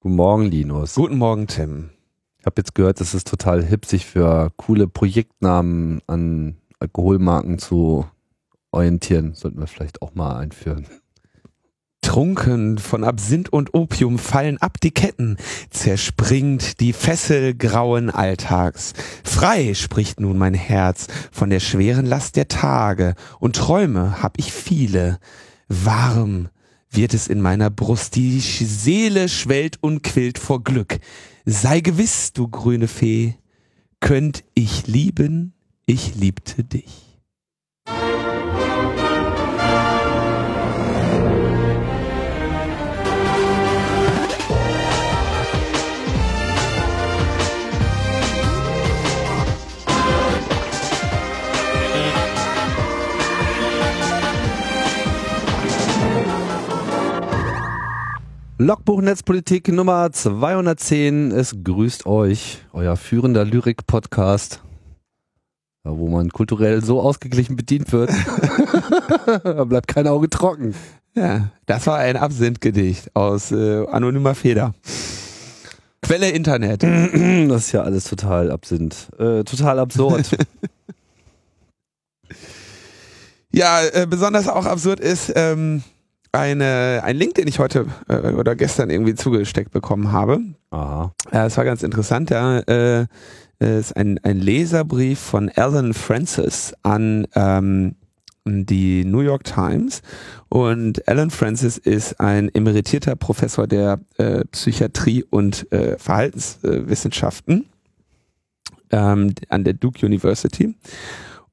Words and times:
Guten 0.00 0.14
Morgen, 0.14 0.44
Linus. 0.44 0.94
Guten 0.94 1.18
Morgen, 1.18 1.48
Tim. 1.48 1.90
Ich 2.38 2.46
habe 2.46 2.54
jetzt 2.58 2.76
gehört, 2.76 3.00
es 3.00 3.14
ist 3.14 3.26
total 3.26 3.64
hip, 3.64 3.84
sich 3.84 4.06
für 4.06 4.52
coole 4.56 4.86
Projektnamen 4.86 6.00
an 6.06 6.56
Alkoholmarken 6.78 7.58
zu 7.58 8.06
orientieren. 8.70 9.34
Sollten 9.34 9.58
wir 9.58 9.66
vielleicht 9.66 10.00
auch 10.00 10.14
mal 10.14 10.36
einführen. 10.36 10.86
Trunken 12.00 12.78
von 12.78 13.02
Absinth 13.02 13.48
und 13.48 13.74
Opium 13.74 14.20
fallen 14.20 14.58
ab 14.58 14.78
die 14.80 14.92
Ketten, 14.92 15.36
zerspringt 15.70 16.78
die 16.78 16.92
Fessel 16.92 17.54
grauen 17.54 18.08
Alltags. 18.08 18.92
Frei 19.24 19.74
spricht 19.74 20.20
nun 20.20 20.38
mein 20.38 20.54
Herz 20.54 21.08
von 21.32 21.50
der 21.50 21.58
schweren 21.58 22.06
Last 22.06 22.36
der 22.36 22.46
Tage, 22.46 23.16
und 23.40 23.56
Träume 23.56 24.22
hab 24.22 24.38
ich 24.38 24.52
viele. 24.52 25.18
Warm 25.66 26.50
wird 26.90 27.14
es 27.14 27.28
in 27.28 27.40
meiner 27.40 27.70
Brust, 27.70 28.16
die 28.16 28.40
Seele 28.40 29.28
schwellt 29.28 29.82
und 29.82 30.02
quillt 30.02 30.38
vor 30.38 30.62
Glück. 30.62 30.98
Sei 31.44 31.80
gewiss, 31.80 32.32
du 32.32 32.48
grüne 32.48 32.88
Fee, 32.88 33.36
könnt 34.00 34.44
ich 34.54 34.86
lieben, 34.86 35.54
ich 35.86 36.14
liebte 36.14 36.64
dich. 36.64 37.07
Logbuch 58.60 59.00
Netzpolitik 59.02 59.68
Nummer 59.68 60.10
210. 60.10 61.30
Es 61.30 61.54
grüßt 61.62 62.06
euch, 62.06 62.58
euer 62.72 62.96
führender 62.96 63.44
Lyrik-Podcast, 63.44 64.64
wo 65.84 66.08
man 66.08 66.30
kulturell 66.30 66.82
so 66.82 67.00
ausgeglichen 67.00 67.54
bedient 67.54 67.92
wird. 67.92 68.10
da 69.44 69.64
bleibt 69.64 69.86
kein 69.86 70.08
Auge 70.08 70.28
trocken. 70.28 70.74
Ja, 71.14 71.50
das 71.66 71.86
war 71.86 71.98
ein 71.98 72.16
Absinthgedicht 72.16 73.14
aus 73.14 73.52
äh, 73.52 73.86
anonymer 73.86 74.34
Feder. 74.34 74.74
Quelle 76.02 76.30
Internet. 76.30 76.82
Das 77.48 77.66
ist 77.66 77.72
ja 77.72 77.82
alles 77.82 78.04
total 78.04 78.50
Absinth. 78.50 79.08
Äh, 79.20 79.44
total 79.44 79.78
absurd. 79.78 80.36
ja, 83.52 83.82
äh, 83.84 84.04
besonders 84.10 84.48
auch 84.48 84.66
absurd 84.66 84.98
ist, 84.98 85.32
ähm, 85.36 85.84
eine, 86.32 87.00
ein 87.04 87.16
Link, 87.16 87.34
den 87.34 87.48
ich 87.48 87.58
heute 87.58 87.86
äh, 88.08 88.32
oder 88.32 88.54
gestern 88.54 88.90
irgendwie 88.90 89.14
zugesteckt 89.14 89.70
bekommen 89.70 90.12
habe. 90.12 90.40
Aha. 90.70 91.12
Ja, 91.32 91.44
das 91.44 91.56
war 91.56 91.64
ganz 91.64 91.82
interessant. 91.82 92.30
Ja, 92.30 92.58
äh, 92.60 93.06
ist 93.58 93.96
ein, 93.96 94.18
ein 94.22 94.38
Leserbrief 94.38 95.18
von 95.18 95.48
Alan 95.48 95.92
Francis 95.92 96.74
an 96.82 97.26
ähm, 97.34 97.96
die 98.44 99.04
New 99.04 99.20
York 99.20 99.44
Times. 99.44 100.02
Und 100.48 101.06
Alan 101.08 101.30
Francis 101.30 101.76
ist 101.76 102.20
ein 102.20 102.54
emeritierter 102.54 103.16
Professor 103.16 103.66
der 103.66 104.00
äh, 104.16 104.44
Psychiatrie 104.52 105.24
und 105.28 105.70
äh, 105.72 105.98
Verhaltenswissenschaften 105.98 107.66
ähm, 108.90 109.34
an 109.48 109.64
der 109.64 109.74
Duke 109.74 110.04
University 110.06 110.74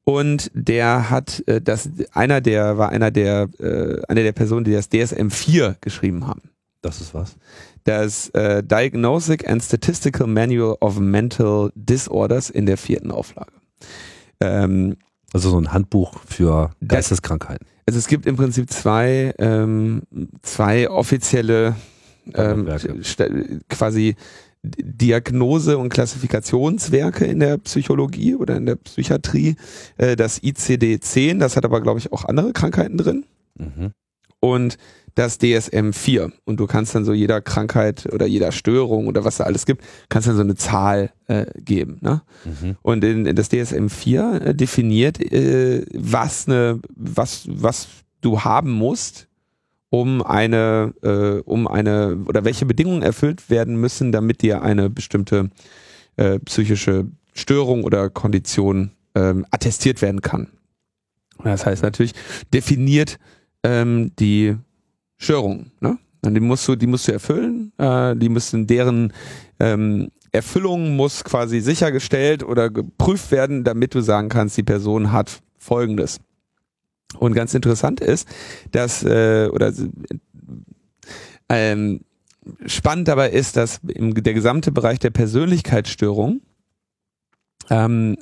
und 0.05 0.51
der 0.53 1.09
hat 1.09 1.43
äh, 1.47 1.59
das 1.61 1.89
einer 2.13 2.39
der 2.39 2.77
war 2.77 2.89
einer 2.89 3.11
der 3.11 3.49
äh, 3.59 4.01
einer 4.07 4.21
der 4.21 4.31
Personen, 4.31 4.63
die 4.63 4.71
das 4.71 4.87
DSM 4.89 5.29
4 5.29 5.77
geschrieben 5.81 6.27
haben. 6.27 6.43
Das 6.81 7.01
ist 7.01 7.13
was? 7.13 7.35
Das 7.83 8.29
äh, 8.29 8.63
Diagnostic 8.63 9.49
and 9.49 9.61
Statistical 9.63 10.27
Manual 10.27 10.77
of 10.79 10.99
Mental 10.99 11.71
Disorders 11.75 12.49
in 12.49 12.67
der 12.67 12.77
vierten 12.77 13.11
Auflage. 13.11 13.51
Ähm, 14.39 14.97
also 15.33 15.49
so 15.49 15.59
ein 15.59 15.73
Handbuch 15.73 16.19
für 16.25 16.71
Geisteskrankheiten. 16.87 17.67
Also 17.87 17.99
es 17.99 18.07
gibt 18.07 18.27
im 18.27 18.35
Prinzip 18.35 18.69
zwei 18.69 19.33
ähm, 19.39 20.03
zwei 20.43 20.89
offizielle 20.89 21.75
ähm, 22.33 22.67
quasi 23.69 24.15
Diagnose- 24.65 25.77
und 25.77 25.89
Klassifikationswerke 25.89 27.25
in 27.25 27.39
der 27.39 27.57
Psychologie 27.57 28.35
oder 28.35 28.57
in 28.57 28.65
der 28.65 28.75
Psychiatrie. 28.75 29.55
Äh, 29.97 30.15
das 30.15 30.41
ICD-10, 30.41 31.39
das 31.39 31.55
hat 31.55 31.65
aber, 31.65 31.81
glaube 31.81 31.99
ich, 31.99 32.11
auch 32.11 32.25
andere 32.25 32.53
Krankheiten 32.53 32.97
drin. 32.97 33.25
Mhm. 33.57 33.91
Und 34.39 34.77
das 35.15 35.39
DSM-4. 35.39 36.31
Und 36.43 36.59
du 36.59 36.67
kannst 36.67 36.93
dann 36.93 37.05
so 37.05 37.13
jeder 37.13 37.41
Krankheit 37.41 38.07
oder 38.13 38.25
jeder 38.25 38.51
Störung 38.51 39.07
oder 39.07 39.23
was 39.23 39.37
da 39.37 39.45
alles 39.45 39.65
gibt, 39.65 39.83
kannst 40.09 40.27
dann 40.27 40.35
so 40.35 40.41
eine 40.41 40.55
Zahl 40.55 41.11
äh, 41.27 41.45
geben. 41.55 41.97
Ne? 42.01 42.21
Mhm. 42.43 42.75
Und 42.81 43.03
in, 43.03 43.25
in 43.25 43.35
das 43.35 43.49
DSM-4 43.49 44.39
äh, 44.39 44.53
definiert, 44.53 45.19
äh, 45.19 45.85
was, 45.93 46.47
eine, 46.47 46.81
was, 46.95 47.45
was 47.49 47.87
du 48.21 48.41
haben 48.41 48.71
musst, 48.71 49.27
um 50.01 50.21
eine, 50.21 50.93
äh, 51.03 51.41
um 51.49 51.67
eine 51.67 52.17
oder 52.27 52.43
welche 52.43 52.65
Bedingungen 52.65 53.01
erfüllt 53.01 53.49
werden 53.49 53.77
müssen, 53.77 54.11
damit 54.11 54.41
dir 54.41 54.61
eine 54.61 54.89
bestimmte 54.89 55.49
äh, 56.17 56.39
psychische 56.39 57.05
Störung 57.33 57.83
oder 57.83 58.09
Kondition 58.09 58.91
ähm, 59.15 59.45
attestiert 59.51 60.01
werden 60.01 60.21
kann. 60.21 60.47
Das 61.43 61.65
heißt 61.65 61.83
natürlich 61.83 62.13
definiert 62.53 63.19
ähm, 63.63 64.11
die 64.19 64.55
Störung. 65.17 65.71
Ne? 65.79 65.97
Die 66.23 66.39
musst 66.39 66.67
du, 66.67 66.75
die 66.75 66.87
musst 66.87 67.07
du 67.07 67.13
erfüllen. 67.13 67.71
Äh, 67.77 68.15
die 68.17 68.29
müssen 68.29 68.67
deren 68.67 69.13
ähm, 69.59 70.09
Erfüllung 70.33 70.97
muss 70.97 71.23
quasi 71.23 71.61
sichergestellt 71.61 72.43
oder 72.43 72.69
geprüft 72.69 73.31
werden, 73.31 73.63
damit 73.63 73.95
du 73.95 74.01
sagen 74.01 74.27
kannst, 74.27 74.57
die 74.57 74.63
Person 74.63 75.13
hat 75.13 75.39
Folgendes. 75.57 76.19
Und 77.19 77.33
ganz 77.33 77.53
interessant 77.53 78.01
ist, 78.01 78.27
dass, 78.71 79.03
äh, 79.03 79.49
oder 79.51 79.71
ähm, 81.49 82.01
spannend 82.65 83.07
dabei 83.07 83.29
ist, 83.29 83.57
dass 83.57 83.79
im, 83.87 84.13
der 84.13 84.33
gesamte 84.33 84.71
Bereich 84.71 84.99
der 84.99 85.11
Persönlichkeitsstörung, 85.11 86.41
ähm, 87.69 88.17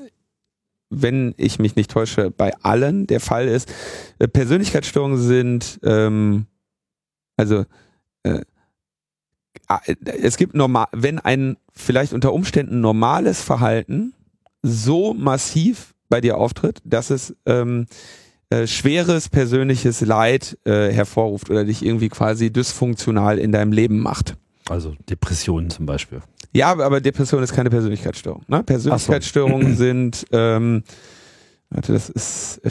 wenn 0.90 1.34
ich 1.38 1.60
mich 1.60 1.76
nicht 1.76 1.90
täusche, 1.90 2.30
bei 2.30 2.54
allen 2.62 3.08
der 3.08 3.20
Fall 3.20 3.48
ist, 3.48 3.72
äh, 4.20 4.28
Persönlichkeitsstörungen 4.28 5.18
sind, 5.18 5.80
ähm, 5.84 6.46
also 7.36 7.66
äh, 8.24 8.42
es 10.06 10.38
gibt 10.38 10.56
normal, 10.56 10.88
wenn 10.92 11.20
ein 11.20 11.58
vielleicht 11.72 12.14
unter 12.14 12.34
Umständen 12.34 12.82
normales 12.82 13.42
Verhalten 13.42 14.14
so 14.62 15.14
massiv 15.14 15.94
bei 16.10 16.22
dir 16.22 16.38
auftritt, 16.38 16.80
dass 16.84 17.10
es 17.10 17.36
ähm, 17.46 17.88
äh, 18.50 18.68
schweres 18.68 19.30
persönliches 19.30 20.02
Leid 20.02 20.58
äh, 20.66 20.92
hervorruft 20.92 21.50
oder 21.50 21.66
dich 21.66 21.86
irgendwie 21.86 22.10
quasi 22.10 22.52
dysfunktional 22.52 23.40
in 23.40 23.52
deinem 23.52 23.72
Leben 23.72 24.00
macht. 24.00 24.36
Also 24.70 24.96
Depressionen 25.10 25.70
zum 25.70 25.86
Beispiel. 25.86 26.22
Ja, 26.54 26.72
aber 26.72 27.02
Depression 27.02 27.42
ist 27.42 27.54
keine 27.54 27.70
Persönlichkeitsstörung. 27.70 28.44
Ne? 28.48 28.64
Persönlichkeitsstörungen 28.64 29.72
so. 29.72 29.84
sind, 29.84 30.26
ähm, 30.32 30.84
warte, 31.70 31.94
das 31.94 32.10
ist 32.10 32.62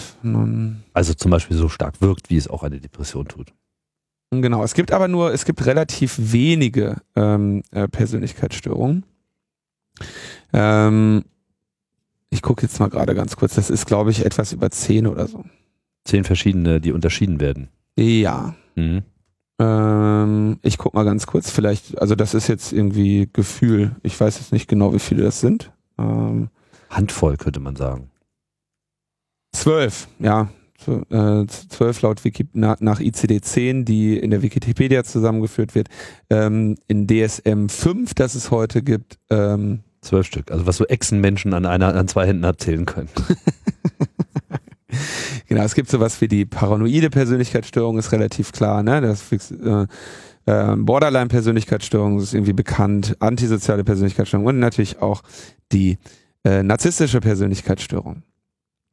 also 0.93 1.15
zum 1.15 1.31
Beispiel 1.31 1.57
so 1.57 1.69
stark 1.69 2.01
wirkt, 2.01 2.31
wie 2.31 2.37
es 2.37 2.49
auch 2.49 2.63
eine 2.63 2.81
Depression 2.81 3.27
tut. 3.27 3.53
Genau, 4.31 4.63
es 4.65 4.75
gibt 4.75 4.93
aber 4.93 5.09
nur, 5.09 5.33
es 5.33 5.45
gibt 5.45 5.67
relativ 5.67 6.15
wenige 6.19 6.97
ähm, 7.17 7.63
äh, 7.71 7.87
Persönlichkeitsstörungen. 7.87 9.05
Ähm, 10.55 11.25
ich 12.31 12.41
gucke 12.41 12.63
jetzt 12.63 12.81
mal 12.81 12.89
gerade 12.89 13.15
ganz 13.15 13.37
kurz, 13.37 13.57
das 13.57 13.69
ist 13.69 13.87
glaube 13.87 14.11
ich 14.11 14.25
etwas 14.25 14.53
über 14.53 14.71
zehn 14.71 15.07
oder 15.07 15.27
so. 15.27 15.45
Zehn 16.05 16.25
verschiedene, 16.25 16.81
die 16.81 16.93
unterschieden 16.93 17.41
werden. 17.41 17.69
Ja. 17.97 18.55
Mhm. 18.75 19.03
Ähm, 19.59 20.59
ich 20.63 20.79
guck 20.79 20.95
mal 20.95 21.05
ganz 21.05 21.27
kurz, 21.27 21.51
vielleicht, 21.51 22.01
also 22.01 22.15
das 22.15 22.35
ist 22.35 22.49
jetzt 22.49 22.73
irgendwie 22.73 23.29
Gefühl. 23.33 23.97
Ich 24.03 24.19
weiß 24.19 24.39
jetzt 24.39 24.53
nicht 24.53 24.69
genau, 24.69 24.93
wie 24.95 24.99
viele 24.99 25.23
das 25.23 25.41
sind. 25.41 25.71
Ähm, 25.99 26.49
Handvoll 26.91 27.37
könnte 27.37 27.61
man 27.61 27.77
sagen. 27.77 28.11
Zwölf, 29.53 30.09
ja. 30.19 30.49
Äh, 31.11 31.47
zwölf 31.47 32.03
laut 32.03 32.25
Wiki, 32.25 32.49
nach, 32.55 32.81
nach 32.81 32.99
ICD-10, 32.99 33.85
die 33.85 34.19
in 34.19 34.31
der 34.31 34.43
Wikipedia 34.43 35.05
zusammengeführt 35.05 35.77
wird. 35.77 35.89
Ähm, 36.29 36.77
in 36.89 37.07
DSM 37.07 37.69
5, 37.69 38.15
das 38.15 38.35
es 38.35 38.51
heute 38.51 38.83
gibt. 38.83 39.19
Ähm, 39.31 39.81
zwölf 40.01 40.27
Stück, 40.27 40.51
also 40.51 40.67
was 40.67 40.77
so 40.77 40.87
Echsenmenschen 40.87 41.55
an 41.55 41.67
einer, 41.67 41.95
an 41.95 42.09
zwei 42.09 42.27
Händen 42.27 42.45
abzählen 42.45 42.87
können. 42.87 43.09
Genau, 45.53 45.65
es 45.65 45.75
gibt 45.75 45.91
sowas 45.91 46.19
wie 46.23 46.29
die 46.29 46.47
paranoide 46.47 47.11
Persönlichkeitsstörung, 47.11 47.99
ist 47.99 48.11
relativ 48.11 48.53
klar, 48.53 48.83
ne? 48.83 49.03
Das 49.03 49.31
äh, 49.31 49.87
äh, 50.47 50.77
Borderline-Persönlichkeitsstörung 50.77 52.19
ist 52.21 52.33
irgendwie 52.33 52.55
bekannt, 52.55 53.19
antisoziale 53.21 53.85
Persönlichkeitsstörung 53.85 54.47
und 54.47 54.59
natürlich 54.59 55.03
auch 55.03 55.21
die 55.71 55.99
äh, 56.43 56.63
narzisstische 56.63 57.21
Persönlichkeitsstörung. 57.21 58.23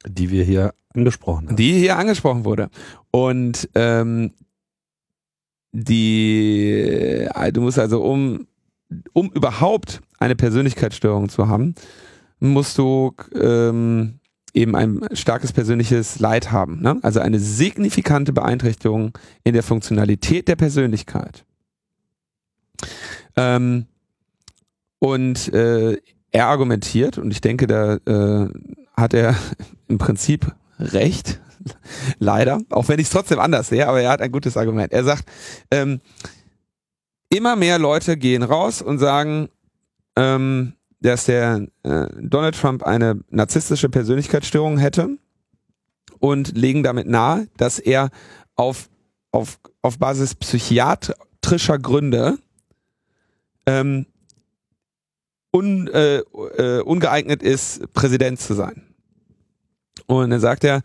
Die 0.06 0.28
wir 0.28 0.44
hier 0.44 0.74
angesprochen 0.94 1.48
haben. 1.48 1.56
Die 1.56 1.72
hier 1.72 1.96
angesprochen 1.96 2.44
wurde. 2.44 2.68
Und 3.10 3.66
ähm, 3.74 4.34
die, 5.72 6.72
äh, 7.34 7.52
du 7.52 7.62
musst 7.62 7.78
also 7.78 8.02
um 8.02 8.46
um 9.14 9.30
überhaupt 9.30 10.02
eine 10.18 10.36
Persönlichkeitsstörung 10.36 11.30
zu 11.30 11.48
haben, 11.48 11.74
musst 12.38 12.76
du 12.76 13.14
ähm, 13.34 14.19
eben 14.54 14.74
ein 14.76 15.00
starkes 15.12 15.52
persönliches 15.52 16.18
Leid 16.18 16.52
haben. 16.52 16.80
Ne? 16.80 16.98
Also 17.02 17.20
eine 17.20 17.38
signifikante 17.38 18.32
Beeinträchtigung 18.32 19.16
in 19.44 19.54
der 19.54 19.62
Funktionalität 19.62 20.48
der 20.48 20.56
Persönlichkeit. 20.56 21.44
Ähm, 23.36 23.86
und 24.98 25.52
äh, 25.52 25.96
er 26.32 26.46
argumentiert, 26.46 27.18
und 27.18 27.30
ich 27.30 27.40
denke, 27.40 27.66
da 27.66 27.94
äh, 27.94 28.48
hat 28.96 29.14
er 29.14 29.34
im 29.88 29.98
Prinzip 29.98 30.54
recht, 30.78 31.40
leider, 32.18 32.60
auch 32.70 32.88
wenn 32.88 32.98
ich 32.98 33.06
es 33.06 33.12
trotzdem 33.12 33.38
anders 33.38 33.68
sehe, 33.68 33.86
aber 33.86 34.00
er 34.00 34.10
hat 34.10 34.22
ein 34.22 34.32
gutes 34.32 34.56
Argument. 34.56 34.92
Er 34.92 35.04
sagt, 35.04 35.24
ähm, 35.70 36.00
immer 37.28 37.56
mehr 37.56 37.78
Leute 37.78 38.16
gehen 38.16 38.42
raus 38.42 38.82
und 38.82 38.98
sagen, 38.98 39.48
ähm, 40.16 40.74
dass 41.00 41.26
der 41.26 41.66
äh, 41.82 42.06
Donald 42.20 42.56
Trump 42.56 42.82
eine 42.82 43.20
narzisstische 43.30 43.88
Persönlichkeitsstörung 43.88 44.78
hätte 44.78 45.16
und 46.18 46.56
legen 46.56 46.82
damit 46.82 47.06
nahe, 47.06 47.48
dass 47.56 47.78
er 47.78 48.10
auf, 48.54 48.88
auf, 49.32 49.58
auf 49.82 49.98
Basis 49.98 50.34
psychiatrischer 50.34 51.78
Gründe 51.78 52.38
ähm, 53.66 54.06
un, 55.52 55.88
äh, 55.88 56.18
äh, 56.18 56.82
ungeeignet 56.82 57.42
ist, 57.42 57.92
Präsident 57.92 58.40
zu 58.40 58.54
sein. 58.54 58.82
Und 60.06 60.30
dann 60.30 60.40
sagt 60.40 60.64
er, 60.64 60.82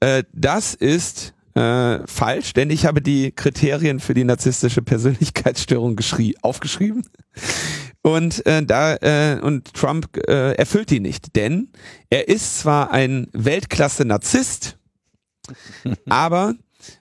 äh, 0.00 0.24
das 0.32 0.74
ist 0.74 1.34
äh, 1.54 2.06
falsch, 2.06 2.52
denn 2.52 2.70
ich 2.70 2.86
habe 2.86 3.02
die 3.02 3.32
Kriterien 3.32 3.98
für 3.98 4.14
die 4.14 4.24
narzisstische 4.24 4.82
Persönlichkeitsstörung 4.82 5.96
aufgeschrieben. 6.42 7.02
Und 8.02 8.46
äh, 8.46 8.64
da 8.64 8.94
äh, 8.96 9.40
und 9.40 9.74
Trump 9.74 10.16
äh, 10.28 10.52
erfüllt 10.54 10.90
die 10.90 11.00
nicht, 11.00 11.36
denn 11.36 11.68
er 12.10 12.28
ist 12.28 12.60
zwar 12.60 12.90
ein 12.90 13.28
Weltklasse-Narzisst, 13.32 14.78
aber 16.08 16.54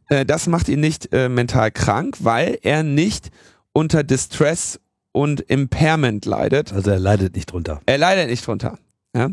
äh, 0.09 0.25
das 0.25 0.47
macht 0.47 0.69
ihn 0.69 0.79
nicht 0.79 1.13
äh, 1.13 1.29
mental 1.29 1.71
krank, 1.71 2.17
weil 2.19 2.57
er 2.61 2.83
nicht 2.83 3.29
unter 3.73 4.03
Distress 4.03 4.79
und 5.11 5.41
Impairment 5.41 6.25
leidet. 6.25 6.73
Also 6.73 6.91
er 6.91 6.99
leidet 6.99 7.35
nicht 7.35 7.51
drunter. 7.51 7.81
Er 7.85 7.97
leidet 7.97 8.29
nicht 8.29 8.45
drunter. 8.45 8.77
Ja? 9.15 9.29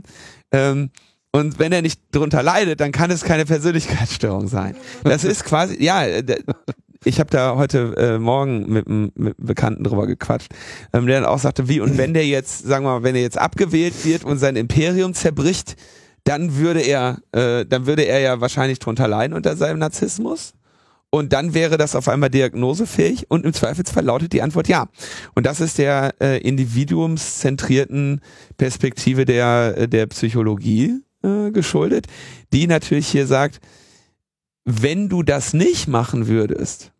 Ähm, 0.52 0.90
und 1.32 1.58
wenn 1.58 1.72
er 1.72 1.82
nicht 1.82 2.00
drunter 2.12 2.42
leidet, 2.42 2.80
dann 2.80 2.92
kann 2.92 3.10
es 3.10 3.24
keine 3.24 3.44
Persönlichkeitsstörung 3.44 4.46
sein. 4.46 4.76
Das 5.02 5.24
ist 5.24 5.44
quasi, 5.44 5.82
ja, 5.82 6.04
ich 7.04 7.20
habe 7.20 7.30
da 7.30 7.56
heute 7.56 7.94
äh, 7.96 8.18
Morgen 8.18 8.70
mit 8.70 8.86
einem 8.86 9.12
Bekannten 9.38 9.84
drüber 9.84 10.06
gequatscht, 10.06 10.52
ähm, 10.92 11.06
der 11.06 11.20
dann 11.20 11.28
auch 11.28 11.38
sagte, 11.38 11.68
wie, 11.68 11.80
und 11.80 11.98
wenn 11.98 12.14
der 12.14 12.26
jetzt, 12.26 12.66
sagen 12.66 12.84
wir 12.84 12.98
mal, 12.98 13.02
wenn 13.02 13.14
er 13.14 13.22
jetzt 13.22 13.38
abgewählt 13.38 14.04
wird 14.04 14.24
und 14.24 14.38
sein 14.38 14.56
Imperium 14.56 15.14
zerbricht, 15.14 15.76
dann 16.24 16.56
würde 16.56 16.80
er, 16.80 17.18
äh, 17.32 17.66
dann 17.66 17.86
würde 17.86 18.02
er 18.02 18.20
ja 18.20 18.40
wahrscheinlich 18.40 18.78
drunter 18.78 19.06
leiden 19.08 19.34
unter 19.34 19.56
seinem 19.56 19.78
Narzissmus. 19.78 20.54
Und 21.10 21.32
dann 21.32 21.54
wäre 21.54 21.76
das 21.76 21.94
auf 21.94 22.08
einmal 22.08 22.30
diagnosefähig 22.30 23.30
und 23.30 23.44
im 23.44 23.52
Zweifelsfall 23.52 24.04
lautet 24.04 24.32
die 24.32 24.42
Antwort 24.42 24.66
ja. 24.66 24.88
Und 25.36 25.46
das 25.46 25.60
ist 25.60 25.78
der 25.78 26.14
äh, 26.20 26.40
individuumszentrierten 26.40 28.20
Perspektive 28.56 29.24
der, 29.24 29.74
äh, 29.76 29.88
der 29.88 30.06
Psychologie 30.06 31.02
äh, 31.22 31.52
geschuldet, 31.52 32.06
die 32.52 32.66
natürlich 32.66 33.06
hier 33.06 33.28
sagt, 33.28 33.60
wenn 34.64 35.08
du 35.08 35.22
das 35.22 35.52
nicht 35.52 35.86
machen 35.86 36.26
würdest, 36.26 36.93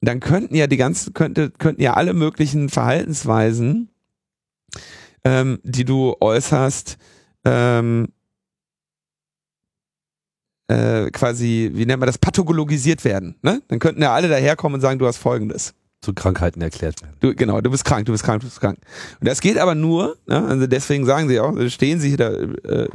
dann 0.00 0.20
könnten 0.20 0.54
ja 0.54 0.66
die 0.66 0.76
ganzen, 0.76 1.14
könnte, 1.14 1.50
könnten 1.50 1.82
ja 1.82 1.94
alle 1.94 2.14
möglichen 2.14 2.68
Verhaltensweisen, 2.68 3.88
ähm, 5.24 5.58
die 5.62 5.84
du 5.84 6.16
äußerst, 6.20 6.98
ähm, 7.44 8.08
äh, 10.68 11.10
quasi, 11.10 11.70
wie 11.74 11.86
nennt 11.86 12.00
man 12.00 12.06
das, 12.06 12.18
pathologisiert 12.18 13.04
werden. 13.04 13.36
Ne? 13.42 13.62
Dann 13.68 13.78
könnten 13.78 14.02
ja 14.02 14.14
alle 14.14 14.28
daherkommen 14.28 14.76
und 14.76 14.80
sagen, 14.80 14.98
du 14.98 15.06
hast 15.06 15.18
folgendes. 15.18 15.74
Zu 16.04 16.12
Krankheiten 16.12 16.60
erklärt 16.60 17.00
werden. 17.00 17.14
Du, 17.20 17.34
genau, 17.34 17.62
du 17.62 17.70
bist 17.70 17.86
krank, 17.86 18.04
du 18.04 18.12
bist 18.12 18.24
krank, 18.24 18.42
du 18.42 18.46
bist 18.46 18.60
krank. 18.60 18.78
Und 19.20 19.26
das 19.26 19.40
geht 19.40 19.56
aber 19.56 19.74
nur, 19.74 20.18
ne? 20.26 20.44
also 20.44 20.66
deswegen 20.66 21.06
sagen 21.06 21.30
sie 21.30 21.40
auch, 21.40 21.54
stehen 21.68 21.98
sie 21.98 22.16
da, 22.16 22.30
äh, 22.30 22.88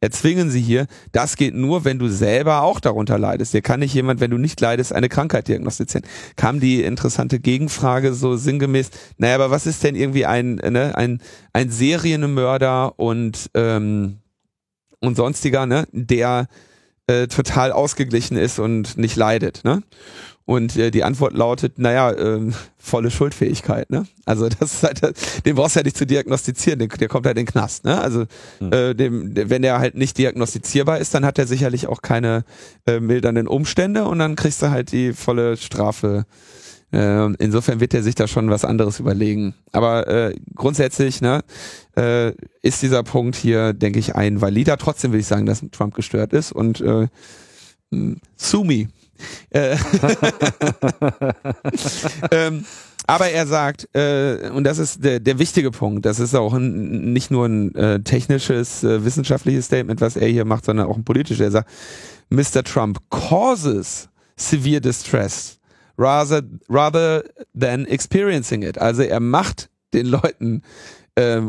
erzwingen 0.00 0.50
sie 0.50 0.62
hier, 0.62 0.86
das 1.12 1.36
geht 1.36 1.54
nur, 1.54 1.84
wenn 1.84 1.98
du 1.98 2.08
selber 2.08 2.62
auch 2.62 2.80
darunter 2.80 3.18
leidest. 3.18 3.52
Dir 3.52 3.60
kann 3.60 3.80
nicht 3.80 3.92
jemand, 3.92 4.20
wenn 4.20 4.30
du 4.30 4.38
nicht 4.38 4.58
leidest, 4.62 4.94
eine 4.94 5.10
Krankheit 5.10 5.48
diagnostizieren. 5.48 6.06
Kam 6.36 6.58
die 6.58 6.82
interessante 6.82 7.38
Gegenfrage 7.38 8.14
so 8.14 8.36
sinngemäß, 8.36 8.90
naja, 9.18 9.34
aber 9.34 9.50
was 9.50 9.66
ist 9.66 9.84
denn 9.84 9.94
irgendwie 9.94 10.24
ein, 10.24 10.54
ne, 10.54 10.96
ein, 10.96 11.20
ein 11.52 11.70
Serienmörder 11.70 12.98
und, 12.98 13.50
ähm, 13.52 14.20
und 15.00 15.16
sonstiger, 15.16 15.66
ne, 15.66 15.86
der 15.92 16.46
äh, 17.08 17.26
total 17.26 17.72
ausgeglichen 17.72 18.36
ist 18.36 18.58
und 18.58 18.96
nicht 18.98 19.16
leidet, 19.16 19.64
ne? 19.64 19.82
Und 20.48 20.78
äh, 20.78 20.90
die 20.90 21.04
Antwort 21.04 21.34
lautet, 21.34 21.78
naja, 21.78 22.10
äh, 22.10 22.40
volle 22.78 23.10
Schuldfähigkeit. 23.10 23.90
Ne? 23.90 24.06
Also 24.24 24.48
das 24.60 24.72
ist 24.72 24.82
halt, 24.82 25.02
den 25.44 25.56
brauchst 25.56 25.76
du 25.76 25.80
ja 25.80 25.84
nicht 25.84 25.98
zu 25.98 26.06
diagnostizieren, 26.06 26.78
der, 26.78 26.88
der 26.88 27.06
kommt 27.06 27.26
halt 27.26 27.36
in 27.36 27.44
den 27.44 27.52
Knast. 27.52 27.84
Ne? 27.84 28.00
Also 28.00 28.24
hm. 28.56 28.72
äh, 28.72 28.94
dem, 28.94 29.32
wenn 29.34 29.60
der 29.60 29.78
halt 29.78 29.94
nicht 29.94 30.16
diagnostizierbar 30.16 31.00
ist, 31.00 31.12
dann 31.12 31.26
hat 31.26 31.38
er 31.38 31.46
sicherlich 31.46 31.86
auch 31.86 32.00
keine 32.00 32.46
äh, 32.86 32.98
mildernden 32.98 33.46
Umstände 33.46 34.06
und 34.06 34.20
dann 34.20 34.36
kriegst 34.36 34.62
du 34.62 34.70
halt 34.70 34.90
die 34.90 35.12
volle 35.12 35.58
Strafe. 35.58 36.24
Äh, 36.94 37.30
insofern 37.34 37.80
wird 37.80 37.92
er 37.92 38.02
sich 38.02 38.14
da 38.14 38.26
schon 38.26 38.48
was 38.48 38.64
anderes 38.64 39.00
überlegen. 39.00 39.54
Aber 39.72 40.08
äh, 40.08 40.34
grundsätzlich 40.54 41.20
ne, 41.20 41.42
äh, 41.94 42.32
ist 42.62 42.80
dieser 42.80 43.02
Punkt 43.02 43.36
hier, 43.36 43.74
denke 43.74 43.98
ich, 43.98 44.14
ein 44.14 44.40
valider. 44.40 44.78
Trotzdem 44.78 45.12
will 45.12 45.20
ich 45.20 45.26
sagen, 45.26 45.44
dass 45.44 45.62
Trump 45.72 45.92
gestört 45.92 46.32
ist 46.32 46.52
und 46.52 46.80
äh, 46.80 47.08
me. 47.90 48.16
Äh, 48.74 48.86
ähm, 52.30 52.64
aber 53.06 53.30
er 53.30 53.46
sagt, 53.46 53.88
äh, 53.94 54.50
und 54.52 54.64
das 54.64 54.78
ist 54.78 55.02
der, 55.02 55.20
der 55.20 55.38
wichtige 55.38 55.70
Punkt, 55.70 56.04
das 56.04 56.20
ist 56.20 56.34
auch 56.34 56.52
ein, 56.52 57.12
nicht 57.12 57.30
nur 57.30 57.46
ein 57.46 57.74
äh, 57.74 58.00
technisches, 58.00 58.84
äh, 58.84 59.04
wissenschaftliches 59.04 59.66
Statement, 59.66 60.00
was 60.00 60.16
er 60.16 60.28
hier 60.28 60.44
macht, 60.44 60.66
sondern 60.66 60.86
auch 60.86 60.96
ein 60.96 61.04
politisches. 61.04 61.40
Er 61.40 61.50
sagt, 61.50 61.70
Mr. 62.28 62.62
Trump 62.64 62.98
causes 63.10 64.08
severe 64.36 64.80
distress 64.80 65.58
rather, 65.96 66.42
rather 66.68 67.24
than 67.58 67.86
experiencing 67.86 68.62
it. 68.62 68.78
Also 68.78 69.02
er 69.02 69.20
macht 69.20 69.70
den 69.94 70.06
Leuten 70.06 70.62
äh, 71.14 71.42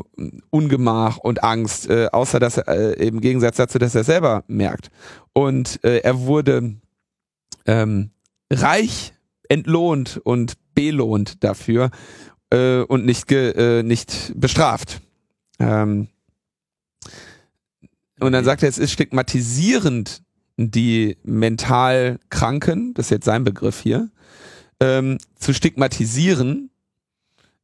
Ungemach 0.50 1.18
und 1.18 1.44
Angst, 1.44 1.90
äh, 1.90 2.08
außer 2.12 2.40
dass 2.40 2.58
er 2.58 3.00
äh, 3.00 3.08
im 3.08 3.22
Gegensatz 3.22 3.58
dazu, 3.58 3.78
dass 3.78 3.96
er 3.96 4.04
selber 4.04 4.44
merkt. 4.48 4.90
Und 5.34 5.84
äh, 5.84 6.00
er 6.00 6.22
wurde 6.22 6.76
ähm, 7.66 8.12
reich 8.52 9.14
entlohnt 9.48 10.20
und 10.24 10.54
belohnt 10.74 11.44
dafür 11.44 11.92
äh, 12.52 12.82
und 12.82 13.06
nicht, 13.06 13.28
ge, 13.28 13.52
äh, 13.52 13.84
nicht 13.84 14.34
bestraft. 14.36 15.02
Ähm, 15.60 16.08
und 18.20 18.32
dann 18.32 18.44
sagt 18.44 18.64
er, 18.64 18.70
es 18.70 18.78
ist 18.78 18.92
stigmatisierend, 18.92 20.24
die 20.58 21.18
mental 21.24 22.20
Kranken, 22.30 22.94
das 22.94 23.08
ist 23.08 23.12
jetzt 23.12 23.26
sein 23.26 23.46
Begriff 23.46 23.80
hier, 23.80 24.10
ähm, 24.82 25.18
zu 25.36 25.54
stigmatisieren, 25.54 26.69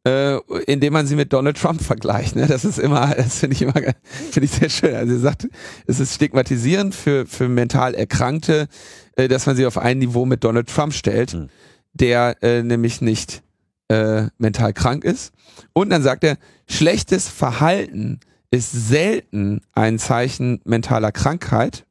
äh, 0.06 0.38
indem 0.68 0.94
man 0.94 1.08
sie 1.08 1.16
mit 1.16 1.34
Donald 1.34 1.58
Trump 1.58 1.82
vergleicht. 1.82 2.36
Ne? 2.36 2.46
Das 2.48 2.64
ist 2.64 2.78
immer, 2.78 3.14
das 3.16 3.40
finde 3.40 3.56
ich 3.56 3.64
immer, 3.64 3.74
finde 3.74 4.46
ich 4.46 4.52
sehr 4.52 4.70
schön. 4.70 4.96
Also 4.96 5.14
er 5.14 5.20
sagt, 5.20 5.48
es 5.88 6.00
ist 6.00 6.14
stigmatisierend 6.14 6.94
für 6.94 7.26
für 7.26 7.50
mental 7.50 7.96
Erkrankte, 7.96 8.68
äh, 9.16 9.28
dass 9.28 9.46
man 9.46 9.56
sie 9.56 9.66
auf 9.66 9.78
ein 9.78 9.98
Niveau 9.98 10.26
mit 10.26 10.44
Donald 10.44 10.70
Trump 10.70 10.94
stellt, 10.94 11.34
mhm. 11.34 11.50
der 11.94 12.38
äh, 12.42 12.62
nämlich 12.62 13.02
nicht 13.02 13.42
äh, 13.90 14.28
mental 14.38 14.74
krank 14.74 15.04
ist. 15.04 15.34
Und 15.74 15.90
dann 15.90 16.04
sagt 16.04 16.24
er, 16.24 16.38
schlechtes 16.70 17.28
Verhalten 17.28 18.20
ist 18.52 18.72
selten 18.72 19.62
ein 19.74 19.98
Zeichen 20.00 20.62
mentaler 20.66 21.12
Krankheit, 21.12 21.86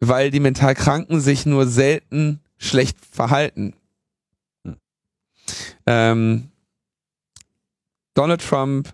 weil 0.00 0.30
die 0.30 0.40
mental 0.40 0.74
Kranken 0.74 1.20
sich 1.20 1.46
nur 1.46 1.66
selten 1.66 2.40
schlecht 2.58 2.98
verhalten. 3.10 3.74
Mhm. 4.64 4.76
Ähm, 5.86 6.50
Donald 8.14 8.40
Trump 8.40 8.92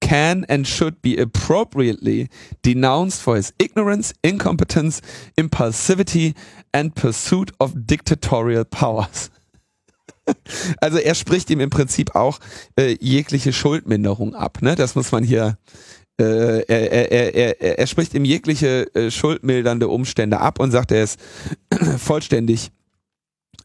can 0.00 0.44
and 0.48 0.66
should 0.66 1.00
be 1.02 1.18
appropriately 1.18 2.28
denounced 2.62 3.22
for 3.22 3.36
his 3.36 3.52
ignorance, 3.58 4.12
incompetence, 4.22 5.00
impulsivity 5.36 6.34
and 6.72 6.94
pursuit 6.94 7.52
of 7.60 7.86
dictatorial 7.86 8.64
powers. 8.64 9.30
Also 10.80 10.98
er 10.98 11.14
spricht 11.16 11.50
ihm 11.50 11.60
im 11.60 11.70
Prinzip 11.70 12.14
auch 12.14 12.38
äh, 12.76 12.96
jegliche 13.00 13.52
Schuldminderung 13.52 14.36
ab. 14.36 14.62
Ne? 14.62 14.76
Das 14.76 14.94
muss 14.94 15.10
man 15.10 15.24
hier. 15.24 15.58
Äh, 16.20 16.62
er, 16.68 17.10
er, 17.10 17.34
er, 17.34 17.78
er 17.78 17.86
spricht 17.88 18.14
ihm 18.14 18.24
jegliche 18.24 18.94
äh, 18.94 19.10
schuldmildernde 19.10 19.88
Umstände 19.88 20.38
ab 20.38 20.60
und 20.60 20.70
sagt, 20.70 20.92
er 20.92 21.02
ist 21.02 21.18
vollständig 21.98 22.70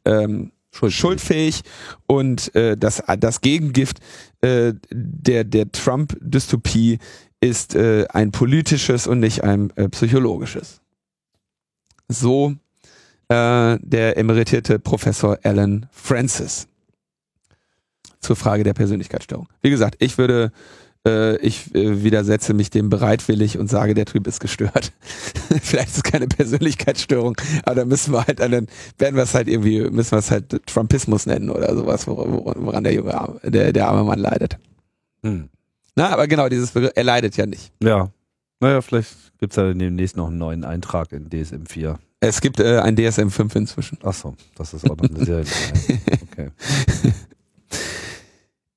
ähm, 0.06 0.52
schuldfähig, 0.76 1.00
schuldfähig 1.00 1.62
und 2.08 2.54
äh, 2.56 2.78
das, 2.78 3.02
das 3.20 3.42
Gegengift 3.42 4.00
äh, 4.42 4.74
der, 4.92 5.44
der 5.44 5.72
Trump-Dystopie 5.72 7.00
ist 7.42 7.76
äh, 7.76 8.06
ein 8.10 8.32
politisches 8.32 9.08
und 9.08 9.20
nicht 9.20 9.44
ein 9.44 9.72
äh, 9.76 9.90
psychologisches. 9.90 10.82
So 12.08 12.56
äh, 13.30 13.78
der 13.82 14.18
emeritierte 14.18 14.80
Professor 14.80 15.40
Alan 15.44 15.88
Francis 15.92 16.68
zur 18.20 18.36
Frage 18.36 18.64
der 18.64 18.74
Persönlichkeitsstörung. 18.74 19.48
Wie 19.62 19.70
gesagt, 19.70 19.96
ich 20.00 20.18
würde 20.18 20.52
äh, 21.06 21.38
ich 21.38 21.74
äh, 21.76 22.04
widersetze 22.04 22.54
mich 22.54 22.70
dem 22.70 22.90
bereitwillig 22.90 23.58
und 23.58 23.70
sage, 23.70 23.94
der 23.94 24.06
Typ 24.06 24.28
ist 24.28 24.40
gestört. 24.40 24.92
Vielleicht 25.62 25.90
ist 25.90 25.98
es 25.98 26.04
keine 26.04 26.28
Persönlichkeitsstörung, 26.28 27.38
aber 27.64 27.76
da 27.76 27.86
müssen 27.86 28.14
wir 28.14 28.26
halt 28.26 28.40
dann 28.40 28.68
werden 28.98 29.16
wir 29.16 29.24
es 29.24 29.34
halt 29.34 29.48
irgendwie, 29.48 29.82
müssen 29.90 30.12
wir 30.12 30.20
es 30.20 30.32
halt 30.32 30.66
Trumpismus 30.66 31.26
nennen 31.26 31.50
oder 31.50 31.76
sowas, 31.76 32.08
woran 32.08 32.84
der 32.84 32.94
junge, 32.94 33.40
der, 33.44 33.72
der 33.72 33.88
arme 33.88 34.04
Mann 34.04 34.20
leidet. 34.20 34.58
Hm. 35.24 35.50
Na, 35.96 36.10
aber 36.10 36.28
genau, 36.28 36.50
dieses 36.50 36.72
Begriff, 36.72 36.92
er 36.96 37.04
leidet 37.04 37.38
ja 37.38 37.46
nicht. 37.46 37.72
Ja. 37.82 38.10
Naja, 38.60 38.82
vielleicht 38.82 39.38
gibt 39.40 39.54
es 39.54 39.58
ja 39.58 39.74
demnächst 39.74 40.18
noch 40.18 40.28
einen 40.28 40.38
neuen 40.38 40.64
Eintrag 40.64 41.12
in 41.12 41.30
DSM 41.30 41.66
4. 41.66 42.00
Es 42.20 42.42
gibt 42.42 42.60
äh, 42.60 42.80
ein 42.80 42.96
DSM 42.96 43.30
5 43.30 43.56
inzwischen. 43.56 43.98
Achso, 44.04 44.36
das 44.56 44.74
ist 44.74 44.90
auch 44.90 44.98
noch 44.98 45.10
eine 45.10 45.26
Serie. 45.26 45.46
okay. 46.32 46.50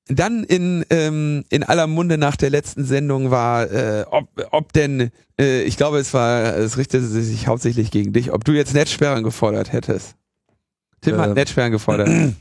Dann 0.09 0.43
in, 0.43 0.85
ähm, 0.89 1.45
in 1.49 1.63
aller 1.63 1.87
Munde 1.87 2.17
nach 2.17 2.35
der 2.35 2.49
letzten 2.49 2.83
Sendung 2.83 3.31
war, 3.31 3.71
äh, 3.71 4.05
ob, 4.09 4.27
ob 4.51 4.73
denn, 4.73 5.11
äh, 5.39 5.61
ich 5.61 5.77
glaube, 5.77 5.99
es 5.99 6.13
war, 6.13 6.57
es 6.57 6.77
richtete 6.77 7.05
sich 7.05 7.47
hauptsächlich 7.47 7.91
gegen 7.91 8.11
dich, 8.11 8.31
ob 8.31 8.43
du 8.43 8.51
jetzt 8.53 8.73
Netzsperren 8.73 9.23
gefordert 9.23 9.71
hättest. 9.71 10.15
Tim 11.01 11.15
ähm. 11.15 11.21
hat 11.21 11.35
Netzsperren 11.35 11.71
gefordert. 11.71 12.09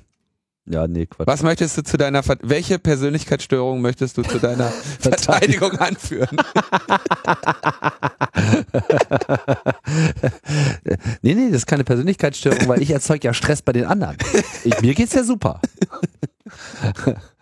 Ja, 0.70 0.86
nee, 0.86 1.06
Quatsch. 1.06 1.26
Was 1.26 1.42
möchtest 1.42 1.78
du 1.78 1.82
zu 1.82 1.96
deiner, 1.96 2.22
welche 2.42 2.78
Persönlichkeitsstörung 2.78 3.80
möchtest 3.80 4.18
du 4.18 4.22
zu 4.22 4.38
deiner 4.38 4.68
Verteidigung 5.00 5.72
anführen? 5.78 6.28
nee, 11.22 11.34
nee, 11.34 11.46
das 11.46 11.60
ist 11.60 11.66
keine 11.66 11.84
Persönlichkeitsstörung, 11.84 12.68
weil 12.68 12.82
ich 12.82 12.90
erzeuge 12.90 13.28
ja 13.28 13.32
Stress 13.32 13.62
bei 13.62 13.72
den 13.72 13.86
anderen. 13.86 14.18
Ich, 14.62 14.78
mir 14.82 14.94
geht's 14.94 15.14
ja 15.14 15.24
super. 15.24 15.62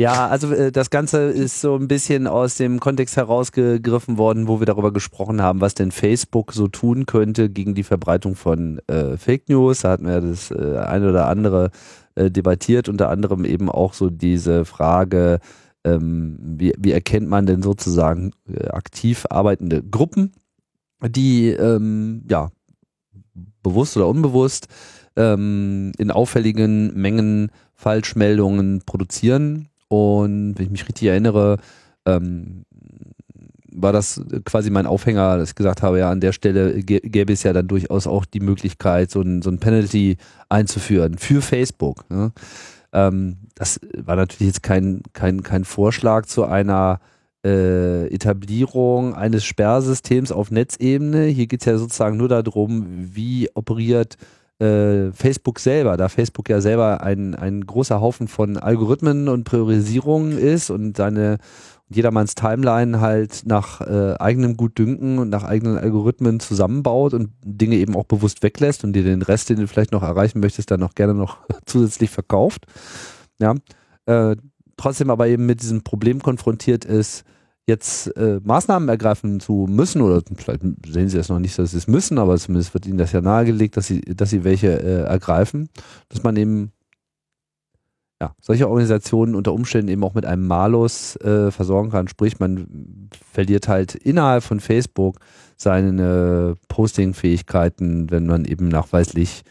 Ja, 0.00 0.28
also 0.28 0.50
äh, 0.54 0.72
das 0.72 0.88
Ganze 0.88 1.24
ist 1.24 1.60
so 1.60 1.76
ein 1.76 1.86
bisschen 1.86 2.26
aus 2.26 2.54
dem 2.54 2.80
Kontext 2.80 3.18
herausgegriffen 3.18 4.16
worden, 4.16 4.48
wo 4.48 4.58
wir 4.58 4.64
darüber 4.64 4.94
gesprochen 4.94 5.42
haben, 5.42 5.60
was 5.60 5.74
denn 5.74 5.90
Facebook 5.90 6.54
so 6.54 6.68
tun 6.68 7.04
könnte 7.04 7.50
gegen 7.50 7.74
die 7.74 7.82
Verbreitung 7.82 8.34
von 8.34 8.80
äh, 8.86 9.18
Fake 9.18 9.50
News. 9.50 9.80
Da 9.80 9.90
hatten 9.90 10.06
wir 10.06 10.22
das 10.22 10.52
äh, 10.52 10.78
eine 10.78 11.10
oder 11.10 11.26
andere 11.26 11.70
äh, 12.14 12.30
debattiert, 12.30 12.88
unter 12.88 13.10
anderem 13.10 13.44
eben 13.44 13.68
auch 13.68 13.92
so 13.92 14.08
diese 14.08 14.64
Frage, 14.64 15.38
ähm, 15.84 16.38
wie, 16.40 16.72
wie 16.78 16.92
erkennt 16.92 17.28
man 17.28 17.44
denn 17.44 17.60
sozusagen 17.62 18.30
äh, 18.50 18.68
aktiv 18.68 19.26
arbeitende 19.28 19.82
Gruppen, 19.82 20.32
die 21.06 21.48
ähm, 21.50 22.22
ja 22.26 22.48
bewusst 23.62 23.98
oder 23.98 24.08
unbewusst 24.08 24.68
ähm, 25.16 25.92
in 25.98 26.10
auffälligen 26.10 26.98
Mengen 26.98 27.50
Falschmeldungen 27.74 28.80
produzieren 28.86 29.66
und 29.90 30.54
wenn 30.56 30.66
ich 30.66 30.70
mich 30.70 30.88
richtig 30.88 31.08
erinnere, 31.08 31.58
ähm, 32.06 32.64
war 33.72 33.92
das 33.92 34.22
quasi 34.44 34.70
mein 34.70 34.86
Aufhänger, 34.86 35.36
dass 35.36 35.50
ich 35.50 35.54
gesagt 35.56 35.82
habe, 35.82 35.98
ja, 35.98 36.10
an 36.10 36.20
der 36.20 36.32
Stelle 36.32 36.80
gäbe 36.82 37.32
es 37.32 37.42
ja 37.42 37.52
dann 37.52 37.66
durchaus 37.66 38.06
auch 38.06 38.24
die 38.24 38.38
Möglichkeit, 38.38 39.10
so 39.10 39.20
ein, 39.20 39.42
so 39.42 39.50
ein 39.50 39.58
Penalty 39.58 40.16
einzuführen 40.48 41.18
für 41.18 41.42
Facebook. 41.42 42.08
Ne? 42.08 42.30
Ähm, 42.92 43.38
das 43.56 43.80
war 43.96 44.14
natürlich 44.14 44.52
jetzt 44.52 44.62
kein, 44.62 45.02
kein, 45.12 45.42
kein 45.42 45.64
Vorschlag 45.64 46.26
zu 46.26 46.44
einer 46.44 47.00
äh, 47.44 48.06
Etablierung 48.14 49.14
eines 49.14 49.44
Sperrsystems 49.44 50.30
auf 50.30 50.52
Netzebene. 50.52 51.24
Hier 51.24 51.48
geht 51.48 51.62
es 51.62 51.66
ja 51.66 51.78
sozusagen 51.78 52.16
nur 52.16 52.28
darum, 52.28 52.86
wie 53.12 53.48
operiert 53.54 54.14
äh, 54.14 54.39
Facebook 54.60 55.58
selber, 55.58 55.96
da 55.96 56.08
Facebook 56.08 56.48
ja 56.50 56.60
selber 56.60 57.02
ein, 57.02 57.34
ein 57.34 57.66
großer 57.66 58.00
Haufen 58.00 58.28
von 58.28 58.58
Algorithmen 58.58 59.28
und 59.28 59.44
Priorisierungen 59.44 60.36
ist 60.36 60.70
und 60.70 60.96
seine 60.96 61.38
jedermanns 61.90 62.36
Timeline 62.36 63.00
halt 63.00 63.42
nach 63.46 63.80
äh, 63.80 64.14
eigenem 64.18 64.56
Gutdünken 64.56 65.18
und 65.18 65.28
nach 65.28 65.42
eigenen 65.44 65.76
Algorithmen 65.76 66.38
zusammenbaut 66.38 67.14
und 67.14 67.30
Dinge 67.44 67.76
eben 67.76 67.96
auch 67.96 68.04
bewusst 68.04 68.42
weglässt 68.42 68.84
und 68.84 68.92
dir 68.92 69.02
den 69.02 69.22
Rest, 69.22 69.50
den 69.50 69.56
du 69.56 69.66
vielleicht 69.66 69.90
noch 69.90 70.04
erreichen 70.04 70.38
möchtest, 70.38 70.70
dann 70.70 70.80
noch 70.80 70.94
gerne 70.94 71.14
noch 71.14 71.38
zusätzlich 71.66 72.10
verkauft. 72.10 72.66
Ja, 73.40 73.54
äh, 74.06 74.36
trotzdem 74.76 75.10
aber 75.10 75.26
eben 75.26 75.46
mit 75.46 75.62
diesem 75.62 75.82
Problem 75.82 76.22
konfrontiert 76.22 76.84
ist, 76.84 77.24
jetzt 77.70 78.14
äh, 78.16 78.40
Maßnahmen 78.42 78.88
ergreifen 78.88 79.40
zu 79.40 79.66
müssen, 79.68 80.02
oder 80.02 80.22
vielleicht 80.36 80.62
sehen 80.86 81.08
sie 81.08 81.18
es 81.18 81.28
noch 81.28 81.38
nicht, 81.38 81.58
dass 81.58 81.70
sie 81.70 81.78
es 81.78 81.86
müssen, 81.86 82.18
aber 82.18 82.36
zumindest 82.36 82.74
wird 82.74 82.86
ihnen 82.86 82.98
das 82.98 83.12
ja 83.12 83.20
nahegelegt, 83.20 83.76
dass 83.76 83.86
sie, 83.86 84.00
dass 84.02 84.30
sie 84.30 84.44
welche 84.44 84.80
äh, 84.82 85.02
ergreifen, 85.04 85.68
dass 86.08 86.22
man 86.22 86.36
eben 86.36 86.72
ja, 88.20 88.34
solche 88.40 88.68
Organisationen 88.68 89.34
unter 89.34 89.54
Umständen 89.54 89.88
eben 89.88 90.04
auch 90.04 90.12
mit 90.14 90.26
einem 90.26 90.46
Malus 90.46 91.16
äh, 91.16 91.50
versorgen 91.50 91.90
kann. 91.90 92.06
Sprich, 92.06 92.38
man 92.38 93.08
verliert 93.32 93.66
halt 93.66 93.94
innerhalb 93.94 94.42
von 94.42 94.60
Facebook 94.60 95.20
seine 95.56 96.56
Posting-Fähigkeiten, 96.68 98.10
wenn 98.10 98.26
man 98.26 98.44
eben 98.44 98.68
nachweislich 98.68 99.42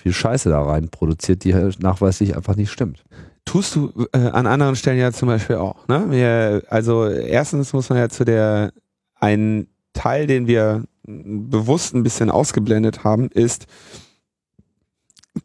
viel 0.00 0.12
Scheiße 0.12 0.48
da 0.48 0.62
rein 0.62 0.88
produziert, 0.90 1.42
die 1.42 1.52
nachweislich 1.80 2.36
einfach 2.36 2.54
nicht 2.54 2.70
stimmt 2.70 3.02
tust 3.48 3.76
du 3.76 4.06
äh, 4.12 4.18
an 4.18 4.46
anderen 4.46 4.76
Stellen 4.76 4.98
ja 4.98 5.10
zum 5.10 5.26
Beispiel 5.28 5.56
auch. 5.56 5.88
Ne? 5.88 6.10
Wir, 6.10 6.64
also 6.68 7.06
erstens 7.06 7.72
muss 7.72 7.88
man 7.88 7.96
ja 7.98 8.10
zu 8.10 8.26
der 8.26 8.74
einen 9.14 9.68
Teil, 9.94 10.26
den 10.26 10.46
wir 10.46 10.84
bewusst 11.02 11.94
ein 11.94 12.02
bisschen 12.02 12.30
ausgeblendet 12.30 13.04
haben, 13.04 13.30
ist, 13.30 13.64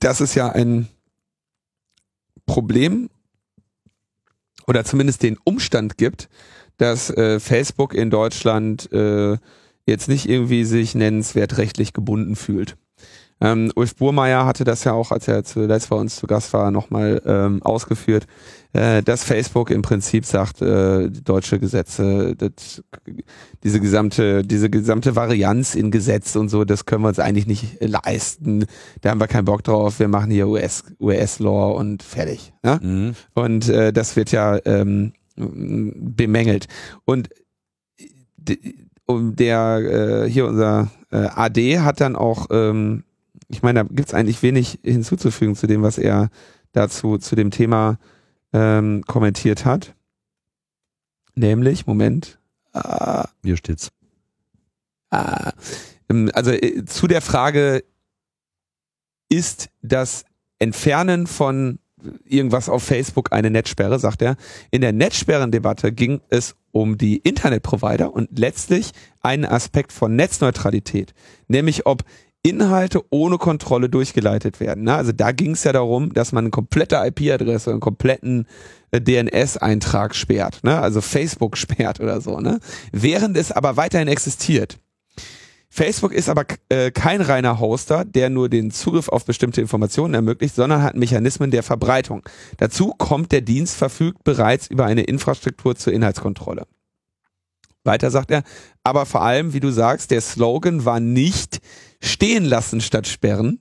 dass 0.01 0.19
es 0.19 0.35
ja 0.35 0.49
ein 0.49 0.89
Problem 2.45 3.09
oder 4.67 4.83
zumindest 4.83 5.23
den 5.23 5.37
Umstand 5.41 5.97
gibt, 5.97 6.27
dass 6.75 7.09
äh, 7.09 7.39
Facebook 7.39 7.93
in 7.93 8.09
Deutschland 8.09 8.91
äh, 8.91 9.37
jetzt 9.85 10.09
nicht 10.09 10.27
irgendwie 10.27 10.65
sich 10.65 10.93
nennenswert 10.93 11.57
rechtlich 11.57 11.93
gebunden 11.93 12.35
fühlt. 12.35 12.75
Ähm, 13.43 13.71
Ulf 13.75 13.95
Burmeier 13.97 14.45
hatte 14.45 14.63
das 14.63 14.85
ja 14.85 14.93
auch, 14.93 15.11
als 15.11 15.27
er 15.27 15.43
zuletzt 15.43 15.89
bei 15.89 15.97
uns 15.97 16.15
zu 16.15 16.27
Gast 16.27 16.53
war, 16.53 16.71
nochmal 16.71 17.21
ähm, 17.25 17.61
ausgeführt, 17.61 18.25
äh, 18.71 19.03
dass 19.03 19.25
Facebook 19.25 19.69
im 19.69 19.81
Prinzip 19.81 20.25
sagt, 20.25 20.61
äh, 20.61 21.09
deutsche 21.09 21.59
Gesetze, 21.59 22.35
das, 22.37 22.81
diese 23.63 23.81
gesamte, 23.81 24.43
diese 24.43 24.69
gesamte 24.69 25.17
Varianz 25.17 25.75
in 25.75 25.91
Gesetz 25.91 26.37
und 26.37 26.47
so, 26.47 26.63
das 26.63 26.85
können 26.85 27.03
wir 27.03 27.09
uns 27.09 27.19
eigentlich 27.19 27.45
nicht 27.45 27.77
leisten. 27.81 28.65
Da 29.01 29.09
haben 29.09 29.19
wir 29.19 29.27
keinen 29.27 29.45
Bock 29.45 29.63
drauf. 29.63 29.99
Wir 29.99 30.07
machen 30.07 30.31
hier 30.31 30.47
US, 30.47 30.85
US-Law 31.01 31.71
und 31.71 32.01
fertig. 32.01 32.53
Ne? 32.63 32.79
Mhm. 32.81 33.15
Und 33.33 33.67
äh, 33.67 33.91
das 33.91 34.15
wird 34.15 34.31
ja 34.31 34.57
ähm, 34.63 35.11
bemängelt. 35.35 36.67
Und 37.03 37.29
um 39.05 39.35
der 39.35 40.23
äh, 40.25 40.29
hier 40.29 40.47
unser 40.47 40.89
äh, 41.11 41.27
AD 41.35 41.79
hat 41.79 41.99
dann 41.99 42.15
auch 42.15 42.47
ähm, 42.49 43.03
ich 43.53 43.61
meine, 43.61 43.83
da 43.83 43.89
gibt 43.89 44.09
es 44.09 44.13
eigentlich 44.13 44.41
wenig 44.41 44.79
hinzuzufügen 44.83 45.55
zu 45.55 45.67
dem, 45.67 45.83
was 45.83 45.97
er 45.97 46.29
dazu, 46.71 47.17
zu 47.17 47.35
dem 47.35 47.51
Thema 47.51 47.99
ähm, 48.51 49.03
kommentiert 49.07 49.63
hat. 49.65 49.93
Nämlich, 51.35 51.85
Moment. 51.85 52.39
Ah, 52.73 53.27
Hier 53.43 53.57
steht's. 53.57 53.91
Ah, 55.11 55.51
also 56.33 56.51
äh, 56.51 56.83
zu 56.85 57.07
der 57.07 57.21
Frage, 57.21 57.83
ist 59.29 59.69
das 59.81 60.25
Entfernen 60.59 61.27
von 61.27 61.79
irgendwas 62.25 62.69
auf 62.69 62.83
Facebook 62.83 63.31
eine 63.31 63.49
Netzsperre, 63.49 63.99
sagt 63.99 64.21
er. 64.21 64.35
In 64.71 64.81
der 64.81 64.91
Netzsperrendebatte 64.91 65.91
ging 65.91 66.21
es 66.29 66.55
um 66.71 66.97
die 66.97 67.17
Internetprovider 67.17 68.13
und 68.13 68.37
letztlich 68.37 68.91
einen 69.21 69.45
Aspekt 69.45 69.91
von 69.93 70.15
Netzneutralität, 70.15 71.13
nämlich 71.47 71.85
ob 71.85 72.03
Inhalte 72.43 73.01
ohne 73.09 73.37
Kontrolle 73.37 73.89
durchgeleitet 73.89 74.59
werden. 74.59 74.83
Ne? 74.83 74.93
Also 74.93 75.13
da 75.13 75.31
ging 75.31 75.51
es 75.51 75.63
ja 75.63 75.71
darum, 75.71 76.13
dass 76.13 76.33
man 76.33 76.43
eine 76.43 76.51
komplette 76.51 76.97
IP-Adresse, 76.97 77.71
einen 77.71 77.79
kompletten 77.79 78.47
äh, 78.91 78.99
DNS-Eintrag 78.99 80.13
sperrt, 80.13 80.59
ne? 80.63 80.77
also 80.79 80.99
Facebook 80.99 81.57
sperrt 81.57 82.01
oder 82.01 82.19
so, 82.19 82.41
ne? 82.41 82.59
während 82.91 83.37
es 83.37 83.53
aber 83.53 83.77
weiterhin 83.77 84.09
existiert. 84.09 84.77
Facebook 85.69 86.11
ist 86.13 86.29
aber 86.29 86.45
äh, 86.69 86.91
kein 86.91 87.21
reiner 87.21 87.59
Hoster, 87.59 88.05
der 88.05 88.29
nur 88.29 88.47
den 88.47 88.69
Zugriff 88.69 89.09
auf 89.09 89.25
bestimmte 89.25 89.59
Informationen 89.59 90.13
ermöglicht, 90.13 90.53
sondern 90.53 90.83
hat 90.83 90.95
Mechanismen 90.95 91.49
der 91.49 91.63
Verbreitung. 91.63 92.21
Dazu 92.57 92.93
kommt, 92.95 93.31
der 93.31 93.41
Dienst 93.41 93.75
verfügt 93.75 94.23
bereits 94.23 94.67
über 94.67 94.85
eine 94.85 95.01
Infrastruktur 95.01 95.75
zur 95.75 95.93
Inhaltskontrolle. 95.93 96.67
Weiter 97.83 98.11
sagt 98.11 98.31
er, 98.31 98.43
aber 98.83 99.05
vor 99.05 99.23
allem, 99.23 99.53
wie 99.53 99.59
du 99.59 99.71
sagst, 99.71 100.11
der 100.11 100.21
Slogan 100.21 100.85
war 100.85 100.99
nicht 100.99 101.59
stehen 102.03 102.45
lassen 102.45 102.81
statt 102.81 103.07
sperren, 103.07 103.59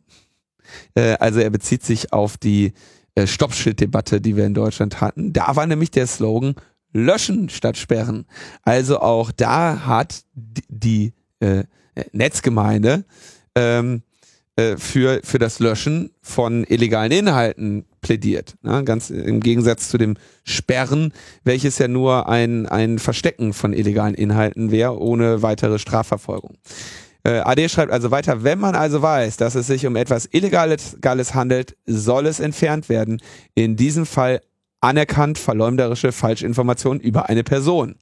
Äh, 0.94 1.16
also 1.18 1.40
er 1.40 1.50
bezieht 1.50 1.82
sich 1.82 2.12
auf 2.12 2.36
die 2.36 2.72
äh, 3.14 3.26
Stoppschilddebatte, 3.26 4.20
die 4.20 4.36
wir 4.36 4.46
in 4.46 4.54
Deutschland 4.54 5.00
hatten. 5.00 5.32
Da 5.32 5.54
war 5.56 5.66
nämlich 5.66 5.90
der 5.90 6.06
Slogan 6.06 6.54
löschen 6.92 7.48
statt 7.48 7.76
sperren. 7.76 8.26
Also 8.62 9.00
auch 9.00 9.32
da 9.32 9.86
hat 9.86 10.24
die 10.34 11.14
äh, 11.40 11.64
Netzgemeinde 12.12 13.04
ähm, 13.54 14.02
äh, 14.56 14.76
für, 14.76 15.20
für 15.24 15.38
das 15.38 15.58
Löschen 15.58 16.10
von 16.20 16.64
illegalen 16.64 17.12
Inhalten 17.12 17.86
plädiert. 18.02 18.56
Ne? 18.62 18.84
Ganz 18.84 19.10
im 19.10 19.40
Gegensatz 19.40 19.88
zu 19.88 19.96
dem 19.96 20.16
Sperren, 20.44 21.12
welches 21.44 21.78
ja 21.78 21.88
nur 21.88 22.28
ein, 22.28 22.66
ein 22.66 22.98
Verstecken 22.98 23.52
von 23.52 23.72
illegalen 23.72 24.14
Inhalten 24.14 24.70
wäre, 24.70 24.98
ohne 24.98 25.42
weitere 25.42 25.78
Strafverfolgung. 25.78 26.58
Äh, 27.24 27.38
AD 27.38 27.68
schreibt 27.68 27.92
also 27.92 28.10
weiter, 28.10 28.42
wenn 28.42 28.58
man 28.58 28.74
also 28.74 29.02
weiß, 29.02 29.36
dass 29.36 29.54
es 29.54 29.66
sich 29.66 29.86
um 29.86 29.96
etwas 29.96 30.28
Illegales 30.32 31.34
handelt, 31.34 31.76
soll 31.86 32.26
es 32.26 32.40
entfernt 32.40 32.88
werden. 32.88 33.20
In 33.54 33.76
diesem 33.76 34.06
Fall 34.06 34.40
anerkannt 34.80 35.38
verleumderische 35.38 36.12
Falschinformationen 36.12 37.00
über 37.00 37.28
eine 37.28 37.44
Person. 37.44 37.94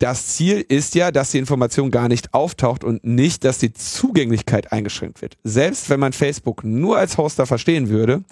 Das 0.00 0.28
Ziel 0.28 0.64
ist 0.66 0.94
ja, 0.94 1.12
dass 1.12 1.30
die 1.30 1.38
Information 1.38 1.90
gar 1.90 2.08
nicht 2.08 2.32
auftaucht 2.32 2.84
und 2.84 3.04
nicht, 3.04 3.44
dass 3.44 3.58
die 3.58 3.72
Zugänglichkeit 3.72 4.72
eingeschränkt 4.72 5.20
wird. 5.20 5.36
Selbst 5.44 5.90
wenn 5.90 6.00
man 6.00 6.14
Facebook 6.14 6.64
nur 6.64 6.96
als 6.96 7.18
Hoster 7.18 7.44
verstehen 7.44 7.90
würde, 7.90 8.24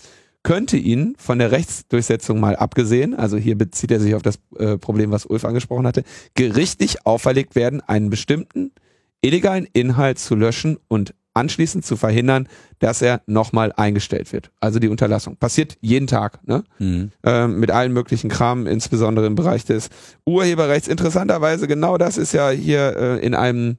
könnte 0.43 0.79
ihnen 0.79 1.15
von 1.19 1.39
der 1.39 1.53
Rechtsdurchsetzung 1.53 2.41
mal 2.41 2.57
abgesehen, 2.57 3.15
also 3.15 3.37
hier 3.37 3.59
bezieht 3.59 3.91
er 3.91 4.01
sich 4.01 4.15
auf 4.15 4.23
das 4.23 4.39
äh, 4.59 4.79
Problem, 4.79 5.11
was 5.11 5.27
Ulf 5.27 5.45
angesprochen 5.45 5.87
hatte, 5.87 6.05
gerichtlich 6.35 7.05
auferlegt 7.05 7.55
werden, 7.55 7.83
einen 7.83 8.09
bestimmten 8.09 8.73
illegalen 9.21 9.67
Inhalt 9.73 10.19
zu 10.19 10.35
löschen 10.35 10.79
und 10.89 11.15
anschließend 11.35 11.85
zu 11.85 11.97
verhindern, 11.97 12.49
dass 12.81 13.01
er 13.01 13.23
nochmal 13.27 13.73
eingestellt 13.73 14.33
wird. 14.33 14.51
Also 14.61 14.79
die 14.79 14.89
Unterlassung. 14.89 15.37
Passiert 15.37 15.79
jeden 15.81 16.07
Tag, 16.07 16.47
ne? 16.47 16.65
Mhm. 16.79 17.13
Ähm, 17.23 17.61
mit 17.61 17.71
allen 17.71 17.93
möglichen 17.93 18.29
Kram, 18.29 18.67
insbesondere 18.67 19.27
im 19.27 19.37
Bereich 19.37 19.65
des 19.65 19.89
Urheberrechts. 20.27 20.89
Interessanterweise, 20.89 21.69
genau 21.69 21.97
das 21.97 22.19
ist 22.19 22.33
ja 22.33 22.51
hier 22.51 22.97
äh, 22.97 23.25
in 23.25 23.35
einem 23.35 23.79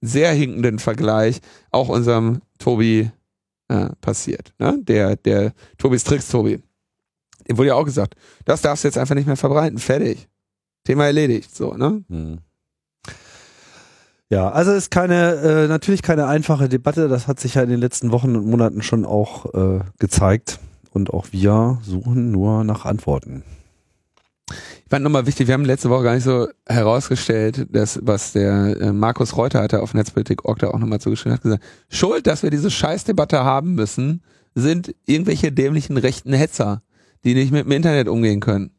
sehr 0.00 0.32
hinkenden 0.32 0.78
Vergleich 0.78 1.40
auch 1.70 1.88
unserem 1.88 2.40
Tobi 2.58 3.10
äh, 3.68 3.88
passiert. 4.00 4.52
Ne? 4.58 4.78
Der, 4.82 5.16
der 5.16 5.52
Tobis 5.78 6.04
Tricks 6.04 6.28
Tobi. 6.28 6.62
Dem 7.48 7.58
wurde 7.58 7.68
ja 7.68 7.74
auch 7.74 7.84
gesagt, 7.84 8.14
das 8.44 8.62
darfst 8.62 8.84
du 8.84 8.88
jetzt 8.88 8.98
einfach 8.98 9.14
nicht 9.14 9.26
mehr 9.26 9.36
verbreiten. 9.36 9.78
Fertig. 9.78 10.28
Thema 10.84 11.06
erledigt. 11.06 11.54
So, 11.54 11.74
ne? 11.74 12.04
Mhm. 12.08 12.38
Ja, 14.32 14.48
also 14.48 14.72
ist 14.72 14.90
keine, 14.90 15.34
äh, 15.34 15.68
natürlich 15.68 16.00
keine 16.00 16.26
einfache 16.26 16.70
Debatte. 16.70 17.06
Das 17.06 17.28
hat 17.28 17.38
sich 17.38 17.56
ja 17.56 17.62
in 17.64 17.68
den 17.68 17.80
letzten 17.80 18.12
Wochen 18.12 18.34
und 18.34 18.46
Monaten 18.46 18.80
schon 18.80 19.04
auch 19.04 19.52
äh, 19.52 19.80
gezeigt. 19.98 20.58
Und 20.90 21.12
auch 21.12 21.26
wir 21.32 21.78
suchen 21.82 22.30
nur 22.30 22.64
nach 22.64 22.86
Antworten. 22.86 23.42
Ich 24.48 24.88
fand 24.88 25.04
nochmal 25.04 25.26
wichtig, 25.26 25.48
wir 25.48 25.52
haben 25.52 25.66
letzte 25.66 25.90
Woche 25.90 26.04
gar 26.04 26.14
nicht 26.14 26.24
so 26.24 26.48
herausgestellt, 26.66 27.66
dass, 27.72 28.00
was 28.04 28.32
der 28.32 28.80
äh, 28.80 28.92
Markus 28.94 29.36
Reuter 29.36 29.60
hatte 29.60 29.82
auf 29.82 29.92
Netzpolitik.org 29.92 30.60
da 30.60 30.68
auch 30.68 30.78
nochmal 30.78 31.02
zugeschrieben 31.02 31.34
hat, 31.34 31.42
gesagt, 31.42 31.64
Schuld, 31.90 32.26
dass 32.26 32.42
wir 32.42 32.48
diese 32.48 32.70
Scheißdebatte 32.70 33.44
haben 33.44 33.74
müssen, 33.74 34.22
sind 34.54 34.94
irgendwelche 35.04 35.52
dämlichen 35.52 35.98
rechten 35.98 36.32
Hetzer, 36.32 36.80
die 37.24 37.34
nicht 37.34 37.52
mit 37.52 37.66
dem 37.66 37.72
Internet 37.72 38.08
umgehen 38.08 38.40
können. 38.40 38.70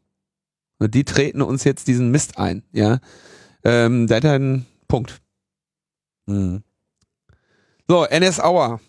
Und 0.80 0.94
die 0.94 1.04
treten 1.04 1.42
uns 1.42 1.62
jetzt 1.62 1.86
diesen 1.86 2.10
Mist 2.10 2.38
ein, 2.38 2.64
ja. 2.72 2.98
Ähm, 3.62 4.08
da 4.08 4.16
hat 4.16 4.24
er 4.24 4.32
einen 4.32 4.66
Punkt. 4.88 5.20
Mhm. 6.26 6.62
So, 7.88 8.04
NS 8.04 8.40
Hour. 8.40 8.80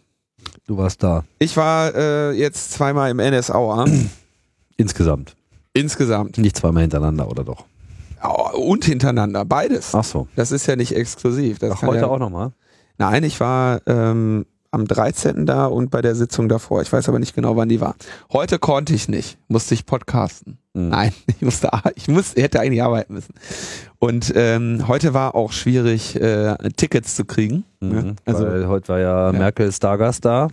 Du 0.68 0.78
warst 0.78 1.04
da. 1.04 1.24
Ich 1.40 1.56
war 1.58 1.94
äh, 1.94 2.32
jetzt 2.32 2.72
zweimal 2.74 3.12
im 3.12 3.20
NS 3.20 3.50
Hour. 3.52 3.86
Insgesamt. 4.78 5.36
Insgesamt. 5.74 6.38
Nicht 6.38 6.58
zweimal 6.58 6.82
hintereinander, 6.82 7.30
oder 7.30 7.44
doch? 7.44 7.66
und 8.56 8.86
hintereinander, 8.86 9.46
beides. 9.46 9.94
Ach 9.94 10.04
so. 10.04 10.28
Das 10.36 10.52
ist 10.52 10.66
ja 10.66 10.76
nicht 10.76 10.96
exklusiv. 10.96 11.60
Das 11.60 11.74
Ach, 11.74 11.82
heute 11.84 12.02
ja, 12.02 12.08
auch 12.08 12.20
nochmal? 12.20 12.52
Nein, 12.98 13.24
ich 13.24 13.40
war 13.40 13.82
ähm, 13.86 14.46
am 14.76 14.88
13. 14.88 15.46
da 15.46 15.66
und 15.66 15.90
bei 15.90 16.02
der 16.02 16.16
Sitzung 16.16 16.50
davor. 16.50 16.82
Ich 16.82 16.92
weiß 16.92 17.10
aber 17.10 17.18
nicht 17.18 17.34
genau, 17.34 17.56
wann 17.56 17.70
die 17.70 17.82
war. 17.82 17.96
Heute 18.32 18.60
konnte 18.60 18.94
ich 18.94 19.08
nicht, 19.08 19.38
musste 19.48 19.74
ich 19.74 19.86
podcasten. 19.86 20.58
Mhm. 20.74 20.90
Nein, 20.90 21.14
ich 21.28 21.42
musste, 21.42 21.70
ich 21.96 22.08
muss, 22.08 22.36
hätte 22.36 22.60
eigentlich 22.60 22.84
arbeiten 22.84 23.14
müssen. 23.14 23.34
Und 23.98 24.34
ähm, 24.36 24.88
heute 24.88 25.14
war 25.14 25.34
auch 25.34 25.52
schwierig, 25.52 26.20
äh, 26.22 26.56
Tickets 26.76 27.16
zu 27.16 27.26
kriegen. 27.26 27.64
Mhm, 27.80 27.90
ne? 27.90 28.16
also 28.26 28.46
Weil 28.46 28.68
heute 28.68 28.90
war 28.90 29.00
ja, 29.00 29.32
ja. 29.32 29.38
Merkel 29.38 29.72
Stargast 29.72 30.26
da. 30.26 30.50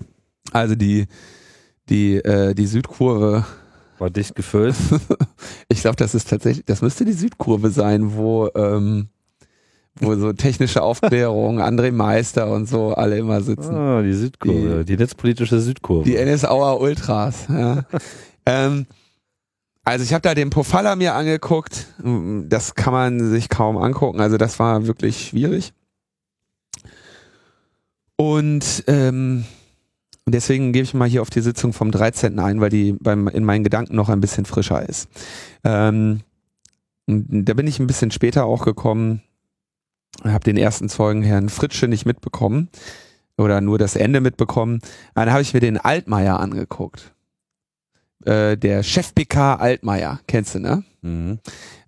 Also 0.52 0.74
die 0.74 1.06
die 1.88 2.16
äh, 2.16 2.54
die 2.54 2.66
Südkurve 2.66 3.44
war 3.98 4.11
dicht 4.11 4.35
gefüllt. 4.35 4.76
ich 5.68 5.80
glaube, 5.80 5.96
das 5.96 6.14
ist 6.14 6.30
tatsächlich, 6.30 6.64
das 6.64 6.82
müsste 6.82 7.04
die 7.04 7.12
Südkurve 7.12 7.70
sein, 7.70 8.14
wo 8.14 8.48
ähm, 8.54 9.08
wo 10.00 10.14
so 10.16 10.33
technische 10.33 10.83
Aufklärung, 10.83 11.61
André 11.61 11.92
Meister 11.92 12.50
und 12.50 12.68
so 12.68 12.94
alle 12.94 13.18
immer 13.18 13.40
sitzen. 13.40 13.74
Ah, 13.74 14.02
die 14.02 14.14
Südkurve, 14.14 14.85
die, 14.85 14.96
die 14.96 15.02
netzpolitische 15.02 15.61
Südkurve. 15.61 16.05
Die 16.05 16.16
NSAer 16.16 16.81
Ultras. 16.81 17.46
Ja. 17.48 17.85
ähm, 18.46 18.87
also 19.85 20.05
ich 20.05 20.12
habe 20.12 20.22
da 20.22 20.35
den 20.35 20.50
Pofalla 20.50 20.96
mir 20.96 21.14
angeguckt. 21.14 21.87
Das 22.48 22.74
kann 22.74 22.92
man 22.92 23.31
sich 23.31 23.48
kaum 23.48 23.76
angucken. 23.76 24.20
Also 24.20 24.37
das 24.37 24.59
war 24.59 24.87
wirklich 24.87 25.28
schwierig. 25.28 25.72
Und 28.16 28.85
ähm, 28.87 29.44
deswegen 30.26 30.72
gebe 30.72 30.85
ich 30.85 30.94
mal 30.94 31.09
hier 31.09 31.22
auf 31.22 31.31
die 31.31 31.40
Sitzung 31.40 31.72
vom 31.72 31.90
13. 31.90 32.38
ein, 32.38 32.61
weil 32.61 32.70
die 32.70 32.92
beim, 32.92 33.26
in 33.28 33.44
meinen 33.44 33.64
Gedanken 33.64 33.96
noch 33.96 34.09
ein 34.09 34.20
bisschen 34.20 34.44
frischer 34.44 34.88
ist. 34.88 35.09
Ähm, 35.64 36.20
da 37.07 37.55
bin 37.55 37.66
ich 37.66 37.81
ein 37.81 37.88
bisschen 37.88 38.12
später 38.12 38.44
auch 38.44 38.64
gekommen 38.64 39.22
habe 40.25 40.44
den 40.44 40.57
ersten 40.57 40.88
Zeugen, 40.88 41.22
Herrn 41.22 41.48
Fritsche, 41.48 41.88
nicht 41.88 42.07
mitbekommen 42.07 42.68
oder 43.37 43.61
nur 43.61 43.79
das 43.79 43.96
Ende 43.96 44.20
mitbekommen. 44.20 44.81
Dann 45.14 45.31
habe 45.31 45.42
ich 45.42 45.55
mir 45.55 45.61
den 45.61 45.79
Altmaier 45.79 46.38
angeguckt. 46.38 47.12
Äh, 48.25 48.57
der 48.57 48.83
Chef 48.83 49.14
PK 49.14 49.57
Altmaier, 49.57 50.20
kennst 50.27 50.55
du, 50.55 50.61
ne? 50.61 50.85
Mhm. 51.03 51.38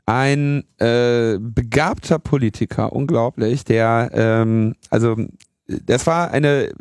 Ein 0.06 0.64
äh, 0.78 1.38
begabter 1.38 2.18
Politiker, 2.18 2.92
unglaublich, 2.92 3.64
der, 3.64 4.10
ähm, 4.12 4.74
also 4.90 5.16
das 5.66 6.06
war 6.06 6.30
eine 6.30 6.74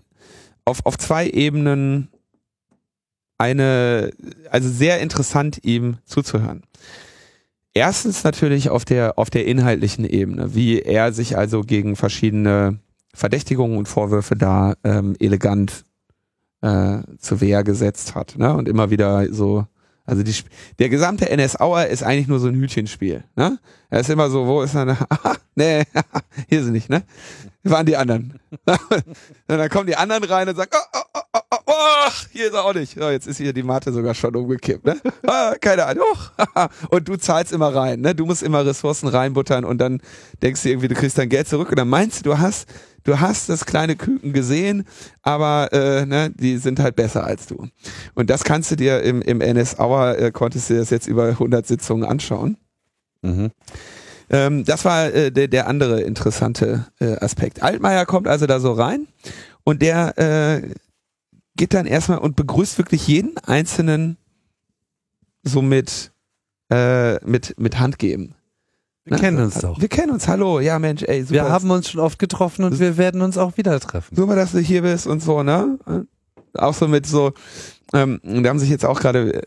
auf, 0.65 0.85
auf 0.85 0.97
zwei 0.97 1.29
Ebenen 1.29 2.09
eine, 3.37 4.11
also 4.49 4.69
sehr 4.69 4.99
interessant 4.99 5.59
ihm 5.63 5.97
zuzuhören. 6.05 6.63
Erstens 7.73 8.23
natürlich 8.23 8.69
auf 8.69 8.85
der, 8.85 9.17
auf 9.17 9.29
der 9.29 9.45
inhaltlichen 9.45 10.05
Ebene, 10.05 10.53
wie 10.53 10.79
er 10.79 11.11
sich 11.11 11.37
also 11.37 11.61
gegen 11.61 11.95
verschiedene 11.95 12.79
Verdächtigungen 13.13 13.77
und 13.77 13.87
Vorwürfe 13.87 14.35
da 14.35 14.75
ähm, 14.83 15.15
elegant 15.19 15.83
äh, 16.61 16.99
zur 17.17 17.41
Wehr 17.41 17.63
gesetzt 17.63 18.15
hat. 18.15 18.35
Ne? 18.37 18.53
Und 18.55 18.67
immer 18.67 18.91
wieder 18.91 19.31
so, 19.33 19.65
also 20.05 20.21
die, 20.21 20.35
der 20.79 20.89
gesamte 20.89 21.29
NS 21.29 21.59
Auer 21.59 21.87
ist 21.87 22.03
eigentlich 22.03 22.27
nur 22.27 22.39
so 22.39 22.47
ein 22.47 22.55
Hütchenspiel. 22.55 23.23
Ne? 23.35 23.59
Er 23.89 23.99
ist 23.99 24.09
immer 24.09 24.29
so, 24.29 24.45
wo 24.45 24.61
ist 24.61 24.75
er? 24.75 24.97
nee, 25.55 25.83
hier 26.49 26.63
sind 26.63 26.73
nicht, 26.73 26.89
ne? 26.89 27.03
waren 27.63 27.85
die 27.85 27.97
anderen. 27.97 28.39
und 28.65 29.03
dann 29.47 29.69
kommen 29.69 29.87
die 29.87 29.95
anderen 29.95 30.23
rein 30.23 30.49
und 30.49 30.55
sagen, 30.55 30.71
oh, 30.73 30.99
oh, 31.13 31.21
oh, 31.33 31.39
oh, 31.73 32.11
hier 32.31 32.47
ist 32.47 32.53
er 32.53 32.63
auch 32.63 32.73
nicht. 32.73 32.97
So, 32.97 33.09
jetzt 33.09 33.27
ist 33.27 33.37
hier 33.37 33.53
die 33.53 33.63
Matte 33.63 33.91
sogar 33.91 34.13
schon 34.13 34.35
umgekippt. 34.35 34.85
Ne? 34.85 34.97
Ah, 35.25 35.55
keine 35.59 35.85
Ahnung. 35.85 36.05
und 36.89 37.07
du 37.07 37.15
zahlst 37.15 37.53
immer 37.53 37.73
rein. 37.73 38.01
Ne? 38.01 38.13
Du 38.13 38.25
musst 38.25 38.43
immer 38.43 38.65
Ressourcen 38.65 39.07
reinbuttern 39.07 39.65
und 39.65 39.79
dann 39.79 40.01
denkst 40.41 40.63
du 40.63 40.69
irgendwie, 40.69 40.89
du 40.89 40.95
kriegst 40.95 41.17
dein 41.17 41.29
Geld 41.29 41.47
zurück 41.47 41.69
und 41.69 41.79
dann 41.79 41.87
meinst 41.87 42.19
du, 42.19 42.31
du 42.31 42.39
hast, 42.39 42.67
du 43.03 43.19
hast 43.19 43.49
das 43.49 43.65
kleine 43.65 43.95
Küken 43.95 44.33
gesehen, 44.33 44.85
aber 45.21 45.69
äh, 45.71 46.05
ne, 46.05 46.31
die 46.35 46.57
sind 46.57 46.79
halt 46.79 46.95
besser 46.95 47.23
als 47.25 47.47
du. 47.47 47.67
Und 48.15 48.29
das 48.29 48.43
kannst 48.43 48.71
du 48.71 48.75
dir 48.75 49.01
im, 49.01 49.21
im 49.21 49.41
NS 49.41 49.79
Hour, 49.79 50.17
äh, 50.19 50.31
konntest 50.31 50.69
du 50.69 50.75
das 50.75 50.89
jetzt 50.89 51.07
über 51.07 51.27
100 51.27 51.65
Sitzungen 51.65 52.05
anschauen. 52.05 52.57
Mhm. 53.21 53.51
Ähm, 54.29 54.65
das 54.65 54.85
war 54.85 55.13
äh, 55.13 55.31
der, 55.31 55.47
der 55.47 55.67
andere 55.67 56.01
interessante 56.01 56.87
äh, 56.99 57.17
Aspekt. 57.17 57.61
Altmaier 57.61 58.05
kommt 58.05 58.27
also 58.27 58.45
da 58.45 58.59
so 58.59 58.73
rein 58.73 59.07
und 59.63 59.81
der 59.81 60.17
äh, 60.17 60.69
geht 61.55 61.73
dann 61.73 61.85
erstmal 61.85 62.19
und 62.19 62.35
begrüßt 62.35 62.77
wirklich 62.77 63.07
jeden 63.07 63.37
einzelnen 63.39 64.17
so 65.43 65.61
mit, 65.61 66.11
äh, 66.69 67.15
mit, 67.25 67.59
mit 67.59 67.79
Hand 67.79 67.99
geben. 67.99 68.35
Wir 69.05 69.17
ne? 69.17 69.19
kennen 69.19 69.43
uns 69.43 69.59
doch. 69.59 69.79
Wir 69.79 69.89
kennen 69.89 70.11
uns, 70.11 70.27
hallo, 70.27 70.59
ja 70.59 70.79
Mensch, 70.79 71.03
ey, 71.03 71.21
super. 71.21 71.33
Wir 71.33 71.49
haben 71.49 71.69
uns 71.69 71.89
schon 71.89 71.99
oft 71.99 72.19
getroffen 72.19 72.63
und 72.63 72.79
wir 72.79 72.97
werden 72.97 73.21
uns 73.21 73.37
auch 73.37 73.57
wieder 73.57 73.79
treffen. 73.79 74.15
Super, 74.15 74.35
dass 74.35 74.53
du 74.53 74.59
hier 74.59 74.81
bist 74.81 75.07
und 75.07 75.21
so, 75.21 75.43
ne? 75.43 75.77
Auch 76.53 76.73
so 76.73 76.87
mit 76.87 77.05
so, 77.05 77.33
ähm, 77.93 78.21
da 78.23 78.49
haben 78.49 78.59
sich 78.59 78.69
jetzt 78.69 78.85
auch 78.85 78.99
gerade 78.99 79.41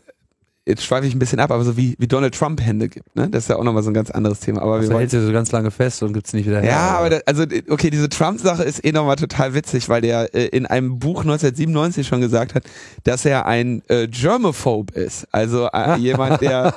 jetzt 0.67 0.83
schweife 0.83 1.07
ich 1.07 1.15
ein 1.15 1.19
bisschen 1.19 1.39
ab, 1.39 1.51
aber 1.51 1.63
so 1.63 1.77
wie, 1.77 1.95
wie 1.97 2.07
Donald 2.07 2.35
Trump 2.35 2.61
Hände 2.61 2.89
gibt, 2.89 3.15
ne? 3.15 3.29
Das 3.29 3.43
ist 3.43 3.49
ja 3.49 3.55
auch 3.55 3.63
nochmal 3.63 3.83
so 3.83 3.89
ein 3.89 3.93
ganz 3.93 4.11
anderes 4.11 4.39
Thema. 4.39 4.61
Aber 4.61 4.81
wir 4.81 4.97
hält 4.97 5.11
sie 5.11 5.25
so 5.25 5.31
ganz 5.31 5.51
lange 5.51 5.71
fest 5.71 6.03
und 6.03 6.13
gibt's 6.13 6.33
nicht 6.33 6.45
wieder 6.45 6.59
her. 6.59 6.69
Ja, 6.69 6.97
aber 6.97 7.09
da, 7.09 7.19
also 7.25 7.43
okay, 7.69 7.89
diese 7.89 8.09
Trump-Sache 8.09 8.63
ist 8.63 8.83
eh 8.83 8.91
nochmal 8.91 9.15
total 9.15 9.53
witzig, 9.53 9.87
weil 9.89 10.01
der 10.01 10.33
äh, 10.35 10.47
in 10.47 10.65
einem 10.65 10.99
Buch 10.99 11.21
1997 11.21 12.05
schon 12.05 12.21
gesagt 12.21 12.53
hat, 12.53 12.63
dass 13.03 13.25
er 13.25 13.45
ein 13.45 13.81
äh, 13.87 14.07
Germaphobe 14.07 14.93
ist. 14.93 15.27
Also 15.31 15.69
äh, 15.71 15.95
jemand, 15.99 16.41
der, 16.41 16.73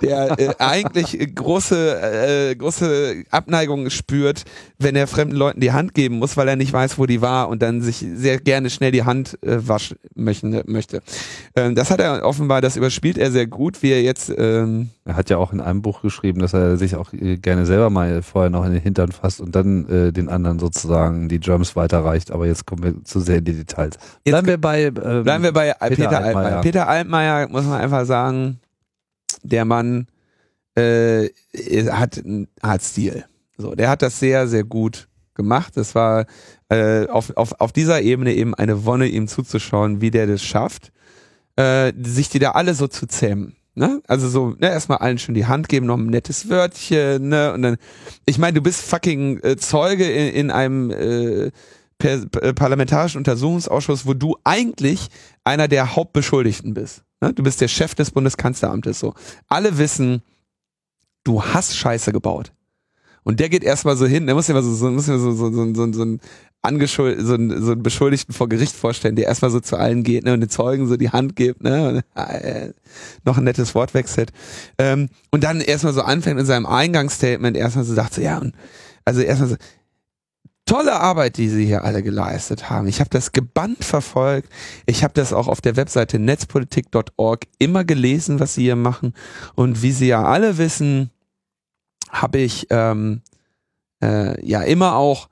der 0.00 0.38
äh, 0.38 0.54
eigentlich 0.58 1.34
große, 1.34 2.50
äh, 2.50 2.56
große 2.56 3.24
Abneigung 3.30 3.90
spürt, 3.90 4.44
wenn 4.78 4.96
er 4.96 5.06
fremden 5.06 5.36
Leuten 5.36 5.60
die 5.60 5.72
Hand 5.72 5.94
geben 5.94 6.18
muss, 6.18 6.36
weil 6.36 6.48
er 6.48 6.56
nicht 6.56 6.72
weiß, 6.72 6.98
wo 6.98 7.06
die 7.06 7.20
war 7.20 7.48
und 7.48 7.62
dann 7.62 7.82
sich 7.82 8.04
sehr 8.14 8.38
gerne 8.38 8.70
schnell 8.70 8.92
die 8.92 9.04
Hand 9.04 9.38
äh, 9.42 9.68
waschen 9.68 9.98
möchten, 10.14 10.62
möchte. 10.66 11.02
Ähm, 11.54 11.74
das 11.74 11.90
hat 11.90 12.00
er 12.00 12.24
offenbar, 12.24 12.60
das 12.60 12.76
überspielt 12.76 13.18
er 13.18 13.33
sehr 13.34 13.46
gut, 13.46 13.82
wie 13.82 13.92
er 13.92 14.02
jetzt. 14.02 14.32
Ähm 14.34 14.88
er 15.04 15.16
hat 15.16 15.28
ja 15.28 15.36
auch 15.36 15.52
in 15.52 15.60
einem 15.60 15.82
Buch 15.82 16.00
geschrieben, 16.00 16.40
dass 16.40 16.54
er 16.54 16.78
sich 16.78 16.96
auch 16.96 17.12
äh, 17.12 17.36
gerne 17.36 17.66
selber 17.66 17.90
mal 17.90 18.22
vorher 18.22 18.48
noch 18.48 18.64
in 18.64 18.72
den 18.72 18.80
Hintern 18.80 19.12
fasst 19.12 19.42
und 19.42 19.54
dann 19.54 19.86
äh, 19.88 20.12
den 20.12 20.30
anderen 20.30 20.58
sozusagen 20.58 21.28
die 21.28 21.40
Germs 21.40 21.76
weiterreicht. 21.76 22.30
Aber 22.30 22.46
jetzt 22.46 22.64
kommen 22.64 22.82
wir 22.82 23.04
zu 23.04 23.20
sehr 23.20 23.38
in 23.38 23.44
die 23.44 23.52
Details. 23.52 23.98
Bleiben 24.24 24.46
wir 24.46 24.58
bei 24.58 24.84
ähm, 24.84 24.92
bleiben 25.24 25.44
wir 25.44 25.52
bei 25.52 25.72
Peter, 25.72 25.88
Peter 25.88 26.18
Altmaier. 26.18 26.36
Altmaier. 26.36 26.60
Peter 26.62 26.88
Altmaier 26.88 27.48
muss 27.48 27.64
man 27.66 27.80
einfach 27.80 28.06
sagen, 28.06 28.60
der 29.42 29.66
Mann 29.66 30.06
äh, 30.74 31.28
hat 31.90 32.22
hat 32.62 32.82
Stil. 32.82 33.24
So, 33.58 33.74
der 33.74 33.90
hat 33.90 34.00
das 34.00 34.18
sehr 34.18 34.48
sehr 34.48 34.64
gut 34.64 35.08
gemacht. 35.34 35.76
Das 35.76 35.94
war 35.94 36.24
äh, 36.70 37.06
auf, 37.08 37.36
auf, 37.36 37.60
auf 37.60 37.72
dieser 37.72 38.00
Ebene 38.00 38.32
eben 38.32 38.54
eine 38.54 38.86
Wonne, 38.86 39.06
ihm 39.06 39.28
zuzuschauen, 39.28 40.00
wie 40.00 40.10
der 40.10 40.26
das 40.26 40.42
schafft 40.42 40.92
äh, 41.56 41.92
sich 42.02 42.28
die 42.28 42.38
da 42.38 42.52
alle 42.52 42.74
so 42.74 42.88
zu 42.88 43.06
zähmen. 43.06 43.56
Ne? 43.76 44.00
Also 44.06 44.28
so, 44.28 44.50
ne, 44.50 44.68
erstmal 44.68 44.98
allen 44.98 45.18
schon 45.18 45.34
die 45.34 45.46
Hand 45.46 45.68
geben, 45.68 45.86
noch 45.86 45.98
ein 45.98 46.06
nettes 46.06 46.48
Wörtchen, 46.48 47.28
ne? 47.28 47.52
Und 47.52 47.62
dann, 47.62 47.76
ich 48.24 48.38
meine, 48.38 48.54
du 48.54 48.60
bist 48.60 48.82
fucking 48.82 49.40
äh, 49.42 49.56
Zeuge 49.56 50.08
in, 50.08 50.32
in 50.32 50.50
einem 50.52 50.90
äh, 50.90 51.50
per, 51.98 52.22
äh, 52.40 52.54
parlamentarischen 52.54 53.18
Untersuchungsausschuss, 53.18 54.06
wo 54.06 54.14
du 54.14 54.36
eigentlich 54.44 55.08
einer 55.42 55.66
der 55.66 55.96
Hauptbeschuldigten 55.96 56.72
bist. 56.72 57.02
Ne? 57.20 57.32
Du 57.32 57.42
bist 57.42 57.60
der 57.60 57.68
Chef 57.68 57.94
des 57.94 58.12
Bundeskanzleramtes 58.12 59.00
so. 59.00 59.14
Alle 59.48 59.76
wissen, 59.78 60.22
du 61.24 61.42
hast 61.42 61.76
Scheiße 61.76 62.12
gebaut. 62.12 62.52
Und 63.24 63.40
der 63.40 63.48
geht 63.48 63.64
erstmal 63.64 63.96
so 63.96 64.06
hin, 64.06 64.26
der 64.26 64.34
muss 64.34 64.48
ja 64.48 64.54
mal 64.54 64.62
so, 64.62 64.72
so, 64.74 64.90
muss 64.90 65.06
ja 65.06 65.18
so, 65.18 65.32
so, 65.32 65.50
so, 65.50 65.74
so, 65.74 65.92
so 65.92 66.02
ein 66.04 66.20
Angeschuld, 66.62 67.20
so, 67.20 67.34
ein, 67.34 67.62
so 67.62 67.72
einen 67.72 67.82
Beschuldigten 67.82 68.34
vor 68.34 68.48
Gericht 68.48 68.74
vorstellen, 68.74 69.16
der 69.16 69.26
erstmal 69.26 69.50
so 69.50 69.60
zu 69.60 69.76
allen 69.76 70.02
geht 70.02 70.24
ne, 70.24 70.32
und 70.32 70.40
den 70.40 70.48
Zeugen 70.48 70.86
so 70.86 70.96
die 70.96 71.10
Hand 71.10 71.36
gibt, 71.36 71.62
ne, 71.62 71.88
und, 71.88 72.22
äh, 72.22 72.72
noch 73.24 73.36
ein 73.36 73.44
nettes 73.44 73.74
Wort 73.74 73.92
wechselt. 73.92 74.32
Ähm, 74.78 75.08
und 75.30 75.44
dann 75.44 75.60
erstmal 75.60 75.92
so 75.92 76.02
anfängt 76.02 76.40
in 76.40 76.46
seinem 76.46 76.66
Eingangsstatement, 76.66 77.56
erstmal 77.56 77.84
so 77.84 77.94
sagt 77.94 78.14
so, 78.14 78.22
ja, 78.22 78.38
und 78.38 78.54
also 79.04 79.20
erstmal 79.20 79.50
so, 79.50 79.56
tolle 80.66 80.98
Arbeit, 80.98 81.36
die 81.36 81.48
Sie 81.48 81.66
hier 81.66 81.84
alle 81.84 82.02
geleistet 82.02 82.70
haben. 82.70 82.88
Ich 82.88 83.00
habe 83.00 83.10
das 83.10 83.32
gebannt 83.32 83.84
verfolgt. 83.84 84.48
Ich 84.86 85.04
habe 85.04 85.14
das 85.14 85.32
auch 85.32 85.48
auf 85.48 85.60
der 85.60 85.76
Webseite 85.76 86.18
netzpolitik.org 86.18 87.44
immer 87.58 87.84
gelesen, 87.84 88.40
was 88.40 88.54
Sie 88.54 88.62
hier 88.62 88.76
machen. 88.76 89.12
Und 89.54 89.82
wie 89.82 89.92
Sie 89.92 90.06
ja 90.06 90.24
alle 90.24 90.58
wissen, 90.58 91.10
habe 92.14 92.38
ich 92.38 92.68
ähm, 92.70 93.20
äh, 94.02 94.42
ja 94.46 94.62
immer 94.62 94.96
auch 94.96 95.28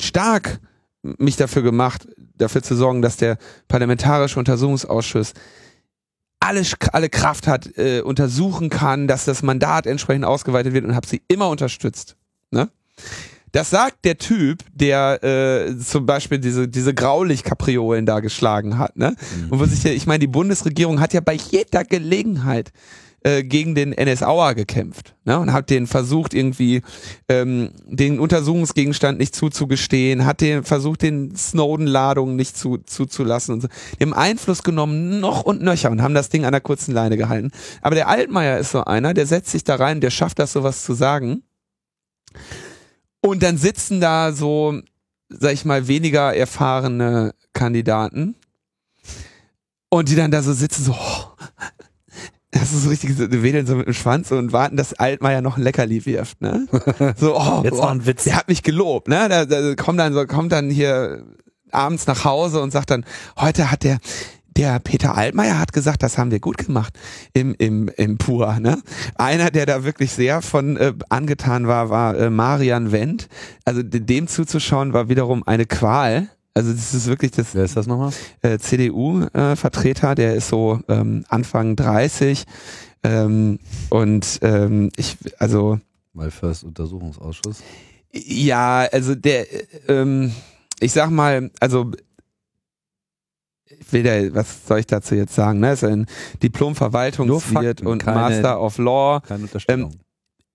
stark 0.00 0.60
mich 1.02 1.36
dafür 1.36 1.62
gemacht, 1.62 2.08
dafür 2.36 2.62
zu 2.62 2.74
sorgen, 2.74 3.02
dass 3.02 3.18
der 3.18 3.36
Parlamentarische 3.68 4.38
Untersuchungsausschuss 4.38 5.34
alle, 6.40 6.62
alle 6.92 7.08
Kraft 7.08 7.46
hat, 7.46 7.76
äh, 7.76 8.00
untersuchen 8.00 8.70
kann, 8.70 9.08
dass 9.08 9.24
das 9.24 9.42
Mandat 9.42 9.86
entsprechend 9.86 10.24
ausgeweitet 10.24 10.72
wird 10.72 10.84
und 10.84 10.94
habe 10.94 11.06
sie 11.06 11.22
immer 11.28 11.48
unterstützt. 11.48 12.16
Ne? 12.50 12.68
Das 13.52 13.70
sagt 13.70 14.04
der 14.04 14.18
Typ, 14.18 14.64
der 14.72 15.22
äh, 15.22 15.78
zum 15.78 16.06
Beispiel 16.06 16.38
diese, 16.38 16.68
diese 16.68 16.92
Graulich-Kapriolen 16.92 18.04
da 18.04 18.20
geschlagen 18.20 18.78
hat. 18.78 18.96
Ne? 18.96 19.14
Mhm. 19.44 19.52
Und 19.52 19.60
wo 19.60 19.64
sich 19.64 19.84
ja, 19.84 19.92
ich 19.92 20.06
meine, 20.06 20.18
die 20.18 20.26
Bundesregierung 20.26 21.00
hat 21.00 21.14
ja 21.14 21.20
bei 21.20 21.34
jeder 21.34 21.84
Gelegenheit 21.84 22.72
äh, 23.24 23.42
gegen 23.42 23.74
den 23.74 23.90
NSAer 23.90 24.54
gekämpft 24.54 25.14
ne? 25.24 25.38
und 25.38 25.52
hat 25.52 25.70
den 25.70 25.86
versucht 25.86 26.34
irgendwie 26.34 26.82
ähm, 27.28 27.70
den 27.86 28.20
Untersuchungsgegenstand 28.20 29.18
nicht 29.18 29.34
zuzugestehen, 29.34 30.26
hat 30.26 30.42
den 30.42 30.62
versucht 30.62 31.00
den 31.00 31.34
Snowden-Ladungen 31.34 32.36
nicht 32.36 32.56
zu, 32.56 32.76
zuzulassen 32.78 33.54
und 33.54 33.60
so. 33.62 33.68
Haben 34.00 34.12
Einfluss 34.12 34.62
genommen 34.62 35.20
noch 35.20 35.42
und 35.42 35.62
nöcher 35.62 35.90
und 35.90 36.02
haben 36.02 36.14
das 36.14 36.28
Ding 36.28 36.44
an 36.44 36.52
der 36.52 36.60
kurzen 36.60 36.92
Leine 36.92 37.16
gehalten. 37.16 37.50
Aber 37.80 37.94
der 37.94 38.08
Altmaier 38.08 38.58
ist 38.58 38.72
so 38.72 38.84
einer, 38.84 39.14
der 39.14 39.26
setzt 39.26 39.50
sich 39.50 39.64
da 39.64 39.76
rein, 39.76 40.02
der 40.02 40.10
schafft 40.10 40.38
das 40.38 40.52
sowas 40.52 40.84
zu 40.84 40.92
sagen. 40.92 41.42
Und 43.22 43.42
dann 43.42 43.56
sitzen 43.56 44.02
da 44.02 44.32
so, 44.32 44.82
sag 45.30 45.54
ich 45.54 45.64
mal, 45.64 45.88
weniger 45.88 46.34
erfahrene 46.36 47.34
Kandidaten 47.54 48.36
und 49.88 50.10
die 50.10 50.16
dann 50.16 50.30
da 50.30 50.42
so 50.42 50.52
sitzen, 50.52 50.84
so, 50.84 50.92
oh, 50.92 51.33
das 52.60 52.72
ist 52.72 52.84
so 52.84 52.88
richtig, 52.88 53.16
so, 53.16 53.30
wedeln 53.30 53.66
so 53.66 53.74
mit 53.76 53.86
dem 53.86 53.94
Schwanz 53.94 54.30
und 54.30 54.52
warten, 54.52 54.76
dass 54.76 54.94
Altmaier 54.94 55.42
noch 55.42 55.56
ein 55.56 55.62
Leckerli 55.62 56.06
wirft, 56.06 56.40
ne? 56.40 56.66
So, 57.16 57.36
oh, 57.36 57.60
jetzt 57.64 57.78
oh, 57.78 57.86
ein 57.86 58.06
Witz. 58.06 58.24
Der 58.24 58.36
hat 58.36 58.48
mich 58.48 58.62
gelobt, 58.62 59.08
ne? 59.08 59.28
Da, 59.28 59.44
da 59.44 59.74
kommt 59.74 59.98
dann 59.98 60.12
so, 60.14 60.24
kommt 60.26 60.52
dann 60.52 60.70
hier 60.70 61.24
abends 61.70 62.06
nach 62.06 62.24
Hause 62.24 62.60
und 62.60 62.70
sagt 62.70 62.90
dann, 62.90 63.04
heute 63.38 63.70
hat 63.70 63.82
der, 63.82 63.98
der 64.56 64.78
Peter 64.78 65.16
Altmaier 65.16 65.58
hat 65.58 65.72
gesagt, 65.72 66.02
das 66.02 66.16
haben 66.16 66.30
wir 66.30 66.38
gut 66.38 66.58
gemacht 66.58 66.96
im, 67.32 67.54
im, 67.58 67.88
im 67.96 68.18
Pur. 68.18 68.60
Ne? 68.60 68.80
Einer, 69.16 69.50
der 69.50 69.66
da 69.66 69.84
wirklich 69.84 70.12
sehr 70.12 70.42
von 70.42 70.76
äh, 70.76 70.92
angetan 71.08 71.66
war, 71.66 71.90
war 71.90 72.16
äh, 72.16 72.30
Marian 72.30 72.92
Wendt. 72.92 73.28
Also 73.64 73.82
dem 73.82 74.28
zuzuschauen 74.28 74.92
war 74.92 75.08
wiederum 75.08 75.42
eine 75.42 75.66
Qual. 75.66 76.28
Also 76.54 76.72
das 76.72 76.94
ist 76.94 77.06
wirklich 77.06 77.32
das. 77.32 77.54
Wer 77.54 77.64
ist 77.64 77.76
das 77.76 77.88
nochmal? 77.88 78.12
Äh, 78.42 78.58
CDU-Vertreter, 78.58 80.12
äh, 80.12 80.14
der 80.14 80.34
ist 80.36 80.48
so 80.48 80.80
ähm, 80.88 81.24
Anfang 81.28 81.74
30 81.74 82.44
ähm, 83.02 83.58
und 83.90 84.38
ähm, 84.42 84.90
ich, 84.96 85.18
also. 85.38 85.78
Mal 86.12 86.30
First 86.30 86.62
Untersuchungsausschuss. 86.62 87.62
Ja, 88.12 88.86
also 88.92 89.16
der, 89.16 89.46
ähm, 89.88 90.32
ich 90.78 90.92
sag 90.92 91.10
mal, 91.10 91.50
also 91.58 91.90
ich 93.66 93.92
will 93.92 94.04
da, 94.04 94.34
was 94.34 94.66
soll 94.66 94.78
ich 94.78 94.86
dazu 94.86 95.16
jetzt 95.16 95.34
sagen? 95.34 95.58
Ne? 95.58 95.72
Ist 95.72 95.82
ein 95.82 96.06
Diplom-Verwaltungswirt 96.42 97.82
und 97.82 97.98
keine, 97.98 98.16
Master 98.16 98.60
of 98.60 98.78
Law. 98.78 99.20
Keine 99.20 99.42
Unterstellung. 99.42 99.90
Ähm, 99.92 99.98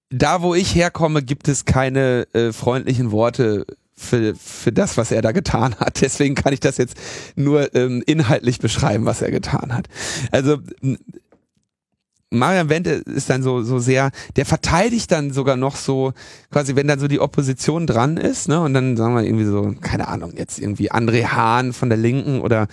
da, 0.10 0.42
wo 0.42 0.56
ich 0.56 0.74
herkomme, 0.74 1.22
gibt 1.22 1.48
es 1.48 1.66
keine 1.66 2.28
äh, 2.34 2.52
freundlichen 2.52 3.12
Worte 3.12 3.66
für, 4.00 4.36
für 4.36 4.72
das, 4.72 4.98
was 4.98 5.12
er 5.12 5.22
da 5.22 5.32
getan 5.32 5.76
hat. 5.76 6.02
Deswegen 6.02 6.36
kann 6.36 6.54
ich 6.54 6.60
das 6.60 6.78
jetzt 6.78 6.96
nur 7.36 7.74
ähm, 7.76 8.04
inhaltlich 8.06 8.60
beschreiben, 8.60 9.06
was 9.06 9.22
er 9.22 9.32
getan 9.32 9.74
hat. 9.74 9.88
Also 10.32 10.58
Marian 12.32 12.70
Wendt 12.70 12.88
ist 12.88 13.30
dann 13.30 13.42
so, 13.42 13.64
so 13.64 13.80
sehr, 13.80 14.12
der 14.36 14.46
verteidigt 14.46 15.12
dann 15.12 15.32
sogar 15.32 15.58
noch 15.58 15.76
so, 15.76 16.14
quasi, 16.52 16.76
wenn 16.76 16.88
dann 16.88 17.00
so 17.00 17.08
die 17.08 17.20
Opposition 17.20 17.88
dran 17.88 18.18
ist, 18.18 18.48
ne, 18.48 18.62
und 18.62 18.74
dann 18.74 18.96
sagen 18.98 19.16
wir 19.16 19.24
irgendwie 19.24 19.46
so, 19.46 19.74
keine 19.82 20.08
Ahnung, 20.08 20.34
jetzt 20.38 20.60
irgendwie 20.60 20.92
André 20.92 21.26
Hahn 21.26 21.74
von 21.74 21.90
der 21.90 21.98
Linken 21.98 22.42
oder, 22.42 22.68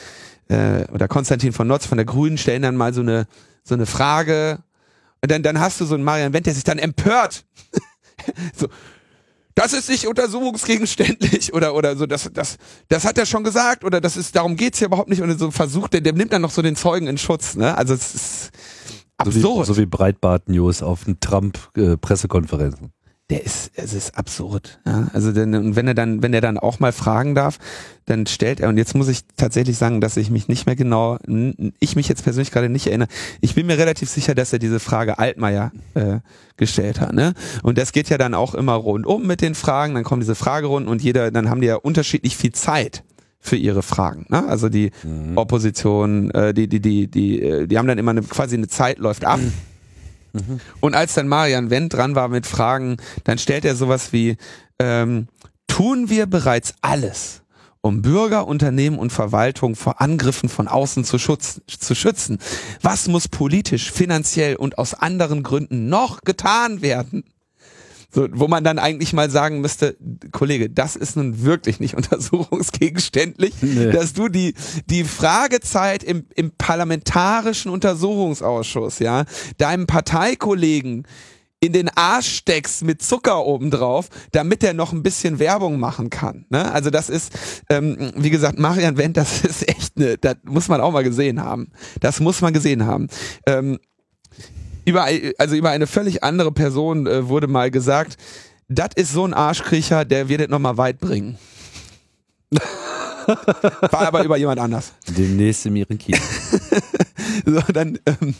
äh, 0.48 0.84
oder 0.92 1.08
Konstantin 1.08 1.54
von 1.54 1.66
Notz 1.66 1.86
von 1.86 1.96
der 1.96 2.04
Grünen 2.04 2.36
stellen 2.36 2.62
dann 2.62 2.76
mal 2.76 2.92
so 2.92 3.00
eine, 3.00 3.26
so 3.64 3.74
eine 3.74 3.86
Frage, 3.86 4.58
und 5.22 5.30
dann, 5.32 5.42
dann 5.42 5.58
hast 5.58 5.80
du 5.80 5.84
so 5.84 5.94
einen 5.94 6.04
Marian 6.04 6.32
Wendt, 6.32 6.46
der 6.46 6.54
sich 6.54 6.64
dann 6.64 6.78
empört. 6.78 7.44
so, 8.54 8.68
das 9.56 9.72
ist 9.72 9.88
nicht 9.88 10.06
untersuchungsgegenständlich 10.06 11.52
oder 11.54 11.74
oder 11.74 11.96
so, 11.96 12.06
das, 12.06 12.30
das, 12.32 12.58
das 12.88 13.04
hat 13.04 13.18
er 13.18 13.26
schon 13.26 13.42
gesagt 13.42 13.84
oder 13.84 14.00
das 14.00 14.16
ist, 14.16 14.36
darum 14.36 14.54
geht's 14.54 14.78
hier 14.78 14.86
überhaupt 14.86 15.08
nicht 15.08 15.22
und 15.22 15.36
so 15.38 15.50
versucht, 15.50 15.94
der, 15.94 16.02
der 16.02 16.12
nimmt 16.12 16.32
dann 16.32 16.42
noch 16.42 16.50
so 16.50 16.62
den 16.62 16.76
Zeugen 16.76 17.06
in 17.06 17.18
Schutz, 17.18 17.56
ne? 17.56 17.76
Also 17.76 17.94
es 17.94 18.14
ist 18.14 18.50
absurd. 19.16 19.42
So 19.42 19.60
wie, 19.60 19.64
so 19.64 19.76
wie 19.78 19.86
Breitbart-News 19.86 20.82
auf 20.82 21.04
den 21.04 21.18
Trump-Pressekonferenzen. 21.20 22.86
Äh, 22.86 22.95
der 23.28 23.44
ist, 23.44 23.72
es 23.74 23.92
ist 23.92 24.16
absurd. 24.16 24.78
Ja? 24.86 25.08
Also 25.12 25.32
denn, 25.32 25.52
und 25.54 25.74
wenn 25.74 25.88
er 25.88 25.94
dann, 25.94 26.22
wenn 26.22 26.32
er 26.32 26.40
dann 26.40 26.58
auch 26.58 26.78
mal 26.78 26.92
fragen 26.92 27.34
darf, 27.34 27.58
dann 28.04 28.26
stellt 28.26 28.60
er, 28.60 28.68
und 28.68 28.76
jetzt 28.76 28.94
muss 28.94 29.08
ich 29.08 29.22
tatsächlich 29.36 29.76
sagen, 29.76 30.00
dass 30.00 30.16
ich 30.16 30.30
mich 30.30 30.46
nicht 30.46 30.66
mehr 30.66 30.76
genau, 30.76 31.18
ich 31.80 31.96
mich 31.96 32.08
jetzt 32.08 32.22
persönlich 32.22 32.52
gerade 32.52 32.68
nicht 32.68 32.86
erinnere. 32.86 33.08
Ich 33.40 33.56
bin 33.56 33.66
mir 33.66 33.78
relativ 33.78 34.08
sicher, 34.08 34.36
dass 34.36 34.52
er 34.52 34.60
diese 34.60 34.78
Frage 34.78 35.18
Altmaier 35.18 35.72
äh, 35.94 36.20
gestellt 36.56 37.00
hat. 37.00 37.14
Ne? 37.14 37.34
Und 37.64 37.78
das 37.78 37.92
geht 37.92 38.08
ja 38.10 38.18
dann 38.18 38.34
auch 38.34 38.54
immer 38.54 38.74
rundum 38.74 39.26
mit 39.26 39.40
den 39.40 39.56
Fragen, 39.56 39.94
dann 39.94 40.04
kommen 40.04 40.20
diese 40.20 40.36
Fragerunden 40.36 40.88
und 40.88 41.02
jeder, 41.02 41.32
dann 41.32 41.50
haben 41.50 41.60
die 41.60 41.66
ja 41.66 41.76
unterschiedlich 41.76 42.36
viel 42.36 42.52
Zeit 42.52 43.02
für 43.40 43.56
ihre 43.56 43.82
Fragen. 43.82 44.26
Ne? 44.28 44.46
Also 44.46 44.68
die 44.68 44.92
mhm. 45.02 45.36
Opposition, 45.36 46.30
äh, 46.30 46.54
die, 46.54 46.68
die, 46.68 46.80
die, 46.80 47.08
die, 47.08 47.42
äh, 47.42 47.66
die 47.66 47.76
haben 47.76 47.88
dann 47.88 47.98
immer 47.98 48.12
eine, 48.12 48.22
quasi 48.22 48.54
eine 48.54 48.68
Zeit 48.68 48.98
läuft 48.98 49.24
ab. 49.24 49.40
Mhm 49.40 49.52
Mhm. 50.36 50.60
Und 50.80 50.94
als 50.94 51.14
dann 51.14 51.28
Marian 51.28 51.70
Wendt 51.70 51.94
dran 51.94 52.14
war 52.14 52.28
mit 52.28 52.46
Fragen, 52.46 52.96
dann 53.24 53.38
stellt 53.38 53.64
er 53.64 53.76
sowas 53.76 54.12
wie, 54.12 54.36
ähm, 54.78 55.28
tun 55.66 56.08
wir 56.08 56.26
bereits 56.26 56.74
alles, 56.80 57.42
um 57.80 58.02
Bürger, 58.02 58.46
Unternehmen 58.46 58.98
und 58.98 59.12
Verwaltung 59.12 59.76
vor 59.76 60.00
Angriffen 60.00 60.48
von 60.48 60.68
außen 60.68 61.04
zu, 61.04 61.18
schutz, 61.18 61.60
zu 61.66 61.94
schützen. 61.94 62.38
Was 62.82 63.08
muss 63.08 63.28
politisch, 63.28 63.92
finanziell 63.92 64.56
und 64.56 64.78
aus 64.78 64.94
anderen 64.94 65.42
Gründen 65.42 65.88
noch 65.88 66.22
getan 66.22 66.82
werden? 66.82 67.24
So, 68.10 68.28
wo 68.32 68.48
man 68.48 68.64
dann 68.64 68.78
eigentlich 68.78 69.12
mal 69.12 69.30
sagen 69.30 69.60
müsste, 69.60 69.96
Kollege, 70.32 70.70
das 70.70 70.96
ist 70.96 71.16
nun 71.16 71.42
wirklich 71.42 71.80
nicht 71.80 71.94
untersuchungsgegenständlich, 71.96 73.54
nee. 73.62 73.90
dass 73.92 74.12
du 74.12 74.28
die, 74.28 74.54
die 74.86 75.04
Fragezeit 75.04 76.02
im, 76.02 76.26
im 76.34 76.52
parlamentarischen 76.56 77.70
Untersuchungsausschuss, 77.70 78.98
ja, 78.98 79.24
deinem 79.58 79.86
Parteikollegen 79.86 81.06
in 81.60 81.72
den 81.72 81.88
Arsch 81.88 82.36
steckst 82.36 82.84
mit 82.84 83.02
Zucker 83.02 83.44
obendrauf, 83.44 84.08
damit 84.32 84.62
er 84.62 84.74
noch 84.74 84.92
ein 84.92 85.02
bisschen 85.02 85.38
Werbung 85.38 85.80
machen 85.80 86.10
kann. 86.10 86.44
Ne? 86.50 86.70
Also 86.70 86.90
das 86.90 87.08
ist, 87.08 87.32
ähm, 87.70 88.12
wie 88.14 88.30
gesagt, 88.30 88.58
Marian 88.58 88.98
Wendt, 88.98 89.16
das 89.16 89.40
ist 89.44 89.68
echt 89.68 89.98
ne, 89.98 90.18
das 90.18 90.36
muss 90.44 90.68
man 90.68 90.80
auch 90.80 90.92
mal 90.92 91.04
gesehen 91.04 91.42
haben. 91.42 91.72
Das 92.00 92.20
muss 92.20 92.40
man 92.40 92.52
gesehen 92.52 92.86
haben. 92.86 93.08
Ähm, 93.46 93.78
über, 94.86 95.06
also 95.38 95.54
über 95.56 95.70
eine 95.70 95.86
völlig 95.86 96.24
andere 96.24 96.52
Person 96.52 97.06
äh, 97.06 97.28
wurde 97.28 97.48
mal 97.48 97.70
gesagt, 97.70 98.16
das 98.68 98.90
ist 98.96 99.12
so 99.12 99.26
ein 99.26 99.34
Arschkriecher, 99.34 100.04
der 100.04 100.28
wird 100.28 100.40
es 100.40 100.48
nochmal 100.48 100.76
weit 100.78 100.98
bringen. 100.98 101.38
War 103.90 104.06
aber 104.06 104.24
über 104.24 104.36
jemand 104.36 104.60
anders. 104.60 104.92
Demnächst 105.08 105.66
im 105.66 105.76
ihren 105.76 105.98
Kino. 105.98 106.18
so, 107.44 107.60
dann 107.72 107.98
ähm, 108.06 108.34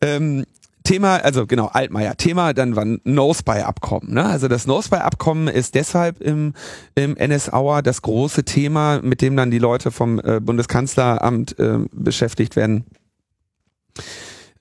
ähm, 0.00 0.44
Thema, 0.82 1.16
also 1.16 1.46
genau, 1.46 1.66
Altmaier, 1.66 2.16
Thema 2.16 2.54
dann 2.54 2.74
war 2.74 2.86
No-Spy-Abkommen. 3.04 4.14
Ne? 4.14 4.24
Also 4.24 4.48
das 4.48 4.66
No-Spy-Abkommen 4.66 5.48
ist 5.48 5.74
deshalb 5.74 6.20
im, 6.20 6.54
im 6.94 7.12
NSAer 7.12 7.82
das 7.82 8.02
große 8.02 8.44
Thema, 8.44 9.00
mit 9.02 9.20
dem 9.20 9.36
dann 9.36 9.50
die 9.50 9.58
Leute 9.58 9.90
vom 9.90 10.18
äh, 10.20 10.40
Bundeskanzleramt 10.40 11.58
äh, 11.58 11.80
beschäftigt 11.92 12.56
werden. 12.56 12.86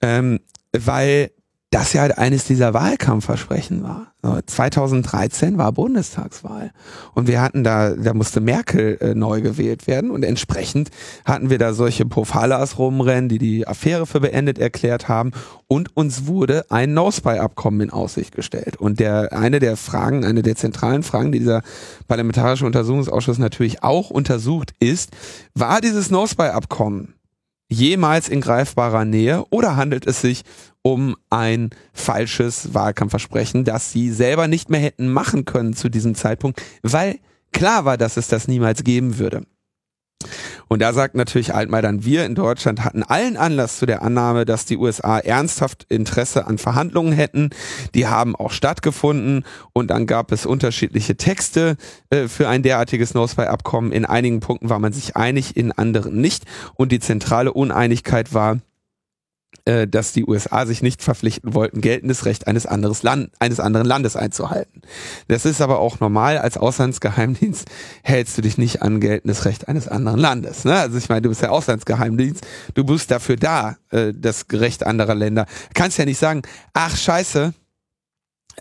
Ähm, 0.02 0.39
weil 0.78 1.32
das 1.72 1.94
ja 1.94 2.02
halt 2.02 2.18
eines 2.18 2.46
dieser 2.46 2.74
Wahlkampfversprechen 2.74 3.84
war. 3.84 4.08
2013 4.46 5.58
war 5.58 5.72
Bundestagswahl 5.72 6.72
und 7.14 7.28
wir 7.28 7.42
hatten 7.42 7.64
da, 7.64 7.92
da 7.92 8.14
musste 8.14 8.42
Merkel 8.42 8.98
äh, 9.00 9.16
neu 9.16 9.42
gewählt 9.42 9.88
werden 9.88 10.12
und 10.12 10.24
entsprechend 10.24 10.90
hatten 11.24 11.50
wir 11.50 11.58
da 11.58 11.74
solche 11.74 12.06
Profalas 12.06 12.80
rumrennen, 12.80 13.30
die 13.30 13.38
die 13.38 13.68
Affäre 13.68 14.06
für 14.08 14.20
beendet 14.20 14.58
erklärt 14.58 15.08
haben 15.08 15.32
und 15.68 15.96
uns 15.96 16.26
wurde 16.26 16.70
ein 16.70 16.94
No-Spy-Abkommen 16.94 17.80
in 17.82 17.90
Aussicht 17.92 18.36
gestellt. 18.36 18.76
Und 18.76 19.00
der 19.00 19.32
eine 19.32 19.60
der 19.60 19.78
Fragen, 19.78 20.26
eine 20.26 20.42
der 20.42 20.58
zentralen 20.58 21.04
Fragen, 21.04 21.32
die 21.32 21.40
dieser 21.40 21.62
parlamentarische 22.10 22.66
Untersuchungsausschuss 22.66 23.38
natürlich 23.38 23.84
auch 23.84 24.10
untersucht, 24.10 24.74
ist, 24.80 25.12
war 25.54 25.80
dieses 25.80 26.12
No-Spy-Abkommen 26.12 27.14
jemals 27.70 28.28
in 28.28 28.42
greifbarer 28.42 29.06
Nähe 29.06 29.46
oder 29.52 29.76
handelt 29.76 30.06
es 30.06 30.22
sich 30.22 30.44
um 30.82 31.16
ein 31.30 31.70
falsches 31.94 32.74
Wahlkampfversprechen, 32.74 33.64
das 33.64 33.92
sie 33.92 34.12
selber 34.12 34.48
nicht 34.48 34.70
mehr 34.70 34.80
hätten 34.80 35.08
machen 35.08 35.46
können 35.46 35.74
zu 35.74 35.90
diesem 35.90 36.16
Zeitpunkt, 36.16 36.62
weil 36.82 37.20
klar 37.52 37.86
war, 37.86 37.98
dass 37.98 38.18
es 38.18 38.28
das 38.28 38.48
niemals 38.48 38.84
geben 38.84 39.20
würde. 39.20 39.46
Und 40.68 40.82
da 40.82 40.94
sagt 40.94 41.16
natürlich 41.16 41.56
Altmaier 41.56 41.82
dann, 41.82 42.04
wir 42.04 42.26
in 42.26 42.36
Deutschland 42.36 42.84
hatten 42.84 43.04
allen 43.04 43.38
Anlass 43.38 43.80
zu 43.80 43.86
der 43.86 44.02
Annahme, 44.02 44.46
dass 44.46 44.66
die 44.66 44.78
USA 44.78 45.18
ernsthaft 45.18 45.86
Interesse 45.90 46.46
an 46.46 46.58
Verhandlungen 46.58 47.14
hätten. 47.14 47.50
Die 47.96 48.08
haben 48.08 48.36
auch 48.36 48.52
stattgefunden 48.52 49.46
und 49.74 49.90
dann 49.90 50.08
gab 50.08 50.32
es 50.32 50.46
unterschiedliche 50.46 51.16
Texte 51.16 51.78
äh, 52.10 52.28
für 52.28 52.50
ein 52.50 52.64
derartiges 52.64 53.14
No-Spy-Abkommen. 53.14 53.92
In 53.92 54.06
einigen 54.06 54.42
Punkten 54.42 54.70
war 54.70 54.80
man 54.80 54.94
sich 54.94 55.16
einig, 55.16 55.56
in 55.56 55.72
anderen 55.72 56.20
nicht. 56.20 56.44
Und 56.76 56.92
die 56.92 57.00
zentrale 57.00 57.54
Uneinigkeit 57.54 58.34
war, 58.34 58.60
äh, 59.66 59.88
dass 59.88 60.14
die 60.14 60.26
USA 60.26 60.66
sich 60.66 60.82
nicht 60.82 61.04
verpflichten 61.04 61.54
wollten, 61.54 61.82
geltendes 61.82 62.26
Recht 62.26 62.48
eines, 62.48 62.66
anderes 62.66 63.04
Land, 63.04 63.32
eines 63.40 63.60
anderen 63.60 63.86
Landes 63.86 64.16
einzuhalten. 64.16 64.82
Das 65.28 65.46
ist 65.46 65.62
aber 65.62 65.80
auch 65.80 66.00
normal. 66.00 66.38
Als 66.38 66.58
Auslandsgeheimdienst 66.58 67.68
hältst 68.04 68.38
du 68.38 68.42
dich 68.42 68.58
nicht 68.58 68.82
an 68.82 69.00
geltendes 69.00 69.46
Recht 69.46 69.68
eines 69.68 69.88
anderen 69.88 70.20
Landes. 70.20 70.66
Ne? 70.66 70.76
Also 70.76 70.98
ich 70.98 71.10
meine, 71.10 71.22
du 71.22 71.30
bist 71.30 71.42
der 71.42 71.52
Auslandsgeheimdienst, 71.52 72.46
du 72.74 72.84
bist 72.84 73.12
dafür 73.12 73.36
da, 73.36 73.78
äh, 73.92 74.14
das 74.16 74.46
Recht 74.52 74.86
anderer 74.86 75.16
Länder. 75.16 75.46
Kannst 75.74 75.98
ja 75.98 76.06
nicht 76.06 76.20
sagen, 76.20 76.42
ach 76.74 76.96
scheiße, 76.96 77.54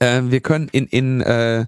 äh, 0.00 0.22
wir 0.24 0.40
können 0.40 0.68
in, 0.72 0.86
in, 0.86 1.20
äh, 1.22 1.66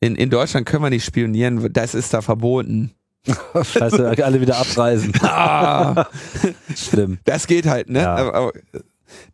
in, 0.00 0.16
in 0.16 0.30
Deutschland 0.30 0.66
können 0.66 0.82
wir 0.82 0.90
nicht 0.90 1.04
spionieren, 1.04 1.72
das 1.72 1.94
ist 1.94 2.14
da 2.14 2.22
verboten. 2.22 2.92
Scheiße, 3.26 4.14
alle 4.24 4.40
wieder 4.40 4.56
abreisen. 4.56 5.12
Ah, 5.22 6.06
Schlimm. 6.76 7.18
Das 7.24 7.46
geht 7.46 7.66
halt, 7.66 7.88
ne? 7.88 8.00
Ja. 8.00 8.16
Aber, 8.16 8.34
aber, 8.34 8.52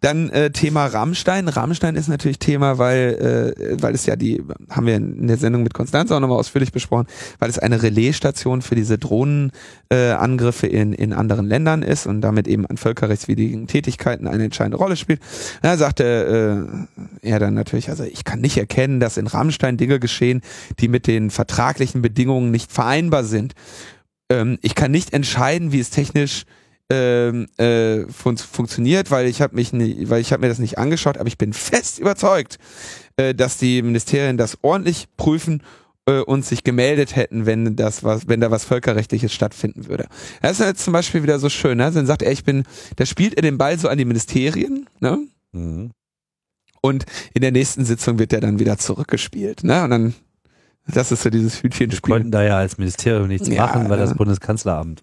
dann 0.00 0.30
äh, 0.30 0.50
Thema 0.50 0.86
Rammstein. 0.86 1.48
Rammstein 1.48 1.96
ist 1.96 2.08
natürlich 2.08 2.38
Thema, 2.38 2.78
weil, 2.78 3.54
äh, 3.58 3.82
weil 3.82 3.94
es 3.94 4.06
ja 4.06 4.16
die, 4.16 4.42
haben 4.70 4.86
wir 4.86 4.96
in 4.96 5.26
der 5.26 5.36
Sendung 5.36 5.62
mit 5.62 5.74
Konstanz 5.74 6.12
auch 6.12 6.20
nochmal 6.20 6.38
ausführlich 6.38 6.72
besprochen, 6.72 7.06
weil 7.38 7.50
es 7.50 7.58
eine 7.58 7.82
Relaisstation 7.82 8.62
für 8.62 8.74
diese 8.74 8.98
Drohnenangriffe 8.98 10.66
äh, 10.66 10.80
in, 10.80 10.92
in 10.92 11.12
anderen 11.12 11.46
Ländern 11.46 11.82
ist 11.82 12.06
und 12.06 12.20
damit 12.20 12.48
eben 12.48 12.66
an 12.66 12.76
völkerrechtswidrigen 12.76 13.66
Tätigkeiten 13.66 14.26
eine 14.26 14.44
entscheidende 14.44 14.78
Rolle 14.78 14.96
spielt. 14.96 15.20
Da 15.62 15.76
sagte 15.76 16.88
äh, 17.22 17.28
er 17.28 17.38
dann 17.38 17.54
natürlich, 17.54 17.90
also 17.90 18.04
ich 18.04 18.24
kann 18.24 18.40
nicht 18.40 18.56
erkennen, 18.56 19.00
dass 19.00 19.16
in 19.16 19.26
Rammstein 19.26 19.76
Dinge 19.76 20.00
geschehen, 20.00 20.42
die 20.78 20.88
mit 20.88 21.06
den 21.06 21.30
vertraglichen 21.30 22.02
Bedingungen 22.02 22.50
nicht 22.50 22.72
vereinbar 22.72 23.24
sind. 23.24 23.54
Ähm, 24.30 24.58
ich 24.62 24.74
kann 24.74 24.90
nicht 24.90 25.12
entscheiden, 25.12 25.72
wie 25.72 25.80
es 25.80 25.90
technisch 25.90 26.44
ähm, 26.90 27.46
äh, 27.58 28.10
fun 28.10 28.36
funktioniert, 28.38 29.10
weil 29.10 29.26
ich 29.26 29.42
habe 29.42 29.54
mich, 29.54 29.72
nie, 29.72 30.08
weil 30.08 30.20
ich 30.20 30.32
habe 30.32 30.40
mir 30.40 30.48
das 30.48 30.58
nicht 30.58 30.78
angeschaut, 30.78 31.18
aber 31.18 31.28
ich 31.28 31.38
bin 31.38 31.52
fest 31.52 31.98
überzeugt, 31.98 32.58
äh, 33.16 33.34
dass 33.34 33.58
die 33.58 33.82
Ministerien 33.82 34.36
das 34.36 34.58
ordentlich 34.62 35.06
prüfen 35.16 35.62
äh, 36.06 36.20
und 36.20 36.46
sich 36.46 36.64
gemeldet 36.64 37.14
hätten, 37.14 37.44
wenn 37.44 37.76
das 37.76 38.04
was, 38.04 38.28
wenn 38.28 38.40
da 38.40 38.50
was 38.50 38.64
völkerrechtliches 38.64 39.32
stattfinden 39.32 39.86
würde. 39.88 40.06
Das 40.40 40.60
ist 40.60 40.66
jetzt 40.66 40.84
zum 40.84 40.94
Beispiel 40.94 41.22
wieder 41.22 41.38
so 41.38 41.50
schön, 41.50 41.78
ne? 41.78 41.90
Dann 41.90 42.06
sagt 42.06 42.22
er, 42.22 42.32
ich 42.32 42.44
bin, 42.44 42.64
da 42.96 43.04
spielt 43.04 43.34
er 43.34 43.42
den 43.42 43.58
Ball 43.58 43.78
so 43.78 43.88
an 43.88 43.98
die 43.98 44.06
Ministerien, 44.06 44.88
ne? 45.00 45.18
Mhm. 45.52 45.90
Und 46.80 47.04
in 47.34 47.42
der 47.42 47.52
nächsten 47.52 47.84
Sitzung 47.84 48.18
wird 48.18 48.32
der 48.32 48.40
dann 48.40 48.60
wieder 48.60 48.78
zurückgespielt, 48.78 49.62
ne? 49.62 49.84
Und 49.84 49.90
dann, 49.90 50.14
das 50.86 51.12
ist 51.12 51.22
so 51.22 51.28
dieses 51.28 51.62
Hütchenspiel. 51.62 52.08
Wir 52.08 52.16
konnten 52.16 52.30
da 52.30 52.42
ja 52.42 52.56
als 52.56 52.78
Ministerium 52.78 53.28
nichts 53.28 53.48
ja, 53.48 53.66
machen, 53.66 53.90
weil 53.90 53.98
das 53.98 54.14
Bundeskanzleramt 54.14 55.02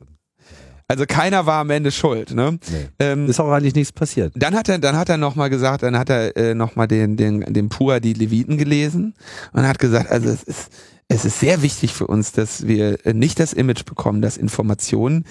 also 0.87 1.05
keiner 1.07 1.45
war 1.45 1.61
am 1.61 1.69
Ende 1.69 1.91
schuld. 1.91 2.31
Ne? 2.31 2.59
Nee. 2.69 2.87
Ähm, 2.99 3.29
ist 3.29 3.39
auch 3.39 3.51
eigentlich 3.51 3.75
nichts 3.75 3.91
passiert. 3.91 4.33
Dann 4.35 4.55
hat 4.55 4.69
er, 4.69 4.77
dann 4.79 4.95
hat 4.95 5.09
er 5.09 5.17
noch 5.17 5.35
mal 5.35 5.49
gesagt, 5.49 5.83
dann 5.83 5.97
hat 5.97 6.09
er 6.09 6.35
äh, 6.37 6.53
noch 6.53 6.75
mal 6.75 6.87
den, 6.87 7.17
den, 7.17 7.41
den 7.41 7.69
Pua 7.69 7.99
die 7.99 8.13
Leviten 8.13 8.57
gelesen 8.57 9.15
und 9.53 9.67
hat 9.67 9.79
gesagt, 9.79 10.11
also 10.11 10.29
es 10.29 10.43
ist 10.43 10.71
es 11.07 11.23
ist 11.23 11.39
sehr 11.39 11.61
wichtig 11.61 11.93
für 11.93 12.07
uns, 12.07 12.31
dass 12.31 12.65
wir 12.65 12.97
nicht 13.13 13.39
das 13.39 13.53
Image 13.53 13.85
bekommen, 13.85 14.23
dass 14.23 14.37
Informationen, 14.37 15.25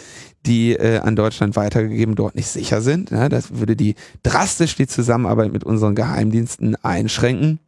die 0.46 0.72
äh, 0.74 0.98
an 0.98 1.16
Deutschland 1.16 1.56
weitergegeben, 1.56 2.14
dort 2.14 2.36
nicht 2.36 2.46
sicher 2.46 2.80
sind. 2.80 3.10
Ja, 3.10 3.28
das 3.28 3.58
würde 3.58 3.74
die 3.74 3.96
drastisch 4.22 4.76
die 4.76 4.86
Zusammenarbeit 4.86 5.52
mit 5.52 5.64
unseren 5.64 5.96
Geheimdiensten 5.96 6.76
einschränken 6.76 7.58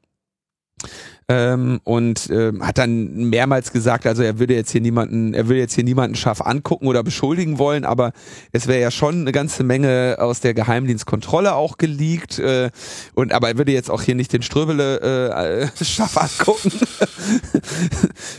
ähm, 1.29 1.81
und 1.83 2.31
ähm, 2.31 2.65
hat 2.65 2.79
dann 2.79 3.29
mehrmals 3.29 3.73
gesagt, 3.73 4.07
also 4.07 4.23
er 4.23 4.39
würde 4.39 4.55
jetzt 4.55 4.71
hier 4.71 4.81
niemanden, 4.81 5.35
er 5.35 5.49
würde 5.49 5.59
jetzt 5.59 5.75
hier 5.75 5.83
niemanden 5.83 6.15
scharf 6.15 6.41
angucken 6.41 6.87
oder 6.87 7.03
beschuldigen 7.03 7.59
wollen, 7.59 7.85
aber 7.85 8.12
es 8.53 8.69
wäre 8.69 8.81
ja 8.81 8.93
schon 8.93 9.23
eine 9.23 9.33
ganze 9.33 9.65
Menge 9.65 10.19
aus 10.21 10.41
der 10.41 10.55
Geheimdienstkontrolle 10.55 11.55
auch 11.55 11.79
geleakt 11.79 12.39
äh, 12.39 12.71
und 13.15 13.33
aber 13.33 13.49
er 13.49 13.59
würde 13.59 13.73
jetzt 13.73 13.91
auch 13.91 14.03
hier 14.03 14.15
nicht 14.15 14.33
den 14.33 14.43
Ströbele 14.43 15.01
äh, 15.01 15.67
scharf 15.85 16.17
angucken. 16.17 16.71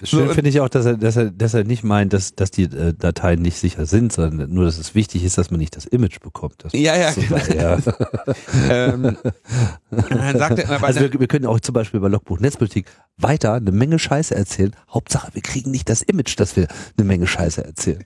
Schön 0.04 0.28
so, 0.28 0.34
finde 0.34 0.50
ich 0.50 0.62
auch, 0.62 0.70
dass 0.70 0.86
er, 0.86 0.96
dass 0.96 1.18
er, 1.18 1.32
dass 1.32 1.54
er 1.54 1.66
nicht 1.66 1.84
meint, 1.84 2.14
dass, 2.14 2.36
dass 2.36 2.52
die 2.52 2.64
äh, 2.64 2.94
Dateien 2.98 3.42
nicht 3.42 3.58
sicher 3.58 3.86
sind, 3.86 4.14
sondern 4.14 4.54
nur, 4.54 4.64
dass 4.64 4.78
es 4.78 4.96
wichtig 4.96 5.26
ist, 5.26 5.38
dass 5.38 5.52
man 5.52 5.60
nicht 5.60 5.76
das 5.76 5.86
Image 5.86 6.22
bekommt. 6.22 6.64
Ja, 6.72 6.96
ja, 6.96 7.12
genau. 7.12 7.38
ja. 7.54 7.78
ähm, 8.70 9.18
dann 9.92 10.38
sagt 10.38 10.60
er, 10.60 10.84
also 10.84 11.02
wir, 11.02 11.20
wir 11.20 11.28
können 11.28 11.46
auch 11.46 11.60
zum 11.60 11.74
Beispiel 11.74 12.00
bei 12.00 12.08
Logbuch 12.08 12.40
Netzpolitik 12.40 12.77
Politik 12.84 12.92
weiter 13.20 13.54
eine 13.54 13.72
Menge 13.72 13.98
Scheiße 13.98 14.36
erzählen. 14.36 14.76
Hauptsache, 14.90 15.34
wir 15.34 15.42
kriegen 15.42 15.72
nicht 15.72 15.90
das 15.90 16.04
Image, 16.04 16.40
dass 16.40 16.56
wir 16.56 16.68
eine 16.98 17.08
Menge 17.08 17.26
Scheiße 17.26 17.66
erzählen. 17.66 18.04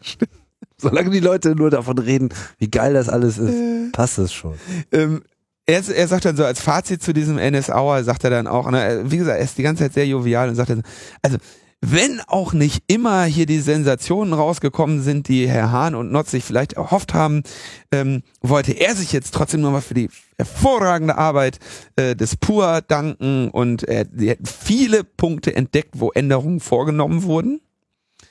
Solange 0.77 1.10
die 1.10 1.19
Leute 1.19 1.53
nur 1.53 1.69
davon 1.69 1.97
reden, 1.97 2.29
wie 2.57 2.71
geil 2.71 2.93
das 2.93 3.10
alles 3.10 3.38
ist, 3.38 3.53
äh, 3.53 3.91
passt 3.91 4.17
es 4.19 4.31
schon. 4.31 4.55
Ähm, 4.91 5.21
er, 5.65 5.88
er 5.88 6.07
sagt 6.07 6.25
dann 6.25 6.38
so 6.38 6.45
als 6.45 6.62
Fazit 6.62 7.03
zu 7.03 7.13
diesem 7.13 7.36
NSAer, 7.36 8.03
sagt 8.03 8.23
er 8.23 8.29
dann 8.29 8.47
auch, 8.47 8.71
ne, 8.71 9.03
wie 9.05 9.17
gesagt, 9.17 9.38
er 9.38 9.43
ist 9.43 9.57
die 9.57 9.63
ganze 9.63 9.84
Zeit 9.84 9.93
sehr 9.93 10.07
jovial 10.07 10.47
und 10.47 10.55
sagt 10.55 10.69
dann, 10.69 10.84
also 11.21 11.38
wenn 11.82 12.22
auch 12.28 12.54
nicht 12.54 12.84
immer 12.86 13.24
hier 13.24 13.48
die 13.48 13.60
Sensationen 13.60 14.34
rausgekommen 14.34 15.02
sind, 15.02 15.28
die 15.28 15.50
Herr 15.50 15.72
Hahn 15.72 15.96
und 15.96 16.12
Notz 16.12 16.32
sich 16.32 16.44
vielleicht 16.44 16.74
erhofft 16.74 17.15
haben, 17.15 17.41
ähm, 17.91 18.22
wollte 18.41 18.74
er 18.74 18.96
sich 18.96 19.12
jetzt 19.12 19.34
trotzdem 19.34 19.62
nochmal 19.62 19.82
für 19.82 19.96
die 19.96 20.10
hervorragende 20.38 21.17
Arbeit 21.17 21.58
äh, 21.96 22.15
des 22.15 22.38
PUA 22.38 22.82
danken 22.82 23.50
und 23.50 23.84
er, 23.84 24.06
er 24.15 24.32
hat 24.32 24.48
viele 24.48 25.04
Punkte 25.04 25.56
entdeckt, 25.56 25.96
wo 26.00 26.12
Änderungen 26.12 26.60
vorgenommen 26.60 27.24
wurden. 27.24 27.62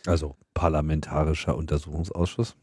Also 0.06 0.36
parlamentarischer 0.54 1.56
Untersuchungsausschuss. 1.56 2.54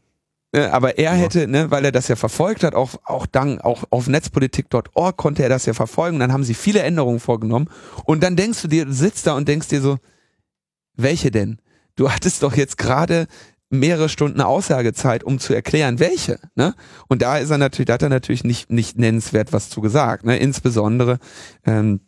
Äh, 0.52 0.62
aber 0.66 0.96
er 0.96 1.12
hätte, 1.12 1.46
ne, 1.46 1.70
weil 1.70 1.84
er 1.84 1.92
das 1.92 2.08
ja 2.08 2.16
verfolgt 2.16 2.64
hat, 2.64 2.74
auch, 2.74 2.94
auch 3.04 3.26
dann, 3.26 3.60
auch 3.60 3.84
auf 3.90 4.08
netzpolitik.org 4.08 5.16
konnte 5.18 5.42
er 5.42 5.50
das 5.50 5.66
ja 5.66 5.74
verfolgen, 5.74 6.18
dann 6.18 6.32
haben 6.32 6.44
sie 6.44 6.54
viele 6.54 6.80
Änderungen 6.80 7.20
vorgenommen 7.20 7.68
und 8.04 8.22
dann 8.22 8.36
denkst 8.36 8.62
du 8.62 8.68
dir, 8.68 8.86
du 8.86 8.92
sitzt 8.94 9.26
da 9.26 9.34
und 9.34 9.46
denkst 9.46 9.68
dir 9.68 9.82
so, 9.82 9.98
welche 10.98 11.30
denn? 11.30 11.58
Du 11.96 12.10
hattest 12.10 12.42
doch 12.42 12.54
jetzt 12.54 12.78
gerade 12.78 13.26
mehrere 13.70 14.08
Stunden 14.08 14.40
Aussagezeit, 14.40 15.24
um 15.24 15.38
zu 15.38 15.54
erklären, 15.54 15.98
welche. 15.98 16.38
Ne? 16.54 16.74
Und 17.08 17.22
da 17.22 17.38
ist 17.38 17.50
er 17.50 17.58
natürlich, 17.58 17.86
da 17.86 17.94
hat 17.94 18.02
er 18.02 18.08
natürlich 18.08 18.44
nicht, 18.44 18.70
nicht 18.70 18.98
nennenswert 18.98 19.52
was 19.52 19.68
zu 19.68 19.80
gesagt. 19.80 20.24
Ne? 20.24 20.38
Insbesondere 20.38 21.18
ähm, 21.66 22.00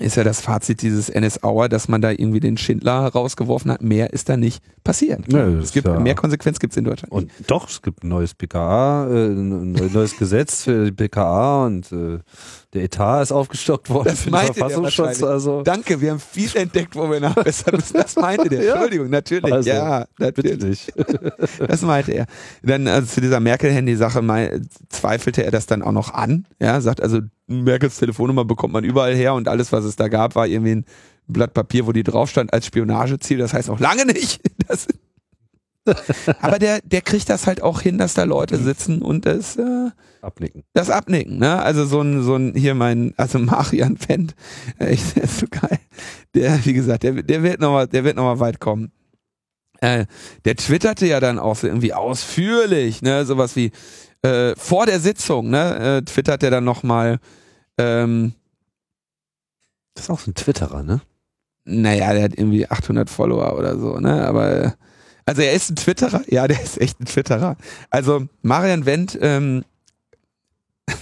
ist 0.00 0.16
ja 0.16 0.24
das 0.24 0.40
Fazit 0.40 0.82
dieses 0.82 1.08
NS 1.08 1.44
Auer, 1.44 1.68
dass 1.68 1.86
man 1.86 2.00
da 2.00 2.10
irgendwie 2.10 2.40
den 2.40 2.56
Schindler 2.56 3.06
rausgeworfen 3.06 3.70
hat. 3.70 3.80
Mehr 3.80 4.12
ist 4.12 4.28
da 4.28 4.36
nicht 4.36 4.62
passiert. 4.82 5.28
Nö, 5.28 5.60
es 5.60 5.72
gibt 5.72 5.86
ja. 5.86 6.00
mehr 6.00 6.16
Konsequenz 6.16 6.58
gibt 6.58 6.72
es 6.72 6.76
in 6.76 6.84
Deutschland. 6.84 7.12
Und 7.12 7.30
doch, 7.46 7.68
es 7.68 7.80
gibt 7.80 8.02
ein 8.02 8.08
neues 8.08 8.34
PKA, 8.34 9.06
äh, 9.08 9.26
ein 9.28 9.72
neues 9.72 10.16
Gesetz 10.16 10.64
für 10.64 10.86
die 10.86 10.92
PKA 10.92 11.66
und 11.66 11.92
äh, 11.92 12.18
der 12.74 12.82
Etat 12.82 13.22
ist 13.22 13.32
aufgestockt 13.32 13.88
worden 13.88 14.08
Das 14.08 14.18
für 14.18 14.24
den 14.24 14.32
meinte 14.32 14.52
der 14.52 14.54
Verfassungsschutz. 14.54 15.06
wahrscheinlich. 15.06 15.32
Also 15.32 15.62
Danke, 15.62 16.00
wir 16.00 16.10
haben 16.10 16.20
viel 16.20 16.54
entdeckt, 16.56 16.96
wo 16.96 17.08
wir 17.10 17.20
nachbessern 17.20 17.76
müssen. 17.76 17.94
Das 17.94 18.16
meinte 18.16 18.48
der. 18.48 18.64
Ja. 18.64 18.74
Entschuldigung, 18.74 19.10
natürlich. 19.10 19.52
Also, 19.52 19.68
ja, 19.68 20.06
natürlich. 20.18 20.92
Das 21.68 21.82
meinte 21.82 22.12
er. 22.12 22.26
Dann 22.62 22.88
also 22.88 23.06
zu 23.06 23.20
dieser 23.20 23.40
Merkel-Handy-Sache 23.40 24.22
zweifelte 24.88 25.44
er 25.44 25.50
das 25.50 25.66
dann 25.66 25.82
auch 25.82 25.92
noch 25.92 26.12
an. 26.12 26.46
Ja, 26.60 26.80
sagt 26.80 27.02
also, 27.02 27.20
Merkels 27.46 27.98
Telefonnummer 27.98 28.44
bekommt 28.44 28.72
man 28.72 28.84
überall 28.84 29.14
her 29.14 29.34
und 29.34 29.48
alles, 29.48 29.70
was 29.70 29.84
es 29.84 29.96
da 29.96 30.08
gab, 30.08 30.34
war 30.34 30.46
irgendwie 30.46 30.76
ein 30.76 30.84
Blatt 31.26 31.54
Papier, 31.54 31.86
wo 31.86 31.92
die 31.92 32.02
drauf 32.02 32.30
stand 32.30 32.52
als 32.52 32.66
Spionageziel. 32.66 33.38
Das 33.38 33.52
heißt 33.54 33.70
auch 33.70 33.80
lange 33.80 34.06
nicht. 34.06 34.40
Das 34.66 34.86
aber 36.40 36.58
der, 36.58 36.80
der 36.82 37.02
kriegt 37.02 37.28
das 37.28 37.46
halt 37.46 37.62
auch 37.62 37.80
hin, 37.80 37.98
dass 37.98 38.14
da 38.14 38.24
Leute 38.24 38.56
sitzen 38.56 39.02
und 39.02 39.26
das, 39.26 39.56
äh, 39.56 39.90
Abnicken. 40.22 40.64
das 40.72 40.88
abnicken, 40.90 41.38
ne? 41.38 41.60
Also 41.62 41.84
so 41.84 42.00
ein, 42.00 42.22
so 42.22 42.36
ein, 42.36 42.54
hier 42.54 42.74
mein, 42.74 43.12
also 43.16 43.38
Marian 43.38 43.98
Wendt, 44.08 44.34
äh, 44.78 44.94
ich, 44.94 45.14
der 45.14 45.24
ist 45.24 45.38
so 45.38 45.46
geil. 45.50 45.78
Der, 46.34 46.64
wie 46.64 46.72
gesagt, 46.72 47.02
der, 47.02 47.22
der 47.22 47.42
wird 47.42 47.60
noch 47.60 47.72
mal, 47.72 47.86
der 47.86 48.04
wird 48.04 48.16
noch 48.16 48.24
mal 48.24 48.40
weit 48.40 48.60
kommen. 48.60 48.92
Äh, 49.80 50.06
der 50.44 50.56
twitterte 50.56 51.06
ja 51.06 51.20
dann 51.20 51.38
auch 51.38 51.56
so 51.56 51.66
irgendwie 51.66 51.92
ausführlich, 51.92 53.02
ne? 53.02 53.26
Sowas 53.26 53.54
wie, 53.56 53.70
äh, 54.22 54.54
vor 54.56 54.86
der 54.86 55.00
Sitzung, 55.00 55.50
ne? 55.50 55.98
Äh, 55.98 56.02
twittert 56.02 56.42
er 56.42 56.50
dann 56.50 56.64
noch 56.64 56.82
mal, 56.82 57.18
ähm, 57.78 58.32
Das 59.94 60.04
ist 60.04 60.10
auch 60.10 60.20
so 60.20 60.30
ein 60.30 60.34
Twitterer, 60.34 60.82
ne? 60.82 61.02
naja, 61.66 62.12
der 62.12 62.24
hat 62.24 62.34
irgendwie 62.36 62.68
800 62.68 63.08
Follower 63.08 63.56
oder 63.58 63.78
so, 63.78 63.98
ne? 63.98 64.26
Aber 64.26 64.74
also 65.26 65.42
er 65.42 65.52
ist 65.52 65.70
ein 65.70 65.76
Twitterer, 65.76 66.22
ja, 66.28 66.46
der 66.48 66.60
ist 66.62 66.80
echt 66.80 67.00
ein 67.00 67.06
Twitterer. 67.06 67.56
Also 67.90 68.26
Marian 68.42 68.86
Wendt, 68.86 69.18
ähm, 69.20 69.64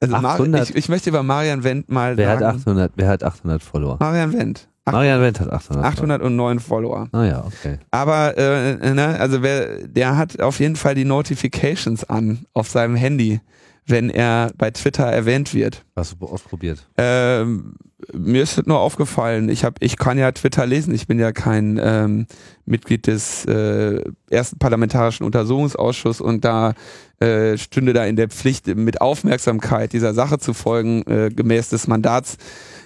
also 0.00 0.16
Mar 0.18 0.34
800? 0.34 0.70
ich, 0.70 0.76
ich 0.76 0.88
möchte 0.88 1.10
über 1.10 1.22
Marian 1.22 1.64
Wendt 1.64 1.90
mal 1.90 2.16
Wer 2.16 2.30
hat 2.30 2.40
sagen. 2.40 2.58
800, 2.60 2.92
wer 2.96 3.08
hat 3.08 3.22
800 3.24 3.62
Follower? 3.62 3.96
Marian 4.00 4.32
Wendt, 4.32 4.68
Ach- 4.84 4.92
Marian 4.92 5.20
Wendt 5.20 5.40
hat 5.40 5.50
800. 5.52 5.84
809 5.84 6.60
Follower. 6.60 7.08
Ah 7.12 7.24
ja, 7.24 7.44
okay. 7.44 7.78
Aber 7.90 8.36
äh, 8.36 8.92
ne, 8.94 9.18
also 9.20 9.42
wer, 9.42 9.86
der 9.86 10.16
hat 10.16 10.40
auf 10.40 10.60
jeden 10.60 10.76
Fall 10.76 10.94
die 10.94 11.04
Notifications 11.04 12.04
an 12.04 12.46
auf 12.52 12.68
seinem 12.68 12.96
Handy, 12.96 13.40
wenn 13.86 14.10
er 14.10 14.52
bei 14.56 14.70
Twitter 14.70 15.04
erwähnt 15.04 15.54
wird. 15.54 15.84
Hast 15.96 16.16
du 16.20 16.26
ausprobiert? 16.26 16.86
Ähm, 16.96 17.74
mir 18.12 18.42
ist 18.42 18.66
nur 18.66 18.80
aufgefallen, 18.80 19.48
ich 19.48 19.64
hab, 19.64 19.76
ich 19.80 19.96
kann 19.96 20.18
ja 20.18 20.30
Twitter 20.32 20.66
lesen, 20.66 20.94
ich 20.94 21.06
bin 21.06 21.18
ja 21.18 21.32
kein 21.32 21.80
ähm, 21.82 22.26
Mitglied 22.64 23.06
des 23.06 23.44
äh, 23.44 24.02
ersten 24.30 24.58
parlamentarischen 24.58 25.24
Untersuchungsausschusses 25.24 26.20
und 26.20 26.44
da 26.44 26.74
äh, 27.20 27.56
stünde 27.58 27.92
da 27.92 28.04
in 28.04 28.16
der 28.16 28.28
Pflicht, 28.28 28.66
mit 28.66 29.00
Aufmerksamkeit 29.00 29.92
dieser 29.92 30.14
Sache 30.14 30.38
zu 30.38 30.54
folgen, 30.54 31.02
äh, 31.06 31.30
gemäß 31.30 31.68
des 31.68 31.86
Mandats, 31.86 32.36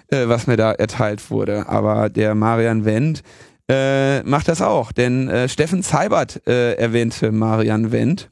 äh, 0.09 0.29
was 0.29 0.47
mir 0.47 0.57
da 0.57 0.73
erteilt 0.73 1.31
wurde. 1.31 1.69
Aber 1.69 2.11
der 2.11 2.35
Marian 2.35 2.85
Wendt 2.85 3.23
äh, 3.69 4.23
macht 4.23 4.49
das 4.49 4.63
auch, 4.63 4.93
denn 4.93 5.29
äh, 5.29 5.49
Steffen 5.49 5.83
Seibert 5.83 6.47
äh, 6.47 6.75
erwähnte 6.75 7.33
Marian 7.33 7.93
Wendt. 7.93 8.31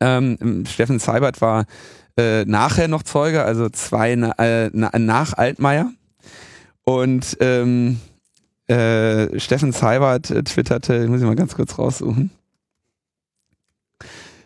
Ähm, 0.00 0.64
Steffen 0.66 0.98
Seibert 0.98 1.40
war 1.40 1.66
äh, 2.16 2.44
nachher 2.44 2.88
noch 2.88 3.02
Zeuge, 3.02 3.44
also 3.44 3.68
zwei 3.68 4.12
äh, 4.12 4.70
na, 4.72 4.90
nach 4.98 5.34
Altmaier. 5.34 5.90
Und 6.84 7.36
ähm, 7.40 8.00
äh, 8.66 9.38
Steffen 9.38 9.72
Seibert 9.72 10.30
äh, 10.30 10.42
twitterte, 10.42 11.02
ich 11.04 11.08
muss 11.08 11.20
ich 11.20 11.26
mal 11.26 11.36
ganz 11.36 11.54
kurz 11.54 11.78
raussuchen. 11.78 12.30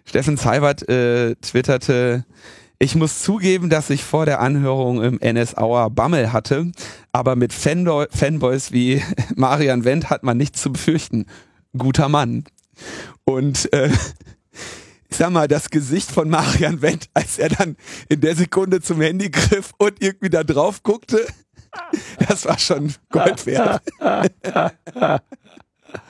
Steffen 0.05 0.37
Seibert 0.37 0.89
äh, 0.89 1.35
twitterte, 1.37 2.25
ich 2.79 2.95
muss 2.95 3.23
zugeben, 3.23 3.71
dass 3.71 3.91
ich 3.91 4.05
vor 4.05 4.27
der 4.27 4.41
Anhörung 4.41 5.03
im 5.03 5.19
NS 5.19 5.57
Auer 5.57 5.91
Bammel 5.91 6.33
hatte, 6.33 6.71
aber 7.11 7.35
mit 7.35 7.53
Fanboy 7.53 8.07
Fanboys 8.11 8.71
wie 8.71 9.03
Marian 9.35 9.85
Wendt 9.85 10.11
hat 10.11 10.23
man 10.23 10.37
nichts 10.37 10.61
zu 10.61 10.73
befürchten. 10.73 11.27
Guter 11.77 12.09
Mann. 12.09 12.45
Und 13.25 13.73
äh, 13.73 13.91
ich 15.09 15.17
sag 15.17 15.31
mal, 15.31 15.49
das 15.49 15.71
Gesicht 15.71 16.11
von 16.11 16.29
Marian 16.29 16.83
Wendt, 16.83 17.09
als 17.15 17.39
er 17.39 17.51
dann 17.51 17.77
in 18.09 18.21
der 18.21 18.35
Sekunde 18.35 18.81
zum 18.81 19.01
Handy 19.01 19.31
griff 19.31 19.73
und 19.79 20.03
irgendwie 20.03 20.31
da 20.31 20.45
drauf 20.45 20.83
guckte, 20.83 21.27
das 22.29 22.45
war 22.47 22.59
schon 22.59 22.95
Gold 23.11 23.47
wert. 23.47 23.83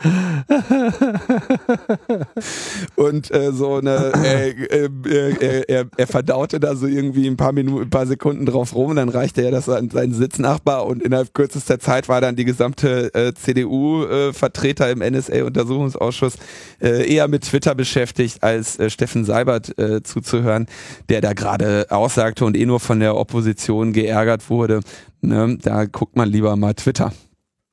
Und 2.96 3.30
äh, 3.30 3.52
so 3.52 3.76
eine, 3.76 4.12
äh, 4.24 4.50
äh, 4.50 4.88
äh, 5.04 5.64
er, 5.68 5.86
er 5.96 6.06
verdaute 6.06 6.60
da 6.60 6.76
so 6.76 6.86
irgendwie 6.86 7.26
ein 7.26 7.36
paar 7.36 7.52
Minuten, 7.52 7.82
ein 7.82 7.90
paar 7.90 8.06
Sekunden 8.06 8.46
drauf 8.46 8.74
rum, 8.74 8.96
dann 8.96 9.08
reichte 9.08 9.42
er 9.42 9.50
das 9.50 9.68
an 9.68 9.90
seinen 9.90 10.14
Sitznachbar 10.14 10.86
und 10.86 11.02
innerhalb 11.02 11.34
kürzester 11.34 11.78
Zeit 11.78 12.08
war 12.08 12.20
dann 12.20 12.36
die 12.36 12.44
gesamte 12.44 13.12
äh, 13.14 13.34
CDU-Vertreter 13.34 14.90
im 14.90 15.00
NSA-Untersuchungsausschuss 15.00 16.34
äh, 16.80 17.12
eher 17.12 17.28
mit 17.28 17.44
Twitter 17.44 17.74
beschäftigt, 17.74 18.42
als 18.42 18.78
äh, 18.78 18.90
Steffen 18.90 19.24
Seibert 19.24 19.78
äh, 19.78 20.02
zuzuhören, 20.02 20.66
der 21.08 21.20
da 21.20 21.32
gerade 21.32 21.86
aussagte 21.90 22.44
und 22.44 22.56
eh 22.56 22.66
nur 22.66 22.80
von 22.80 23.00
der 23.00 23.16
Opposition 23.16 23.92
geärgert 23.92 24.48
wurde. 24.50 24.80
Ne? 25.20 25.58
Da 25.60 25.86
guckt 25.86 26.16
man 26.16 26.28
lieber 26.28 26.56
mal 26.56 26.74
Twitter. 26.74 27.12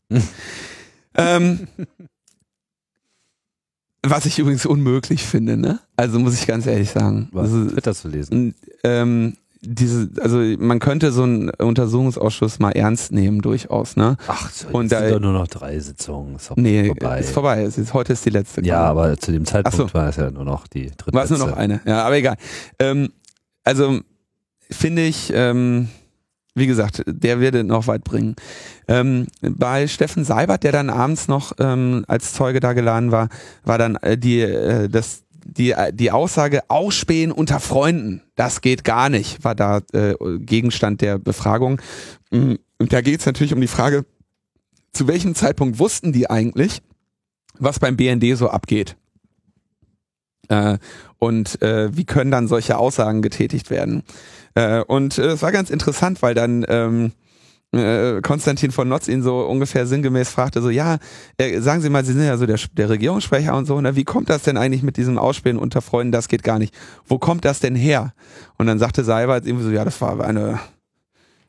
ähm, 1.15 1.67
was 4.05 4.25
ich 4.25 4.37
übrigens 4.39 4.65
unmöglich 4.65 5.23
finde, 5.23 5.55
ne? 5.57 5.79
Also 5.95 6.19
muss 6.19 6.33
ich 6.39 6.45
ganz 6.47 6.65
ehrlich 6.65 6.89
sagen. 6.91 7.29
Was? 7.31 7.45
Also, 7.53 7.69
Twitter 7.69 7.93
zu 7.95 8.09
lesen. 8.09 8.53
ähm, 8.83 9.37
diese, 9.65 10.09
also 10.19 10.39
man 10.59 10.79
könnte 10.79 11.13
so 11.13 11.23
einen 11.23 11.49
Untersuchungsausschuss 11.51 12.59
mal 12.59 12.71
ernst 12.71 13.13
nehmen, 13.13 13.41
durchaus, 13.41 13.95
ne? 13.95 14.17
Ach, 14.27 14.49
so, 14.51 14.67
Und 14.73 14.91
da- 14.91 14.99
sind 14.99 15.11
doch 15.13 15.19
nur 15.21 15.31
noch 15.31 15.47
drei 15.47 15.79
Sitzungen. 15.79 16.35
Ist 16.35 16.51
Nee, 16.57 16.87
vorbei. 16.87 17.19
ist 17.21 17.31
vorbei. 17.31 17.63
Es 17.63 17.77
ist, 17.77 17.93
heute 17.93 18.11
ist 18.11 18.25
die 18.25 18.29
letzte. 18.31 18.59
Ja, 18.65 18.83
ich. 18.83 18.89
aber 18.89 19.17
zu 19.17 19.31
dem 19.31 19.45
Zeitpunkt 19.45 19.77
so. 19.77 19.93
war 19.93 20.09
es 20.09 20.17
ja 20.17 20.29
nur 20.31 20.43
noch 20.43 20.67
die 20.67 20.91
dritte. 20.97 21.13
War 21.13 21.23
es 21.23 21.29
nur 21.29 21.39
noch 21.39 21.53
eine. 21.55 21.79
Ja, 21.85 22.03
aber 22.03 22.17
egal. 22.17 22.35
Ähm, 22.79 23.13
also 23.63 24.01
finde 24.69 25.03
ich, 25.05 25.31
ähm, 25.33 25.87
wie 26.55 26.67
gesagt, 26.67 27.03
der 27.07 27.39
würde 27.39 27.63
noch 27.63 27.87
weit 27.87 28.03
bringen. 28.03 28.35
Ähm, 28.87 29.27
bei 29.41 29.87
Steffen 29.87 30.23
Seibert, 30.23 30.63
der 30.63 30.71
dann 30.71 30.89
abends 30.89 31.27
noch 31.27 31.53
ähm, 31.59 32.05
als 32.07 32.33
Zeuge 32.33 32.59
da 32.59 32.73
geladen 32.73 33.11
war, 33.11 33.29
war 33.63 33.77
dann 33.77 33.95
äh, 33.97 34.17
die, 34.17 34.41
äh, 34.41 34.87
das, 34.87 35.23
die, 35.45 35.71
äh, 35.71 35.91
die 35.91 36.11
Aussage, 36.11 36.61
Ausspähen 36.69 37.31
unter 37.31 37.59
Freunden, 37.59 38.21
das 38.35 38.61
geht 38.61 38.83
gar 38.83 39.09
nicht, 39.09 39.43
war 39.43 39.55
da 39.55 39.81
äh, 39.93 40.13
Gegenstand 40.39 41.01
der 41.01 41.17
Befragung. 41.17 41.81
Mm, 42.31 42.55
Und 42.77 42.93
da 42.93 43.01
geht 43.01 43.19
es 43.19 43.25
natürlich 43.25 43.53
um 43.53 43.61
die 43.61 43.67
Frage, 43.67 44.05
zu 44.91 45.07
welchem 45.07 45.33
Zeitpunkt 45.33 45.79
wussten 45.79 46.13
die 46.13 46.29
eigentlich, 46.29 46.81
was 47.57 47.79
beim 47.79 47.97
BND 47.97 48.37
so 48.37 48.49
abgeht? 48.49 48.95
Äh, 50.49 50.77
und 51.19 51.61
äh, 51.61 51.95
wie 51.95 52.05
können 52.05 52.31
dann 52.31 52.47
solche 52.47 52.77
Aussagen 52.77 53.21
getätigt 53.21 53.69
werden? 53.69 54.03
Äh, 54.55 54.81
und 54.81 55.17
äh, 55.17 55.27
es 55.27 55.41
war 55.41 55.51
ganz 55.51 55.69
interessant, 55.69 56.21
weil 56.21 56.33
dann 56.33 56.65
ähm, 56.67 57.11
äh, 57.73 58.21
Konstantin 58.21 58.71
von 58.71 58.87
Notz 58.87 59.07
ihn 59.07 59.23
so 59.23 59.41
ungefähr 59.41 59.87
sinngemäß 59.87 60.29
fragte, 60.29 60.61
so 60.61 60.69
ja, 60.69 60.97
äh, 61.37 61.59
sagen 61.59 61.81
Sie 61.81 61.89
mal, 61.89 62.05
Sie 62.05 62.13
sind 62.13 62.23
ja 62.23 62.37
so 62.37 62.45
der, 62.45 62.59
der 62.73 62.89
Regierungssprecher 62.89 63.55
und 63.55 63.65
so, 63.65 63.81
ne, 63.81 63.95
wie 63.95 64.03
kommt 64.03 64.29
das 64.29 64.43
denn 64.43 64.57
eigentlich 64.57 64.83
mit 64.83 64.97
diesem 64.97 65.17
Ausspielen 65.17 65.57
unter 65.57 65.81
Freunden, 65.81 66.11
das 66.11 66.27
geht 66.27 66.43
gar 66.43 66.59
nicht. 66.59 66.73
Wo 67.07 67.17
kommt 67.17 67.45
das 67.45 67.59
denn 67.59 67.75
her? 67.75 68.13
Und 68.57 68.67
dann 68.67 68.79
sagte 68.79 69.03
Seibert 69.03 69.47
irgendwie 69.47 69.65
so, 69.65 69.71
ja, 69.71 69.85
das 69.85 69.99
war 70.01 70.23
eine 70.23 70.59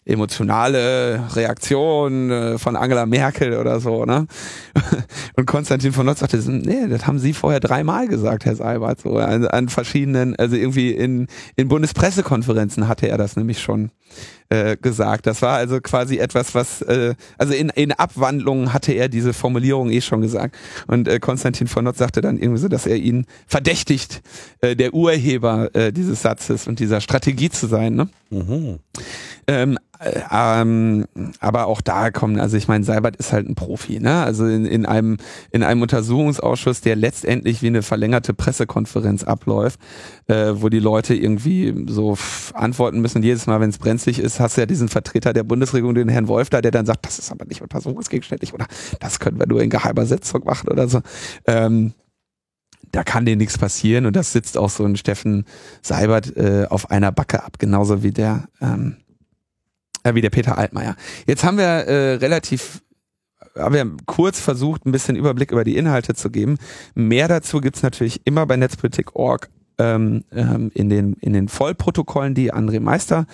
emotionale 0.07 1.28
Reaktion 1.34 2.30
äh, 2.30 2.59
von 2.59 2.76
Angela 2.76 3.07
Merkel 3.07 3.57
oder 3.59 3.80
so, 3.80 4.05
ne? 4.05 4.26
Und 5.36 5.46
Konstantin 5.46 5.92
von 5.92 6.07
Notz 6.07 6.20
sagte, 6.20 6.38
nee, 6.46 6.86
das 6.88 7.07
haben 7.07 7.18
Sie 7.18 7.32
vorher 7.32 7.61
dreimal 7.61 8.07
gesagt, 8.07 8.44
Herr 8.44 8.57
Seibert, 8.57 9.00
so 9.00 9.16
an, 9.16 9.46
an 9.46 9.68
verschiedenen, 9.68 10.36
also 10.36 10.57
irgendwie 10.57 10.90
in, 10.90 11.26
in 11.57 11.68
Bundespressekonferenzen 11.68 12.86
hatte 12.86 13.09
er 13.09 13.18
das 13.18 13.36
nämlich 13.36 13.62
schon 13.62 13.90
äh, 14.55 14.76
gesagt. 14.76 15.26
Das 15.26 15.42
war 15.42 15.57
also 15.57 15.80
quasi 15.80 16.18
etwas, 16.18 16.55
was, 16.55 16.80
äh, 16.82 17.14
also 17.38 17.52
in, 17.52 17.70
in 17.70 17.92
Abwandlungen 17.92 18.72
hatte 18.72 18.92
er 18.92 19.09
diese 19.09 19.32
Formulierung 19.32 19.90
eh 19.90 20.00
schon 20.00 20.20
gesagt. 20.20 20.57
Und 20.86 21.09
äh, 21.09 21.18
Konstantin 21.18 21.66
von 21.66 21.84
Notz 21.84 21.98
sagte 21.98 22.20
dann 22.20 22.38
irgendwie 22.38 22.61
so, 22.61 22.68
dass 22.68 22.86
er 22.86 22.96
ihn 22.96 23.26
verdächtigt, 23.46 24.22
äh, 24.61 24.76
der 24.76 24.94
Urheber 24.94 25.74
äh, 25.74 25.92
dieses 25.92 26.22
Satzes 26.22 26.68
und 26.68 26.78
dieser 26.78 27.00
Strategie 27.00 27.50
zu 27.50 27.66
sein. 27.66 27.94
Ne? 27.94 28.09
Mhm. 28.30 28.78
Ähm, 29.46 29.78
äh, 30.00 30.20
ähm, 30.30 31.07
aber 31.40 31.66
auch 31.66 31.80
da 31.80 32.11
kommen, 32.11 32.40
also 32.40 32.57
ich 32.57 32.68
meine, 32.68 32.84
Seibert 32.84 33.16
ist 33.16 33.32
halt 33.32 33.48
ein 33.48 33.55
Profi, 33.55 34.00
ne? 34.00 34.22
Also 34.22 34.46
in, 34.46 34.66
in 34.66 34.86
einem 34.86 35.18
in 35.50 35.62
einem 35.62 35.82
Untersuchungsausschuss, 35.82 36.80
der 36.80 36.96
letztendlich 36.96 37.62
wie 37.62 37.68
eine 37.68 37.82
verlängerte 37.82 38.34
Pressekonferenz 38.34 39.24
abläuft, 39.24 39.80
äh, 40.26 40.52
wo 40.55 40.68
die 40.68 40.80
Leute 40.80 41.14
irgendwie 41.14 41.74
so 41.86 42.16
antworten 42.55 43.00
müssen. 43.00 43.22
Jedes 43.22 43.46
Mal, 43.46 43.61
wenn 43.61 43.70
es 43.70 43.78
brenzlig 43.78 44.18
ist, 44.18 44.40
hast 44.45 44.57
du 44.57 44.61
ja 44.61 44.66
diesen 44.66 44.88
Vertreter 44.88 45.32
der 45.32 45.42
Bundesregierung, 45.42 45.95
den 45.95 46.09
Herrn 46.09 46.28
Wolf 46.28 46.51
da, 46.51 46.61
der 46.61 46.70
dann 46.70 46.86
sagt, 46.86 47.05
das 47.05 47.18
ist 47.18 47.32
aber 47.32 47.45
nicht 47.47 47.62
untersuchungsgegenständlich 47.62 48.55
oder 48.55 48.66
das 49.01 49.18
können 49.18 49.38
wir 49.38 49.47
nur 49.47 49.62
in 49.62 49.70
geheimer 49.70 50.07
Sitzung 50.07 50.45
machen 50.45 50.68
oder 50.68 50.88
so. 50.88 51.01
Ähm, 51.47 51.95
da 52.92 53.03
kann 53.03 53.26
dir 53.26 53.36
nichts 53.36 53.59
passieren 53.59 54.07
und 54.07 54.14
das 54.14 54.32
sitzt 54.32 54.57
auch 54.57 54.70
so 54.70 54.84
ein 54.84 54.97
Steffen 54.97 55.45
Seibert 55.82 56.36
äh, 56.36 56.66
auf 56.68 56.90
einer 56.90 57.11
Backe 57.11 57.42
ab, 57.42 57.59
genauso 57.59 58.03
wie 58.03 58.12
der 58.12 58.49
ähm, 58.61 58.99
äh, 60.05 60.14
wie 60.14 60.20
der 60.20 60.30
Peter 60.30 60.57
Altmaier. 60.57 60.95
Jetzt 61.26 61.42
haben 61.42 61.59
wir 61.59 61.64
äh, 61.64 62.14
relativ 62.14 62.82
haben 63.57 63.74
wir 63.74 63.97
kurz 64.07 64.40
versucht, 64.40 64.84
ein 64.84 64.92
bisschen 64.92 65.16
Überblick 65.16 65.53
über 65.53 65.64
die 65.64 65.76
Inhalte 65.76 66.14
zu 66.14 66.30
geben. 66.30 66.57
Mehr 66.95 67.28
dazu 67.28 67.61
gibt's 67.61 67.82
natürlich 67.82 68.20
immer 68.24 68.47
bei 68.47 68.57
Netzpolitik.org 68.57 69.49
ähm, 69.79 70.25
ähm, 70.33 70.70
in, 70.75 70.89
den, 70.89 71.14
in 71.14 71.33
den 71.33 71.49
Vollprotokollen, 71.49 72.35
die 72.35 72.53
André 72.53 72.81
Meister 72.81 73.27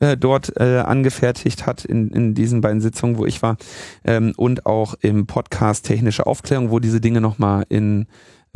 äh, 0.00 0.16
dort 0.16 0.56
äh, 0.56 0.78
angefertigt 0.78 1.66
hat 1.66 1.84
in, 1.84 2.10
in 2.10 2.34
diesen 2.34 2.60
beiden 2.60 2.80
Sitzungen, 2.80 3.18
wo 3.18 3.26
ich 3.26 3.42
war, 3.42 3.56
ähm, 4.04 4.32
und 4.36 4.66
auch 4.66 4.94
im 5.00 5.26
Podcast 5.26 5.86
Technische 5.86 6.26
Aufklärung, 6.26 6.70
wo 6.70 6.78
diese 6.78 7.00
Dinge 7.00 7.20
nochmal 7.20 7.64
in 7.68 8.06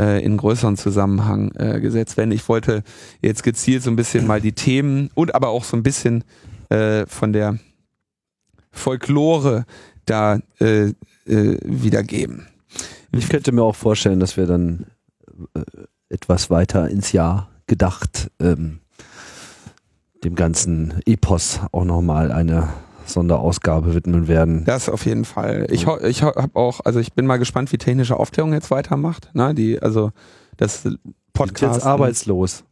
äh, 0.01 0.25
in 0.25 0.37
größeren 0.37 0.77
Zusammenhang 0.77 1.53
äh, 1.57 1.81
gesetzt 1.81 2.17
werden. 2.17 2.33
Ich 2.33 2.49
wollte 2.49 2.83
jetzt 3.21 3.43
gezielt 3.43 3.83
so 3.83 3.91
ein 3.91 3.97
bisschen 3.97 4.27
mal 4.27 4.41
die 4.41 4.53
Themen 4.53 5.11
und 5.15 5.35
aber 5.35 5.49
auch 5.49 5.65
so 5.65 5.77
ein 5.77 5.83
bisschen 5.83 6.25
äh, 6.71 7.07
von 7.07 7.33
der 7.33 7.59
Folklore 8.71 9.67
da 10.07 10.41
äh, 10.61 10.95
äh, 11.27 11.59
wiedergeben. 11.63 12.47
Ich 13.13 13.29
könnte 13.29 13.53
mir 13.53 13.63
auch 13.63 13.77
vorstellen, 13.77 14.21
dass 14.21 14.37
wir 14.37 14.47
dann 14.47 14.87
äh, 15.55 15.61
etwas 16.13 16.51
weiter 16.51 16.89
ins 16.89 17.13
Jahr 17.13 17.49
gedacht 17.67 18.31
ähm, 18.41 18.81
dem 20.25 20.35
ganzen 20.35 21.01
Epos 21.07 21.61
auch 21.73 21.85
nochmal 21.85 22.31
eine 22.31 22.69
Sonderausgabe 23.07 23.95
widmen 23.95 24.29
werden. 24.29 24.65
Das 24.65 24.89
auf 24.89 25.05
jeden 25.07 25.25
Fall. 25.25 25.67
Ich, 25.71 25.87
ich 25.87 26.23
habe 26.23 26.51
auch, 26.55 26.81
also 26.85 27.01
ich 27.01 27.13
bin 27.13 27.27
mal 27.27 27.39
gespannt, 27.39 27.73
wie 27.73 27.79
technische 27.79 28.17
Aufklärung 28.17 28.53
jetzt 28.53 28.71
weitermacht. 28.71 29.35
Ne? 29.35 29.55
Die, 29.55 29.83
also 29.83 30.13
das 30.57 30.89
Podcast. 31.33 31.77
Jetzt 31.77 31.87
arbeitslos. 31.87 32.65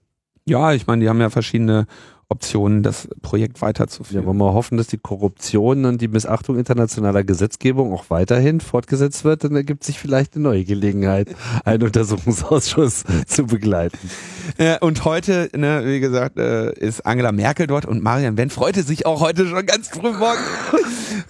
Ja, 0.46 0.72
ich 0.72 0.86
meine, 0.86 1.02
die 1.02 1.08
haben 1.08 1.20
ja 1.20 1.30
verschiedene 1.30 1.86
Optionen, 2.30 2.84
das 2.84 3.08
Projekt 3.22 3.60
weiterzuführen. 3.60 4.22
Ja, 4.22 4.26
wollen 4.26 4.38
wir 4.38 4.54
hoffen, 4.54 4.78
dass 4.78 4.86
die 4.86 4.98
Korruption 4.98 5.84
und 5.84 6.00
die 6.00 6.06
Missachtung 6.06 6.58
internationaler 6.58 7.24
Gesetzgebung 7.24 7.92
auch 7.92 8.04
weiterhin 8.08 8.60
fortgesetzt 8.60 9.24
wird, 9.24 9.42
dann 9.42 9.56
ergibt 9.56 9.82
sich 9.82 9.98
vielleicht 9.98 10.34
eine 10.34 10.44
neue 10.44 10.64
Gelegenheit, 10.64 11.28
einen 11.64 11.82
Untersuchungsausschuss 11.82 13.04
zu 13.26 13.46
begleiten. 13.46 13.98
Ja, 14.58 14.78
und 14.78 15.04
heute, 15.04 15.50
ne, 15.56 15.82
wie 15.84 15.98
gesagt, 15.98 16.38
äh, 16.38 16.72
ist 16.72 17.04
Angela 17.04 17.32
Merkel 17.32 17.66
dort 17.66 17.84
und 17.84 18.00
Marian 18.00 18.36
Wendt 18.36 18.52
freute 18.52 18.84
sich 18.84 19.06
auch 19.06 19.20
heute 19.20 19.48
schon 19.48 19.66
ganz 19.66 19.88
früh 19.88 20.12
morgen. 20.12 20.40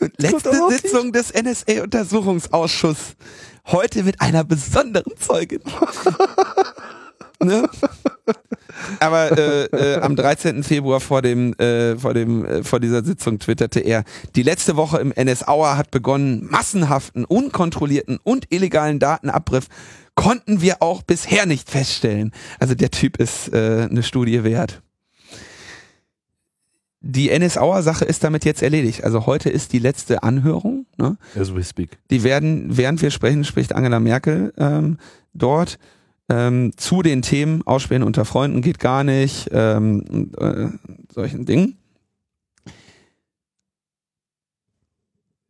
Letzte 0.18 0.53
Sitzung 0.68 1.12
des 1.12 1.32
NSA-Untersuchungsausschusses. 1.32 3.16
Heute 3.66 4.03
mit 4.03 4.20
einer 4.20 4.44
besonderen 4.44 5.12
Zeugin. 5.18 5.61
Ne? 7.43 7.68
Aber 9.01 9.36
äh, 9.38 9.64
äh, 9.66 10.01
am 10.01 10.16
13. 10.16 10.62
Februar 10.62 11.01
vor 11.01 11.22
dem 11.22 11.53
äh, 11.55 11.97
vor 11.97 12.14
dem 12.14 12.45
äh, 12.45 12.62
vor 12.62 12.80
dieser 12.80 13.05
Sitzung 13.05 13.38
twitterte 13.38 13.80
er: 13.80 14.05
Die 14.36 14.43
letzte 14.43 14.76
Woche 14.76 14.99
im 14.99 15.12
NS-Auer 15.12 15.76
hat 15.76 15.91
begonnen. 15.91 16.47
Massenhaften, 16.51 17.24
unkontrollierten 17.24 18.18
und 18.22 18.47
illegalen 18.51 18.99
Datenabriff 18.99 19.66
konnten 20.14 20.61
wir 20.61 20.82
auch 20.82 21.03
bisher 21.03 21.47
nicht 21.47 21.70
feststellen. 21.70 22.32
Also 22.59 22.74
der 22.74 22.91
Typ 22.91 23.18
ist 23.18 23.53
äh, 23.53 23.86
eine 23.91 24.03
Studie 24.03 24.45
wert. 24.45 24.82
Die 27.03 27.30
NS-Auer-Sache 27.30 28.05
ist 28.05 28.22
damit 28.24 28.45
jetzt 28.45 28.62
erledigt. 28.62 29.05
Also 29.05 29.24
heute 29.24 29.49
ist 29.49 29.72
die 29.72 29.78
letzte 29.78 30.22
Anhörung. 30.22 30.84
Ne? 30.99 31.16
As 31.34 31.55
we 31.55 31.64
speak. 31.64 31.99
Die 32.11 32.22
werden, 32.24 32.76
während 32.76 33.01
wir 33.01 33.11
sprechen, 33.11 33.45
spricht 33.45 33.74
Angela 33.74 34.01
Merkel 34.01 34.53
ähm, 34.59 34.99
dort 35.32 35.78
ähm, 36.31 36.72
zu 36.76 37.03
den 37.03 37.22
Themen 37.22 37.66
Ausspähen 37.66 38.05
unter 38.05 38.24
Freunden 38.24 38.62
geht 38.62 38.78
gar 38.78 39.05
nicht, 39.05 39.51
ähm, 39.53 40.31
äh, 40.39 40.68
solchen 41.12 41.45
Dingen. 41.45 41.76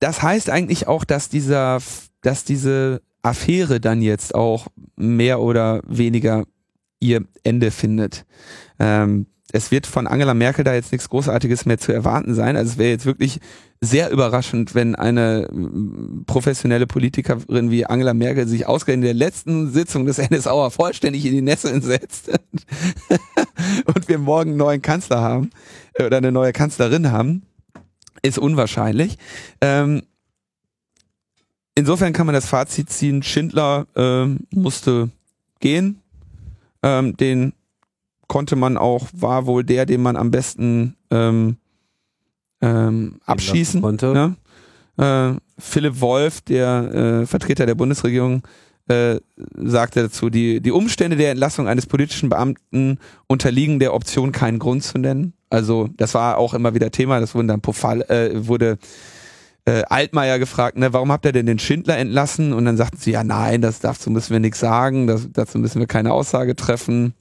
Das 0.01 0.23
heißt 0.23 0.49
eigentlich 0.49 0.89
auch, 0.89 1.05
dass 1.05 1.29
dieser, 1.29 1.79
dass 2.23 2.45
diese 2.45 3.03
Affäre 3.23 3.81
dann 3.81 4.01
jetzt 4.01 4.35
auch 4.35 4.69
mehr 4.97 5.41
oder 5.41 5.83
weniger 5.87 6.45
ihr 6.99 7.25
Ende 7.43 7.71
findet. 7.71 8.25
Ähm, 8.79 9.27
es 9.53 9.71
wird 9.71 9.87
von 9.87 10.07
Angela 10.07 10.33
Merkel 10.33 10.65
da 10.65 10.73
jetzt 10.73 10.93
nichts 10.93 11.11
Großartiges 11.11 11.67
mehr 11.67 11.79
zu 11.79 11.93
erwarten 11.93 12.35
sein. 12.35 12.57
Also 12.57 12.73
es 12.73 12.79
wäre 12.79 12.91
jetzt 12.91 13.05
wirklich 13.05 13.41
sehr 13.81 14.11
überraschend, 14.11 14.75
wenn 14.75 14.95
eine 14.95 15.49
mm, 15.51 16.25
professionelle 16.27 16.87
Politikerin 16.87 17.71
wie 17.71 17.87
Angela 17.87 18.13
Merkel 18.13 18.47
sich 18.47 18.67
ausgerechnet 18.67 19.11
in 19.11 19.19
der 19.19 19.27
letzten 19.27 19.71
Sitzung 19.71 20.05
des 20.05 20.19
NSAer 20.19 20.71
vollständig 20.71 21.25
in 21.25 21.33
die 21.33 21.41
Nässe 21.41 21.81
setzt 21.81 22.29
und 23.87 24.09
wir 24.09 24.19
morgen 24.19 24.51
einen 24.51 24.59
neuen 24.59 24.83
Kanzler 24.83 25.23
haben 25.23 25.51
äh, 25.95 26.05
oder 26.05 26.19
eine 26.19 26.33
neue 26.33 26.53
Kanzlerin 26.53 27.11
haben. 27.11 27.43
Ist 28.23 28.39
unwahrscheinlich. 28.39 29.17
Ähm, 29.63 30.03
insofern 31.75 32.13
kann 32.13 32.27
man 32.27 32.35
das 32.35 32.47
Fazit 32.47 32.91
ziehen, 32.91 33.23
Schindler 33.23 33.87
ähm, 33.97 34.41
musste 34.51 35.09
gehen. 35.61 36.03
Ähm, 36.83 37.17
den 37.17 37.55
konnte 38.27 38.57
man 38.57 38.77
auch, 38.77 39.09
war 39.13 39.47
wohl 39.47 39.65
der, 39.65 39.87
den 39.87 40.03
man 40.03 40.17
am 40.17 40.31
besten 40.31 40.97
ähm, 41.11 41.57
ähm, 42.61 43.21
abschießen. 43.27 43.81
Ne? 43.81 44.37
Äh, 44.99 45.35
Philipp 45.59 46.01
Wolf, 46.01 46.41
der 46.43 47.23
äh, 47.23 47.27
Vertreter 47.27 47.67
der 47.67 47.75
Bundesregierung, 47.75 48.43
äh, 48.89 49.21
sagte 49.55 50.03
dazu, 50.03 50.31
die, 50.31 50.61
die 50.61 50.73
Umstände 50.73 51.17
der 51.17 51.31
Entlassung 51.31 51.69
eines 51.69 51.87
politischen 51.87 52.29
Beamten 52.29 52.99
unterliegen 53.29 53.79
der 53.79 53.95
Option, 53.95 54.33
keinen 54.33 54.59
Grund 54.59 54.83
zu 54.83 54.99
nennen. 54.99 55.33
Also 55.49 55.89
das 55.97 56.15
war 56.15 56.39
auch 56.39 56.55
immer 56.55 56.75
wieder 56.75 56.91
Thema, 56.91 57.21
das 57.21 57.35
wurde 57.35 57.49
dann 57.49 57.61
Pofall, 57.61 58.03
äh, 58.03 58.47
wurde 58.47 58.79
äh, 59.65 59.83
Altmaier 59.89 60.39
gefragt, 60.39 60.77
ne, 60.77 60.93
warum 60.93 61.13
habt 61.13 61.25
ihr 61.25 61.33
denn 61.33 61.47
den 61.47 61.59
Schindler 61.59 61.99
entlassen? 61.99 62.53
Und 62.53 62.65
dann 62.65 62.77
sagten 62.77 62.97
sie, 62.99 63.13
ja 63.13 63.25
nein, 63.25 63.63
das 63.63 63.81
dazu 63.81 64.11
müssen 64.11 64.33
wir 64.33 64.41
nichts 64.41 64.61
sagen, 64.61 65.07
das, 65.07 65.29
dazu 65.33 65.59
müssen 65.59 65.81
wir 65.81 65.87
keine 65.87 66.13
Aussage 66.13 66.57
treffen. 66.57 67.15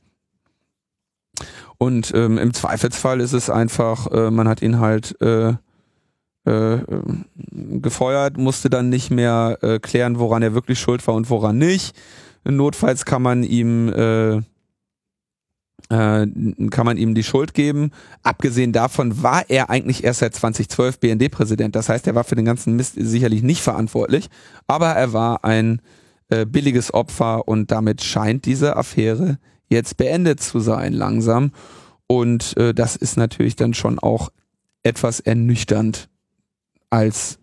Und 1.79 2.11
ähm, 2.13 2.37
im 2.37 2.53
Zweifelsfall 2.53 3.21
ist 3.21 3.31
es 3.33 3.49
einfach, 3.49 4.11
äh, 4.11 4.29
man 4.31 4.49
hat 4.49 4.61
ihn 4.61 4.79
halt 4.79 5.19
äh, 5.21 5.53
äh, 6.43 6.79
gefeuert, 7.81 8.37
musste 8.37 8.69
dann 8.69 8.89
nicht 8.89 9.11
mehr 9.11 9.57
äh, 9.61 9.79
klären, 9.79 10.19
woran 10.19 10.43
er 10.43 10.53
wirklich 10.53 10.77
schuld 10.79 11.07
war 11.07 11.15
und 11.15 11.29
woran 11.29 11.57
nicht. 11.57 11.95
Notfalls 12.43 13.05
kann 13.05 13.21
man 13.21 13.43
ihm 13.43 13.87
äh, 13.89 14.41
äh, 15.89 16.27
kann 16.69 16.85
man 16.85 16.97
ihm 16.97 17.15
die 17.15 17.23
Schuld 17.23 17.53
geben. 17.53 17.91
Abgesehen 18.23 18.73
davon 18.73 19.23
war 19.23 19.49
er 19.49 19.69
eigentlich 19.69 20.03
erst 20.03 20.19
seit 20.19 20.35
2012 20.35 20.99
BND-Präsident. 20.99 21.77
Das 21.77 21.87
heißt, 21.87 22.07
er 22.07 22.15
war 22.15 22.25
für 22.25 22.35
den 22.35 22.45
ganzen 22.45 22.75
Mist 22.75 22.95
sicherlich 22.97 23.41
nicht 23.41 23.61
verantwortlich, 23.61 24.29
aber 24.67 24.89
er 24.89 25.13
war 25.13 25.45
ein 25.45 25.81
äh, 26.27 26.45
billiges 26.45 26.93
Opfer 26.93 27.47
und 27.47 27.71
damit 27.71 28.03
scheint 28.03 28.45
diese 28.45 28.75
Affäre 28.75 29.39
jetzt 29.69 29.97
beendet 29.97 30.41
zu 30.41 30.59
sein 30.59 30.93
langsam. 30.93 31.51
Und 32.07 32.57
äh, 32.57 32.73
das 32.73 32.95
ist 32.95 33.17
natürlich 33.17 33.55
dann 33.55 33.73
schon 33.73 33.99
auch 33.99 34.29
etwas 34.83 35.19
ernüchternd 35.19 36.09
als 36.89 37.37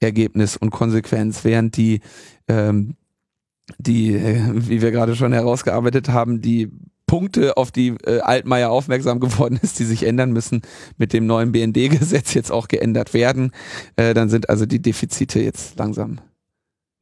Ergebnis 0.00 0.56
und 0.56 0.70
Konsequenz, 0.70 1.44
während 1.44 1.76
die, 1.76 2.00
ähm, 2.46 2.94
die, 3.78 4.14
äh, 4.14 4.40
wie 4.54 4.80
wir 4.80 4.90
gerade 4.92 5.16
schon 5.16 5.32
herausgearbeitet 5.32 6.08
haben, 6.08 6.40
die 6.40 6.70
Punkte, 7.06 7.56
auf 7.56 7.72
die 7.72 7.88
äh, 8.04 8.20
Altmaier 8.20 8.70
aufmerksam 8.70 9.18
geworden 9.20 9.58
ist, 9.60 9.80
die 9.80 9.84
sich 9.84 10.04
ändern 10.04 10.32
müssen, 10.32 10.62
mit 10.96 11.12
dem 11.12 11.26
neuen 11.26 11.50
BND-Gesetz 11.50 12.34
jetzt 12.34 12.52
auch 12.52 12.68
geändert 12.68 13.14
werden. 13.14 13.50
Äh, 13.96 14.14
dann 14.14 14.28
sind 14.28 14.48
also 14.48 14.66
die 14.66 14.80
Defizite 14.80 15.40
jetzt 15.40 15.78
langsam 15.78 16.20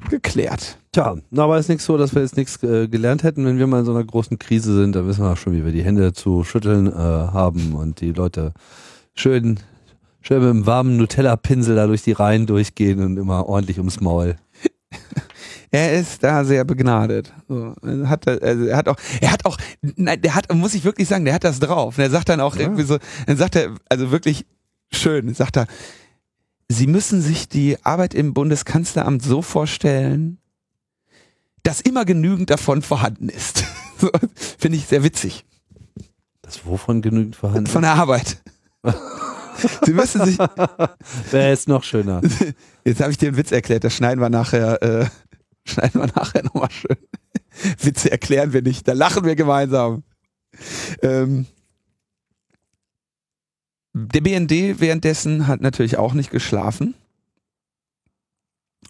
geklärt. 0.08 0.78
Tja, 0.96 1.14
aber 1.36 1.58
ist 1.58 1.68
nichts 1.68 1.84
so, 1.84 1.98
dass 1.98 2.14
wir 2.14 2.22
jetzt 2.22 2.38
nichts 2.38 2.62
äh, 2.62 2.88
gelernt 2.88 3.22
hätten, 3.22 3.44
wenn 3.44 3.58
wir 3.58 3.66
mal 3.66 3.80
in 3.80 3.84
so 3.84 3.92
einer 3.92 4.02
großen 4.02 4.38
Krise 4.38 4.74
sind. 4.74 4.96
Da 4.96 5.06
wissen 5.06 5.24
wir 5.24 5.32
auch 5.32 5.36
schon, 5.36 5.52
wie 5.52 5.62
wir 5.62 5.70
die 5.70 5.84
Hände 5.84 6.14
zu 6.14 6.42
schütteln 6.42 6.86
äh, 6.86 6.94
haben 6.94 7.74
und 7.74 8.00
die 8.00 8.12
Leute 8.12 8.54
schön, 9.12 9.60
schön 10.22 10.40
mit 10.40 10.48
einem 10.48 10.64
warmen 10.64 10.96
Nutella-Pinsel 10.96 11.76
da 11.76 11.86
durch 11.86 12.00
die 12.00 12.12
Reihen 12.12 12.46
durchgehen 12.46 13.04
und 13.04 13.18
immer 13.18 13.46
ordentlich 13.46 13.76
ums 13.76 14.00
Maul. 14.00 14.36
er 15.70 16.00
ist 16.00 16.24
da 16.24 16.46
sehr 16.46 16.64
begnadet. 16.64 17.30
So, 17.46 17.74
er 17.82 18.08
hat, 18.08 18.26
also 18.26 18.64
er 18.64 18.78
hat 18.78 18.88
auch, 18.88 18.96
er 19.20 19.32
hat 19.32 19.44
auch, 19.44 19.58
nein, 19.96 20.22
der 20.22 20.34
hat, 20.34 20.50
muss 20.54 20.72
ich 20.72 20.84
wirklich 20.84 21.08
sagen, 21.08 21.26
der 21.26 21.34
hat 21.34 21.44
das 21.44 21.60
drauf. 21.60 21.98
Und 21.98 22.04
er 22.04 22.10
sagt 22.10 22.30
dann 22.30 22.40
auch 22.40 22.56
ja. 22.56 22.62
irgendwie 22.62 22.84
so, 22.84 22.96
dann 23.26 23.36
sagt 23.36 23.56
er, 23.56 23.74
also 23.90 24.12
wirklich 24.12 24.46
schön, 24.90 25.34
sagt 25.34 25.58
er, 25.58 25.66
Sie 26.70 26.86
müssen 26.86 27.20
sich 27.20 27.50
die 27.50 27.76
Arbeit 27.84 28.14
im 28.14 28.32
Bundeskanzleramt 28.32 29.22
so 29.22 29.42
vorstellen, 29.42 30.38
dass 31.66 31.80
immer 31.80 32.04
genügend 32.04 32.50
davon 32.50 32.80
vorhanden 32.80 33.28
ist. 33.28 33.64
so, 33.98 34.08
Finde 34.58 34.78
ich 34.78 34.86
sehr 34.86 35.02
witzig. 35.02 35.44
Das 36.42 36.64
wovon 36.64 37.02
genügend 37.02 37.34
vorhanden? 37.34 37.66
Von 37.66 37.82
der 37.82 37.94
Arbeit. 37.94 38.40
Sie 39.84 39.92
müssen 39.92 40.24
sich. 40.24 40.38
Wäre 40.38 41.48
jetzt 41.48 41.66
noch 41.66 41.82
schöner. 41.82 42.20
Jetzt 42.84 43.00
habe 43.00 43.10
ich 43.10 43.18
dir 43.18 43.28
einen 43.28 43.36
Witz 43.36 43.50
erklärt, 43.50 43.82
das 43.82 43.94
schneiden 43.94 44.20
wir 44.20 44.28
nachher, 44.28 44.80
äh, 44.80 45.06
schneiden 45.64 46.00
wir 46.00 46.06
nachher 46.14 46.44
nochmal 46.44 46.70
schön. 46.70 46.96
Witze 47.80 48.12
erklären 48.12 48.52
wir 48.52 48.62
nicht, 48.62 48.86
da 48.86 48.92
lachen 48.92 49.24
wir 49.24 49.34
gemeinsam. 49.34 50.04
Ähm, 51.02 51.46
der 53.92 54.20
BND 54.20 54.78
währenddessen 54.78 55.48
hat 55.48 55.62
natürlich 55.62 55.96
auch 55.96 56.12
nicht 56.12 56.30
geschlafen 56.30 56.94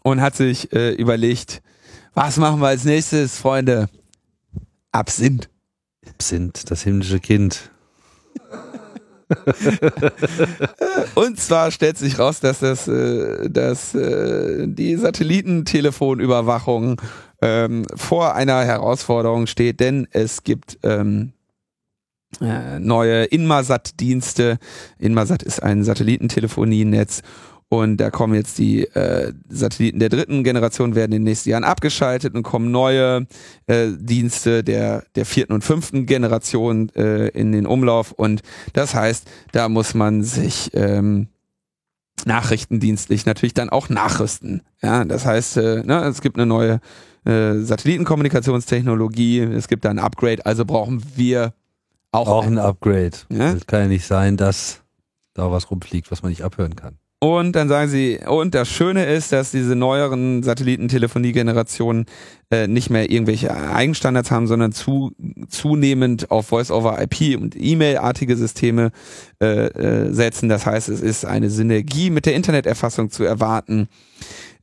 und 0.02 0.20
hat 0.20 0.36
sich 0.36 0.72
äh, 0.72 0.92
überlegt, 0.92 1.62
was 2.16 2.38
machen 2.38 2.60
wir 2.60 2.68
als 2.68 2.84
nächstes, 2.84 3.38
Freunde? 3.38 3.88
Absinth. 4.90 5.48
Absinth, 6.08 6.70
das 6.70 6.82
himmlische 6.82 7.20
Kind. 7.20 7.70
Und 11.14 11.38
zwar 11.38 11.70
stellt 11.70 11.98
sich 11.98 12.18
raus, 12.18 12.40
dass 12.40 12.60
das, 12.60 12.88
äh, 12.88 13.50
dass 13.50 13.94
äh, 13.94 14.66
die 14.66 14.96
Satellitentelefonüberwachung 14.96 17.02
ähm, 17.42 17.84
vor 17.94 18.34
einer 18.34 18.64
Herausforderung 18.64 19.46
steht, 19.46 19.80
denn 19.80 20.08
es 20.10 20.42
gibt 20.42 20.78
ähm, 20.84 21.34
äh, 22.40 22.78
neue 22.78 23.24
Inmarsat-Dienste. 23.24 24.58
Inmarsat 24.98 25.42
ist 25.42 25.62
ein 25.62 25.84
Satellitentelefonienetz 25.84 27.20
und 27.68 27.96
da 27.96 28.10
kommen 28.10 28.34
jetzt 28.34 28.58
die 28.58 28.84
äh, 28.84 29.32
Satelliten 29.48 29.98
der 29.98 30.08
dritten 30.08 30.44
Generation 30.44 30.94
werden 30.94 31.12
in 31.12 31.22
den 31.22 31.24
nächsten 31.24 31.50
Jahren 31.50 31.64
abgeschaltet 31.64 32.34
und 32.34 32.44
kommen 32.44 32.70
neue 32.70 33.26
äh, 33.66 33.88
Dienste 33.98 34.62
der, 34.62 35.04
der 35.16 35.26
vierten 35.26 35.52
und 35.52 35.64
fünften 35.64 36.06
Generation 36.06 36.90
äh, 36.94 37.28
in 37.28 37.50
den 37.50 37.66
Umlauf. 37.66 38.12
Und 38.12 38.42
das 38.72 38.94
heißt, 38.94 39.28
da 39.50 39.68
muss 39.68 39.94
man 39.94 40.22
sich 40.22 40.70
ähm, 40.74 41.26
nachrichtendienstlich 42.24 43.26
natürlich 43.26 43.54
dann 43.54 43.68
auch 43.68 43.88
nachrüsten. 43.88 44.62
Ja, 44.80 45.04
das 45.04 45.26
heißt, 45.26 45.56
äh, 45.56 45.82
ne, 45.84 46.04
es 46.04 46.20
gibt 46.20 46.36
eine 46.36 46.46
neue 46.46 46.80
äh, 47.24 47.54
Satellitenkommunikationstechnologie, 47.54 49.40
es 49.40 49.66
gibt 49.66 49.84
da 49.84 49.90
ein 49.90 49.98
Upgrade, 49.98 50.46
also 50.46 50.64
brauchen 50.64 51.02
wir 51.16 51.52
auch, 52.12 52.28
auch 52.28 52.46
ein 52.46 52.58
Upgrade. 52.58 53.16
Ja? 53.28 53.52
Es 53.52 53.66
kann 53.66 53.80
ja 53.80 53.88
nicht 53.88 54.06
sein, 54.06 54.36
dass 54.36 54.82
da 55.34 55.50
was 55.50 55.68
rumfliegt, 55.68 56.12
was 56.12 56.22
man 56.22 56.30
nicht 56.30 56.42
abhören 56.42 56.76
kann. 56.76 56.98
Und 57.18 57.52
dann 57.52 57.68
sagen 57.68 57.90
sie, 57.90 58.18
und 58.26 58.54
das 58.54 58.68
Schöne 58.68 59.06
ist, 59.06 59.32
dass 59.32 59.50
diese 59.50 59.74
neueren 59.74 60.42
Satellitentelefonie-Generationen 60.42 62.04
äh, 62.50 62.66
nicht 62.66 62.90
mehr 62.90 63.10
irgendwelche 63.10 63.54
Eigenstandards 63.54 64.30
haben, 64.30 64.46
sondern 64.46 64.72
zu, 64.72 65.12
zunehmend 65.48 66.30
auf 66.30 66.48
Voice-over-IP 66.48 67.40
und 67.40 67.56
E-Mail-artige 67.56 68.36
Systeme 68.36 68.90
äh, 69.40 69.66
äh, 69.66 70.12
setzen. 70.12 70.50
Das 70.50 70.66
heißt, 70.66 70.90
es 70.90 71.00
ist 71.00 71.24
eine 71.24 71.48
Synergie 71.48 72.10
mit 72.10 72.26
der 72.26 72.34
Interneterfassung 72.34 73.10
zu 73.10 73.24
erwarten 73.24 73.88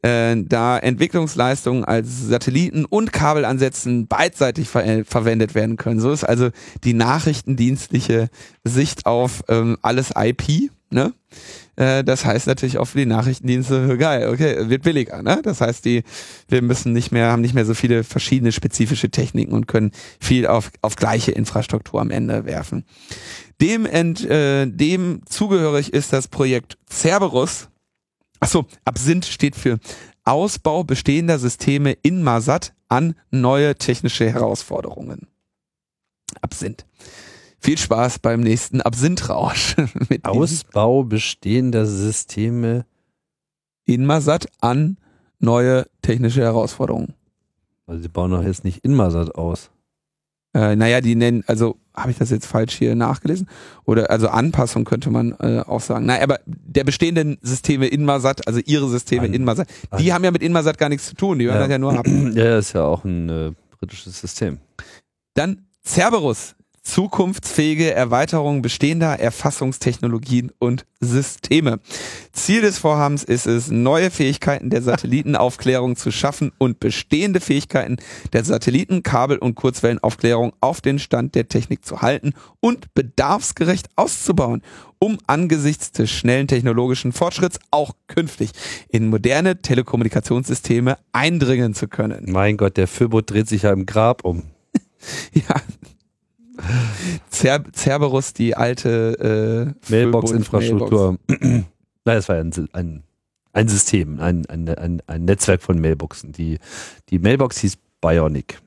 äh, 0.03 0.35
da 0.37 0.77
Entwicklungsleistungen 0.77 1.85
als 1.85 2.27
Satelliten- 2.27 2.85
und 2.85 3.13
Kabelansätzen 3.13 4.07
beidseitig 4.07 4.69
ver 4.69 5.05
verwendet 5.05 5.55
werden 5.55 5.77
können. 5.77 5.99
So 5.99 6.11
ist 6.11 6.25
also 6.25 6.49
die 6.83 6.93
nachrichtendienstliche 6.93 8.29
Sicht 8.63 9.05
auf 9.05 9.43
ähm, 9.47 9.77
alles 9.81 10.11
IP. 10.15 10.69
Ne? 10.89 11.13
Äh, 11.75 12.03
das 12.03 12.25
heißt 12.25 12.47
natürlich 12.47 12.77
auch 12.77 12.85
für 12.85 12.99
die 12.99 13.05
Nachrichtendienste, 13.05 13.97
geil, 13.97 14.29
okay, 14.29 14.69
wird 14.69 14.83
billiger. 14.83 15.21
Ne? 15.21 15.41
Das 15.43 15.61
heißt, 15.61 15.85
die, 15.85 16.03
wir 16.47 16.61
müssen 16.61 16.93
nicht 16.93 17.11
mehr, 17.11 17.31
haben 17.31 17.41
nicht 17.41 17.55
mehr 17.55 17.65
so 17.65 17.73
viele 17.73 18.03
verschiedene 18.03 18.51
spezifische 18.51 19.09
Techniken 19.09 19.53
und 19.53 19.67
können 19.67 19.91
viel 20.19 20.47
auf, 20.47 20.71
auf 20.81 20.95
gleiche 20.95 21.31
Infrastruktur 21.31 22.01
am 22.01 22.11
Ende 22.11 22.45
werfen. 22.45 22.85
Dem, 23.61 23.85
ent, 23.85 24.25
äh, 24.25 24.65
dem 24.67 25.21
zugehörig 25.25 25.93
ist 25.93 26.13
das 26.13 26.27
Projekt 26.27 26.77
Cerberus, 26.89 27.69
Achso, 28.43 28.65
Absinth 28.83 29.25
steht 29.25 29.55
für 29.55 29.79
Ausbau 30.25 30.83
bestehender 30.83 31.39
Systeme 31.39 31.93
in 32.01 32.23
Masat 32.23 32.73
an 32.89 33.15
neue 33.31 33.75
technische 33.75 34.29
Herausforderungen. 34.29 35.27
Absinth. 36.41 36.85
Viel 37.63 37.77
Spaß 37.77 38.19
beim 38.19 38.41
nächsten 38.41 38.81
Absinth-Rausch. 38.81 39.77
Ausbau 40.23 41.03
bestehender 41.05 41.85
Systeme 41.85 42.85
in 43.85 44.05
Masat 44.05 44.47
an 44.59 44.97
neue 45.39 45.85
technische 46.01 46.41
Herausforderungen. 46.41 47.13
Also 47.87 48.01
sie 48.01 48.09
bauen 48.09 48.31
doch 48.31 48.43
jetzt 48.43 48.65
nicht 48.65 48.83
in 48.83 48.93
Masat 48.93 49.35
aus. 49.35 49.69
Äh, 50.53 50.75
naja, 50.75 50.99
die 50.99 51.15
nennen, 51.15 51.45
also 51.47 51.77
habe 51.95 52.11
ich 52.11 52.17
das 52.17 52.31
jetzt 52.31 52.47
falsch 52.47 52.75
hier 52.75 52.95
nachgelesen? 52.95 53.47
Oder 53.85 54.09
also 54.11 54.27
Anpassung 54.27 54.83
könnte 54.83 55.09
man 55.09 55.31
äh, 55.39 55.63
auch 55.65 55.79
sagen. 55.79 56.05
Nein, 56.05 56.21
aber 56.21 56.41
der 56.45 56.83
bestehenden 56.83 57.37
Systeme 57.41 57.87
Inmarsat, 57.87 58.45
also 58.45 58.59
ihre 58.65 58.89
Systeme 58.89 59.27
An 59.27 59.33
Inmarsat, 59.33 59.69
die 59.99 60.11
An 60.11 60.15
haben 60.15 60.23
ja 60.25 60.31
mit 60.31 60.43
Inmarsat 60.43 60.77
gar 60.77 60.89
nichts 60.89 61.07
zu 61.07 61.15
tun, 61.15 61.39
die 61.39 61.45
hören 61.45 61.55
ja. 61.55 61.61
das 61.61 61.69
ja 61.69 61.77
nur 61.77 61.97
ab. 61.97 62.05
Ja, 62.33 62.57
ist 62.57 62.73
ja 62.73 62.83
auch 62.83 63.05
ein 63.05 63.29
äh, 63.29 63.51
britisches 63.79 64.19
System. 64.19 64.57
Dann 65.33 65.65
Cerberus 65.85 66.55
zukunftsfähige 66.83 67.93
Erweiterung 67.93 68.61
bestehender 68.61 69.19
Erfassungstechnologien 69.19 70.51
und 70.59 70.85
Systeme. 70.99 71.79
Ziel 72.33 72.61
des 72.61 72.77
Vorhabens 72.77 73.23
ist 73.23 73.47
es, 73.47 73.71
neue 73.71 74.11
Fähigkeiten 74.11 74.69
der 74.69 74.81
Satellitenaufklärung 74.81 75.95
zu 75.95 76.11
schaffen 76.11 76.51
und 76.57 76.79
bestehende 76.79 77.39
Fähigkeiten 77.39 77.97
der 78.33 78.43
Satelliten-, 78.43 79.01
Kabel- 79.01 79.37
und 79.37 79.55
Kurzwellenaufklärung 79.55 80.53
auf 80.59 80.81
den 80.81 80.99
Stand 80.99 81.35
der 81.35 81.47
Technik 81.47 81.85
zu 81.85 82.01
halten 82.01 82.33
und 82.59 82.93
bedarfsgerecht 82.93 83.87
auszubauen, 83.95 84.61
um 84.99 85.17
angesichts 85.25 85.91
des 85.91 86.11
schnellen 86.11 86.47
technologischen 86.47 87.13
Fortschritts 87.13 87.59
auch 87.71 87.93
künftig 88.07 88.51
in 88.89 89.07
moderne 89.07 89.61
Telekommunikationssysteme 89.61 90.97
eindringen 91.13 91.73
zu 91.73 91.87
können. 91.87 92.31
Mein 92.31 92.57
Gott, 92.57 92.77
der 92.77 92.87
Föbot 92.87 93.31
dreht 93.31 93.47
sich 93.47 93.63
ja 93.63 93.71
im 93.71 93.85
Grab 93.85 94.23
um. 94.25 94.43
ja, 95.33 95.61
Cer 97.31 97.63
Cerberus, 97.73 98.33
die 98.33 98.55
alte 98.55 99.75
äh, 99.89 99.91
Mailbox-Infrastruktur. 99.91 101.17
Nein, 101.27 101.65
das 102.05 102.29
war 102.29 102.35
ein, 102.35 102.51
ein, 102.73 103.03
ein 103.53 103.67
System, 103.67 104.19
ein, 104.19 104.45
ein, 104.47 104.69
ein, 104.69 105.01
ein 105.07 105.25
Netzwerk 105.25 105.61
von 105.61 105.79
Mailboxen. 105.79 106.31
Die, 106.31 106.59
die 107.09 107.19
Mailbox 107.19 107.59
hieß 107.59 107.77
Bionic. 108.01 108.59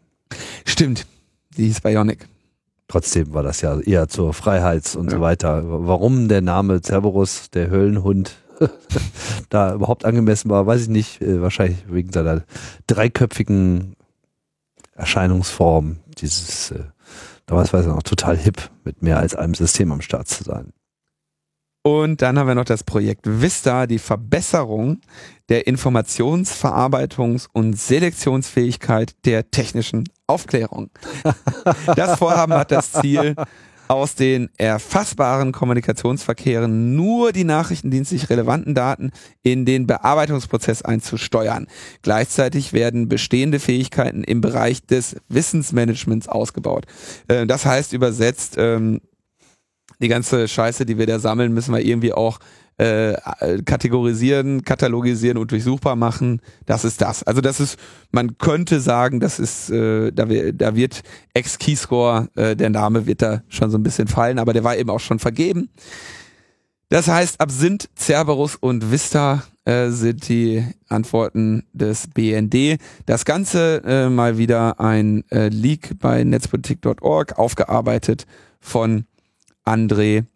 Stimmt, 0.65 1.07
die 1.57 1.67
hieß 1.67 1.81
Bionic. 1.81 2.27
Trotzdem 2.89 3.35
war 3.35 3.43
das 3.43 3.61
ja 3.63 3.79
eher 3.81 4.09
zur 4.09 4.33
Freiheits- 4.33 4.97
und 4.97 5.11
ja. 5.11 5.17
so 5.17 5.21
weiter. 5.21 5.63
Warum 5.65 6.29
der 6.29 6.41
Name 6.41 6.81
Cerberus, 6.81 7.51
der 7.51 7.71
Höllenhund, 7.71 8.37
da 9.51 9.75
überhaupt 9.75 10.05
angemessen 10.05 10.51
war, 10.51 10.67
weiß 10.67 10.83
ich 10.83 10.89
nicht. 10.89 11.21
Äh, 11.21 11.43
wahrscheinlich 11.43 11.85
wegen 11.89 12.13
seiner 12.13 12.45
dreiköpfigen 12.87 13.97
Erscheinungsform, 14.95 15.97
dieses 16.19 16.71
äh, 16.71 16.85
Damals 17.47 17.73
war 17.73 17.81
es 17.81 17.87
noch 17.87 18.03
total 18.03 18.37
hip, 18.37 18.71
mit 18.85 19.03
mehr 19.03 19.19
als 19.19 19.35
einem 19.35 19.55
System 19.55 19.93
am 19.93 20.01
Start 20.01 20.29
zu 20.29 20.45
sein. 20.45 20.73
Und 21.87 22.21
dann 22.21 22.37
haben 22.37 22.49
wir 22.49 22.57
noch 22.57 22.65
das 22.65 22.83
Projekt 22.83 23.27
Vista, 23.27 23.87
die 23.87 24.01
Verbesserung 24.01 25.01
der 25.49 25.69
Informationsverarbeitungs- 25.69 27.47
und 27.53 27.75
Selektionsfähigkeit 27.75 29.15
der 29.25 29.53
technischen 29.53 30.09
Aufklärung. 30.27 30.91
Das 31.95 32.19
Vorhaben 32.19 32.55
hat 32.55 32.73
das 32.73 32.91
Ziel, 32.91 33.37
aus 33.89 34.15
den 34.15 34.51
erfassbaren 34.57 35.53
Kommunikationsverkehren 35.53 36.95
nur 36.97 37.33
die 37.33 37.45
nachrichtendienstlich 37.45 38.31
relevanten 38.31 38.75
Daten 38.75 39.13
in 39.43 39.65
den 39.65 39.87
Bearbeitungsprozess 39.87 40.83
einzusteuern. 40.83 41.67
Gleichzeitig 42.03 42.73
werden 42.73 43.09
bestehende 43.09 43.61
Fähigkeiten 43.61 44.25
im 44.25 44.41
Bereich 44.41 44.85
des 44.85 45.17
Wissensmanagements 45.29 46.29
ausgebaut. 46.29 46.87
Äh, 47.29 47.47
das 47.47 47.67
heißt 47.67 47.93
übersetzt, 47.93 48.57
ähm, 48.59 49.01
die 49.99 50.09
ganze 50.09 50.47
Scheiße, 50.47 50.85
die 50.85 50.99
wir 50.99 51.07
da 51.07 51.19
sammeln, 51.19 51.55
müssen 51.55 51.75
wir 51.75 51.85
irgendwie 51.85 52.13
auch 52.13 52.39
äh, 52.79 53.15
kategorisieren, 53.65 54.63
katalogisieren 54.63 55.39
und 55.39 55.51
durchsuchbar 55.51 55.97
machen. 55.97 56.41
Das 56.67 56.85
ist 56.85 57.01
das. 57.01 57.23
Also 57.23 57.41
das 57.41 57.61
ist, 57.61 57.79
man 58.11 58.39
könnte 58.39 58.81
sagen, 58.81 59.21
das 59.21 59.39
ist, 59.39 59.71
äh, 59.71 60.13
da, 60.13 60.27
da 60.27 60.77
wird 60.77 61.03
Ex-Keyscore, 61.35 62.29
äh, 62.37 62.57
der 62.57 62.71
Name 62.71 63.07
wird 63.07 63.23
da 63.23 63.43
schon 63.49 63.71
so 63.71 63.79
ein 63.79 63.83
bisschen 63.83 64.09
fallen, 64.09 64.39
aber 64.39 64.53
der 64.53 64.65
war 64.65 64.77
eben 64.77 64.91
auch 64.91 65.01
schon 65.01 65.19
vergeben. 65.19 65.71
Das 66.89 67.09
heißt, 67.09 67.41
Absint, 67.41 67.89
Cerberus 67.99 68.55
und 68.55 68.93
Vista 68.93 69.43
äh, 69.65 69.89
sind 69.89 70.29
die 70.29 70.65
Antworten 70.89 71.65
des 71.73 72.07
BND. 72.09 72.79
Das 73.07 73.25
Ganze 73.25 73.83
äh, 73.85 74.09
mal 74.09 74.39
wieder 74.39 74.79
ein 74.79 75.25
äh, 75.31 75.49
Leak 75.49 75.99
bei 75.99 76.23
netzpolitik.org, 76.23 77.39
aufgearbeitet 77.39 78.27
von 78.61 79.07
André 79.65 80.27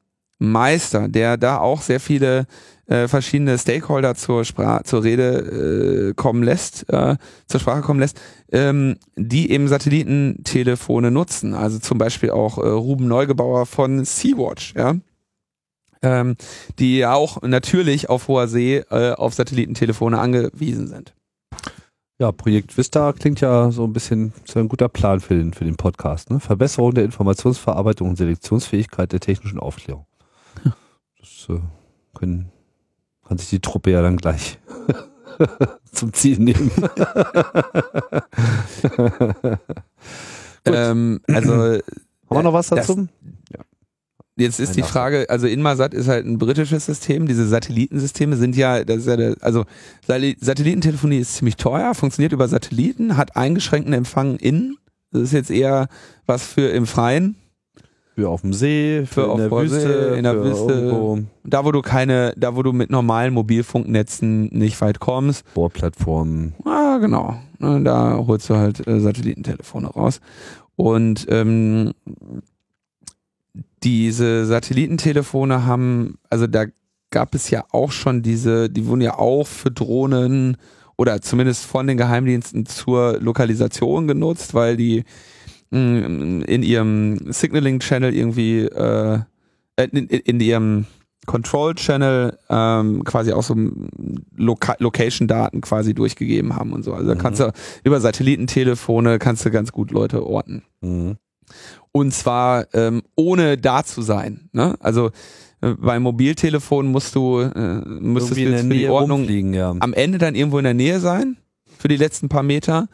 Meister, 0.40 1.08
der 1.08 1.36
da 1.36 1.58
auch 1.58 1.82
sehr 1.82 2.00
viele 2.00 2.46
äh, 2.86 3.06
verschiedene 3.06 3.56
Stakeholder 3.56 4.14
zur 4.16 4.44
Sprache, 4.44 4.82
zur 4.84 5.04
Rede 5.04 6.08
äh, 6.08 6.14
kommen 6.14 6.42
lässt, 6.42 6.90
äh, 6.92 7.16
zur 7.46 7.60
Sprache 7.60 7.82
kommen 7.82 8.00
lässt, 8.00 8.20
ähm, 8.50 8.96
die 9.16 9.50
eben 9.50 9.68
Satellitentelefone 9.68 11.10
nutzen. 11.10 11.54
Also 11.54 11.78
zum 11.78 11.98
Beispiel 11.98 12.30
auch 12.30 12.58
äh, 12.58 12.66
Ruben 12.66 13.06
Neugebauer 13.06 13.66
von 13.66 14.04
Sea-Watch, 14.04 14.74
ja. 14.76 14.96
Ähm, 16.02 16.36
die 16.78 17.04
auch 17.04 17.42
natürlich 17.42 18.08
auf 18.08 18.26
hoher 18.26 18.48
See 18.48 18.78
äh, 18.90 19.12
auf 19.12 19.34
Satellitentelefone 19.34 20.18
angewiesen 20.18 20.88
sind. 20.88 21.14
Ja, 22.18 22.32
Projekt 22.32 22.76
Vista 22.76 23.12
klingt 23.12 23.42
ja 23.42 23.70
so 23.70 23.84
ein 23.84 23.92
bisschen 23.92 24.32
so 24.46 24.58
ein 24.58 24.68
guter 24.68 24.88
Plan 24.88 25.20
für 25.20 25.34
den, 25.34 25.52
für 25.52 25.64
den 25.64 25.76
Podcast. 25.76 26.30
Ne? 26.30 26.40
Verbesserung 26.40 26.94
der 26.94 27.04
Informationsverarbeitung 27.04 28.08
und 28.08 28.16
Selektionsfähigkeit 28.16 29.12
der 29.12 29.20
technischen 29.20 29.58
Aufklärung. 29.58 30.06
Das 31.18 31.46
äh, 31.48 31.60
können, 32.14 32.50
kann 33.26 33.38
sich 33.38 33.48
die 33.50 33.60
Truppe 33.60 33.90
ja 33.90 34.02
dann 34.02 34.16
gleich 34.16 34.58
zum 35.92 36.12
Ziel 36.12 36.38
nehmen. 36.38 36.70
ähm, 40.64 41.20
also 41.28 41.52
haben 41.52 41.82
wir 42.28 42.42
noch 42.42 42.52
was 42.52 42.68
dazu? 42.68 42.96
Das, 42.96 43.08
Jetzt 44.40 44.58
ist 44.58 44.76
die 44.76 44.82
Frage, 44.82 45.26
also 45.28 45.46
Inmarsat 45.46 45.92
ist 45.92 46.08
halt 46.08 46.24
ein 46.24 46.38
britisches 46.38 46.86
System. 46.86 47.26
Diese 47.26 47.46
Satellitensysteme 47.46 48.36
sind 48.36 48.56
ja, 48.56 48.84
das 48.84 48.98
ist 48.98 49.06
ja 49.06 49.16
der, 49.16 49.36
also 49.40 49.66
Satellitentelefonie 50.06 51.18
ist 51.18 51.34
ziemlich 51.34 51.56
teuer, 51.56 51.94
funktioniert 51.94 52.32
über 52.32 52.48
Satelliten, 52.48 53.18
hat 53.18 53.36
eingeschränkten 53.36 53.92
Empfang 53.92 54.36
innen. 54.36 54.78
Das 55.12 55.22
ist 55.22 55.32
jetzt 55.32 55.50
eher 55.50 55.88
was 56.24 56.42
für 56.44 56.68
im 56.68 56.86
Freien. 56.86 57.36
Für 58.20 58.28
auf 58.28 58.42
dem 58.42 58.52
See, 58.52 59.04
für, 59.06 59.24
für 59.24 59.30
in 59.32 59.38
der 59.38 59.50
Wüste, 59.50 59.80
See, 59.80 60.18
in 60.18 60.24
der 60.24 60.44
Wüste. 60.44 60.72
Irgendwo. 60.72 61.18
Da 61.44 61.64
wo 61.64 61.72
du 61.72 61.80
keine, 61.80 62.34
da 62.36 62.54
wo 62.54 62.62
du 62.62 62.72
mit 62.72 62.90
normalen 62.90 63.32
Mobilfunknetzen 63.32 64.48
nicht 64.52 64.80
weit 64.80 65.00
kommst. 65.00 65.44
Bohrplattformen. 65.54 66.54
Ah, 66.64 66.98
genau. 66.98 67.36
Da 67.58 68.22
holst 68.26 68.50
du 68.50 68.56
halt 68.56 68.86
äh, 68.86 69.00
Satellitentelefone 69.00 69.88
raus. 69.88 70.20
Und 70.76 71.26
ähm, 71.30 71.92
diese 73.82 74.46
Satellitentelefone 74.46 75.64
haben, 75.64 76.18
also 76.28 76.46
da 76.46 76.66
gab 77.10 77.34
es 77.34 77.50
ja 77.50 77.64
auch 77.72 77.92
schon 77.92 78.22
diese, 78.22 78.70
die 78.70 78.86
wurden 78.86 79.00
ja 79.00 79.18
auch 79.18 79.46
für 79.46 79.70
Drohnen 79.70 80.56
oder 80.96 81.22
zumindest 81.22 81.64
von 81.64 81.86
den 81.86 81.96
Geheimdiensten 81.96 82.66
zur 82.66 83.18
Lokalisation 83.20 84.06
genutzt, 84.06 84.52
weil 84.52 84.76
die 84.76 85.04
in 85.70 86.62
ihrem 86.62 87.32
Signaling-Channel 87.32 88.14
irgendwie, 88.14 88.60
äh, 88.60 89.20
in, 89.76 90.08
in 90.08 90.40
ihrem 90.40 90.86
Control-Channel 91.26 92.38
ähm, 92.48 93.04
quasi 93.04 93.32
auch 93.32 93.42
so 93.42 93.54
Loca 94.36 94.74
Location-Daten 94.78 95.60
quasi 95.60 95.94
durchgegeben 95.94 96.56
haben 96.56 96.72
und 96.72 96.82
so. 96.82 96.92
Also 96.92 97.08
da 97.08 97.14
kannst 97.14 97.40
mhm. 97.40 97.44
du 97.44 97.52
über 97.84 98.00
Satellitentelefone 98.00 99.18
kannst 99.18 99.44
du 99.44 99.50
ganz 99.50 99.70
gut 99.70 99.90
Leute 99.90 100.26
orten. 100.26 100.62
Mhm. 100.80 101.16
Und 101.92 102.14
zwar 102.14 102.66
ähm, 102.74 103.02
ohne 103.16 103.58
da 103.58 103.84
zu 103.84 104.02
sein. 104.02 104.48
Ne? 104.52 104.76
Also 104.80 105.10
äh, 105.60 105.74
beim 105.78 106.02
Mobiltelefon 106.02 106.86
musst 106.86 107.14
du 107.14 107.40
äh, 107.40 107.82
müsstest 107.86 108.36
du 108.36 108.42
jetzt 108.42 108.66
für 108.66 108.74
die 108.74 108.88
Ordnung 108.88 109.28
ja. 109.52 109.74
am 109.78 109.92
Ende 109.92 110.18
dann 110.18 110.34
irgendwo 110.34 110.58
in 110.58 110.64
der 110.64 110.74
Nähe 110.74 111.00
sein 111.00 111.36
für 111.78 111.88
die 111.88 111.96
letzten 111.96 112.28
paar 112.28 112.42
Meter. 112.42 112.88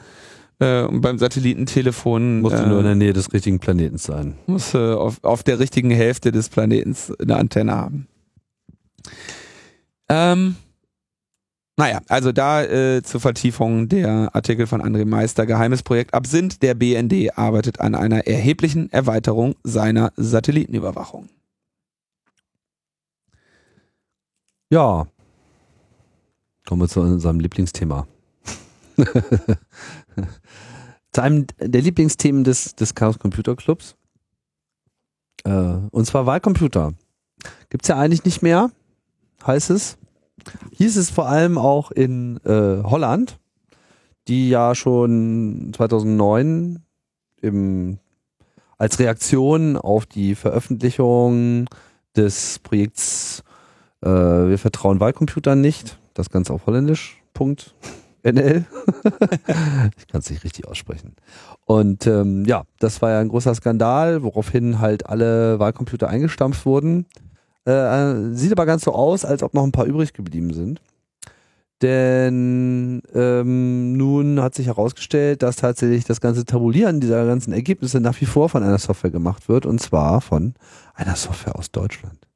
Äh, 0.58 0.84
und 0.84 1.00
beim 1.02 1.18
Satellitentelefon 1.18 2.40
musst 2.40 2.58
du 2.58 2.62
äh, 2.62 2.66
nur 2.66 2.78
in 2.78 2.84
der 2.84 2.94
Nähe 2.94 3.12
des 3.12 3.32
richtigen 3.32 3.58
Planeten 3.58 3.98
sein. 3.98 4.38
Musst 4.46 4.74
du 4.74 4.98
auf, 4.98 5.22
auf 5.22 5.42
der 5.42 5.58
richtigen 5.58 5.90
Hälfte 5.90 6.32
des 6.32 6.48
Planetens 6.48 7.12
eine 7.20 7.36
Antenne 7.36 7.74
haben. 7.74 8.08
Ähm, 10.08 10.56
naja, 11.76 12.00
also 12.08 12.32
da 12.32 12.62
äh, 12.62 13.02
zur 13.02 13.20
Vertiefung 13.20 13.88
der 13.88 14.34
Artikel 14.34 14.66
von 14.66 14.80
André 14.80 15.04
Meister, 15.04 15.44
geheimes 15.44 15.82
Projekt 15.82 16.14
Absinth, 16.14 16.62
der 16.62 16.74
BND 16.74 17.36
arbeitet 17.36 17.80
an 17.80 17.94
einer 17.94 18.26
erheblichen 18.26 18.90
Erweiterung 18.90 19.56
seiner 19.62 20.12
Satellitenüberwachung. 20.16 21.28
Ja, 24.70 25.06
kommen 26.66 26.82
wir 26.82 26.88
zu 26.88 27.00
unserem 27.00 27.40
Lieblingsthema. 27.40 28.06
zu 31.12 31.22
einem 31.22 31.46
der 31.58 31.82
Lieblingsthemen 31.82 32.44
des, 32.44 32.74
des 32.74 32.94
Chaos 32.94 33.18
Computer 33.18 33.56
Clubs. 33.56 33.96
Äh, 35.44 35.50
und 35.90 36.06
zwar 36.06 36.26
Wahlcomputer. 36.26 36.92
Gibt 37.70 37.84
es 37.84 37.88
ja 37.88 37.96
eigentlich 37.96 38.24
nicht 38.24 38.42
mehr, 38.42 38.70
heißt 39.46 39.70
es. 39.70 39.96
Hieß 40.72 40.96
es 40.96 41.10
vor 41.10 41.28
allem 41.28 41.58
auch 41.58 41.90
in 41.90 42.38
äh, 42.44 42.82
Holland, 42.82 43.38
die 44.28 44.48
ja 44.48 44.74
schon 44.74 45.72
2009 45.74 46.82
im, 47.40 47.98
als 48.78 48.98
Reaktion 48.98 49.76
auf 49.76 50.06
die 50.06 50.34
Veröffentlichung 50.34 51.68
des 52.14 52.58
Projekts 52.60 53.42
äh, 54.02 54.08
Wir 54.08 54.58
vertrauen 54.58 55.00
Wahlcomputern 55.00 55.60
nicht, 55.60 55.98
das 56.14 56.30
Ganze 56.30 56.52
auf 56.52 56.66
Holländisch, 56.66 57.22
Punkt, 57.34 57.74
NL. 58.26 58.64
ich 59.96 60.06
kann 60.08 60.20
es 60.20 60.30
nicht 60.30 60.44
richtig 60.44 60.66
aussprechen. 60.66 61.14
Und 61.64 62.06
ähm, 62.06 62.44
ja, 62.44 62.64
das 62.78 63.00
war 63.02 63.10
ja 63.10 63.20
ein 63.20 63.28
großer 63.28 63.54
Skandal, 63.54 64.22
woraufhin 64.22 64.80
halt 64.80 65.06
alle 65.06 65.58
Wahlcomputer 65.58 66.08
eingestampft 66.08 66.66
wurden. 66.66 67.06
Äh, 67.64 68.32
sieht 68.32 68.52
aber 68.52 68.66
ganz 68.66 68.84
so 68.84 68.92
aus, 68.92 69.24
als 69.24 69.42
ob 69.42 69.54
noch 69.54 69.64
ein 69.64 69.72
paar 69.72 69.86
übrig 69.86 70.12
geblieben 70.12 70.52
sind. 70.52 70.80
Denn 71.82 73.02
ähm, 73.12 73.92
nun 73.96 74.40
hat 74.40 74.54
sich 74.54 74.68
herausgestellt, 74.68 75.42
dass 75.42 75.56
tatsächlich 75.56 76.04
das 76.04 76.22
ganze 76.22 76.46
Tabulieren 76.46 77.00
dieser 77.00 77.26
ganzen 77.26 77.52
Ergebnisse 77.52 78.00
nach 78.00 78.18
wie 78.20 78.26
vor 78.26 78.48
von 78.48 78.62
einer 78.62 78.78
Software 78.78 79.10
gemacht 79.10 79.50
wird, 79.50 79.66
und 79.66 79.78
zwar 79.80 80.22
von 80.22 80.54
einer 80.94 81.16
Software 81.16 81.56
aus 81.56 81.70
Deutschland. 81.72 82.26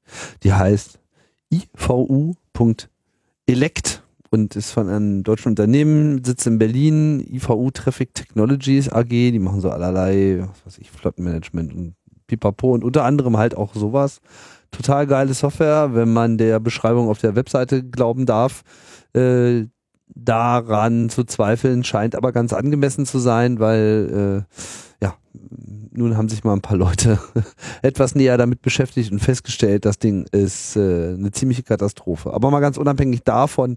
Die 0.43 0.53
heißt 0.53 0.99
ivu.elect 1.51 2.41
und 4.31 4.55
ist 4.57 4.70
von 4.70 4.89
einem 4.89 5.22
deutschen 5.22 5.51
Unternehmen, 5.51 6.24
sitzt 6.24 6.47
in 6.47 6.59
Berlin, 6.59 7.20
IVU 7.28 7.70
Traffic 7.70 8.14
Technologies 8.14 8.89
AG, 8.89 9.09
die 9.09 9.39
machen 9.39 9.61
so 9.61 9.70
allerlei, 9.70 10.45
was 10.49 10.66
weiß 10.66 10.78
ich, 10.78 10.91
Flottenmanagement 10.91 11.74
und 11.74 11.95
pipapo 12.28 12.72
und 12.72 12.85
unter 12.85 13.05
anderem 13.05 13.37
halt 13.37 13.57
auch 13.57 13.74
sowas. 13.74 14.20
Total 14.70 15.07
geile 15.09 15.35
Software, 15.35 15.95
wenn 15.95 16.12
man 16.12 16.39
der 16.39 16.61
Beschreibung 16.61 17.09
auf 17.09 17.18
der 17.18 17.35
Webseite 17.35 17.83
glauben 17.83 18.24
darf. 18.24 18.62
Äh, 19.14 19.66
daran 20.14 21.09
zu 21.09 21.24
zweifeln 21.24 21.85
scheint 21.85 22.14
aber 22.14 22.33
ganz 22.33 22.53
angemessen 22.53 23.07
zu 23.07 23.18
sein, 23.18 23.59
weil 23.59 24.47
äh, 24.49 25.05
ja, 25.05 25.14
nun 25.93 26.16
haben 26.16 26.28
sich 26.28 26.45
mal 26.45 26.53
ein 26.53 26.61
paar 26.61 26.76
Leute 26.76 27.18
etwas 27.83 28.14
näher 28.14 28.37
damit 28.39 28.62
beschäftigt 28.62 29.11
und 29.11 29.18
festgestellt, 29.18 29.85
das 29.85 29.99
Ding 29.99 30.26
ist 30.31 30.76
äh, 30.76 31.14
eine 31.14 31.33
ziemliche 31.33 31.64
Katastrophe. 31.64 32.33
Aber 32.33 32.51
mal 32.51 32.61
ganz 32.61 32.76
unabhängig 32.76 33.24
davon, 33.24 33.76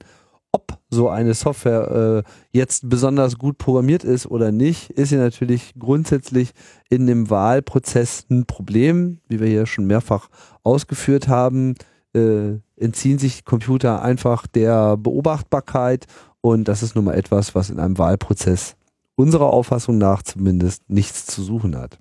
ob 0.53 0.77
so 0.89 1.09
eine 1.09 1.33
Software 1.33 2.23
äh, 2.25 2.29
jetzt 2.51 2.87
besonders 2.87 3.37
gut 3.37 3.57
programmiert 3.57 4.03
ist 4.03 4.27
oder 4.27 4.51
nicht, 4.51 4.91
ist 4.91 5.09
sie 5.09 5.17
natürlich 5.17 5.73
grundsätzlich 5.77 6.51
in 6.89 7.07
dem 7.07 7.29
Wahlprozess 7.29 8.25
ein 8.29 8.45
Problem, 8.45 9.19
wie 9.27 9.39
wir 9.39 9.47
hier 9.47 9.65
schon 9.65 9.87
mehrfach 9.87 10.29
ausgeführt 10.63 11.27
haben. 11.27 11.75
Äh, 12.15 12.59
entziehen 12.77 13.17
sich 13.17 13.43
Computer 13.43 14.03
einfach 14.03 14.45
der 14.45 14.97
Beobachtbarkeit 14.97 16.05
und 16.41 16.67
das 16.67 16.83
ist 16.83 16.95
nun 16.95 17.05
mal 17.05 17.15
etwas, 17.15 17.55
was 17.55 17.71
in 17.71 17.79
einem 17.79 17.97
Wahlprozess 17.97 18.75
unserer 19.15 19.47
Auffassung 19.47 19.97
nach 19.97 20.21
zumindest 20.21 20.87
nichts 20.89 21.25
zu 21.25 21.41
suchen 21.41 21.75
hat. 21.75 21.97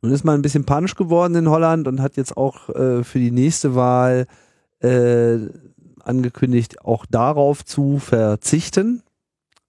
Nun 0.00 0.12
ist 0.12 0.24
man 0.24 0.36
ein 0.36 0.42
bisschen 0.42 0.64
panisch 0.64 0.94
geworden 0.94 1.34
in 1.34 1.50
Holland 1.50 1.86
und 1.86 2.00
hat 2.00 2.16
jetzt 2.16 2.36
auch 2.36 2.70
äh, 2.70 3.04
für 3.04 3.18
die 3.18 3.30
nächste 3.30 3.74
Wahl 3.74 4.26
äh, 4.80 5.36
angekündigt, 6.02 6.84
auch 6.84 7.06
darauf 7.06 7.64
zu 7.64 7.98
verzichten, 7.98 9.02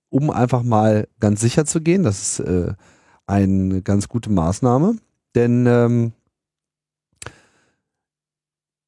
um 0.09 0.29
einfach 0.29 0.63
mal 0.63 1.07
ganz 1.19 1.41
sicher 1.41 1.65
zu 1.65 1.81
gehen. 1.81 2.03
Das 2.03 2.39
ist 2.39 2.39
äh, 2.41 2.73
eine 3.25 3.81
ganz 3.81 4.07
gute 4.07 4.29
Maßnahme. 4.29 4.97
Denn 5.35 5.65
ähm, 5.65 6.13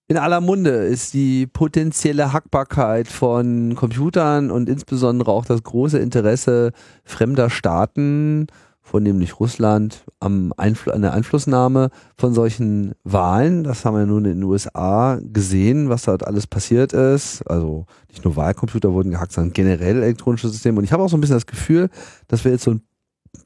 in 0.08 0.18
aller 0.18 0.42
Munde 0.42 0.70
ist 0.70 1.14
die 1.14 1.48
potenzielle 1.48 2.34
Hackbarkeit 2.34 3.08
von 3.08 3.74
Computern 3.76 4.52
und 4.52 4.70
insbesondere 4.70 5.32
auch 5.32 5.46
das 5.46 5.64
große 5.64 5.98
Interesse 5.98 6.72
fremder 7.06 7.50
Staaten, 7.50 8.48
vornehmlich 8.94 9.40
Russland, 9.40 10.06
am 10.20 10.54
Einfl 10.56 10.92
an 10.92 11.02
der 11.02 11.14
Einflussnahme 11.14 11.90
von 12.16 12.36
solchen 12.36 12.94
Wahlen. 13.04 13.64
Das 13.64 13.86
haben 13.86 13.98
wir 13.98 14.06
nun 14.06 14.24
in 14.26 14.36
den 14.36 14.44
USA 14.44 15.20
gesehen, 15.20 15.90
was 15.90 16.04
dort 16.04 16.28
alles 16.28 16.46
passiert 16.46 16.94
ist. 16.94 17.42
Also 17.48 17.88
nicht 18.10 18.24
nur 18.24 18.36
Wahlcomputer 18.36 18.94
wurden 18.94 19.10
gehackt, 19.10 19.32
sondern 19.32 19.52
generell 19.54 20.04
elektronische 20.04 20.48
Systeme. 20.48 20.78
Und 20.78 20.84
ich 20.84 20.94
habe 20.94 21.02
auch 21.02 21.10
so 21.10 21.18
ein 21.18 21.22
bisschen 21.22 21.38
das 21.38 21.48
Gefühl, 21.48 21.90
dass 22.28 22.46
wir 22.46 22.52
jetzt 22.52 22.66
so 22.66 22.70
einen 22.70 22.84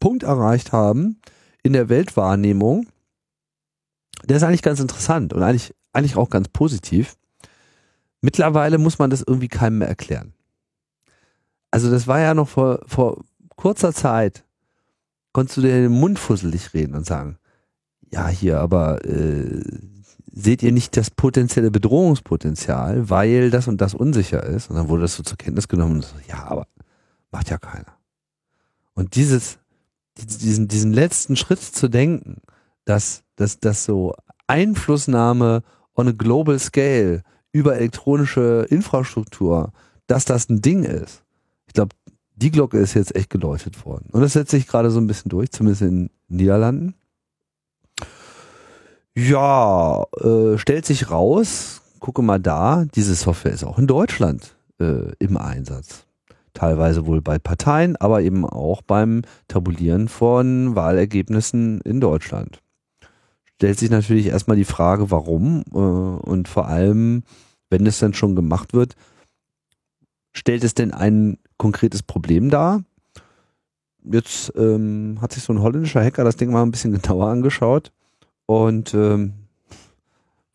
Punkt 0.01 0.23
erreicht 0.23 0.73
haben 0.73 1.21
in 1.63 1.71
der 1.71 1.87
Weltwahrnehmung, 1.87 2.85
der 4.25 4.35
ist 4.35 4.43
eigentlich 4.43 4.63
ganz 4.63 4.81
interessant 4.81 5.31
und 5.31 5.43
eigentlich 5.43 5.73
eigentlich 5.93 6.17
auch 6.17 6.29
ganz 6.29 6.49
positiv. 6.49 7.15
Mittlerweile 8.19 8.79
muss 8.79 8.99
man 8.99 9.09
das 9.09 9.23
irgendwie 9.25 9.47
keinem 9.47 9.77
mehr 9.77 9.87
erklären. 9.87 10.33
Also 11.71 11.89
das 11.89 12.05
war 12.05 12.19
ja 12.19 12.33
noch 12.33 12.49
vor, 12.49 12.81
vor 12.85 13.23
kurzer 13.55 13.93
Zeit, 13.93 14.43
konntest 15.37 15.57
du 15.57 15.61
den 15.61 15.91
Mund 15.91 16.17
fusselig 16.17 16.73
reden 16.73 16.95
und 16.95 17.05
sagen, 17.05 17.37
ja 18.11 18.27
hier, 18.27 18.59
aber 18.59 19.05
äh, 19.05 19.61
seht 20.31 20.63
ihr 20.63 20.71
nicht 20.71 20.97
das 20.97 21.11
potenzielle 21.11 21.69
Bedrohungspotenzial, 21.69 23.11
weil 23.11 23.51
das 23.51 23.67
und 23.67 23.79
das 23.79 23.93
unsicher 23.93 24.41
ist? 24.41 24.71
Und 24.71 24.77
dann 24.77 24.89
wurde 24.89 25.03
das 25.03 25.13
so 25.13 25.21
zur 25.21 25.37
Kenntnis 25.37 25.67
genommen 25.67 25.97
und 25.97 26.05
so, 26.05 26.15
ja, 26.27 26.43
aber 26.47 26.65
macht 27.29 27.51
ja 27.51 27.59
keiner. 27.59 27.99
Und 28.95 29.13
dieses, 29.13 29.59
diesen, 30.17 30.69
diesen 30.69 30.91
letzten 30.91 31.35
Schritt 31.35 31.61
zu 31.61 31.87
denken, 31.87 32.37
dass, 32.85 33.21
dass, 33.35 33.59
dass 33.59 33.85
so 33.85 34.15
Einflussnahme 34.47 35.61
on 35.93 36.07
a 36.07 36.13
global 36.13 36.57
scale 36.57 37.21
über 37.51 37.75
elektronische 37.75 38.65
Infrastruktur, 38.71 39.71
dass 40.07 40.25
das 40.25 40.49
ein 40.49 40.63
Ding 40.63 40.81
ist. 40.81 41.21
Ich 41.67 41.73
glaube, 41.73 41.95
die 42.37 42.51
Glocke 42.51 42.77
ist 42.77 42.93
jetzt 42.93 43.15
echt 43.15 43.29
geläutet 43.29 43.85
worden. 43.85 44.09
Und 44.11 44.21
das 44.21 44.33
setzt 44.33 44.51
sich 44.51 44.67
gerade 44.67 44.89
so 44.89 44.99
ein 44.99 45.07
bisschen 45.07 45.29
durch, 45.29 45.51
zumindest 45.51 45.81
in 45.81 45.89
den 45.89 46.09
Niederlanden. 46.27 46.95
Ja, 49.15 50.05
äh, 50.21 50.57
stellt 50.57 50.85
sich 50.85 51.09
raus, 51.11 51.81
gucke 51.99 52.21
mal 52.21 52.39
da, 52.39 52.85
diese 52.95 53.15
Software 53.15 53.51
ist 53.51 53.63
auch 53.63 53.79
in 53.79 53.87
Deutschland 53.87 54.55
äh, 54.79 55.11
im 55.19 55.37
Einsatz. 55.37 56.05
Teilweise 56.53 57.05
wohl 57.05 57.21
bei 57.21 57.37
Parteien, 57.39 57.95
aber 57.97 58.21
eben 58.21 58.45
auch 58.45 58.81
beim 58.81 59.23
Tabulieren 59.47 60.07
von 60.07 60.75
Wahlergebnissen 60.75 61.81
in 61.81 61.99
Deutschland 61.99 62.61
stellt 63.57 63.79
sich 63.79 63.89
natürlich 63.89 64.27
erstmal 64.27 64.57
die 64.57 64.65
Frage, 64.65 65.09
warum 65.09 65.63
äh, 65.73 65.77
und 65.77 66.47
vor 66.47 66.67
allem, 66.67 67.23
wenn 67.69 67.85
es 67.85 67.99
dann 67.99 68.13
schon 68.13 68.35
gemacht 68.35 68.73
wird, 68.73 68.95
stellt 70.33 70.63
es 70.63 70.75
denn 70.75 70.93
ein 70.93 71.39
konkretes 71.57 72.03
Problem 72.03 72.49
dar? 72.49 72.83
Jetzt 74.03 74.53
ähm, 74.55 75.17
hat 75.21 75.33
sich 75.33 75.43
so 75.43 75.53
ein 75.53 75.61
holländischer 75.61 76.03
Hacker 76.03 76.23
das 76.23 76.37
Ding 76.37 76.51
mal 76.51 76.63
ein 76.63 76.71
bisschen 76.71 76.93
genauer 77.01 77.27
angeschaut 77.27 77.91
und 78.45 78.93
ähm, 78.93 79.33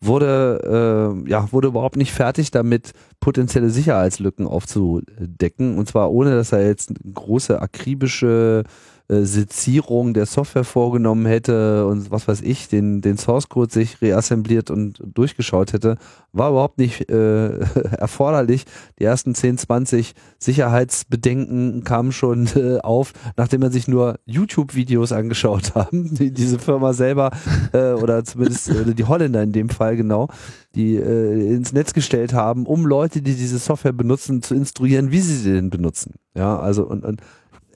wurde 0.01 1.15
äh, 1.25 1.29
ja 1.29 1.51
wurde 1.51 1.69
überhaupt 1.69 1.95
nicht 1.95 2.11
fertig 2.11 2.51
damit 2.51 2.91
potenzielle 3.19 3.69
Sicherheitslücken 3.69 4.47
aufzudecken 4.47 5.77
und 5.77 5.87
zwar 5.87 6.11
ohne 6.11 6.31
dass 6.31 6.51
er 6.51 6.65
jetzt 6.65 6.93
große 7.13 7.61
akribische 7.61 8.63
äh, 9.09 9.23
Sezierung 9.23 10.13
der 10.13 10.25
Software 10.25 10.63
vorgenommen 10.63 11.25
hätte 11.25 11.85
und 11.87 12.09
was 12.09 12.27
weiß 12.27 12.41
ich, 12.41 12.69
den, 12.69 13.01
den 13.01 13.17
Source 13.17 13.49
Code 13.49 13.71
sich 13.71 14.01
reassembliert 14.01 14.71
und 14.71 15.01
durchgeschaut 15.05 15.73
hätte, 15.73 15.97
war 16.31 16.51
überhaupt 16.51 16.77
nicht 16.77 17.09
äh, 17.09 17.59
erforderlich. 17.97 18.65
Die 18.99 19.03
ersten 19.03 19.35
10, 19.35 19.57
20 19.57 20.13
Sicherheitsbedenken 20.39 21.83
kamen 21.83 22.11
schon 22.11 22.47
äh, 22.55 22.79
auf, 22.79 23.13
nachdem 23.35 23.61
man 23.61 23.71
sich 23.71 23.87
nur 23.87 24.19
YouTube-Videos 24.25 25.11
angeschaut 25.11 25.75
haben, 25.75 26.13
die 26.15 26.31
diese 26.31 26.59
Firma 26.59 26.93
selber 26.93 27.31
äh, 27.73 27.91
oder 27.91 28.23
zumindest 28.23 28.69
äh, 28.69 28.93
die 28.93 29.05
Holländer 29.05 29.43
in 29.43 29.51
dem 29.51 29.69
Fall 29.69 29.97
genau, 29.97 30.29
die 30.75 30.95
äh, 30.95 31.53
ins 31.53 31.73
Netz 31.73 31.93
gestellt 31.93 32.33
haben, 32.33 32.65
um 32.65 32.85
Leute, 32.85 33.21
die 33.21 33.35
diese 33.35 33.59
Software 33.59 33.93
benutzen, 33.93 34.41
zu 34.41 34.55
instruieren, 34.55 35.11
wie 35.11 35.19
sie 35.19 35.35
sie 35.35 35.53
denn 35.53 35.69
benutzen. 35.69 36.13
Ja, 36.35 36.57
also 36.57 36.85
und, 36.85 37.05
und 37.05 37.21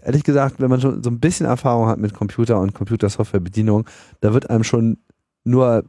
ehrlich 0.08 0.24
gesagt, 0.24 0.60
wenn 0.60 0.70
man 0.70 0.80
schon 0.80 1.04
so 1.04 1.10
ein 1.10 1.20
bisschen 1.20 1.46
Erfahrung 1.46 1.88
hat 1.88 2.00
mit 2.00 2.14
Computer 2.14 2.60
und 2.62 2.74
Computersoftwarebedienung, 2.74 3.86
da 4.22 4.34
wird 4.34 4.50
einem 4.50 4.64
schon 4.64 4.98
nur 5.44 5.84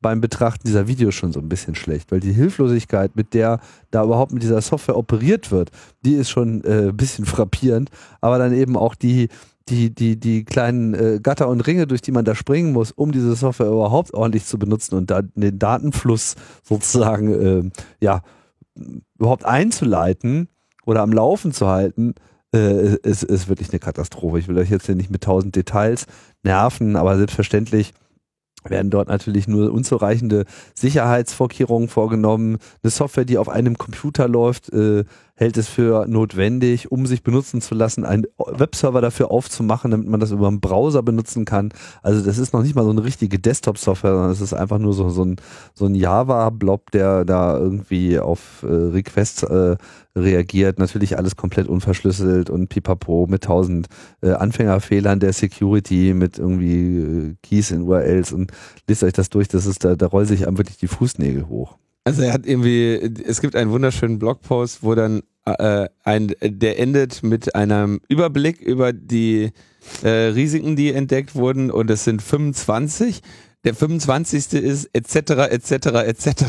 beim 0.00 0.20
Betrachten 0.20 0.66
dieser 0.66 0.88
Videos 0.88 1.14
schon 1.14 1.32
so 1.32 1.38
ein 1.38 1.48
bisschen 1.48 1.76
schlecht, 1.76 2.10
weil 2.10 2.18
die 2.18 2.32
Hilflosigkeit, 2.32 3.14
mit 3.14 3.34
der 3.34 3.60
da 3.92 4.02
überhaupt 4.02 4.32
mit 4.32 4.42
dieser 4.42 4.60
Software 4.60 4.98
operiert 4.98 5.52
wird, 5.52 5.70
die 6.04 6.14
ist 6.14 6.28
schon 6.28 6.64
äh, 6.64 6.88
ein 6.88 6.96
bisschen 6.96 7.24
frappierend, 7.34 7.90
aber 8.20 8.38
dann 8.38 8.52
eben 8.52 8.76
auch 8.76 8.96
die 8.96 9.28
die 9.68 9.94
die 9.94 10.18
die 10.18 10.44
kleinen 10.44 10.94
äh, 10.94 11.20
Gatter 11.22 11.48
und 11.48 11.60
Ringe, 11.60 11.86
durch 11.86 12.02
die 12.02 12.10
man 12.10 12.24
da 12.24 12.34
springen 12.34 12.72
muss, 12.72 12.90
um 12.90 13.12
diese 13.12 13.36
Software 13.36 13.68
überhaupt 13.68 14.12
ordentlich 14.12 14.44
zu 14.44 14.58
benutzen 14.58 14.96
und 14.96 15.08
da 15.08 15.22
den 15.22 15.60
Datenfluss 15.60 16.34
sozusagen 16.64 17.32
äh, 17.32 17.70
ja 18.00 18.22
überhaupt 19.18 19.44
einzuleiten 19.44 20.48
oder 20.84 21.02
am 21.02 21.12
Laufen 21.12 21.52
zu 21.52 21.68
halten, 21.68 22.14
äh, 22.54 22.96
ist, 22.96 23.22
ist 23.22 23.48
wirklich 23.48 23.70
eine 23.70 23.78
Katastrophe. 23.78 24.38
Ich 24.38 24.48
will 24.48 24.58
euch 24.58 24.70
jetzt 24.70 24.86
hier 24.86 24.94
nicht 24.94 25.10
mit 25.10 25.22
tausend 25.22 25.56
Details 25.56 26.06
nerven, 26.42 26.96
aber 26.96 27.16
selbstverständlich 27.16 27.94
werden 28.64 28.90
dort 28.90 29.08
natürlich 29.08 29.48
nur 29.48 29.72
unzureichende 29.72 30.44
Sicherheitsvorkehrungen 30.74 31.88
vorgenommen. 31.88 32.58
Eine 32.82 32.90
Software, 32.90 33.24
die 33.24 33.38
auf 33.38 33.48
einem 33.48 33.76
Computer 33.76 34.28
läuft, 34.28 34.72
äh, 34.72 35.04
hält 35.34 35.56
es 35.56 35.68
für 35.68 36.06
notwendig, 36.06 36.92
um 36.92 37.06
sich 37.06 37.22
benutzen 37.22 37.60
zu 37.60 37.74
lassen, 37.74 38.04
einen 38.04 38.26
Webserver 38.38 39.00
dafür 39.00 39.30
aufzumachen, 39.30 39.90
damit 39.90 40.06
man 40.06 40.20
das 40.20 40.30
über 40.30 40.48
einen 40.48 40.60
Browser 40.60 41.02
benutzen 41.02 41.44
kann. 41.44 41.70
Also 42.02 42.24
das 42.24 42.38
ist 42.38 42.52
noch 42.52 42.62
nicht 42.62 42.74
mal 42.74 42.84
so 42.84 42.90
eine 42.90 43.02
richtige 43.02 43.38
Desktop-Software, 43.38 44.12
sondern 44.12 44.30
es 44.30 44.40
ist 44.40 44.52
einfach 44.52 44.78
nur 44.78 44.92
so, 44.92 45.08
so 45.08 45.24
ein, 45.24 45.36
so 45.74 45.86
ein 45.86 45.94
Java-Blob, 45.94 46.90
der 46.90 47.24
da 47.24 47.56
irgendwie 47.56 48.18
auf 48.18 48.62
äh, 48.62 48.66
Requests 48.66 49.42
äh, 49.42 49.76
reagiert. 50.14 50.78
Natürlich 50.78 51.16
alles 51.16 51.36
komplett 51.36 51.66
unverschlüsselt 51.66 52.50
und 52.50 52.68
pipapo 52.68 53.26
mit 53.28 53.44
tausend 53.44 53.86
äh, 54.20 54.32
Anfängerfehlern 54.32 55.18
der 55.18 55.32
Security, 55.32 56.14
mit 56.14 56.38
irgendwie 56.38 56.98
äh, 56.98 57.34
Keys 57.42 57.70
in 57.70 57.82
URLs 57.82 58.32
und 58.32 58.52
lest 58.86 59.02
euch 59.02 59.12
das 59.12 59.30
durch, 59.30 59.48
das 59.48 59.66
ist 59.66 59.84
da, 59.84 59.96
da 59.96 60.06
rollen 60.06 60.26
sich 60.26 60.46
einem 60.46 60.58
wirklich 60.58 60.76
die 60.76 60.88
Fußnägel 60.88 61.48
hoch. 61.48 61.78
Also 62.04 62.22
er 62.22 62.32
hat 62.32 62.46
irgendwie, 62.46 62.94
es 63.24 63.40
gibt 63.40 63.54
einen 63.54 63.70
wunderschönen 63.70 64.18
Blogpost, 64.18 64.82
wo 64.82 64.94
dann 64.94 65.22
äh, 65.44 65.88
ein, 66.04 66.34
der 66.40 66.78
endet 66.78 67.22
mit 67.22 67.54
einem 67.54 68.00
Überblick 68.08 68.60
über 68.60 68.92
die 68.92 69.52
äh, 70.02 70.08
Risiken, 70.08 70.76
die 70.76 70.92
entdeckt 70.92 71.34
wurden 71.34 71.70
und 71.70 71.90
es 71.90 72.04
sind 72.04 72.22
25. 72.22 73.22
Der 73.64 73.74
25. 73.74 74.52
ist 74.54 74.90
etc. 74.92 75.50
etc. 75.50 75.86
etc. 76.06 76.44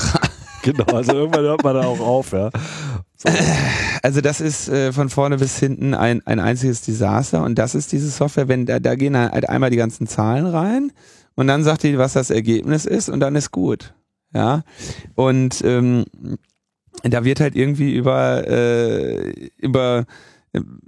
Genau, 0.63 0.85
also 0.85 1.11
irgendwann 1.11 1.43
hört 1.43 1.63
man 1.63 1.75
da 1.75 1.83
auch 1.83 1.99
auf, 1.99 2.31
ja. 2.31 2.49
So. 3.17 3.29
Also 4.01 4.21
das 4.21 4.41
ist 4.41 4.69
äh, 4.69 4.91
von 4.91 5.09
vorne 5.09 5.37
bis 5.37 5.59
hinten 5.59 5.93
ein, 5.93 6.25
ein 6.25 6.39
einziges 6.39 6.81
Desaster 6.81 7.43
und 7.43 7.55
das 7.55 7.75
ist 7.75 7.91
diese 7.91 8.09
Software, 8.09 8.47
wenn 8.47 8.65
da, 8.65 8.79
da 8.79 8.95
gehen 8.95 9.17
halt 9.17 9.49
einmal 9.49 9.69
die 9.69 9.77
ganzen 9.77 10.07
Zahlen 10.07 10.45
rein 10.45 10.91
und 11.35 11.47
dann 11.47 11.63
sagt 11.63 11.83
die, 11.83 11.97
was 11.97 12.13
das 12.13 12.29
Ergebnis 12.29 12.85
ist 12.85 13.09
und 13.09 13.19
dann 13.19 13.35
ist 13.35 13.51
gut. 13.51 13.93
Ja. 14.33 14.63
Und 15.15 15.61
ähm, 15.63 16.05
da 17.03 17.23
wird 17.23 17.39
halt 17.39 17.55
irgendwie 17.55 17.93
über, 17.93 18.47
äh, 18.47 19.49
über 19.57 20.05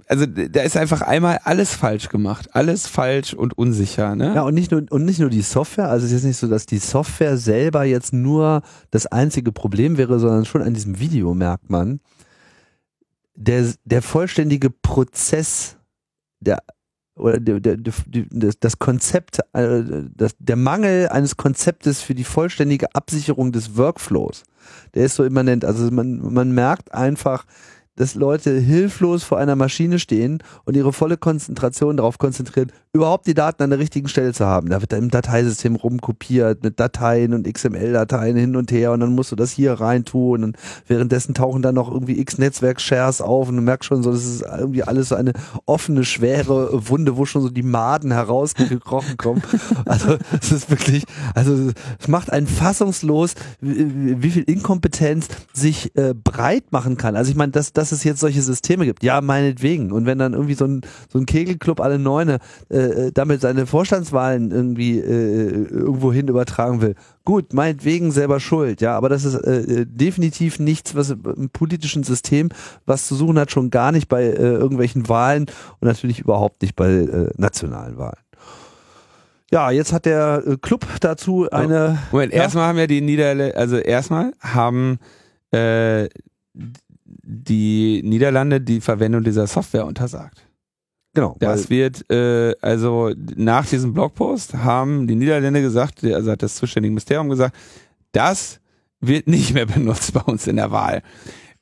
also 0.06 0.26
da 0.26 0.62
ist 0.62 0.76
einfach 0.76 1.00
einmal 1.00 1.40
alles 1.42 1.74
falsch 1.74 2.08
gemacht, 2.08 2.54
alles 2.54 2.86
falsch 2.86 3.34
und 3.34 3.58
unsicher, 3.58 4.14
ne? 4.14 4.32
Ja, 4.34 4.42
und 4.42 4.54
nicht 4.54 4.70
nur 4.70 4.84
und 4.90 5.04
nicht 5.04 5.18
nur 5.18 5.28
die 5.28 5.42
Software, 5.42 5.88
also 5.88 6.06
es 6.06 6.12
ist 6.12 6.18
jetzt 6.18 6.26
nicht 6.28 6.36
so, 6.36 6.46
dass 6.46 6.66
die 6.66 6.78
Software 6.78 7.36
selber 7.36 7.82
jetzt 7.82 8.12
nur 8.12 8.62
das 8.92 9.06
einzige 9.06 9.50
Problem 9.50 9.98
wäre, 9.98 10.20
sondern 10.20 10.44
schon 10.44 10.62
an 10.62 10.74
diesem 10.74 11.00
Video 11.00 11.34
merkt 11.34 11.68
man, 11.68 11.98
der 13.34 13.72
der 13.84 14.02
vollständige 14.02 14.70
Prozess 14.70 15.76
der 16.38 16.62
oder 17.16 17.40
der, 17.40 17.60
der, 17.60 17.76
der, 17.76 18.52
das 18.60 18.78
Konzept, 18.78 19.40
äh, 19.54 19.82
das, 20.14 20.36
der 20.38 20.56
Mangel 20.56 21.08
eines 21.08 21.36
Konzeptes 21.36 22.02
für 22.02 22.14
die 22.14 22.24
vollständige 22.24 22.94
Absicherung 22.94 23.52
des 23.52 23.76
Workflows, 23.76 24.44
der 24.94 25.06
ist 25.06 25.16
so 25.16 25.24
immanent. 25.24 25.64
Also 25.64 25.90
man, 25.90 26.32
man 26.32 26.52
merkt 26.52 26.92
einfach, 26.92 27.46
dass 27.96 28.14
Leute 28.14 28.58
hilflos 28.58 29.24
vor 29.24 29.38
einer 29.38 29.56
Maschine 29.56 29.98
stehen 29.98 30.42
und 30.64 30.76
ihre 30.76 30.92
volle 30.92 31.16
Konzentration 31.16 31.96
darauf 31.96 32.18
konzentrieren, 32.18 32.70
überhaupt 32.92 33.26
die 33.26 33.34
Daten 33.34 33.62
an 33.62 33.70
der 33.70 33.78
richtigen 33.78 34.08
Stelle 34.08 34.32
zu 34.32 34.46
haben. 34.46 34.70
Da 34.70 34.80
wird 34.80 34.92
dann 34.92 35.04
im 35.04 35.10
Dateisystem 35.10 35.76
rumkopiert 35.76 36.62
mit 36.62 36.80
Dateien 36.80 37.34
und 37.34 37.46
XML-Dateien 37.46 38.36
hin 38.36 38.56
und 38.56 38.72
her 38.72 38.92
und 38.92 39.00
dann 39.00 39.14
musst 39.14 39.32
du 39.32 39.36
das 39.36 39.52
hier 39.52 39.74
rein 39.74 40.04
tun 40.04 40.44
und 40.44 40.56
währenddessen 40.86 41.34
tauchen 41.34 41.62
dann 41.62 41.74
noch 41.74 41.90
irgendwie 41.92 42.18
X-Netzwerk-Shares 42.20 43.20
auf 43.20 43.48
und 43.48 43.56
du 43.56 43.62
merkst 43.62 43.88
schon 43.88 44.02
so, 44.02 44.12
das 44.12 44.24
ist 44.24 44.42
irgendwie 44.42 44.82
alles 44.82 45.10
so 45.10 45.14
eine 45.14 45.32
offene, 45.66 46.04
schwere 46.04 46.88
Wunde, 46.88 47.16
wo 47.16 47.26
schon 47.26 47.42
so 47.42 47.50
die 47.50 47.62
Maden 47.62 48.12
herausgekrochen 48.12 49.16
kommen. 49.16 49.42
Also 49.84 50.16
es 50.40 50.52
ist 50.52 50.70
wirklich, 50.70 51.04
also 51.34 51.70
es 51.98 52.08
macht 52.08 52.32
einen 52.32 52.46
fassungslos, 52.46 53.34
wie, 53.60 54.20
wie 54.22 54.30
viel 54.30 54.42
Inkompetenz 54.42 55.28
sich 55.52 55.94
äh, 55.96 56.14
breit 56.14 56.72
machen 56.72 56.96
kann. 56.96 57.14
Also 57.16 57.30
ich 57.30 57.36
meine, 57.36 57.52
dass, 57.52 57.72
dass 57.86 57.98
es 57.98 58.04
jetzt 58.04 58.20
solche 58.20 58.42
Systeme 58.42 58.84
gibt, 58.84 59.02
ja, 59.02 59.20
meinetwegen. 59.20 59.92
Und 59.92 60.06
wenn 60.06 60.18
dann 60.18 60.32
irgendwie 60.32 60.54
so 60.54 60.64
ein, 60.64 60.80
so 61.12 61.18
ein 61.18 61.26
Kegelclub 61.26 61.80
alle 61.80 61.98
Neune 61.98 62.38
äh, 62.70 62.76
äh 62.76 63.12
damit 63.12 63.40
seine 63.40 63.66
Vorstandswahlen 63.66 64.50
irgendwie 64.50 64.98
äh, 64.98 65.68
irgendwo 65.70 66.12
hin 66.12 66.28
übertragen 66.28 66.80
will, 66.80 66.94
gut, 67.24 67.52
meinetwegen 67.52 68.10
selber 68.10 68.40
schuld, 68.40 68.80
ja, 68.80 68.96
aber 68.96 69.08
das 69.08 69.24
ist 69.24 69.34
äh, 69.34 69.60
äh, 69.60 69.86
definitiv 69.86 70.58
nichts, 70.58 70.94
was 70.94 71.10
im 71.10 71.50
politischen 71.52 72.02
System 72.02 72.48
was 72.86 73.06
zu 73.06 73.14
suchen 73.14 73.38
hat, 73.38 73.50
schon 73.50 73.70
gar 73.70 73.92
nicht 73.92 74.08
bei 74.08 74.24
äh, 74.24 74.34
irgendwelchen 74.36 75.08
Wahlen 75.08 75.46
und 75.80 75.86
natürlich 75.86 76.18
überhaupt 76.20 76.62
nicht 76.62 76.74
bei 76.74 76.88
äh, 76.88 77.30
nationalen 77.36 77.98
Wahlen. 77.98 78.18
Ja, 79.52 79.70
jetzt 79.70 79.92
hat 79.92 80.06
der 80.06 80.42
äh, 80.44 80.56
Club 80.56 80.84
dazu 81.00 81.48
eine. 81.50 81.98
Moment, 82.10 82.32
ja? 82.32 82.42
erstmal 82.42 82.66
haben 82.66 82.78
ja 82.78 82.88
die 82.88 83.00
Niederlande, 83.00 83.56
also 83.56 83.76
erstmal 83.76 84.32
haben 84.40 84.98
äh, 85.52 86.08
die 87.26 88.02
Niederlande 88.04 88.60
die 88.60 88.80
Verwendung 88.80 89.24
dieser 89.24 89.46
Software 89.46 89.86
untersagt. 89.86 90.46
Genau. 91.14 91.34
Das 91.40 91.70
wird, 91.70 92.08
äh, 92.10 92.54
also 92.60 93.10
nach 93.36 93.66
diesem 93.66 93.94
Blogpost 93.94 94.54
haben 94.54 95.06
die 95.06 95.14
Niederländer 95.14 95.62
gesagt, 95.62 96.04
also 96.04 96.30
hat 96.30 96.42
das 96.42 96.56
zuständige 96.56 96.90
Ministerium 96.90 97.30
gesagt, 97.30 97.56
das 98.12 98.60
wird 99.00 99.26
nicht 99.26 99.54
mehr 99.54 99.66
benutzt 99.76 100.12
bei 100.12 100.20
uns 100.20 100.46
in 100.46 100.56
der 100.56 100.70
Wahl. 100.70 101.02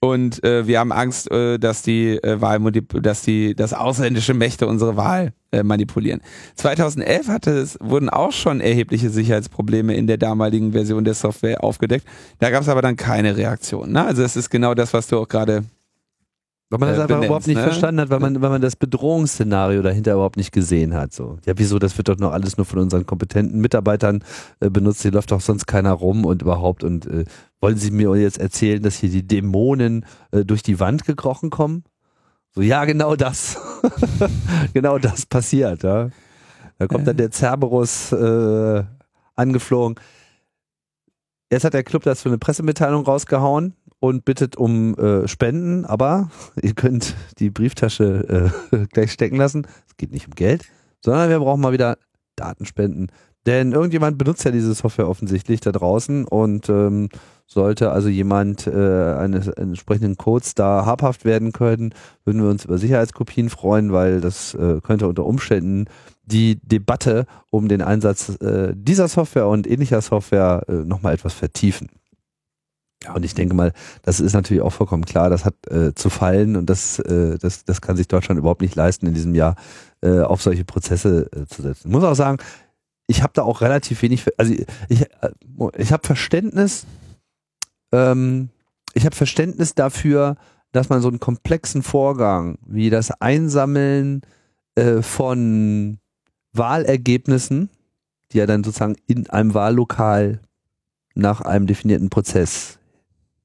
Und 0.05 0.45
äh, 0.45 0.67
wir 0.67 0.81
haben 0.81 0.93
Angst, 0.93 1.31
äh, 1.31 1.59
dass 1.59 1.81
die 1.81 2.23
äh, 2.23 2.39
Wahl, 2.39 2.61
dass 3.01 3.23
die, 3.23 3.55
dass 3.55 3.73
ausländische 3.73 4.35
Mächte 4.35 4.67
unsere 4.67 4.99
Wahl 4.99 5.33
äh, 5.51 5.63
manipulieren. 5.63 6.21
2011 6.57 7.29
hatte 7.29 7.53
es, 7.53 7.79
wurden 7.81 8.11
auch 8.11 8.33
schon 8.33 8.61
erhebliche 8.61 9.09
Sicherheitsprobleme 9.09 9.95
in 9.95 10.07
der 10.07 10.19
damaligen 10.19 10.73
Version 10.73 11.05
der 11.05 11.15
Software 11.15 11.65
aufgedeckt. 11.65 12.07
Da 12.39 12.51
gab 12.51 12.61
es 12.61 12.69
aber 12.69 12.83
dann 12.83 12.97
keine 12.97 13.39
Reaktion. 13.39 13.93
Ne? 13.93 14.05
Also 14.05 14.23
es 14.23 14.37
ist 14.37 14.51
genau 14.51 14.75
das, 14.75 14.93
was 14.93 15.07
du 15.07 15.19
auch 15.19 15.27
gerade 15.27 15.65
weil 16.71 16.81
man 16.81 16.89
das 16.89 16.99
äh, 16.99 17.03
einfach 17.03 17.09
benennst, 17.09 17.27
überhaupt 17.29 17.47
nicht 17.47 17.57
ne? 17.57 17.63
verstanden 17.63 18.01
hat, 18.01 18.11
weil 18.11 18.21
man, 18.21 18.43
weil 18.43 18.51
man 18.51 18.61
das 18.61 18.75
Bedrohungsszenario 18.77 19.81
dahinter 19.83 20.15
überhaupt 20.15 20.37
nicht 20.37 20.51
gesehen 20.51 20.95
hat. 20.95 21.13
So. 21.13 21.39
Ja, 21.47 21.55
wieso, 21.57 21.79
das 21.79 21.97
wird 21.97 22.09
doch 22.09 22.19
noch 22.19 22.33
alles 22.33 22.57
nur 22.57 22.65
von 22.65 22.81
unseren 22.81 23.07
kompetenten 23.07 23.61
Mitarbeitern 23.61 24.25
äh, 24.61 24.71
benutzt, 24.71 25.03
hier 25.03 25.13
läuft 25.13 25.31
doch 25.31 25.41
sonst 25.41 25.67
keiner 25.67 25.93
rum 25.93 26.25
und 26.25 26.43
überhaupt 26.43 26.83
und 26.83 27.07
äh, 27.07 27.25
wollen 27.65 27.79
Sie 27.79 27.91
mir 27.91 28.15
jetzt 28.17 28.37
erzählen, 28.37 28.83
dass 28.83 28.97
hier 28.97 29.09
die 29.09 29.27
Dämonen 29.27 30.05
äh, 30.33 30.45
durch 30.45 30.63
die 30.63 30.81
Wand 30.81 31.07
gekrochen 31.07 31.49
kommen? 31.49 31.85
So, 32.55 32.61
ja, 32.61 32.85
genau 32.85 33.17
das. 33.17 33.57
genau 34.75 34.99
das 34.99 35.25
passiert. 35.25 35.83
Ja. 35.83 36.11
Da 36.77 36.87
kommt 36.87 37.09
dann 37.09 37.17
der 37.17 37.31
Cerberus 37.31 38.13
äh, 38.13 38.85
angeflogen. 39.35 39.99
Jetzt 41.51 41.65
hat 41.65 41.73
der 41.73 41.85
Club 41.85 42.03
dazu 42.03 42.29
eine 42.29 42.37
Pressemitteilung 42.37 43.03
rausgehauen 43.07 43.73
und 43.99 44.27
bittet 44.27 44.57
um 44.57 44.95
äh, 44.99 45.27
Spenden, 45.27 45.87
aber 45.87 46.29
ihr 46.63 46.75
könnt 46.75 47.15
die 47.39 47.49
Brieftasche 47.49 48.53
äh, 48.73 48.87
gleich 48.93 49.11
stecken 49.11 49.37
lassen. 49.37 49.67
Es 49.89 49.97
geht 49.97 50.13
nicht 50.13 50.27
um 50.27 50.35
Geld, 50.35 50.67
sondern 51.01 51.31
wir 51.31 51.39
brauchen 51.39 51.63
mal 51.63 51.73
wieder 51.73 51.97
Datenspenden. 52.37 53.11
Denn 53.47 53.73
irgendjemand 53.73 54.19
benutzt 54.19 54.45
ja 54.45 54.51
diese 54.51 54.75
Software 54.75 55.09
offensichtlich 55.09 55.61
da 55.61 55.73
draußen 55.73 56.27
und 56.27 56.69
ähm, 56.69 57.09
sollte 57.47 57.93
also 57.93 58.09
jemand 58.09 58.67
äh, 58.67 59.15
eines 59.15 59.49
entsprechenden 59.49 60.17
Codes 60.17 60.55
da 60.55 60.87
habhaft 60.87 61.25
werden 61.25 61.53
können, 61.53 61.95
würden 62.25 62.43
wir 62.43 62.51
uns 62.51 62.65
über 62.65 62.79
Sicherheitskopien 62.79 63.51
freuen, 63.51 63.93
weil 63.93 64.21
das 64.21 64.55
äh, 64.55 64.81
könnte 64.83 65.09
unter 65.09 65.27
Umständen 65.27 65.87
die 66.25 66.59
Debatte 66.63 67.27
um 67.51 67.69
den 67.69 67.83
Einsatz 67.83 68.31
äh, 68.41 68.73
dieser 68.75 69.09
Software 69.09 69.47
und 69.47 69.67
ähnlicher 69.67 70.01
Software 70.01 70.63
äh, 70.69 70.73
nochmal 70.73 71.15
etwas 71.15 71.35
vertiefen. 71.35 71.89
Und 73.13 73.25
ich 73.25 73.35
denke 73.35 73.55
mal, 73.55 73.73
das 74.03 74.21
ist 74.21 74.33
natürlich 74.33 74.63
auch 74.63 74.73
vollkommen 74.73 75.05
klar, 75.05 75.29
das 75.29 75.45
hat 75.45 75.55
äh, 75.71 75.95
zu 75.95 76.09
fallen 76.09 76.57
und 76.57 76.71
das, 76.71 76.99
äh, 77.01 77.37
das, 77.39 77.65
das 77.65 77.83
kann 77.83 77.97
sich 77.97 78.09
Deutschland 78.09 78.39
überhaupt 78.39 78.63
nicht 78.63 78.75
leisten, 78.75 79.07
in 79.07 79.13
diesem 79.13 79.35
Jahr 79.35 79.57
äh, 80.01 80.21
auf 80.21 80.41
solche 80.41 80.65
Prozesse 80.65 81.29
äh, 81.33 81.47
zu 81.47 81.61
setzen. 81.61 81.89
Ich 81.89 81.93
muss 81.93 82.05
auch 82.05 82.15
sagen, 82.15 82.39
ich 83.07 83.23
habe 83.23 83.33
da 83.35 83.43
auch 83.43 83.61
relativ 83.61 84.01
wenig, 84.01 84.25
also 84.39 84.55
ich, 84.55 84.65
ich, 84.89 85.03
äh, 85.03 85.31
ich 85.77 85.93
habe 85.93 86.07
Verständnis 86.07 86.87
ähm, 87.95 88.49
ich 88.95 89.05
habe 89.07 89.15
Verständnis 89.17 89.75
dafür, 89.75 90.37
dass 90.73 90.89
man 90.89 91.01
so 91.01 91.09
einen 91.09 91.21
komplexen 91.21 91.83
Vorgang 91.83 92.59
wie 92.67 92.91
das 92.91 93.11
Einsammeln 93.21 94.23
äh, 94.75 95.03
von 95.03 95.99
Wahlergebnissen, 96.53 97.71
die 98.33 98.39
ja 98.39 98.47
dann 98.47 98.65
sozusagen 98.65 98.97
in 99.07 99.31
einem 99.31 99.55
Wahllokal 99.55 100.41
nach 101.15 101.41
einem 101.41 101.67
definierten 101.67 102.11
Prozess 102.11 102.79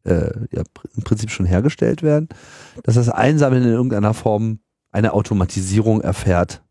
äh, 0.05 0.31
ja, 0.51 0.63
im 0.95 1.03
Prinzip 1.03 1.29
schon 1.29 1.45
hergestellt 1.45 2.01
werden, 2.01 2.29
dass 2.83 2.95
das 2.95 3.09
Einsammeln 3.09 3.63
in 3.63 3.69
irgendeiner 3.69 4.15
Form 4.15 4.59
eine 4.91 5.13
Automatisierung 5.13 6.01
erfährt, 6.01 6.63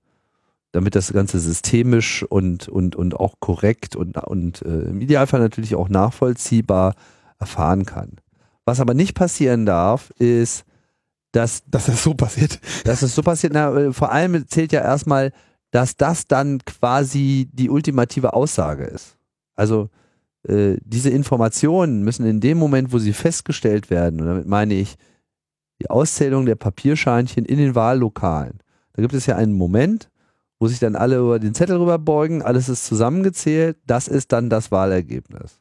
damit 0.73 0.97
das 0.97 1.13
Ganze 1.13 1.39
systemisch 1.39 2.25
und, 2.25 2.69
und, 2.69 2.97
und 2.97 3.15
auch 3.15 3.35
korrekt 3.39 3.95
und, 3.95 4.17
und 4.17 4.63
äh, 4.63 4.83
im 4.83 5.01
Idealfall 5.01 5.41
natürlich 5.41 5.77
auch 5.77 5.89
nachvollziehbar 5.89 6.95
erfahren 7.39 7.87
kann. 7.87 8.17
Was 8.65 8.81
aber 8.81 8.95
nicht 8.95 9.15
passieren 9.15 9.67
darf, 9.67 10.11
ist, 10.19 10.65
dass, 11.33 11.63
dass 11.67 11.87
das 11.87 12.03
so 12.03 12.15
passiert. 12.15 12.61
Dass 12.85 13.03
es 13.03 13.15
so 13.15 13.23
passiert. 13.23 13.53
Na, 13.53 13.75
äh, 13.77 13.93
vor 13.93 14.13
allem 14.13 14.47
zählt 14.49 14.73
ja 14.73 14.81
erstmal, 14.81 15.33
dass 15.71 15.97
das 15.97 16.27
dann 16.27 16.59
quasi 16.65 17.49
die 17.53 17.71
ultimative 17.71 18.33
Aussage 18.33 18.85
ist. 18.85 19.17
Also 19.55 19.91
äh, 20.45 20.77
diese 20.85 21.11
Informationen 21.11 22.03
müssen 22.03 22.27
in 22.27 22.41
dem 22.41 22.59
Moment, 22.59 22.93
wo 22.93 22.99
sie 22.99 23.13
festgestellt 23.13 23.91
werden, 23.91 24.21
und 24.21 24.27
damit 24.27 24.47
meine 24.47 24.75
ich 24.75 24.97
die 25.81 25.91
Auszählung 25.91 26.47
der 26.47 26.57
Papierscheinchen 26.57 27.45
in 27.45 27.59
den 27.59 27.75
Wahllokalen. 27.75 28.59
Da 28.95 29.03
gibt 29.03 29.15
es 29.15 29.27
ja 29.27 29.37
einen 29.37 29.53
Moment, 29.53 30.11
wo 30.59 30.67
sich 30.67 30.81
dann 30.81 30.97
alle 30.97 31.19
über 31.19 31.39
den 31.39 31.55
Zettel 31.55 31.77
rüberbeugen, 31.77 32.43
alles 32.43 32.69
ist 32.69 32.87
zusammengezählt, 32.87 33.77
das 33.87 34.09
ist 34.09 34.33
dann 34.33 34.51
das 34.51 34.73
Wahlergebnis. 34.73 35.61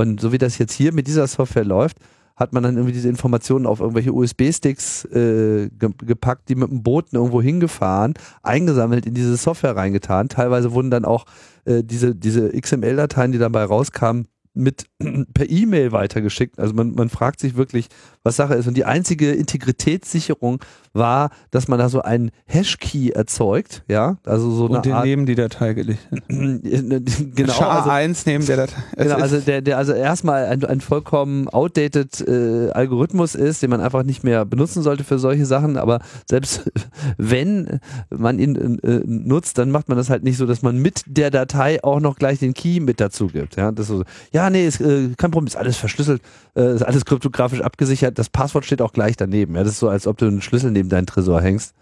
Und 0.00 0.18
so 0.18 0.32
wie 0.32 0.38
das 0.38 0.56
jetzt 0.56 0.72
hier 0.72 0.94
mit 0.94 1.06
dieser 1.06 1.26
Software 1.26 1.64
läuft, 1.64 1.98
hat 2.34 2.54
man 2.54 2.62
dann 2.62 2.76
irgendwie 2.76 2.94
diese 2.94 3.10
Informationen 3.10 3.66
auf 3.66 3.80
irgendwelche 3.80 4.14
USB-Sticks 4.14 5.04
äh, 5.04 5.68
ge 5.68 5.90
gepackt, 5.98 6.48
die 6.48 6.54
mit 6.54 6.70
dem 6.70 6.82
Boot 6.82 7.12
irgendwo 7.12 7.42
hingefahren, 7.42 8.14
eingesammelt, 8.42 9.04
in 9.04 9.12
diese 9.12 9.36
Software 9.36 9.76
reingetan. 9.76 10.30
Teilweise 10.30 10.72
wurden 10.72 10.90
dann 10.90 11.04
auch 11.04 11.26
äh, 11.66 11.84
diese, 11.84 12.14
diese 12.14 12.48
XML-Dateien, 12.58 13.32
die 13.32 13.38
dabei 13.38 13.64
rauskamen, 13.64 14.26
mit 14.54 14.86
per 15.34 15.48
E-Mail 15.48 15.92
weitergeschickt. 15.92 16.58
Also 16.58 16.74
man, 16.74 16.92
man 16.92 17.08
fragt 17.08 17.40
sich 17.40 17.56
wirklich, 17.56 17.88
was 18.22 18.36
Sache 18.36 18.54
ist. 18.54 18.66
Und 18.66 18.76
die 18.76 18.84
einzige 18.84 19.32
Integritätssicherung 19.32 20.62
war, 20.92 21.30
dass 21.50 21.68
man 21.68 21.78
da 21.78 21.88
so 21.88 22.02
einen 22.02 22.30
Hash-Key 22.46 23.10
erzeugt, 23.10 23.84
ja, 23.88 24.18
also 24.26 24.50
so 24.50 24.66
eine 24.66 24.78
Und 24.78 24.86
den 24.86 24.92
Art, 24.92 25.04
neben 25.04 25.24
die 25.24 25.36
Datei 25.36 25.72
gelegt. 25.72 26.00
genau. 26.28 27.52
SHA-1 27.52 27.88
also, 27.88 28.22
neben 28.26 28.46
der 28.46 28.56
Datei. 28.56 28.82
Genau, 28.96 29.14
also 29.16 29.38
der, 29.38 29.62
der 29.62 29.78
also 29.78 29.92
erstmal 29.92 30.46
ein, 30.46 30.64
ein 30.64 30.80
vollkommen 30.80 31.48
outdated 31.48 32.20
äh, 32.26 32.70
Algorithmus 32.70 33.34
ist, 33.34 33.62
den 33.62 33.70
man 33.70 33.80
einfach 33.80 34.02
nicht 34.02 34.24
mehr 34.24 34.44
benutzen 34.44 34.82
sollte 34.82 35.04
für 35.04 35.18
solche 35.18 35.46
Sachen, 35.46 35.76
aber 35.76 36.00
selbst 36.28 36.70
wenn 37.16 37.80
man 38.10 38.38
ihn 38.38 38.78
äh, 38.82 39.00
nutzt, 39.06 39.58
dann 39.58 39.70
macht 39.70 39.88
man 39.88 39.96
das 39.96 40.10
halt 40.10 40.24
nicht 40.24 40.36
so, 40.36 40.46
dass 40.46 40.62
man 40.62 40.76
mit 40.76 41.02
der 41.06 41.30
Datei 41.30 41.82
auch 41.82 42.00
noch 42.00 42.16
gleich 42.16 42.40
den 42.40 42.52
Key 42.52 42.80
mit 42.80 43.00
dazu 43.00 43.28
gibt, 43.28 43.56
ja, 43.56 43.70
das 43.72 43.88
ist 43.88 43.96
so, 43.96 44.04
ja, 44.32 44.49
nee, 44.50 44.66
ist 44.66 44.80
äh, 44.80 45.10
kein 45.16 45.30
Problem, 45.30 45.46
ist 45.46 45.56
alles 45.56 45.76
verschlüsselt, 45.76 46.22
äh, 46.54 46.74
ist 46.74 46.82
alles 46.82 47.04
kryptografisch 47.04 47.60
abgesichert, 47.60 48.18
das 48.18 48.28
Passwort 48.28 48.64
steht 48.64 48.82
auch 48.82 48.92
gleich 48.92 49.16
daneben. 49.16 49.54
Ja, 49.54 49.62
das 49.62 49.72
ist 49.72 49.78
so, 49.78 49.88
als 49.88 50.06
ob 50.06 50.18
du 50.18 50.26
einen 50.26 50.42
Schlüssel 50.42 50.70
neben 50.70 50.88
deinen 50.88 51.06
Tresor 51.06 51.40
hängst. 51.40 51.74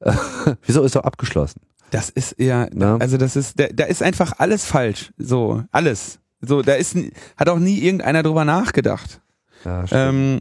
Äh, 0.00 0.12
wieso 0.66 0.82
ist 0.82 0.96
doch 0.96 1.04
abgeschlossen? 1.04 1.60
Das 1.90 2.10
ist 2.10 2.34
ja, 2.38 2.68
ja, 2.74 2.96
also 2.98 3.16
das 3.16 3.36
ist, 3.36 3.58
da, 3.58 3.66
da 3.72 3.84
ist 3.84 4.02
einfach 4.02 4.34
alles 4.38 4.64
falsch. 4.64 5.12
So, 5.16 5.62
alles. 5.70 6.18
So, 6.40 6.62
da 6.62 6.74
ist, 6.74 6.96
hat 7.36 7.48
auch 7.48 7.58
nie 7.58 7.78
irgendeiner 7.78 8.22
drüber 8.22 8.44
nachgedacht. 8.44 9.20
Ja, 9.64 9.84
ähm, 9.90 10.40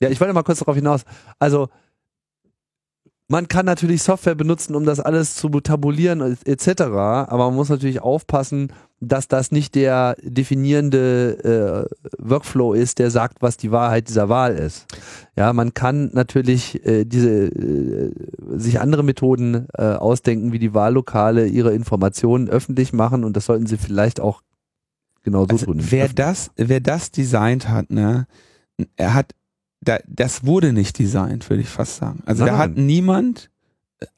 ja 0.00 0.10
ich 0.10 0.20
wollte 0.20 0.34
mal 0.34 0.42
kurz 0.42 0.58
darauf 0.58 0.74
hinaus. 0.74 1.04
Also, 1.38 1.68
man 3.28 3.48
kann 3.48 3.64
natürlich 3.64 4.02
Software 4.02 4.34
benutzen, 4.34 4.74
um 4.74 4.84
das 4.84 5.00
alles 5.00 5.34
zu 5.34 5.48
tabulieren 5.48 6.36
etc., 6.44 6.82
aber 6.82 7.46
man 7.46 7.54
muss 7.54 7.70
natürlich 7.70 8.02
aufpassen, 8.02 8.72
dass 9.00 9.28
das 9.28 9.50
nicht 9.50 9.74
der 9.74 10.16
definierende 10.22 11.88
äh, 11.98 12.08
Workflow 12.18 12.74
ist, 12.74 12.98
der 12.98 13.10
sagt, 13.10 13.40
was 13.40 13.56
die 13.56 13.70
Wahrheit 13.70 14.08
dieser 14.08 14.28
Wahl 14.28 14.54
ist. 14.54 14.86
Ja, 15.36 15.52
man 15.52 15.74
kann 15.74 16.10
natürlich 16.12 16.84
äh, 16.86 17.04
diese 17.04 17.46
äh, 17.46 18.12
sich 18.56 18.80
andere 18.80 19.02
Methoden 19.02 19.66
äh, 19.74 19.82
ausdenken, 19.82 20.52
wie 20.52 20.58
die 20.58 20.74
Wahllokale 20.74 21.46
ihre 21.46 21.74
Informationen 21.74 22.48
öffentlich 22.48 22.92
machen 22.92 23.24
und 23.24 23.36
das 23.36 23.46
sollten 23.46 23.66
sie 23.66 23.78
vielleicht 23.78 24.20
auch 24.20 24.42
genau 25.22 25.44
so 25.44 25.52
also 25.52 25.66
tun. 25.66 25.80
Wer 25.80 26.08
das, 26.08 26.50
wer 26.56 26.80
das 26.80 27.10
designt 27.10 27.68
hat, 27.68 27.90
ne, 27.90 28.26
er 28.96 29.14
hat 29.14 29.32
da, 29.84 29.98
das 30.06 30.44
wurde 30.44 30.72
nicht 30.72 30.98
designt, 30.98 31.48
würde 31.50 31.62
ich 31.62 31.68
fast 31.68 31.96
sagen. 31.96 32.22
Also 32.26 32.44
Nein. 32.44 32.52
da 32.52 32.58
hat 32.58 32.76
niemand 32.76 33.50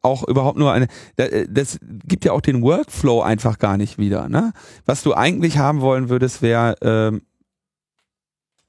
auch 0.02 0.26
überhaupt 0.26 0.58
nur 0.58 0.72
eine, 0.72 0.88
äh, 1.16 1.46
das 1.48 1.78
gibt 1.82 2.24
ja 2.24 2.32
auch 2.32 2.40
den 2.40 2.62
Workflow 2.62 3.22
einfach 3.22 3.58
gar 3.58 3.76
nicht 3.76 3.98
wieder. 3.98 4.28
Ne? 4.28 4.52
Was 4.84 5.02
du 5.02 5.14
eigentlich 5.14 5.58
haben 5.58 5.80
wollen 5.80 6.08
würdest, 6.08 6.42
wäre, 6.42 6.76
ähm, 6.82 7.22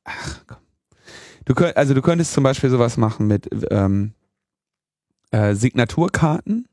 ach, 0.03 0.41
komm. 0.47 0.57
Du 1.45 1.53
könnt, 1.53 1.77
also 1.77 1.93
du 1.93 2.01
könntest 2.01 2.33
zum 2.33 2.43
Beispiel 2.43 2.69
sowas 2.69 2.97
machen 2.97 3.25
mit 3.27 3.49
ähm, 3.71 4.11
äh, 5.31 5.55
Signaturkarten. 5.55 6.67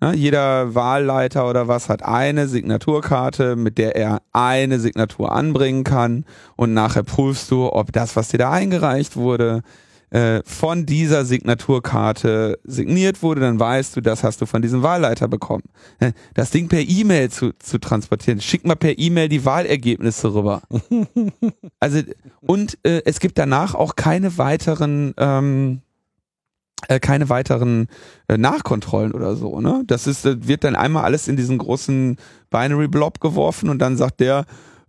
Ja, 0.00 0.12
jeder 0.12 0.76
Wahlleiter 0.76 1.48
oder 1.50 1.66
was 1.66 1.88
hat 1.88 2.04
eine 2.04 2.46
Signaturkarte, 2.46 3.56
mit 3.56 3.78
der 3.78 3.96
er 3.96 4.22
eine 4.32 4.78
Signatur 4.78 5.32
anbringen 5.32 5.82
kann. 5.82 6.24
Und 6.56 6.72
nachher 6.72 7.02
prüfst 7.02 7.50
du, 7.50 7.72
ob 7.72 7.92
das, 7.92 8.14
was 8.14 8.28
dir 8.28 8.38
da 8.38 8.52
eingereicht 8.52 9.16
wurde, 9.16 9.62
äh, 10.10 10.40
von 10.44 10.86
dieser 10.86 11.24
Signaturkarte 11.24 12.58
signiert 12.64 13.22
wurde, 13.22 13.40
dann 13.42 13.60
weißt 13.60 13.96
du, 13.96 14.00
das 14.00 14.24
hast 14.24 14.40
du 14.40 14.46
von 14.46 14.62
diesem 14.62 14.82
Wahlleiter 14.82 15.28
bekommen. 15.28 15.64
Das 16.34 16.50
Ding 16.50 16.68
per 16.68 16.80
E-Mail 16.80 17.30
zu, 17.30 17.52
zu 17.58 17.78
transportieren, 17.78 18.40
schick 18.40 18.64
mal 18.64 18.76
per 18.76 18.98
E-Mail 18.98 19.28
die 19.28 19.44
Wahlergebnisse 19.44 20.32
rüber. 20.32 20.62
also 21.80 22.00
und 22.40 22.78
äh, 22.84 23.02
es 23.04 23.20
gibt 23.20 23.36
danach 23.36 23.74
auch 23.74 23.96
keine 23.96 24.38
weiteren 24.38 25.12
ähm, 25.18 25.82
äh, 26.86 27.00
keine 27.00 27.28
weiteren 27.28 27.88
äh, 28.28 28.38
Nachkontrollen 28.38 29.12
oder 29.12 29.34
so, 29.34 29.60
ne? 29.60 29.82
Das 29.86 30.06
ist, 30.06 30.24
wird 30.46 30.64
dann 30.64 30.76
einmal 30.76 31.04
alles 31.04 31.26
in 31.28 31.36
diesen 31.36 31.58
großen 31.58 32.16
Binary 32.50 32.88
Blob 32.88 33.20
geworfen 33.20 33.68
und 33.68 33.80
dann 33.80 33.96
sagt 33.96 34.20
der, 34.20 34.44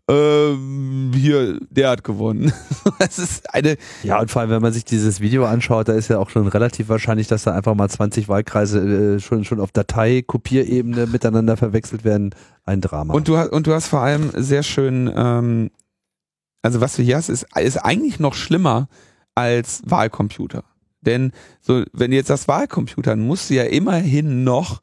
ähm, 0.10 1.12
hier, 1.14 1.60
der 1.70 1.90
hat 1.92 2.04
gewonnen. 2.04 2.52
das 3.00 3.20
ist 3.20 3.54
eine. 3.54 3.78
Ja, 4.02 4.20
und 4.20 4.32
vor 4.32 4.42
allem, 4.42 4.50
wenn 4.50 4.62
man 4.62 4.74
sich 4.74 4.84
dieses 4.84 5.22
Video 5.22 5.46
anschaut, 5.46 5.88
da 5.88 5.94
ist 5.94 6.08
ja 6.08 6.18
auch 6.18 6.32
schon 6.32 6.48
relativ 6.48 6.90
wahrscheinlich, 6.90 7.28
dass 7.28 7.44
da 7.44 7.54
einfach 7.54 7.76
mal 7.76 7.90
20 7.90 8.28
Wahlkreise 8.28 8.80
äh, 9.16 9.20
schon, 9.20 9.46
schon 9.46 9.60
auf 9.60 9.72
Datei-Kopierebene 9.72 11.06
miteinander 11.06 11.58
verwechselt 11.58 12.04
werden. 12.04 12.32
Ein 12.66 12.82
Drama. 12.82 13.14
Und 13.14 13.28
du 13.28 13.38
hast, 13.38 13.52
und 13.52 13.68
du 13.68 13.74
hast 13.74 13.88
vor 13.88 14.02
allem 14.02 14.32
sehr 14.36 14.64
schön, 14.64 15.12
ähm, 15.16 15.70
also 16.64 16.82
was 16.82 16.96
du 16.96 17.04
hier 17.04 17.18
hast, 17.18 17.30
ist, 17.30 17.46
ist 17.56 17.78
eigentlich 17.78 18.20
noch 18.20 18.34
schlimmer 18.34 18.90
als 19.36 19.82
Wahlcomputer. 19.86 20.64
Denn 21.02 21.32
so, 21.62 21.84
wenn 21.94 22.12
du 22.12 22.18
jetzt 22.18 22.30
das 22.30 22.48
Wahlcomputer, 22.48 23.16
musst 23.16 23.50
du 23.50 23.56
ja 23.56 23.64
immerhin 23.64 24.44
noch 24.44 24.82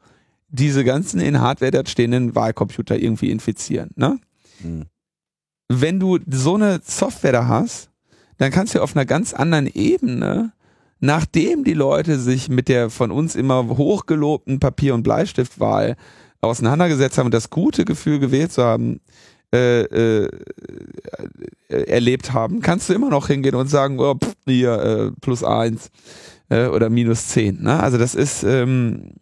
diese 0.49 0.85
ganzen 0.85 1.21
in 1.21 1.41
Hardware 1.41 1.71
dort 1.71 1.89
stehenden 1.89 2.35
Wahlcomputer 2.35 2.97
irgendwie 2.99 3.31
infizieren, 3.31 3.91
ne? 3.97 4.19
Hm 4.63 4.87
wenn 5.69 6.01
du 6.01 6.19
so 6.29 6.55
eine 6.55 6.81
Software 6.85 7.33
da 7.33 7.49
hast, 7.49 7.91
dann 8.39 8.51
kannst 8.51 8.75
du 8.75 8.83
auf 8.83 8.95
einer 8.95 9.07
ganz 9.07 9.33
anderen 9.33 9.67
Ebene, 9.67 10.53
nachdem 11.01 11.65
die 11.65 11.75
Leute 11.75 12.19
sich 12.19 12.49
mit 12.49 12.69
der 12.69 12.91
von 12.91 13.11
uns 13.11 13.35
immer 13.35 13.67
hochgelobten 13.77 14.61
Papier- 14.61 14.95
und 14.95 15.03
Bleistiftwahl 15.03 15.97
auseinandergesetzt 16.41 17.19
haben 17.19 17.27
und 17.27 17.35
das 17.35 17.51
gute 17.51 17.85
Gefühl 17.85 18.19
gewählt 18.19 18.53
zu 18.53 18.63
haben, 18.63 19.01
äh, 19.55 19.83
äh, 19.83 20.29
erlebt 21.69 22.33
haben, 22.33 22.61
kannst 22.61 22.89
du 22.89 22.95
immer 22.95 23.11
noch 23.11 23.29
hingehen 23.29 23.55
und 23.55 23.69
sagen, 23.69 23.99
oh, 24.01 24.15
pff, 24.15 24.35
hier 24.47 24.73
äh, 24.73 25.21
plus 25.21 25.45
eins 25.45 25.91
äh, 26.49 26.67
oder 26.67 26.91
minus 26.91 27.29
zehn. 27.29 27.63
Ne? 27.63 27.81
Also 27.81 27.99
das 27.99 28.15
ist 28.15 28.43
ähm, 28.43 29.13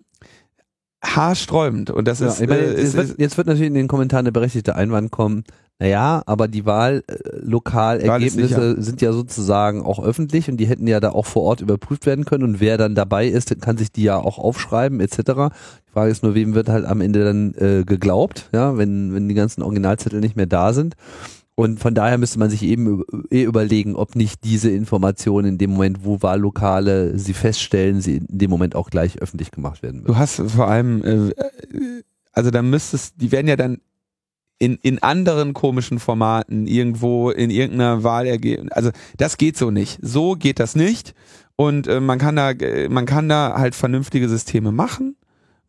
haarsträubend 1.05 1.91
und 1.91 2.09
das 2.09 2.21
ja, 2.21 2.29
ist, 2.29 2.41
meine, 2.41 2.57
äh, 2.57 2.81
jetzt, 2.81 2.95
wird, 2.95 3.19
jetzt 3.19 3.37
wird 3.37 3.47
natürlich 3.47 3.69
in 3.69 3.75
den 3.75 3.89
Kommentaren 3.89 4.25
der 4.25 4.33
berechtigte 4.33 4.75
Einwand 4.75 5.11
kommen, 5.11 5.45
naja, 5.81 6.23
aber 6.27 6.47
die 6.47 6.67
Wahllokal-Ergebnisse 6.67 8.77
äh, 8.77 8.81
sind 8.81 9.03
ja 9.03 9.13
sozusagen 9.13 9.83
auch 9.83 10.01
öffentlich 10.03 10.49
und 10.49 10.59
die 10.59 10.67
hätten 10.67 10.87
ja 10.87 11.01
da 11.01 11.11
auch 11.11 11.27
vor 11.27 11.43
Ort 11.43 11.61
überprüft 11.61 12.07
werden 12.07 12.25
können 12.25 12.45
und 12.45 12.61
wer 12.61 12.79
dann 12.79 12.95
dabei 12.95 13.27
ist, 13.27 13.61
kann 13.61 13.77
sich 13.77 13.91
die 13.91 14.05
ja 14.05 14.17
auch 14.17 14.39
aufschreiben 14.39 15.01
etc. 15.01 15.17
Die 15.17 15.93
Frage 15.93 16.13
ist 16.13 16.23
nur, 16.23 16.37
wem 16.37 16.55
wird 16.55 16.69
halt 16.69 16.85
am 16.85 17.01
Ende 17.01 17.25
dann 17.25 17.55
äh, 17.55 17.83
geglaubt, 17.85 18.51
ja, 18.53 18.79
wenn, 18.79 19.15
wenn 19.15 19.29
die 19.29 19.35
ganzen 19.35 19.63
Originalzettel 19.63 20.21
nicht 20.21 20.37
mehr 20.37 20.47
da 20.47 20.73
sind. 20.73 20.95
Und 21.57 21.81
von 21.81 21.95
daher 21.95 22.19
müsste 22.19 22.39
man 22.39 22.51
sich 22.51 22.63
eben 22.63 23.03
eh 23.31 23.43
überlegen, 23.43 23.95
ob 23.95 24.17
nicht 24.17 24.43
diese 24.43 24.71
Informationen 24.71 25.51
in 25.51 25.59
dem 25.59 25.71
Moment, 25.71 26.05
wo 26.05 26.21
Wahllokale 26.21 27.17
sie 27.19 27.35
feststellen, 27.35 28.01
sie 28.01 28.17
in 28.17 28.39
dem 28.39 28.51
Moment 28.51 28.75
auch 28.75 28.91
gleich 28.91 29.23
öffentlich 29.23 29.53
gemacht 29.53 29.83
werden 29.83 30.03
müssen. 30.03 30.13
Du 30.13 30.19
hast 30.19 30.41
vor 30.41 30.69
allem, 30.69 31.05
äh, 31.05 31.33
also 32.33 32.51
da 32.51 32.63
müsstest, 32.63 33.21
die 33.21 33.31
werden 33.31 33.47
ja 33.47 33.57
dann 33.57 33.79
in, 34.59 34.77
in 34.83 35.03
anderen 35.03 35.53
komischen 35.53 35.99
Formaten 35.99 36.67
irgendwo 36.67 37.31
in 37.31 37.51
irgendeiner 37.51 38.05
Wahlergebnis. 38.05 38.73
Also 38.73 38.91
das 39.17 39.37
geht 39.37 39.57
so 39.57 39.71
nicht. 39.71 39.99
So 40.01 40.35
geht 40.35 40.61
das 40.61 40.77
nicht. 40.77 41.15
Und 41.57 41.87
äh, 41.87 42.01
man 42.01 42.19
kann 42.19 42.37
da, 42.37 42.53
man 42.89 43.07
kann 43.07 43.29
da 43.29 43.55
halt 43.57 43.75
vernünftige 43.75 44.29
Systeme 44.29 44.73
machen, 44.73 45.17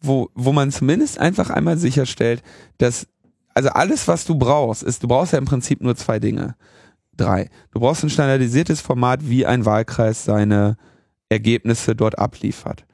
wo, 0.02 0.30
wo 0.34 0.52
man 0.52 0.72
zumindest 0.72 1.20
einfach 1.20 1.50
einmal 1.50 1.78
sicherstellt, 1.78 2.42
dass, 2.78 3.08
also 3.54 3.70
alles, 3.70 4.08
was 4.08 4.26
du 4.26 4.36
brauchst, 4.36 4.84
ist, 4.84 5.04
du 5.04 5.08
brauchst 5.08 5.34
ja 5.34 5.40
im 5.40 5.46
Prinzip 5.46 5.82
nur 5.82 5.96
zwei 5.96 6.20
Dinge. 6.20 6.56
Drei. 7.18 7.50
Du 7.72 7.80
brauchst 7.80 8.04
ein 8.04 8.10
standardisiertes 8.10 8.82
Format, 8.82 9.22
wie 9.24 9.46
ein 9.46 9.66
Wahlkreis 9.66 10.26
seine 10.26 10.76
Ergebnisse 11.30 11.96
dort 11.96 12.20
abliefert. 12.20 12.86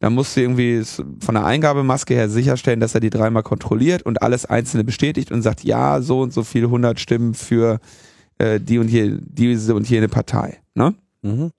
Da 0.00 0.08
musst 0.08 0.34
du 0.34 0.40
irgendwie 0.40 0.82
von 1.20 1.34
der 1.34 1.44
Eingabemaske 1.44 2.14
her 2.14 2.30
sicherstellen, 2.30 2.80
dass 2.80 2.94
er 2.94 3.00
die 3.00 3.10
dreimal 3.10 3.42
kontrolliert 3.42 4.02
und 4.02 4.22
alles 4.22 4.46
einzelne 4.46 4.82
bestätigt 4.82 5.30
und 5.30 5.42
sagt, 5.42 5.62
ja, 5.62 6.00
so 6.00 6.22
und 6.22 6.32
so 6.32 6.42
viele 6.42 6.66
100 6.66 6.98
Stimmen 6.98 7.34
für 7.34 7.80
äh, 8.38 8.58
die 8.58 8.78
und 8.78 8.88
je, 8.88 9.18
diese 9.20 9.74
und 9.74 9.88
jene 9.88 10.08
Partei. 10.08 10.58
Ne? 10.74 10.94
Mhm. 11.20 11.50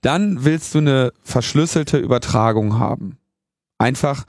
Dann 0.00 0.44
willst 0.44 0.74
du 0.74 0.78
eine 0.78 1.12
verschlüsselte 1.22 1.98
Übertragung 1.98 2.78
haben. 2.78 3.18
Einfach 3.76 4.24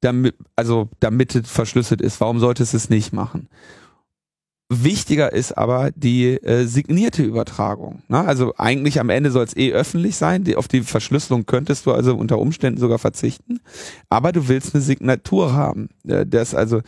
damit, 0.00 0.34
also 0.56 0.88
damit 0.98 1.36
es 1.36 1.48
verschlüsselt 1.48 2.00
ist. 2.00 2.20
Warum 2.20 2.40
solltest 2.40 2.72
du 2.72 2.76
es 2.76 2.90
nicht 2.90 3.12
machen? 3.12 3.48
Wichtiger 4.72 5.32
ist 5.32 5.56
aber 5.58 5.90
die 5.94 6.34
äh, 6.42 6.66
signierte 6.66 7.22
Übertragung. 7.22 8.02
Ne? 8.08 8.24
Also 8.24 8.54
eigentlich 8.56 9.00
am 9.00 9.10
Ende 9.10 9.30
soll 9.30 9.44
es 9.44 9.56
eh 9.56 9.72
öffentlich 9.72 10.16
sein. 10.16 10.44
Die, 10.44 10.56
auf 10.56 10.68
die 10.68 10.82
Verschlüsselung 10.82 11.46
könntest 11.46 11.86
du 11.86 11.92
also 11.92 12.16
unter 12.16 12.38
Umständen 12.38 12.80
sogar 12.80 12.98
verzichten. 12.98 13.60
Aber 14.08 14.32
du 14.32 14.48
willst 14.48 14.74
eine 14.74 14.82
Signatur 14.82 15.52
haben. 15.52 15.88
Äh, 16.06 16.26
das 16.26 16.54
also 16.54 16.80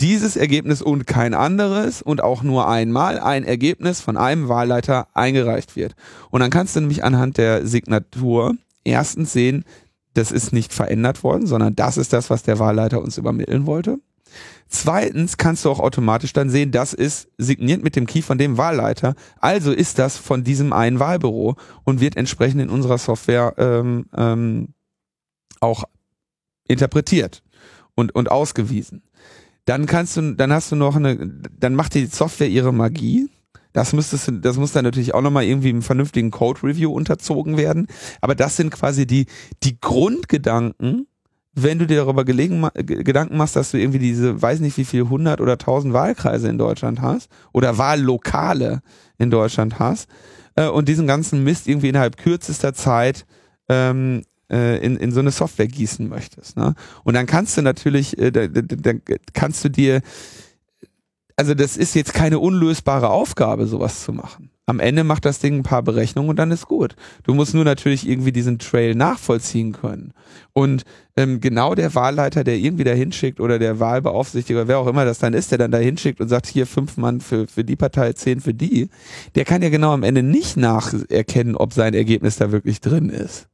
dieses 0.00 0.36
Ergebnis 0.36 0.80
und 0.82 1.06
kein 1.06 1.34
anderes 1.34 2.00
und 2.02 2.22
auch 2.22 2.42
nur 2.42 2.68
einmal 2.68 3.18
ein 3.18 3.44
Ergebnis 3.44 4.00
von 4.00 4.16
einem 4.16 4.48
Wahlleiter 4.48 5.08
eingereicht 5.14 5.76
wird. 5.76 5.94
Und 6.30 6.40
dann 6.40 6.50
kannst 6.50 6.74
du 6.74 6.80
nämlich 6.80 7.04
anhand 7.04 7.36
der 7.36 7.66
Signatur 7.66 8.54
erstens 8.84 9.32
sehen, 9.32 9.64
das 10.14 10.32
ist 10.32 10.52
nicht 10.52 10.72
verändert 10.72 11.22
worden, 11.22 11.46
sondern 11.46 11.76
das 11.76 11.96
ist 11.96 12.12
das, 12.12 12.30
was 12.30 12.42
der 12.42 12.58
Wahlleiter 12.58 13.00
uns 13.00 13.18
übermitteln 13.18 13.66
wollte. 13.66 13.98
Zweitens 14.68 15.36
kannst 15.36 15.64
du 15.64 15.70
auch 15.70 15.80
automatisch 15.80 16.32
dann 16.32 16.48
sehen, 16.48 16.70
das 16.70 16.92
ist 16.92 17.28
signiert 17.38 17.82
mit 17.82 17.96
dem 17.96 18.06
Key 18.06 18.22
von 18.22 18.38
dem 18.38 18.56
Wahlleiter. 18.56 19.14
Also 19.40 19.72
ist 19.72 19.98
das 19.98 20.16
von 20.16 20.44
diesem 20.44 20.72
einen 20.72 21.00
Wahlbüro 21.00 21.56
und 21.84 22.00
wird 22.00 22.16
entsprechend 22.16 22.60
in 22.60 22.70
unserer 22.70 22.98
Software 22.98 23.54
ähm, 23.58 24.06
ähm, 24.16 24.74
auch 25.60 25.84
interpretiert 26.68 27.42
und, 27.94 28.14
und 28.14 28.30
ausgewiesen. 28.30 29.02
Dann 29.64 29.86
kannst 29.86 30.16
du, 30.16 30.34
dann 30.34 30.52
hast 30.52 30.72
du 30.72 30.76
noch 30.76 30.96
eine, 30.96 31.16
dann 31.58 31.74
macht 31.74 31.94
die 31.94 32.06
Software 32.06 32.48
ihre 32.48 32.72
Magie. 32.72 33.28
Das 33.72 33.92
müsstest 33.92 34.28
du, 34.28 34.32
das 34.32 34.56
muss 34.56 34.72
dann 34.72 34.84
natürlich 34.84 35.14
auch 35.14 35.20
nochmal 35.20 35.44
irgendwie 35.44 35.70
im 35.70 35.82
vernünftigen 35.82 36.30
Code 36.30 36.62
Review 36.64 36.92
unterzogen 36.92 37.56
werden. 37.56 37.86
Aber 38.20 38.34
das 38.34 38.56
sind 38.56 38.70
quasi 38.70 39.06
die, 39.06 39.26
die 39.62 39.80
Grundgedanken, 39.80 41.06
wenn 41.54 41.78
du 41.78 41.86
dir 41.86 41.96
darüber 41.96 42.24
gelegen, 42.24 42.68
Gedanken 42.74 43.36
machst, 43.36 43.56
dass 43.56 43.72
du 43.72 43.78
irgendwie 43.78 43.98
diese, 43.98 44.40
weiß 44.40 44.60
nicht 44.60 44.76
wie 44.76 44.84
viel, 44.84 45.02
100 45.02 45.40
oder 45.40 45.52
1000 45.52 45.92
Wahlkreise 45.92 46.48
in 46.48 46.58
Deutschland 46.58 47.00
hast 47.00 47.28
oder 47.52 47.76
Wahllokale 47.76 48.82
in 49.18 49.30
Deutschland 49.30 49.78
hast 49.78 50.08
äh, 50.56 50.66
und 50.66 50.88
diesen 50.88 51.06
ganzen 51.06 51.42
Mist 51.42 51.66
irgendwie 51.66 51.88
innerhalb 51.88 52.16
kürzester 52.16 52.72
Zeit 52.72 53.26
ähm, 53.68 54.22
äh, 54.50 54.84
in, 54.84 54.96
in 54.96 55.12
so 55.12 55.20
eine 55.20 55.30
Software 55.30 55.68
gießen 55.68 56.08
möchtest. 56.08 56.56
Ne? 56.56 56.74
Und 57.04 57.14
dann 57.14 57.26
kannst 57.26 57.56
du 57.56 57.62
natürlich, 57.62 58.18
äh, 58.18 58.30
da, 58.30 58.46
da, 58.46 58.62
da 58.62 58.92
kannst 59.32 59.64
du 59.64 59.68
dir 59.68 60.02
also 61.40 61.54
das 61.54 61.78
ist 61.78 61.94
jetzt 61.94 62.12
keine 62.12 62.38
unlösbare 62.38 63.08
Aufgabe, 63.08 63.66
sowas 63.66 64.04
zu 64.04 64.12
machen. 64.12 64.50
Am 64.66 64.78
Ende 64.78 65.04
macht 65.04 65.24
das 65.24 65.38
Ding 65.38 65.56
ein 65.56 65.62
paar 65.62 65.82
Berechnungen 65.82 66.28
und 66.28 66.38
dann 66.38 66.50
ist 66.50 66.66
gut. 66.66 66.96
Du 67.22 67.32
musst 67.32 67.54
nur 67.54 67.64
natürlich 67.64 68.06
irgendwie 68.06 68.30
diesen 68.30 68.58
Trail 68.58 68.94
nachvollziehen 68.94 69.72
können. 69.72 70.12
Und 70.52 70.82
ähm, 71.16 71.40
genau 71.40 71.74
der 71.74 71.94
Wahlleiter, 71.94 72.44
der 72.44 72.58
irgendwie 72.58 72.84
da 72.84 72.92
hinschickt 72.92 73.40
oder 73.40 73.58
der 73.58 73.80
Wahlbeaufsichtiger, 73.80 74.68
wer 74.68 74.80
auch 74.80 74.86
immer 74.86 75.06
das 75.06 75.18
dann 75.18 75.32
ist, 75.32 75.50
der 75.50 75.56
dann 75.56 75.70
da 75.70 75.78
hinschickt 75.78 76.20
und 76.20 76.28
sagt, 76.28 76.46
hier 76.46 76.66
fünf 76.66 76.98
Mann 76.98 77.22
für, 77.22 77.46
für 77.46 77.64
die 77.64 77.76
Partei, 77.76 78.12
zehn 78.12 78.42
für 78.42 78.52
die, 78.52 78.90
der 79.34 79.46
kann 79.46 79.62
ja 79.62 79.70
genau 79.70 79.92
am 79.92 80.02
Ende 80.02 80.22
nicht 80.22 80.58
nacherkennen, 80.58 81.56
ob 81.56 81.72
sein 81.72 81.94
Ergebnis 81.94 82.36
da 82.36 82.52
wirklich 82.52 82.82
drin 82.82 83.08
ist. 83.08 83.48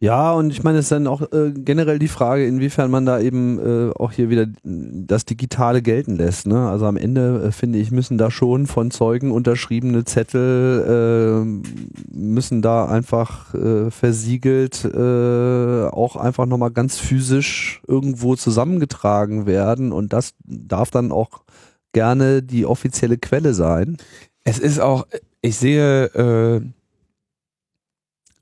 Ja, 0.00 0.32
und 0.32 0.50
ich 0.50 0.62
meine, 0.62 0.78
es 0.78 0.84
ist 0.84 0.92
dann 0.92 1.08
auch 1.08 1.22
äh, 1.32 1.50
generell 1.52 1.98
die 1.98 2.06
Frage, 2.06 2.46
inwiefern 2.46 2.88
man 2.88 3.04
da 3.04 3.18
eben 3.18 3.58
äh, 3.58 3.92
auch 3.96 4.12
hier 4.12 4.30
wieder 4.30 4.46
das 4.62 5.24
Digitale 5.24 5.82
gelten 5.82 6.14
lässt. 6.14 6.46
Ne? 6.46 6.68
Also 6.68 6.86
am 6.86 6.96
Ende, 6.96 7.46
äh, 7.48 7.50
finde 7.50 7.80
ich, 7.80 7.90
müssen 7.90 8.16
da 8.16 8.30
schon 8.30 8.68
von 8.68 8.92
Zeugen 8.92 9.32
unterschriebene 9.32 10.04
Zettel, 10.04 11.42
äh, 11.44 12.14
müssen 12.14 12.62
da 12.62 12.86
einfach 12.86 13.52
äh, 13.54 13.90
versiegelt 13.90 14.84
äh, 14.84 15.88
auch 15.88 16.14
einfach 16.14 16.46
nochmal 16.46 16.70
ganz 16.70 16.98
physisch 16.98 17.82
irgendwo 17.88 18.36
zusammengetragen 18.36 19.46
werden. 19.46 19.90
Und 19.90 20.12
das 20.12 20.34
darf 20.44 20.92
dann 20.92 21.10
auch 21.10 21.42
gerne 21.92 22.44
die 22.44 22.66
offizielle 22.66 23.18
Quelle 23.18 23.52
sein. 23.52 23.96
Es 24.44 24.60
ist 24.60 24.78
auch, 24.78 25.08
ich 25.42 25.56
sehe... 25.56 26.04
Äh 26.14 26.77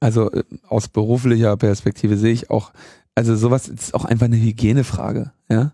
also 0.07 0.31
äh, 0.31 0.45
aus 0.69 0.87
beruflicher 0.87 1.57
Perspektive 1.57 2.17
sehe 2.17 2.33
ich 2.33 2.49
auch, 2.49 2.71
also 3.17 3.35
sowas 3.35 3.67
ist 3.67 3.93
auch 3.93 4.05
einfach 4.05 4.27
eine 4.27 4.37
Hygienefrage, 4.37 5.33
ja. 5.49 5.73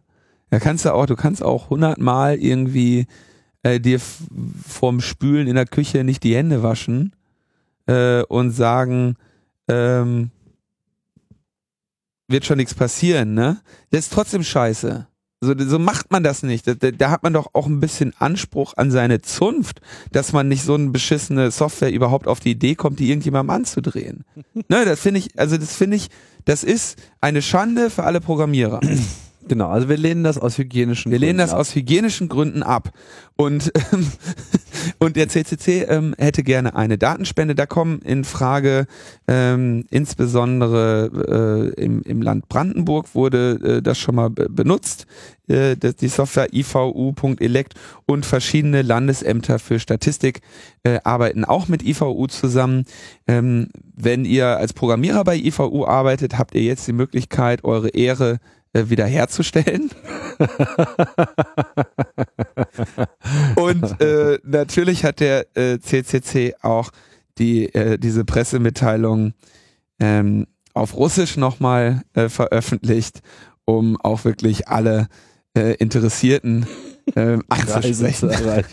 Da 0.49 0.59
kannst 0.59 0.87
du 0.87 0.95
auch, 0.95 1.05
du 1.05 1.17
kannst 1.17 1.43
auch 1.43 1.69
hundertmal 1.69 2.37
irgendwie 2.37 3.07
äh, 3.63 3.79
dir 3.79 4.01
vorm 4.01 5.03
Spülen 5.03 5.49
in 5.49 5.55
der 5.55 5.67
Küche 5.67 6.03
nicht 6.03 6.23
die 6.25 6.35
Hände 6.35 6.63
waschen 6.63 7.13
äh, 7.87 8.23
und 8.23 8.53
sagen, 8.53 9.17
ähm, 9.69 10.31
wird 12.27 12.47
schon 12.47 12.57
nichts 12.57 12.73
passieren, 12.75 13.35
ne? 13.35 13.61
Das 13.91 14.01
ist 14.01 14.15
trotzdem 14.15 14.45
scheiße. 14.45 15.07
So, 15.45 15.55
so 15.59 15.81
macht 15.81 16.13
man 16.13 16.23
das 16.23 16.45
nicht. 16.45 16.69
Da, 16.69 16.75
da, 16.75 17.11
hat 17.11 17.25
man 17.25 17.33
doch 17.33 17.51
auch 17.53 17.67
ein 17.67 17.81
bisschen 17.81 18.15
Anspruch 18.17 18.75
an 18.77 18.93
seine 18.93 19.23
Zunft, 19.23 19.81
dass 20.13 20.33
man 20.33 20.47
nicht 20.47 20.63
so 20.63 20.75
eine 20.75 20.91
beschissene 20.91 21.51
Software 21.51 21.93
überhaupt 21.93 22.29
auf 22.29 22.39
die 22.39 22.53
Idee 22.53 22.77
kommt, 22.77 23.01
die 23.01 23.09
irgendjemandem 23.09 23.51
anzudrehen. 23.51 24.25
ne, 24.55 24.85
das 24.85 25.01
finde 25.01 25.19
ich, 25.19 25.37
also 25.37 25.57
das 25.57 25.75
finde 25.75 25.97
ich, 25.97 26.11
das 26.45 26.63
ist 26.63 26.97
eine 27.21 27.43
Schande 27.43 27.91
für 27.91 28.05
alle 28.05 28.21
Programmierer. 28.21 28.81
Genau, 29.53 29.69
also 29.69 29.91
wir 29.91 29.99
lehnen 29.99 30.25
das 30.25 30.39
aus 30.39 30.57
hygienischen 30.57 31.13
wir 31.13 31.19
Gründen. 31.19 31.21
Wir 31.21 31.29
lehnen 31.29 31.39
das 31.39 31.53
ab. 31.53 31.61
aus 31.61 31.75
hygienischen 31.75 32.31
Gründen 32.31 32.63
ab. 32.63 32.89
Und, 33.37 33.71
ähm, 33.93 34.11
und 34.99 35.17
der 35.17 35.29
CCC 35.29 35.83
ähm, 35.91 36.15
hätte 36.17 36.43
gerne 36.43 36.75
eine 36.75 36.97
Datenspende. 36.97 37.55
Da 37.55 37.67
kommen 37.67 37.99
in 37.99 38.25
Frage 38.25 38.87
ähm, 39.29 39.85
insbesondere 39.91 41.75
äh, 41.77 41.83
im, 41.83 42.01
im 42.01 42.23
Land 42.23 42.49
Brandenburg 42.49 43.15
wurde 43.15 43.61
äh, 43.63 43.83
das 43.83 43.99
schon 43.99 44.15
mal 44.15 44.31
benutzt, 44.31 45.07
äh, 45.49 45.77
die 45.77 46.09
Software 46.09 46.49
ivu.elect 46.55 47.75
und 48.07 48.25
verschiedene 48.25 48.81
Landesämter 48.81 49.59
für 49.59 49.79
Statistik 49.81 50.41
äh, 50.83 50.99
arbeiten 51.05 51.45
auch 51.45 51.69
mit 51.69 51.83
IVU 51.83 52.27
zusammen. 52.29 52.87
Ähm, 53.27 53.69
wenn 53.95 54.25
ihr 54.25 54.47
als 54.47 54.73
Programmierer 54.73 55.25
bei 55.25 55.37
IVU 55.37 55.85
arbeitet, 55.85 56.39
habt 56.39 56.55
ihr 56.55 56.63
jetzt 56.63 56.89
die 56.89 56.95
Möglichkeit, 56.95 57.65
eure 57.65 57.91
Ehre 57.91 58.41
äh, 58.73 58.89
wiederherzustellen. 58.89 59.91
und 63.57 64.01
äh, 64.01 64.39
natürlich 64.45 65.05
hat 65.05 65.21
der 65.21 65.47
äh, 65.57 65.79
CCC 65.79 66.55
auch 66.63 66.91
die 67.39 67.75
äh, 67.75 67.99
diese 67.99 68.25
Pressemitteilung 68.25 69.35
ähm, 70.01 70.47
auf 70.75 70.97
Russisch 70.97 71.37
nochmal 71.37 72.03
äh, 72.15 72.29
veröffentlicht, 72.29 73.21
um 73.65 74.01
auch 74.01 74.25
wirklich 74.25 74.69
alle 74.69 75.09
äh, 75.55 75.75
Interessierten 75.75 76.67
äh, 77.15 77.39
anzusprechen. 77.49 78.31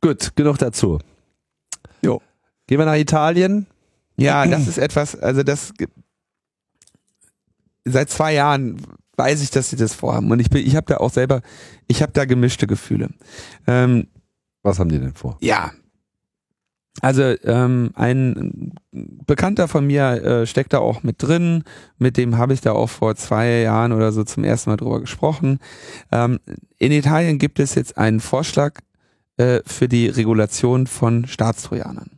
Gut, 0.00 0.36
genug 0.36 0.58
dazu. 0.58 0.98
Jo. 2.02 2.20
Gehen 2.66 2.78
wir 2.78 2.86
nach 2.86 2.96
Italien. 2.96 3.66
Ja, 4.16 4.46
das 4.46 4.68
ist 4.68 4.78
etwas, 4.78 5.16
also 5.16 5.42
das 5.42 5.72
seit 7.84 8.10
zwei 8.10 8.34
Jahren 8.34 8.80
weiß 9.16 9.42
ich, 9.42 9.50
dass 9.50 9.70
sie 9.70 9.76
das 9.76 9.94
vorhaben 9.94 10.30
und 10.30 10.40
ich 10.40 10.50
bin, 10.50 10.66
ich 10.66 10.76
habe 10.76 10.86
da 10.86 10.96
auch 10.96 11.12
selber, 11.12 11.42
ich 11.86 12.02
habe 12.02 12.12
da 12.12 12.24
gemischte 12.24 12.66
Gefühle. 12.66 13.10
Ähm, 13.66 14.08
Was 14.62 14.78
haben 14.78 14.88
die 14.88 14.98
denn 14.98 15.14
vor? 15.14 15.36
Ja, 15.40 15.72
also 17.00 17.22
ähm, 17.42 17.90
ein 17.94 18.72
Bekannter 18.92 19.66
von 19.66 19.86
mir 19.86 20.22
äh, 20.22 20.46
steckt 20.46 20.72
da 20.72 20.78
auch 20.78 21.02
mit 21.02 21.22
drin, 21.22 21.64
mit 21.98 22.16
dem 22.16 22.38
habe 22.38 22.54
ich 22.54 22.60
da 22.60 22.72
auch 22.72 22.88
vor 22.88 23.16
zwei 23.16 23.62
Jahren 23.62 23.92
oder 23.92 24.12
so 24.12 24.22
zum 24.22 24.44
ersten 24.44 24.70
Mal 24.70 24.76
drüber 24.76 25.00
gesprochen. 25.00 25.58
Ähm, 26.12 26.38
in 26.78 26.92
Italien 26.92 27.38
gibt 27.38 27.58
es 27.58 27.74
jetzt 27.74 27.98
einen 27.98 28.20
Vorschlag 28.20 28.80
äh, 29.38 29.60
für 29.66 29.88
die 29.88 30.06
Regulation 30.06 30.86
von 30.86 31.26
Staatstrojanern 31.26 32.13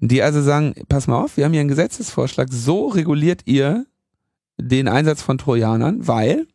die 0.00 0.22
also 0.22 0.42
sagen, 0.42 0.74
pass 0.88 1.06
mal 1.06 1.22
auf, 1.22 1.36
wir 1.36 1.44
haben 1.44 1.52
hier 1.52 1.60
einen 1.60 1.68
Gesetzesvorschlag, 1.68 2.48
so 2.52 2.88
reguliert 2.88 3.42
ihr 3.46 3.86
den 4.58 4.88
Einsatz 4.88 5.22
von 5.22 5.38
Trojanern, 5.38 6.06
weil, 6.06 6.46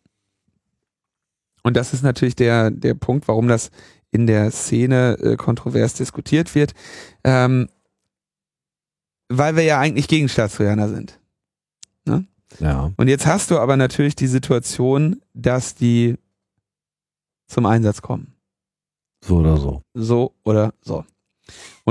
und 1.63 1.77
das 1.77 1.93
ist 1.93 2.03
natürlich 2.03 2.35
der, 2.35 2.71
der 2.71 2.93
Punkt, 2.93 3.27
warum 3.27 3.47
das 3.47 3.71
in 4.11 4.27
der 4.27 4.51
Szene 4.51 5.17
äh, 5.19 5.35
kontrovers 5.37 5.93
diskutiert 5.93 6.53
wird, 6.53 6.73
ähm, 7.23 7.69
weil 9.29 9.55
wir 9.55 9.63
ja 9.63 9.79
eigentlich 9.79 10.07
gegen 10.07 10.27
Staatstrojaner 10.27 10.89
sind. 10.89 11.19
Ne? 12.05 12.25
Ja. 12.59 12.91
Und 12.97 13.07
jetzt 13.07 13.25
hast 13.25 13.49
du 13.51 13.59
aber 13.59 13.77
natürlich 13.77 14.15
die 14.15 14.27
Situation, 14.27 15.21
dass 15.33 15.75
die 15.75 16.17
zum 17.47 17.65
Einsatz 17.65 18.01
kommen. 18.01 18.35
So 19.23 19.37
oder 19.37 19.57
so. 19.57 19.83
So 19.93 20.33
oder 20.43 20.73
so. 20.81 21.05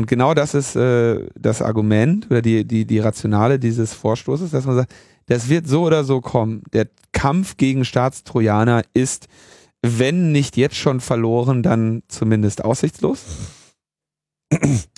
Und 0.01 0.07
genau 0.07 0.33
das 0.33 0.55
ist 0.55 0.77
äh, 0.77 1.27
das 1.39 1.61
Argument 1.61 2.27
oder 2.31 2.41
die, 2.41 2.65
die, 2.65 2.87
die 2.87 3.01
Rationale 3.01 3.59
dieses 3.59 3.93
Vorstoßes, 3.93 4.51
dass 4.51 4.65
man 4.65 4.77
sagt, 4.77 4.95
das 5.27 5.51
wird 5.51 5.69
so 5.69 5.83
oder 5.83 6.05
so 6.05 6.23
kommen. 6.23 6.63
Der 6.73 6.89
Kampf 7.13 7.59
gegen 7.59 7.85
Staatstrojaner 7.85 8.81
ist, 8.95 9.29
wenn 9.83 10.33
nicht 10.33 10.57
jetzt 10.57 10.77
schon 10.77 11.01
verloren, 11.01 11.63
dann 11.63 12.03
zumindest 12.09 12.65
aussichtslos. 12.65 13.27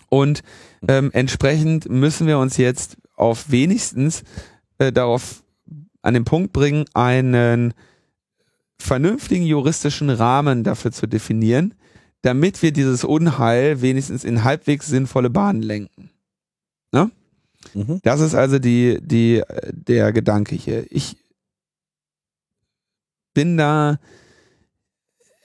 Und 0.08 0.44
ähm, 0.86 1.10
entsprechend 1.12 1.88
müssen 1.88 2.28
wir 2.28 2.38
uns 2.38 2.56
jetzt 2.56 2.96
auf 3.16 3.50
wenigstens 3.50 4.22
äh, 4.78 4.92
darauf 4.92 5.42
an 6.02 6.14
den 6.14 6.24
Punkt 6.24 6.52
bringen, 6.52 6.84
einen 6.94 7.74
vernünftigen 8.78 9.46
juristischen 9.46 10.10
Rahmen 10.10 10.62
dafür 10.62 10.92
zu 10.92 11.08
definieren, 11.08 11.74
damit 12.22 12.62
wir 12.62 12.72
dieses 12.72 13.04
Unheil 13.04 13.82
wenigstens 13.82 14.24
in 14.24 14.44
halbwegs 14.44 14.86
sinnvolle 14.86 15.30
Bahnen 15.30 15.62
lenken. 15.62 16.10
Ne? 16.92 17.10
Mhm. 17.74 18.00
Das 18.02 18.20
ist 18.20 18.34
also 18.34 18.58
die, 18.58 18.98
die, 19.02 19.42
der 19.70 20.12
Gedanke 20.12 20.54
hier. 20.54 20.86
Ich 20.90 21.16
bin 23.34 23.56
da 23.56 23.98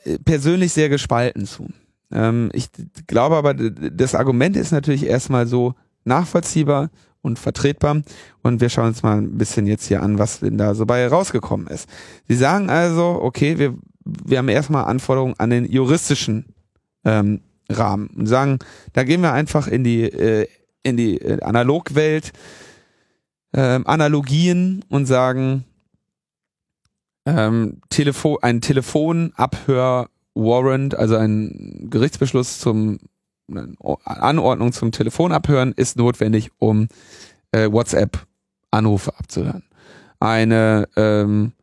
äh, 0.04 0.20
persönlich 0.20 0.74
sehr 0.74 0.90
gespalten 0.90 1.46
zu. 1.46 1.68
Ähm, 2.12 2.50
ich 2.54 2.70
glaube 3.08 3.36
aber, 3.36 3.54
das 3.54 4.16
Argument 4.16 4.56
ist 4.56 4.72
natürlich 4.72 5.06
erstmal 5.06 5.48
so 5.48 5.74
nachvollziehbar 6.04 6.90
und 7.22 7.40
vertretbar. 7.40 8.02
Und 8.44 8.62
wir 8.62 8.70
schauen 8.70 8.90
uns 8.90 9.04
mal 9.04 9.18
ein 9.18 9.38
bisschen 9.38 9.66
jetzt 9.68 9.88
hier 9.88 10.04
an, 10.04 10.20
was 10.20 10.40
denn 10.40 10.58
da 10.58 10.76
so 10.76 10.86
bei 10.86 11.08
rausgekommen 11.08 11.68
ist. 11.68 11.90
Sie 12.28 12.36
sagen 12.36 12.70
also, 12.70 13.20
okay, 13.22 13.58
wir, 13.58 13.76
wir 14.04 14.38
haben 14.38 14.50
erstmal 14.50 14.86
Anforderungen 14.86 15.36
an 15.38 15.50
den 15.50 15.66
juristischen 15.66 16.46
ähm, 17.08 17.42
Rahmen 17.70 18.08
und 18.16 18.28
sagen, 18.28 18.60
da 18.94 19.04
gehen 19.04 19.20
wir 19.22 19.34
einfach 19.34 19.68
in 19.68 19.84
die, 19.84 20.04
äh, 20.04 20.48
in 20.84 20.96
die 20.98 21.20
äh, 21.20 21.42
Analogwelt, 21.42 22.32
äh, 23.54 23.80
Analogien 23.84 24.86
und 24.90 25.08
sagen, 25.08 25.66
ähm, 27.26 27.82
Telefon, 27.90 28.38
ein 28.42 28.62
Telefonabhör-Warrant, 28.62 30.96
also 30.96 31.18
ein 31.18 31.88
Gerichtsbeschluss 31.90 32.60
zum 32.60 33.00
Anordnung 34.04 34.74
zum 34.74 34.92
Telefonabhören 34.92 35.72
ist 35.74 35.98
notwendig, 35.98 36.52
um 36.58 36.90
äh, 37.52 37.72
WhatsApp-Anrufe 37.72 39.18
abzuhören. 39.18 39.64
Eine 40.20 40.90
ähm, 40.98 41.54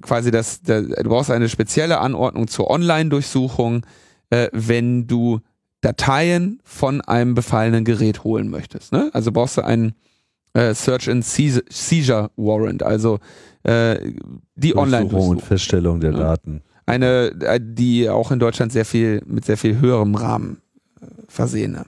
quasi 0.00 0.30
das, 0.30 0.62
der, 0.62 0.80
du 0.82 1.10
brauchst 1.10 1.30
eine 1.30 1.50
spezielle 1.50 2.00
Anordnung 2.00 2.48
zur 2.48 2.70
Online-Durchsuchung, 2.70 3.84
äh, 4.30 4.48
wenn 4.52 5.06
du 5.06 5.40
Dateien 5.80 6.60
von 6.64 7.00
einem 7.00 7.34
befallenen 7.34 7.84
Gerät 7.84 8.24
holen 8.24 8.48
möchtest. 8.50 8.92
Ne? 8.92 9.10
Also 9.12 9.32
brauchst 9.32 9.56
du 9.56 9.64
einen, 9.64 9.94
äh, 10.54 10.74
Search 10.74 11.08
and 11.08 11.24
Seizure 11.24 12.30
Warrant, 12.36 12.82
also 12.82 13.18
äh, 13.62 14.12
die 14.56 14.76
online 14.76 15.06
und 15.06 15.42
Feststellung 15.42 16.00
der 16.00 16.12
ja. 16.12 16.18
Daten. 16.18 16.62
Eine, 16.86 17.32
äh, 17.40 17.60
die 17.62 18.08
auch 18.08 18.30
in 18.30 18.38
Deutschland 18.38 18.72
sehr 18.72 18.84
viel 18.84 19.22
mit 19.26 19.44
sehr 19.44 19.58
viel 19.58 19.78
höherem 19.78 20.14
Rahmen 20.14 20.60
äh, 21.00 21.06
versehene. 21.28 21.86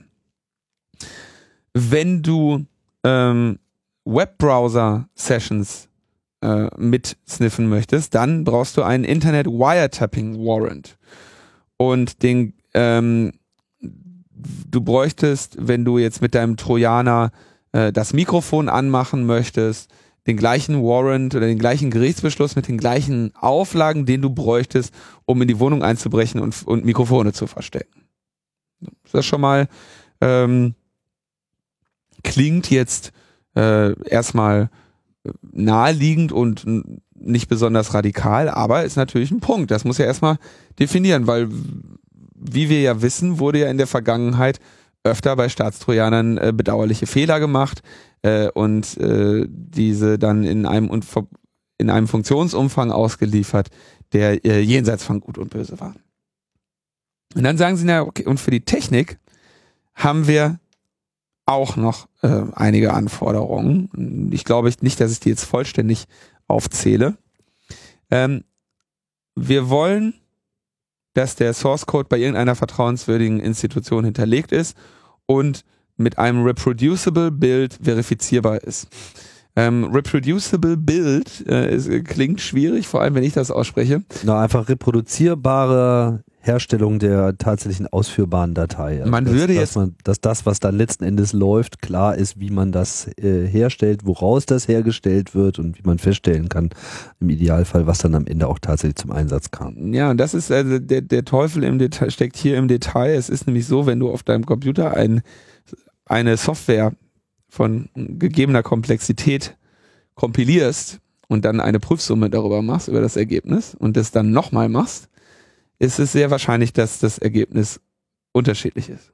Wenn 1.73 2.21
du 2.21 2.65
ähm, 3.03 3.59
Webbrowser-Sessions 4.05 5.87
äh, 6.41 6.67
mit 6.77 7.17
sniffen 7.27 7.67
möchtest, 7.67 8.13
dann 8.15 8.43
brauchst 8.43 8.77
du 8.77 8.83
einen 8.83 9.03
Internet 9.03 9.47
Wiretapping 9.47 10.37
Warrant. 10.37 10.97
Und 11.81 12.21
den 12.21 12.53
ähm, 12.75 13.31
du 14.31 14.81
bräuchtest, 14.81 15.57
wenn 15.59 15.83
du 15.83 15.97
jetzt 15.97 16.21
mit 16.21 16.35
deinem 16.35 16.55
Trojaner 16.55 17.31
äh, 17.71 17.91
das 17.91 18.13
Mikrofon 18.13 18.69
anmachen 18.69 19.25
möchtest, 19.25 19.91
den 20.27 20.37
gleichen 20.37 20.83
Warrant 20.83 21.33
oder 21.33 21.47
den 21.47 21.57
gleichen 21.57 21.89
Gerichtsbeschluss 21.89 22.55
mit 22.55 22.67
den 22.67 22.77
gleichen 22.77 23.35
Auflagen, 23.35 24.05
den 24.05 24.21
du 24.21 24.29
bräuchtest, 24.29 24.93
um 25.25 25.41
in 25.41 25.47
die 25.47 25.59
Wohnung 25.59 25.81
einzubrechen 25.81 26.39
und, 26.39 26.67
und 26.67 26.85
Mikrofone 26.85 27.33
zu 27.33 27.47
verstecken. 27.47 28.03
Ist 29.03 29.15
das 29.15 29.25
schon 29.25 29.41
mal 29.41 29.67
ähm, 30.21 30.75
klingt 32.23 32.69
jetzt 32.69 33.11
äh, 33.55 33.99
erstmal 34.07 34.69
naheliegend 35.41 36.31
und 36.31 36.63
nicht 37.23 37.47
besonders 37.47 37.93
radikal, 37.93 38.49
aber 38.49 38.83
ist 38.83 38.95
natürlich 38.95 39.31
ein 39.31 39.39
Punkt. 39.39 39.71
Das 39.71 39.85
muss 39.85 39.97
ja 39.97 40.05
erstmal 40.05 40.37
definieren, 40.79 41.27
weil 41.27 41.49
wie 42.33 42.69
wir 42.69 42.81
ja 42.81 43.01
wissen, 43.01 43.39
wurde 43.39 43.59
ja 43.59 43.69
in 43.69 43.77
der 43.77 43.87
Vergangenheit 43.87 44.59
öfter 45.03 45.35
bei 45.35 45.49
Staatstrojanern 45.49 46.37
äh, 46.37 46.53
bedauerliche 46.55 47.07
Fehler 47.07 47.39
gemacht 47.39 47.81
äh, 48.21 48.49
und 48.49 48.97
äh, 48.97 49.45
diese 49.47 50.19
dann 50.19 50.43
in 50.43 50.65
einem 50.65 50.89
in 51.77 51.89
einem 51.89 52.07
Funktionsumfang 52.07 52.91
ausgeliefert, 52.91 53.69
der 54.13 54.45
äh, 54.45 54.59
jenseits 54.59 55.03
von 55.03 55.19
Gut 55.19 55.37
und 55.37 55.49
Böse 55.49 55.79
war. 55.79 55.95
Und 57.33 57.43
dann 57.43 57.57
sagen 57.57 57.77
sie, 57.77 57.85
na 57.85 58.01
okay, 58.01 58.25
und 58.25 58.39
für 58.39 58.51
die 58.51 58.61
Technik 58.61 59.17
haben 59.95 60.27
wir 60.27 60.59
auch 61.45 61.75
noch 61.75 62.07
äh, 62.21 62.43
einige 62.53 62.93
Anforderungen. 62.93 64.29
Ich 64.31 64.45
glaube 64.45 64.71
nicht, 64.81 64.99
dass 64.99 65.11
ich 65.11 65.19
die 65.19 65.29
jetzt 65.29 65.45
vollständig 65.45 66.05
aufzähle. 66.51 67.17
Ähm, 68.09 68.43
wir 69.35 69.69
wollen 69.69 70.13
dass 71.13 71.35
der 71.35 71.53
Source 71.53 71.85
Code 71.85 72.07
bei 72.09 72.17
irgendeiner 72.17 72.55
vertrauenswürdigen 72.55 73.39
Institution 73.39 74.05
hinterlegt 74.05 74.51
ist 74.51 74.77
und 75.25 75.65
mit 75.97 76.17
einem 76.17 76.43
reproducible 76.43 77.31
Build 77.31 77.77
verifizierbar 77.81 78.63
ist. 78.63 78.87
Ähm, 79.55 79.85
reproducible 79.91 80.77
Build 80.77 81.45
äh, 81.47 81.75
ist, 81.75 81.89
klingt 82.05 82.39
schwierig, 82.39 82.87
vor 82.87 83.01
allem 83.01 83.15
wenn 83.15 83.23
ich 83.23 83.33
das 83.33 83.51
ausspreche. 83.51 84.03
Na, 84.23 84.41
einfach 84.41 84.69
reproduzierbare 84.69 86.23
Herstellung 86.43 86.97
der 86.97 87.37
tatsächlichen 87.37 87.87
ausführbaren 87.87 88.55
Datei. 88.55 88.99
Also 88.99 89.11
man 89.11 89.25
dass, 89.25 89.33
würde 89.33 89.53
jetzt, 89.53 89.61
dass, 89.61 89.75
man, 89.75 89.95
dass 90.03 90.21
das, 90.21 90.45
was 90.45 90.59
da 90.59 90.69
letzten 90.69 91.03
Endes 91.03 91.33
läuft, 91.33 91.81
klar 91.81 92.15
ist, 92.15 92.39
wie 92.39 92.49
man 92.49 92.71
das 92.71 93.07
äh, 93.17 93.47
herstellt, 93.47 94.05
woraus 94.05 94.47
das 94.47 94.67
hergestellt 94.67 95.35
wird 95.35 95.59
und 95.59 95.77
wie 95.77 95.83
man 95.83 95.99
feststellen 95.99 96.49
kann, 96.49 96.71
im 97.19 97.29
Idealfall, 97.29 97.85
was 97.85 97.99
dann 97.99 98.15
am 98.15 98.25
Ende 98.25 98.47
auch 98.47 98.57
tatsächlich 98.57 98.95
zum 98.95 99.11
Einsatz 99.11 99.51
kam. 99.51 99.93
Ja, 99.93 100.13
das 100.15 100.33
ist 100.33 100.51
also 100.51 100.79
der, 100.79 101.01
der 101.01 101.25
Teufel 101.25 101.63
im 101.63 101.77
Detail, 101.77 102.09
steckt 102.09 102.37
hier 102.37 102.57
im 102.57 102.67
Detail. 102.67 103.13
Es 103.13 103.29
ist 103.29 103.45
nämlich 103.45 103.67
so, 103.67 103.85
wenn 103.85 103.99
du 103.99 104.09
auf 104.11 104.23
deinem 104.23 104.45
Computer 104.45 104.95
ein, 104.95 105.21
eine 106.05 106.37
Software 106.37 106.93
von 107.49 107.89
gegebener 107.95 108.63
Komplexität 108.63 109.55
kompilierst 110.15 110.99
und 111.27 111.45
dann 111.45 111.59
eine 111.59 111.79
Prüfsumme 111.79 112.31
darüber 112.31 112.63
machst, 112.63 112.87
über 112.87 113.01
das 113.01 113.15
Ergebnis 113.15 113.75
und 113.75 113.95
das 113.95 114.11
dann 114.11 114.31
nochmal 114.31 114.69
machst, 114.69 115.10
ist 115.81 115.99
es 115.99 116.11
sehr 116.11 116.29
wahrscheinlich, 116.29 116.73
dass 116.73 116.99
das 116.99 117.17
Ergebnis 117.17 117.79
unterschiedlich 118.33 118.89
ist. 118.89 119.13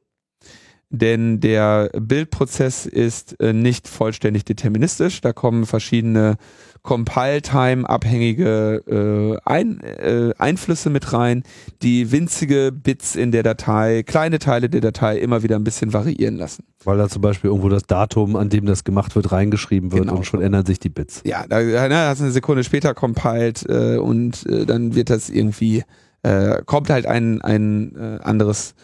Denn 0.89 1.39
der 1.39 1.89
Bildprozess 1.99 2.85
ist 2.85 3.39
äh, 3.41 3.51
nicht 3.51 3.89
vollständig 3.89 4.45
deterministisch. 4.45 5.21
Da 5.21 5.33
kommen 5.33 5.65
verschiedene 5.65 6.37
Compile-Time-abhängige 6.81 8.83
äh, 8.87 9.49
Ein, 9.49 9.81
äh, 9.81 10.33
Einflüsse 10.37 10.89
mit 10.89 11.11
rein, 11.11 11.43
die 11.81 12.13
winzige 12.13 12.71
Bits 12.71 13.17
in 13.17 13.33
der 13.33 13.43
Datei, 13.43 14.03
kleine 14.03 14.39
Teile 14.39 14.69
der 14.69 14.79
Datei 14.79 15.17
immer 15.17 15.43
wieder 15.43 15.57
ein 15.57 15.65
bisschen 15.65 15.91
variieren 15.91 16.37
lassen. 16.37 16.63
Weil 16.85 16.97
da 16.97 17.09
zum 17.09 17.21
Beispiel 17.21 17.49
irgendwo 17.49 17.67
das 17.67 17.83
Datum, 17.83 18.37
an 18.37 18.49
dem 18.49 18.65
das 18.65 18.85
gemacht 18.85 19.15
wird, 19.15 19.33
reingeschrieben 19.33 19.91
wird 19.91 20.03
genau. 20.03 20.17
und 20.17 20.25
schon 20.25 20.41
ändern 20.41 20.65
sich 20.65 20.79
die 20.79 20.89
Bits. 20.89 21.21
Ja, 21.25 21.45
da, 21.47 21.89
da 21.89 22.09
hast 22.09 22.19
du 22.19 22.25
eine 22.25 22.31
Sekunde 22.31 22.63
später 22.63 22.93
compiled 22.93 23.65
äh, 23.67 23.97
und 23.97 24.45
äh, 24.45 24.65
dann 24.65 24.95
wird 24.95 25.09
das 25.09 25.29
irgendwie 25.29 25.83
äh, 26.23 26.61
kommt 26.65 26.89
halt 26.89 27.05
ein, 27.05 27.41
ein 27.41 27.95
äh, 27.95 28.23
anderes 28.23 28.75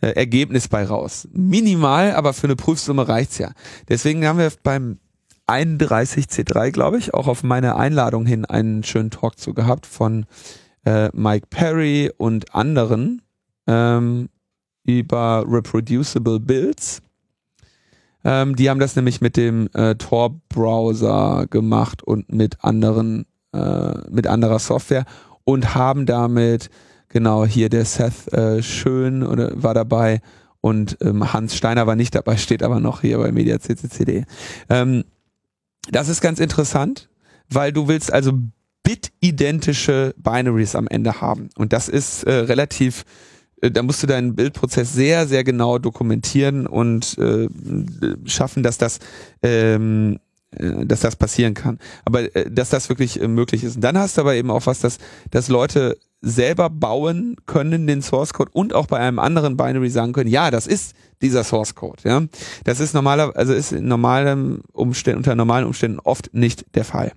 äh, 0.00 0.08
Ergebnis 0.08 0.68
bei 0.68 0.84
raus. 0.84 1.28
Minimal, 1.32 2.12
aber 2.12 2.32
für 2.32 2.46
eine 2.46 2.56
Prüfsumme 2.56 3.08
reicht's 3.08 3.38
ja. 3.38 3.52
Deswegen 3.88 4.26
haben 4.26 4.38
wir 4.38 4.52
beim 4.62 4.98
31C3, 5.48 6.70
glaube 6.70 6.98
ich, 6.98 7.14
auch 7.14 7.26
auf 7.28 7.42
meine 7.42 7.76
Einladung 7.76 8.26
hin 8.26 8.44
einen 8.44 8.82
schönen 8.84 9.10
Talk 9.10 9.38
zu 9.38 9.54
gehabt 9.54 9.86
von 9.86 10.26
äh, 10.84 11.08
Mike 11.12 11.46
Perry 11.50 12.10
und 12.16 12.54
anderen 12.54 13.22
ähm, 13.66 14.28
über 14.84 15.44
Reproducible 15.46 16.40
Builds. 16.40 17.02
Ähm, 18.24 18.56
die 18.56 18.70
haben 18.70 18.80
das 18.80 18.96
nämlich 18.96 19.20
mit 19.20 19.36
dem 19.36 19.68
äh, 19.74 19.94
Tor-Browser 19.96 21.46
gemacht 21.50 22.02
und 22.02 22.32
mit 22.32 22.62
anderen, 22.64 23.26
äh, 23.52 23.94
mit 24.10 24.26
anderer 24.26 24.58
Software 24.58 25.04
und 25.44 25.74
haben 25.74 26.06
damit, 26.06 26.70
genau, 27.08 27.44
hier 27.44 27.68
der 27.68 27.84
Seth 27.84 28.32
äh, 28.32 28.62
Schön 28.62 29.22
oder, 29.22 29.62
war 29.62 29.74
dabei 29.74 30.20
und 30.60 30.96
ähm, 31.02 31.32
Hans 31.32 31.56
Steiner 31.56 31.86
war 31.86 31.96
nicht 31.96 32.14
dabei, 32.14 32.36
steht 32.38 32.62
aber 32.62 32.80
noch 32.80 33.02
hier 33.02 33.18
bei 33.18 33.32
Media 33.32 33.60
CCCD. 33.60 34.24
Ähm, 34.68 35.04
das 35.90 36.08
ist 36.08 36.20
ganz 36.20 36.38
interessant, 36.38 37.08
weil 37.50 37.72
du 37.72 37.88
willst 37.88 38.12
also 38.12 38.32
bitidentische 38.82 40.14
Binaries 40.16 40.74
am 40.74 40.88
Ende 40.88 41.20
haben. 41.20 41.50
Und 41.56 41.72
das 41.72 41.88
ist 41.88 42.24
äh, 42.24 42.32
relativ, 42.32 43.04
äh, 43.60 43.70
da 43.70 43.82
musst 43.82 44.02
du 44.02 44.06
deinen 44.06 44.34
Bildprozess 44.34 44.92
sehr, 44.92 45.26
sehr 45.26 45.44
genau 45.44 45.78
dokumentieren 45.78 46.66
und 46.66 47.16
äh, 47.18 47.48
schaffen, 48.24 48.62
dass 48.62 48.78
das 48.78 48.98
ähm, 49.42 50.14
äh, 50.14 50.18
dass 50.58 51.00
das 51.00 51.16
passieren 51.16 51.54
kann. 51.54 51.78
Aber 52.04 52.34
äh, 52.34 52.50
dass 52.50 52.70
das 52.70 52.88
wirklich 52.88 53.20
äh, 53.20 53.28
möglich 53.28 53.64
ist. 53.64 53.76
Und 53.76 53.82
dann 53.82 53.98
hast 53.98 54.16
du 54.16 54.20
aber 54.20 54.34
eben 54.34 54.50
auch 54.50 54.66
was, 54.66 54.80
dass, 54.80 54.98
dass 55.30 55.48
Leute 55.48 55.98
selber 56.20 56.70
bauen 56.70 57.36
können 57.46 57.86
den 57.86 58.00
Source 58.00 58.32
Code 58.32 58.50
und 58.52 58.74
auch 58.74 58.86
bei 58.86 58.98
einem 58.98 59.18
anderen 59.18 59.56
Binary 59.56 59.90
sagen 59.90 60.12
können, 60.12 60.30
ja, 60.30 60.50
das 60.50 60.66
ist 60.66 60.94
dieser 61.20 61.42
Source 61.42 61.74
Code. 61.74 62.02
Ja, 62.04 62.22
das 62.64 62.80
ist 62.80 62.94
normaler, 62.94 63.36
also 63.36 63.52
ist 63.52 63.72
in 63.72 63.88
normalen 63.88 64.60
Umständen 64.72 65.18
unter 65.18 65.34
normalen 65.34 65.66
Umständen 65.66 65.98
oft 65.98 66.32
nicht 66.32 66.74
der 66.76 66.84
Fall. 66.84 67.12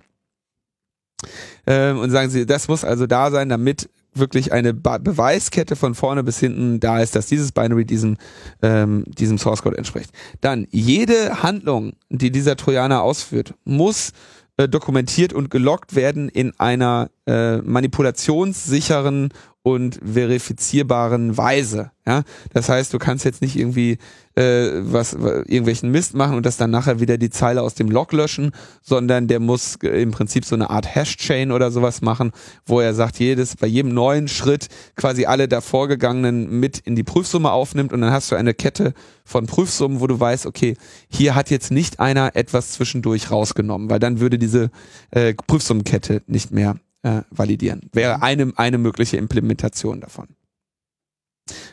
Ähm, 1.66 1.98
und 1.98 2.10
sagen 2.10 2.30
sie, 2.30 2.46
das 2.46 2.68
muss 2.68 2.84
also 2.84 3.06
da 3.06 3.30
sein, 3.30 3.48
damit 3.48 3.88
wirklich 4.18 4.52
eine 4.52 4.74
Be 4.74 4.98
Beweiskette 4.98 5.76
von 5.76 5.94
vorne 5.94 6.24
bis 6.24 6.38
hinten 6.38 6.80
da 6.80 7.00
ist, 7.00 7.14
dass 7.16 7.26
dieses 7.26 7.52
Binary 7.52 7.84
diesem, 7.84 8.16
ähm, 8.62 9.04
diesem 9.06 9.38
Source 9.38 9.62
Code 9.62 9.78
entspricht. 9.78 10.10
Dann, 10.40 10.66
jede 10.70 11.42
Handlung, 11.42 11.92
die 12.08 12.30
dieser 12.30 12.56
Trojaner 12.56 13.02
ausführt, 13.02 13.54
muss 13.64 14.12
äh, 14.56 14.68
dokumentiert 14.68 15.32
und 15.32 15.50
gelockt 15.50 15.94
werden 15.94 16.28
in 16.28 16.52
einer 16.58 17.10
äh, 17.26 17.58
manipulationssicheren 17.58 19.30
und 19.66 19.98
verifizierbaren 20.04 21.36
Weise. 21.36 21.90
Ja, 22.06 22.22
das 22.52 22.68
heißt, 22.68 22.94
du 22.94 22.98
kannst 23.00 23.24
jetzt 23.24 23.42
nicht 23.42 23.56
irgendwie 23.56 23.98
äh, 24.36 24.70
was 24.74 25.12
irgendwelchen 25.12 25.90
Mist 25.90 26.14
machen 26.14 26.36
und 26.36 26.46
das 26.46 26.56
dann 26.56 26.70
nachher 26.70 27.00
wieder 27.00 27.18
die 27.18 27.30
Zeile 27.30 27.62
aus 27.62 27.74
dem 27.74 27.90
Log 27.90 28.12
löschen, 28.12 28.52
sondern 28.80 29.26
der 29.26 29.40
muss 29.40 29.74
im 29.82 30.12
Prinzip 30.12 30.44
so 30.44 30.54
eine 30.54 30.70
Art 30.70 30.94
Hash-Chain 30.94 31.50
oder 31.50 31.72
sowas 31.72 32.00
machen, 32.00 32.30
wo 32.64 32.80
er 32.80 32.94
sagt, 32.94 33.18
jedes 33.18 33.56
bei 33.56 33.66
jedem 33.66 33.92
neuen 33.92 34.28
Schritt 34.28 34.68
quasi 34.94 35.26
alle 35.26 35.48
davorgegangenen 35.48 36.60
mit 36.60 36.78
in 36.78 36.94
die 36.94 37.02
Prüfsumme 37.02 37.50
aufnimmt 37.50 37.92
und 37.92 38.02
dann 38.02 38.12
hast 38.12 38.30
du 38.30 38.36
eine 38.36 38.54
Kette 38.54 38.94
von 39.24 39.46
Prüfsummen, 39.46 39.98
wo 39.98 40.06
du 40.06 40.20
weißt, 40.20 40.46
okay, 40.46 40.76
hier 41.08 41.34
hat 41.34 41.50
jetzt 41.50 41.72
nicht 41.72 41.98
einer 41.98 42.36
etwas 42.36 42.70
zwischendurch 42.70 43.32
rausgenommen, 43.32 43.90
weil 43.90 43.98
dann 43.98 44.20
würde 44.20 44.38
diese 44.38 44.70
äh, 45.10 45.34
Prüfsummenkette 45.34 46.22
nicht 46.28 46.52
mehr 46.52 46.76
äh, 47.02 47.22
validieren. 47.30 47.88
Wäre 47.92 48.22
eine, 48.22 48.52
eine 48.56 48.78
mögliche 48.78 49.16
Implementation 49.16 50.00
davon. 50.00 50.28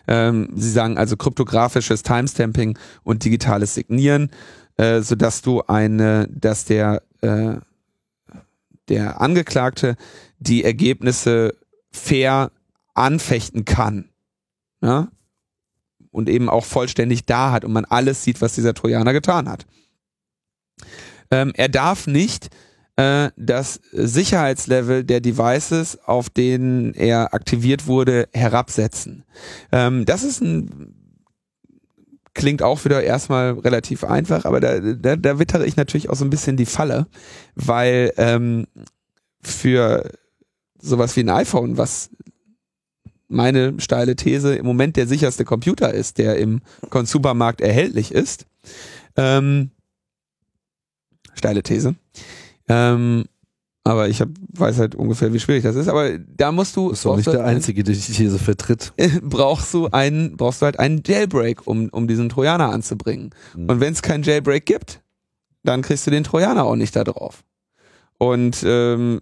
Ähm, 0.07 0.49
sie 0.55 0.69
sagen 0.69 0.97
also 0.97 1.17
kryptografisches 1.17 2.03
Timestamping 2.03 2.77
und 3.03 3.25
digitales 3.25 3.73
Signieren, 3.73 4.31
äh, 4.77 5.01
sodass 5.01 5.41
du 5.41 5.61
eine, 5.63 6.27
dass 6.29 6.65
der, 6.65 7.01
äh, 7.21 7.55
der 8.89 9.21
Angeklagte 9.21 9.95
die 10.39 10.63
Ergebnisse 10.63 11.55
fair 11.91 12.51
anfechten 12.93 13.65
kann. 13.65 14.09
Ja? 14.81 15.09
Und 16.11 16.29
eben 16.29 16.49
auch 16.49 16.65
vollständig 16.65 17.25
da 17.25 17.51
hat 17.51 17.65
und 17.65 17.73
man 17.73 17.85
alles 17.85 18.23
sieht, 18.23 18.41
was 18.41 18.55
dieser 18.55 18.73
Trojaner 18.73 19.13
getan 19.13 19.49
hat. 19.49 19.65
Ähm, 21.31 21.51
er 21.55 21.69
darf 21.69 22.05
nicht 22.05 22.49
äh, 22.95 23.29
das 23.37 23.79
Sicherheitslevel 23.91 25.03
der 25.03 25.21
Devices, 25.21 25.97
auf 26.05 26.29
denen 26.29 26.93
er 26.93 27.33
aktiviert 27.33 27.87
wurde, 27.87 28.27
herabsetzen. 28.33 29.23
Ähm, 29.71 30.05
das 30.05 30.23
ist 30.23 30.41
ein 30.41 30.95
klingt 32.35 32.63
auch 32.63 32.83
wieder 32.83 33.03
erstmal 33.03 33.51
relativ 33.51 34.03
einfach, 34.03 34.45
aber 34.45 34.59
da, 34.59 34.79
da, 34.79 35.15
da 35.15 35.39
wittere 35.39 35.65
ich 35.65 35.75
natürlich 35.75 36.09
auch 36.09 36.15
so 36.15 36.25
ein 36.25 36.31
bisschen 36.31 36.57
die 36.57 36.65
Falle, 36.65 37.07
weil 37.55 38.11
ähm, 38.17 38.65
für 39.41 40.09
sowas 40.79 41.15
wie 41.15 41.21
ein 41.21 41.29
iPhone, 41.29 41.77
was 41.77 42.09
meine 43.27 43.79
steile 43.79 44.15
These 44.15 44.55
im 44.55 44.65
Moment 44.65 44.95
der 44.95 45.07
sicherste 45.07 45.45
Computer 45.45 45.93
ist, 45.93 46.17
der 46.17 46.37
im 46.37 46.61
Consumermarkt 46.89 47.61
erhältlich 47.61 48.11
ist. 48.11 48.45
Ähm, 49.15 49.71
steile 51.33 51.63
These. 51.63 51.95
Ähm, 52.67 53.25
aber 53.85 54.07
ich 54.07 54.21
hab, 54.21 54.29
weiß 54.57 54.77
halt 54.77 54.95
ungefähr, 54.95 55.33
wie 55.33 55.39
schwierig 55.39 55.63
das 55.63 55.75
ist. 55.75 55.89
Aber 55.89 56.17
da 56.17 56.51
musst 56.53 56.75
du. 56.77 56.89
Das 56.89 56.99
ist 56.99 57.05
doch 57.05 57.17
nicht 57.17 57.31
der 57.31 57.43
Einzige, 57.43 57.83
der 57.83 57.93
die 57.93 57.99
These 57.99 58.39
vertritt. 58.39 58.93
brauchst 59.21 59.73
du 59.73 59.87
einen, 59.87 60.37
brauchst 60.37 60.61
du 60.61 60.65
halt 60.65 60.79
einen 60.79 61.03
Jailbreak, 61.05 61.67
um, 61.67 61.89
um 61.89 62.07
diesen 62.07 62.29
Trojaner 62.29 62.69
anzubringen. 62.69 63.31
Mhm. 63.55 63.69
Und 63.69 63.79
wenn 63.81 63.91
es 63.91 64.01
keinen 64.01 64.23
Jailbreak 64.23 64.65
gibt, 64.65 65.01
dann 65.63 65.81
kriegst 65.81 66.07
du 66.07 66.11
den 66.11 66.23
Trojaner 66.23 66.63
auch 66.63 66.77
nicht 66.77 66.95
da 66.95 67.03
drauf. 67.03 67.43
Und 68.17 68.63
ähm, 68.65 69.19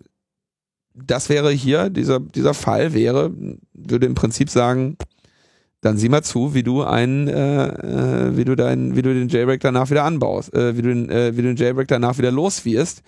das 0.93 1.29
wäre 1.29 1.51
hier, 1.51 1.89
dieser, 1.89 2.19
dieser 2.19 2.53
Fall 2.53 2.93
wäre, 2.93 3.31
würde 3.73 4.05
im 4.05 4.15
Prinzip 4.15 4.49
sagen, 4.49 4.97
dann 5.81 5.97
sieh 5.97 6.09
mal 6.09 6.21
zu, 6.21 6.53
wie 6.53 6.63
du 6.63 6.83
einen, 6.83 7.27
äh, 7.27 7.65
äh, 7.65 8.37
wie 8.37 8.45
du 8.45 8.55
deinen, 8.55 8.95
wie 8.95 9.01
du 9.01 9.13
den 9.13 9.27
Jailbreak 9.27 9.59
danach 9.59 9.89
wieder 9.89 10.03
anbaust, 10.03 10.53
äh, 10.53 10.77
wie 10.77 10.83
du 10.83 10.89
den, 10.89 11.09
äh, 11.09 11.35
wie 11.35 11.41
du 11.41 11.47
den 11.47 11.57
Jailbreak 11.57 11.87
danach 11.87 12.17
wieder 12.19 12.31
loswirst, 12.31 13.01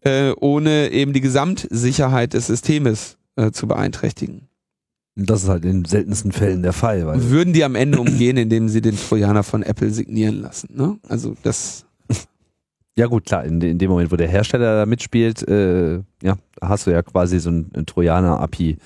äh, 0.00 0.32
ohne 0.40 0.90
eben 0.90 1.12
die 1.12 1.20
Gesamtsicherheit 1.20 2.34
des 2.34 2.48
Systems 2.48 3.16
äh, 3.36 3.52
zu 3.52 3.68
beeinträchtigen. 3.68 4.48
Das 5.14 5.44
ist 5.44 5.48
halt 5.48 5.64
in 5.64 5.82
den 5.82 5.84
seltensten 5.86 6.32
Fällen 6.32 6.62
der 6.62 6.74
Fall. 6.74 7.06
Weil 7.06 7.30
Würden 7.30 7.54
die 7.54 7.64
am 7.64 7.74
Ende 7.74 7.98
umgehen, 8.00 8.36
indem 8.36 8.68
sie 8.68 8.82
den 8.82 8.96
Trojaner 8.96 9.44
von 9.44 9.62
Apple 9.62 9.90
signieren 9.90 10.42
lassen. 10.42 10.76
Ne? 10.76 10.98
Also 11.08 11.34
das 11.42 11.86
ja 12.96 13.06
gut, 13.06 13.24
klar, 13.24 13.44
in, 13.44 13.60
in, 13.62 13.78
dem 13.78 13.90
Moment, 13.90 14.12
wo 14.12 14.16
der 14.16 14.28
Hersteller 14.28 14.76
da 14.76 14.84
mitspielt, 14.84 15.46
äh, 15.48 16.00
ja, 16.22 16.36
hast 16.60 16.86
du 16.86 16.90
ja 16.90 17.02
quasi 17.02 17.38
so 17.38 17.50
ein, 17.50 17.70
ein 17.74 17.86
Trojaner-API. 17.86 18.76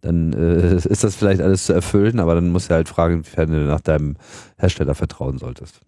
Dann 0.00 0.32
äh, 0.32 0.74
ist 0.88 1.04
das 1.04 1.16
vielleicht 1.16 1.40
alles 1.40 1.66
zu 1.66 1.72
erfüllen, 1.72 2.20
aber 2.20 2.34
dann 2.34 2.50
musst 2.50 2.70
du 2.70 2.74
halt 2.74 2.88
fragen, 2.88 3.14
inwiefern 3.14 3.50
du 3.50 3.58
nach 3.66 3.80
deinem 3.80 4.16
Hersteller 4.58 4.94
vertrauen 4.94 5.38
solltest. 5.38 5.80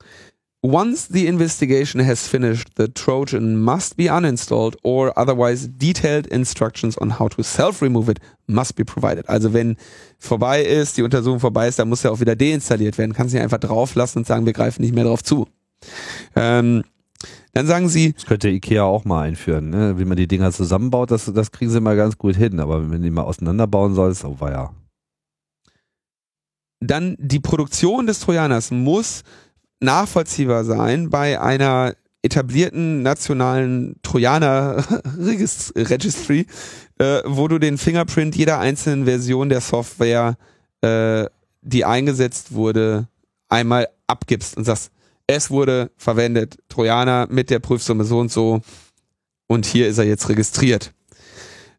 Once 0.65 1.09
the 1.09 1.27
investigation 1.27 2.07
has 2.07 2.29
finished, 2.29 2.69
the 2.77 2.87
Trojan 2.87 3.57
must 3.57 3.97
be 3.97 4.09
uninstalled 4.09 4.77
or 4.85 5.13
otherwise 5.19 5.67
detailed 5.67 6.29
instructions 6.29 6.97
on 6.97 7.19
how 7.19 7.29
to 7.29 7.43
self-remove 7.43 8.09
it 8.09 8.21
must 8.47 8.77
be 8.77 8.85
provided. 8.85 9.29
Also 9.29 9.53
wenn 9.53 9.77
vorbei 10.21 10.63
ist, 10.63 10.97
die 10.97 11.03
Untersuchung 11.03 11.41
vorbei 11.41 11.67
ist, 11.67 11.81
dann 11.81 11.89
muss 11.89 12.05
er 12.05 12.13
auch 12.13 12.21
wieder 12.21 12.37
deinstalliert 12.37 12.97
werden. 12.97 13.13
Kannst 13.13 13.35
nicht 13.35 13.43
einfach 13.43 13.59
drauf 13.59 13.97
lassen 13.97 14.19
und 14.19 14.27
sagen, 14.29 14.47
wir 14.47 14.53
greifen 14.53 14.83
nicht 14.83 14.95
mehr 14.95 15.03
drauf 15.03 15.25
zu. 15.25 15.49
Ähm, 16.37 16.85
dann 17.53 17.67
sagen 17.67 17.89
sie. 17.89 18.13
Das 18.13 18.27
könnte 18.27 18.49
Ikea 18.49 18.83
auch 18.83 19.05
mal 19.05 19.23
einführen, 19.23 19.71
ne? 19.71 19.99
Wie 19.99 20.05
man 20.05 20.17
die 20.17 20.27
Dinger 20.27 20.53
zusammenbaut, 20.53 21.11
das, 21.11 21.31
das 21.33 21.53
kriegen 21.53 21.71
sie 21.71 21.81
mal 21.81 21.97
ganz 21.97 22.17
gut 22.17 22.37
hin. 22.37 22.61
Aber 22.61 22.91
wenn 22.91 23.03
die 23.03 23.11
mal 23.11 23.23
auseinanderbauen 23.23 23.95
sollst, 23.95 24.25
oh 24.25 24.41
war 24.41 24.51
ja. 24.51 24.71
Dann 26.81 27.17
die 27.19 27.41
Produktion 27.41 28.07
des 28.07 28.21
Trojaners 28.21 28.71
muss 28.71 29.23
nachvollziehbar 29.81 30.65
sein 30.65 31.11
bei 31.11 31.41
einer 31.41 31.95
etablierten 32.23 33.03
nationalen 33.03 33.97
Trojaner 34.03 34.85
Registry, 35.19 36.47
äh, 36.99 37.21
wo 37.25 37.49
du 37.49 37.59
den 37.59 37.79
Fingerprint 37.79 38.35
jeder 38.37 38.61
einzelnen 38.61 39.05
Version 39.05 39.49
der 39.49 39.61
Software, 39.61 40.37
äh, 40.81 41.27
die 41.61 41.85
eingesetzt 41.85 42.55
wurde, 42.55 43.09
einmal 43.49 43.89
abgibst 44.07 44.57
und 44.57 44.65
sagst, 44.65 44.91
es 45.27 45.51
wurde 45.51 45.91
verwendet, 45.97 46.59
Trojaner 46.69 47.27
mit 47.31 47.51
der 47.51 47.59
Prüfsumme 47.59 48.05
so 48.05 48.19
und 48.19 48.31
so 48.31 48.61
und 49.47 49.67
hier 49.67 49.89
ist 49.89 49.99
er 49.99 50.05
jetzt 50.05 50.29
registriert. 50.29 50.93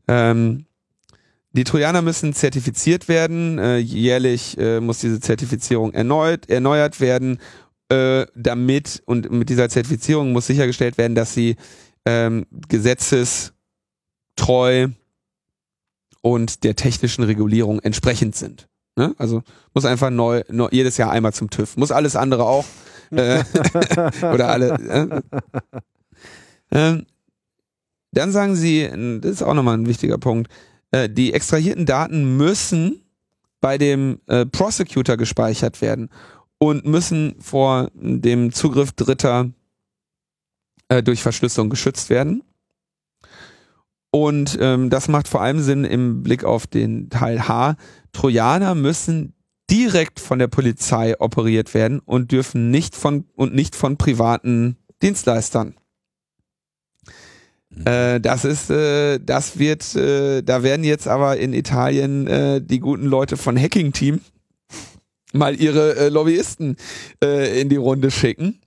Ähm, 0.07 0.65
die 1.51 1.63
Trojaner 1.63 2.01
müssen 2.01 2.33
zertifiziert 2.33 3.07
werden, 3.07 3.59
äh, 3.59 3.77
jährlich 3.77 4.57
äh, 4.57 4.79
muss 4.79 4.99
diese 4.99 5.19
Zertifizierung 5.19 5.93
erneut, 5.93 6.49
erneuert 6.49 6.99
werden, 6.99 7.39
äh, 7.89 8.25
damit 8.35 9.03
und 9.05 9.31
mit 9.31 9.49
dieser 9.49 9.69
Zertifizierung 9.69 10.31
muss 10.31 10.47
sichergestellt 10.47 10.97
werden, 10.97 11.13
dass 11.13 11.33
sie 11.33 11.57
ähm, 12.05 12.47
gesetzestreu 12.69 13.53
und 16.21 16.63
der 16.63 16.75
technischen 16.75 17.23
Regulierung 17.23 17.79
entsprechend 17.81 18.35
sind. 18.35 18.67
Ne? 18.95 19.13
Also 19.17 19.43
muss 19.73 19.85
einfach 19.85 20.09
neu, 20.09 20.43
neu, 20.49 20.69
jedes 20.71 20.97
Jahr 20.97 21.11
einmal 21.11 21.33
zum 21.33 21.49
TÜV. 21.49 21.77
Muss 21.77 21.91
alles 21.91 22.15
andere 22.15 22.45
auch. 22.45 22.65
Äh, 23.15 23.43
oder 24.33 24.49
alle. 24.49 25.23
Äh, 26.69 26.97
dann 28.11 28.31
sagen 28.31 28.55
sie, 28.55 28.87
das 29.21 29.31
ist 29.31 29.43
auch 29.43 29.53
nochmal 29.53 29.77
ein 29.77 29.87
wichtiger 29.87 30.17
Punkt, 30.17 30.51
äh, 30.91 31.09
die 31.09 31.33
extrahierten 31.33 31.85
Daten 31.85 32.37
müssen 32.37 33.01
bei 33.59 33.77
dem 33.77 34.19
äh, 34.27 34.45
Prosecutor 34.45 35.17
gespeichert 35.17 35.81
werden 35.81 36.09
und 36.59 36.85
müssen 36.85 37.35
vor 37.39 37.89
dem 37.95 38.51
Zugriff 38.51 38.91
Dritter 38.91 39.49
äh, 40.89 41.01
durch 41.01 41.21
Verschlüsselung 41.21 41.69
geschützt 41.69 42.09
werden. 42.09 42.43
Und 44.11 44.57
ähm, 44.61 44.91
das 44.91 45.07
macht 45.07 45.27
vor 45.27 45.41
allem 45.41 45.59
Sinn 45.59 45.85
im 45.85 46.21
Blick 46.21 46.43
auf 46.43 46.67
den 46.67 47.09
Teil 47.09 47.47
H. 47.47 47.75
Trojaner 48.11 48.75
müssen 48.75 49.33
direkt 49.73 50.19
von 50.19 50.37
der 50.37 50.47
Polizei 50.47 51.19
operiert 51.19 51.73
werden 51.73 51.99
und 51.99 52.31
dürfen 52.31 52.69
nicht 52.69 52.95
von 52.95 53.25
und 53.33 53.55
nicht 53.55 53.75
von 53.75 53.97
privaten 53.97 54.77
Dienstleistern. 55.01 55.73
Mhm. 57.71 57.87
Äh, 57.87 58.19
das 58.19 58.45
ist, 58.45 58.69
äh, 58.69 59.17
das 59.19 59.57
wird, 59.57 59.95
äh, 59.95 60.43
da 60.43 60.61
werden 60.61 60.83
jetzt 60.83 61.07
aber 61.07 61.37
in 61.37 61.53
Italien 61.53 62.27
äh, 62.27 62.61
die 62.61 62.79
guten 62.79 63.07
Leute 63.07 63.35
von 63.35 63.59
Hacking 63.59 63.93
Team 63.93 64.21
mal 65.33 65.59
ihre 65.59 65.95
äh, 65.95 66.09
Lobbyisten 66.09 66.77
äh, 67.23 67.59
in 67.59 67.69
die 67.69 67.77
Runde 67.77 68.11
schicken. 68.11 68.59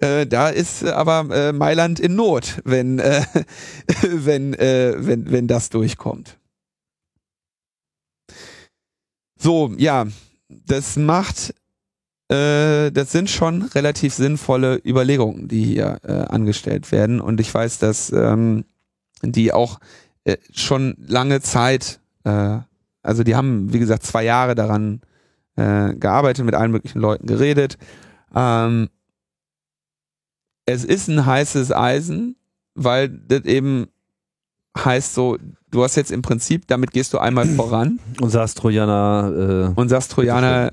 Da 0.00 0.48
ist 0.48 0.84
aber 0.84 1.52
Mailand 1.52 1.98
in 1.98 2.14
Not, 2.14 2.62
wenn, 2.64 2.98
wenn, 4.00 4.52
wenn, 4.52 5.32
wenn 5.32 5.48
das 5.48 5.70
durchkommt. 5.70 6.38
So, 9.38 9.72
ja, 9.78 10.06
das 10.48 10.96
macht, 10.96 11.54
äh, 12.28 12.90
das 12.90 13.12
sind 13.12 13.30
schon 13.30 13.62
relativ 13.62 14.14
sinnvolle 14.14 14.80
Überlegungen, 14.84 15.46
die 15.46 15.64
hier 15.64 16.00
äh, 16.02 16.12
angestellt 16.12 16.90
werden. 16.90 17.20
Und 17.20 17.40
ich 17.40 17.52
weiß, 17.54 17.78
dass 17.78 18.10
ähm, 18.12 18.64
die 19.22 19.52
auch 19.52 19.78
äh, 20.24 20.36
schon 20.52 20.96
lange 20.98 21.40
Zeit, 21.40 22.00
äh, 22.24 22.58
also 23.02 23.22
die 23.22 23.36
haben, 23.36 23.72
wie 23.72 23.78
gesagt, 23.78 24.02
zwei 24.02 24.24
Jahre 24.24 24.56
daran 24.56 25.02
äh, 25.56 25.94
gearbeitet, 25.94 26.44
mit 26.44 26.54
allen 26.54 26.72
möglichen 26.72 27.00
Leuten 27.00 27.26
geredet. 27.26 27.78
Ähm, 28.34 28.88
es 30.66 30.84
ist 30.84 31.08
ein 31.08 31.24
heißes 31.24 31.72
Eisen, 31.72 32.36
weil 32.74 33.08
das 33.08 33.44
eben 33.44 33.86
heißt 34.84 35.14
so, 35.14 35.38
du 35.70 35.82
hast 35.82 35.96
jetzt 35.96 36.10
im 36.10 36.22
Prinzip, 36.22 36.66
damit 36.66 36.92
gehst 36.92 37.12
du 37.12 37.18
einmal 37.18 37.46
voran. 37.56 37.98
Und 38.20 38.30
sagst 38.30 38.58
Trojaner. 38.58 39.72
Äh, 39.76 39.80
und 39.80 39.88
sagst 39.88 40.12
Trojaner, 40.12 40.72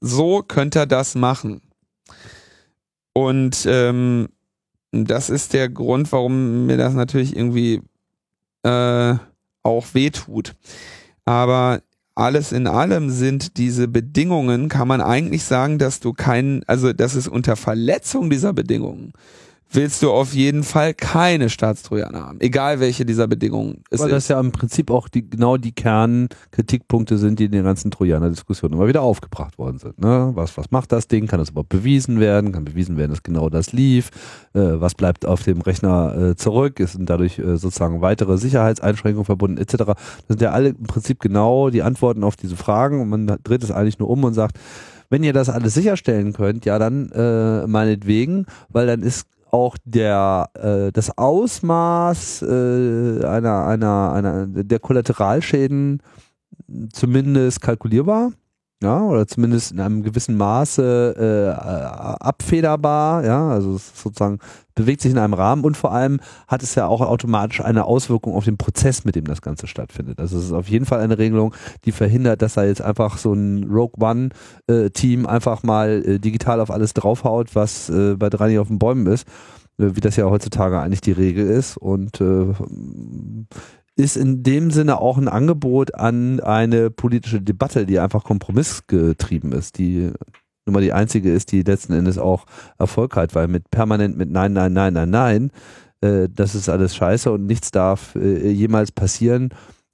so 0.00 0.42
könnte 0.42 0.80
er 0.80 0.86
das 0.86 1.14
machen. 1.14 1.60
Und 3.12 3.64
ähm, 3.68 4.28
das 4.92 5.30
ist 5.30 5.52
der 5.52 5.68
Grund, 5.68 6.12
warum 6.12 6.66
mir 6.66 6.76
das 6.76 6.94
natürlich 6.94 7.36
irgendwie 7.36 7.80
äh, 8.62 9.14
auch 9.62 9.86
wehtut. 9.92 10.54
Aber 11.24 11.80
alles 12.14 12.52
in 12.52 12.66
allem 12.66 13.10
sind 13.10 13.56
diese 13.56 13.88
Bedingungen, 13.88 14.68
kann 14.68 14.86
man 14.86 15.00
eigentlich 15.00 15.44
sagen, 15.44 15.78
dass 15.78 16.00
du 16.00 16.12
keinen, 16.12 16.62
also 16.66 16.92
dass 16.92 17.14
es 17.14 17.26
unter 17.26 17.56
Verletzung 17.56 18.30
dieser 18.30 18.52
Bedingungen 18.52 19.12
willst 19.74 20.02
du 20.02 20.10
auf 20.10 20.34
jeden 20.34 20.62
Fall 20.62 20.94
keine 20.94 21.50
Staatstrojaner 21.50 22.26
haben, 22.26 22.40
egal 22.40 22.80
welche 22.80 23.04
dieser 23.04 23.26
Bedingungen 23.26 23.82
es 23.90 24.00
Weil 24.00 24.08
ist. 24.08 24.14
das 24.14 24.28
ja 24.28 24.40
im 24.40 24.52
Prinzip 24.52 24.90
auch 24.90 25.08
die, 25.08 25.28
genau 25.28 25.56
die 25.56 25.72
Kernkritikpunkte 25.72 27.18
sind, 27.18 27.38
die 27.38 27.46
in 27.46 27.52
den 27.52 27.64
ganzen 27.64 27.90
Trojaner-Diskussionen 27.90 28.74
immer 28.74 28.86
wieder 28.86 29.02
aufgebracht 29.02 29.58
worden 29.58 29.78
sind. 29.78 30.00
Ne? 30.00 30.32
Was, 30.34 30.56
was 30.56 30.70
macht 30.70 30.92
das 30.92 31.08
Ding? 31.08 31.26
Kann 31.26 31.38
das 31.38 31.50
überhaupt 31.50 31.68
bewiesen 31.68 32.20
werden? 32.20 32.52
Kann 32.52 32.64
bewiesen 32.64 32.96
werden, 32.96 33.10
dass 33.10 33.22
genau 33.22 33.48
das 33.48 33.72
lief? 33.72 34.10
Äh, 34.54 34.60
was 34.80 34.94
bleibt 34.94 35.26
auf 35.26 35.42
dem 35.42 35.60
Rechner 35.60 36.16
äh, 36.16 36.36
zurück? 36.36 36.80
Es 36.80 36.92
sind 36.92 37.08
dadurch 37.10 37.38
äh, 37.38 37.56
sozusagen 37.56 38.00
weitere 38.00 38.38
Sicherheitseinschränkungen 38.38 39.24
verbunden 39.24 39.58
etc. 39.58 39.76
Das 39.76 39.96
sind 40.28 40.40
ja 40.40 40.52
alle 40.52 40.70
im 40.70 40.84
Prinzip 40.84 41.20
genau 41.20 41.70
die 41.70 41.82
Antworten 41.82 42.24
auf 42.24 42.36
diese 42.36 42.56
Fragen 42.56 43.00
und 43.00 43.08
man 43.08 43.26
dreht 43.42 43.62
es 43.62 43.70
eigentlich 43.70 43.98
nur 43.98 44.10
um 44.10 44.24
und 44.24 44.34
sagt, 44.34 44.58
wenn 45.10 45.22
ihr 45.22 45.32
das 45.32 45.48
alles 45.48 45.74
sicherstellen 45.74 46.32
könnt, 46.32 46.64
ja 46.64 46.78
dann 46.78 47.10
äh, 47.12 47.66
meinetwegen, 47.66 48.46
weil 48.68 48.86
dann 48.86 49.02
ist 49.02 49.26
auch 49.54 49.76
der 49.84 50.50
äh, 50.54 50.90
das 50.90 51.16
Ausmaß 51.16 52.42
äh, 52.42 53.24
einer 53.24 53.66
einer 53.66 54.12
einer 54.12 54.46
der 54.48 54.80
Kollateralschäden 54.80 56.02
zumindest 56.92 57.60
kalkulierbar 57.60 58.32
ja, 58.84 59.00
oder 59.00 59.26
zumindest 59.26 59.72
in 59.72 59.80
einem 59.80 60.02
gewissen 60.02 60.36
Maße 60.36 61.16
äh, 61.18 62.22
abfederbar, 62.22 63.24
ja, 63.24 63.48
also 63.48 63.78
sozusagen 63.78 64.38
bewegt 64.74 65.00
sich 65.00 65.10
in 65.10 65.18
einem 65.18 65.32
Rahmen 65.32 65.64
und 65.64 65.76
vor 65.76 65.92
allem 65.92 66.20
hat 66.46 66.62
es 66.62 66.74
ja 66.74 66.86
auch 66.86 67.00
automatisch 67.00 67.62
eine 67.62 67.84
Auswirkung 67.84 68.34
auf 68.34 68.44
den 68.44 68.58
Prozess, 68.58 69.04
mit 69.04 69.14
dem 69.14 69.24
das 69.24 69.40
Ganze 69.40 69.66
stattfindet. 69.66 70.20
Also 70.20 70.36
es 70.36 70.44
ist 70.44 70.52
auf 70.52 70.68
jeden 70.68 70.84
Fall 70.84 71.00
eine 71.00 71.16
Regelung, 71.16 71.54
die 71.86 71.92
verhindert, 71.92 72.42
dass 72.42 72.54
da 72.54 72.64
jetzt 72.64 72.82
einfach 72.82 73.16
so 73.16 73.32
ein 73.32 73.64
Rogue 73.64 74.04
One 74.04 74.28
äh, 74.66 74.90
Team 74.90 75.26
einfach 75.26 75.62
mal 75.62 76.02
äh, 76.04 76.18
digital 76.18 76.60
auf 76.60 76.70
alles 76.70 76.92
draufhaut, 76.92 77.54
was 77.54 77.88
äh, 77.88 78.16
bei 78.16 78.28
nicht 78.28 78.58
auf 78.58 78.68
den 78.68 78.78
Bäumen 78.78 79.06
ist, 79.06 79.26
äh, 79.78 79.94
wie 79.94 80.00
das 80.00 80.16
ja 80.16 80.26
heutzutage 80.26 80.78
eigentlich 80.78 81.00
die 81.00 81.12
Regel 81.12 81.46
ist 81.46 81.78
und 81.78 82.20
äh, 82.20 82.52
ist 83.96 84.16
in 84.16 84.42
dem 84.42 84.70
Sinne 84.70 85.00
auch 85.00 85.18
ein 85.18 85.28
Angebot 85.28 85.94
an 85.94 86.40
eine 86.40 86.90
politische 86.90 87.40
Debatte, 87.40 87.86
die 87.86 87.98
einfach 87.98 88.24
kompromissgetrieben 88.24 89.52
ist, 89.52 89.78
die 89.78 90.10
nun 90.66 90.74
mal 90.74 90.82
die 90.82 90.92
einzige 90.92 91.32
ist, 91.32 91.52
die 91.52 91.62
letzten 91.62 91.92
Endes 91.92 92.18
auch 92.18 92.46
Erfolg 92.78 93.16
hat, 93.16 93.34
weil 93.34 93.48
mit 93.48 93.70
permanent 93.70 94.16
mit 94.16 94.30
Nein, 94.30 94.54
Nein, 94.54 94.72
Nein, 94.72 94.94
Nein, 94.94 95.10
Nein, 95.10 95.50
äh, 96.00 96.28
das 96.34 96.54
ist 96.54 96.68
alles 96.68 96.96
scheiße 96.96 97.30
und 97.30 97.46
nichts 97.46 97.70
darf 97.70 98.14
äh, 98.16 98.50
jemals 98.50 98.90
passieren. 98.90 99.50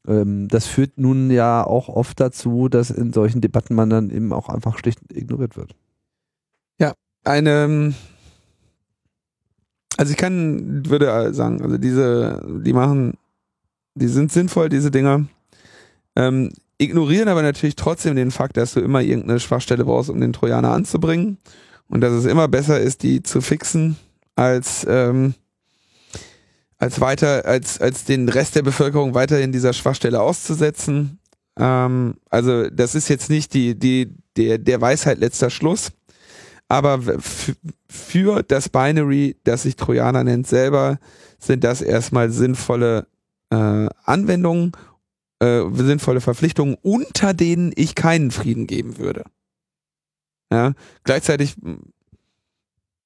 Ähm, 0.07 0.49
das 0.49 0.67
führt 0.67 0.97
nun 0.97 1.31
ja 1.31 1.65
auch 1.65 1.89
oft 1.89 2.21
dazu, 2.21 2.69
dass 2.69 2.91
in 2.91 3.13
solchen 3.13 3.41
Debatten 3.41 3.75
man 3.75 3.91
dann 3.91 4.11
eben 4.11 4.33
auch 4.33 4.49
einfach 4.49 4.79
schlicht 4.79 5.01
ignoriert 5.13 5.57
wird. 5.57 5.75
Ja, 6.79 6.95
eine, 7.25 7.93
also 9.97 10.13
ich 10.13 10.17
kann, 10.17 10.87
würde 10.87 11.35
sagen, 11.35 11.63
also 11.63 11.79
diese, 11.79 12.61
die 12.65 12.73
machen 12.73 13.19
die 13.95 14.09
sind 14.09 14.33
sinnvoll, 14.33 14.69
diese 14.69 14.91
Dinger. 14.91 15.27
Ähm, 16.17 16.51
ignorieren 16.79 17.29
aber 17.29 17.43
natürlich 17.43 17.77
trotzdem 17.77 18.17
den 18.17 18.31
Fakt, 18.31 18.57
dass 18.57 18.73
du 18.75 18.81
immer 18.81 19.03
irgendeine 19.03 19.41
Schwachstelle 19.41 19.85
brauchst, 19.85 20.11
um 20.11 20.21
den 20.21 20.33
Trojaner 20.33 20.73
anzubringen. 20.73 21.39
Und 21.89 22.01
dass 22.01 22.13
es 22.13 22.25
immer 22.25 22.49
besser 22.49 22.81
ist, 22.81 23.03
die 23.03 23.23
zu 23.23 23.41
fixen, 23.41 23.97
als, 24.37 24.87
ähm, 24.89 25.35
als 26.79 27.01
weiter, 27.01 27.45
als, 27.45 27.81
als 27.81 28.05
den 28.05 28.29
Rest 28.29 28.55
der 28.55 28.63
Bevölkerung 28.63 29.15
weiterhin 29.15 29.53
dieser 29.53 29.73
Schwachstelle 29.73 30.21
auszusetzen. 30.21 31.19
Ähm, 31.59 32.15
also, 32.31 32.71
das 32.71 32.95
ist 32.95 33.09
jetzt 33.09 33.29
nicht 33.29 33.55
die, 33.55 33.79
die, 33.79 34.15
der, 34.37 34.59
der 34.59 34.81
Weisheit 34.81 35.19
letzter 35.19 35.51
Schluss. 35.51 35.91
Aber 36.69 37.01
für 37.89 38.45
das 38.45 38.69
Binary, 38.69 39.37
das 39.43 39.65
sich 39.65 39.75
Trojaner 39.75 40.23
nennt, 40.23 40.47
selber, 40.47 41.01
sind 41.41 41.65
das 41.65 41.83
erstmal 41.83 42.31
sinnvolle 42.31 43.09
äh, 43.51 43.89
Anwendungen, 44.05 44.73
äh, 45.41 45.63
sinnvolle 45.73 46.21
Verpflichtungen, 46.21 46.77
unter 46.83 47.35
denen 47.35 47.73
ich 47.75 47.95
keinen 47.95 48.31
Frieden 48.31 48.67
geben 48.67 48.99
würde. 48.99 49.25
Ja, 50.53 50.73
gleichzeitig 51.05 51.57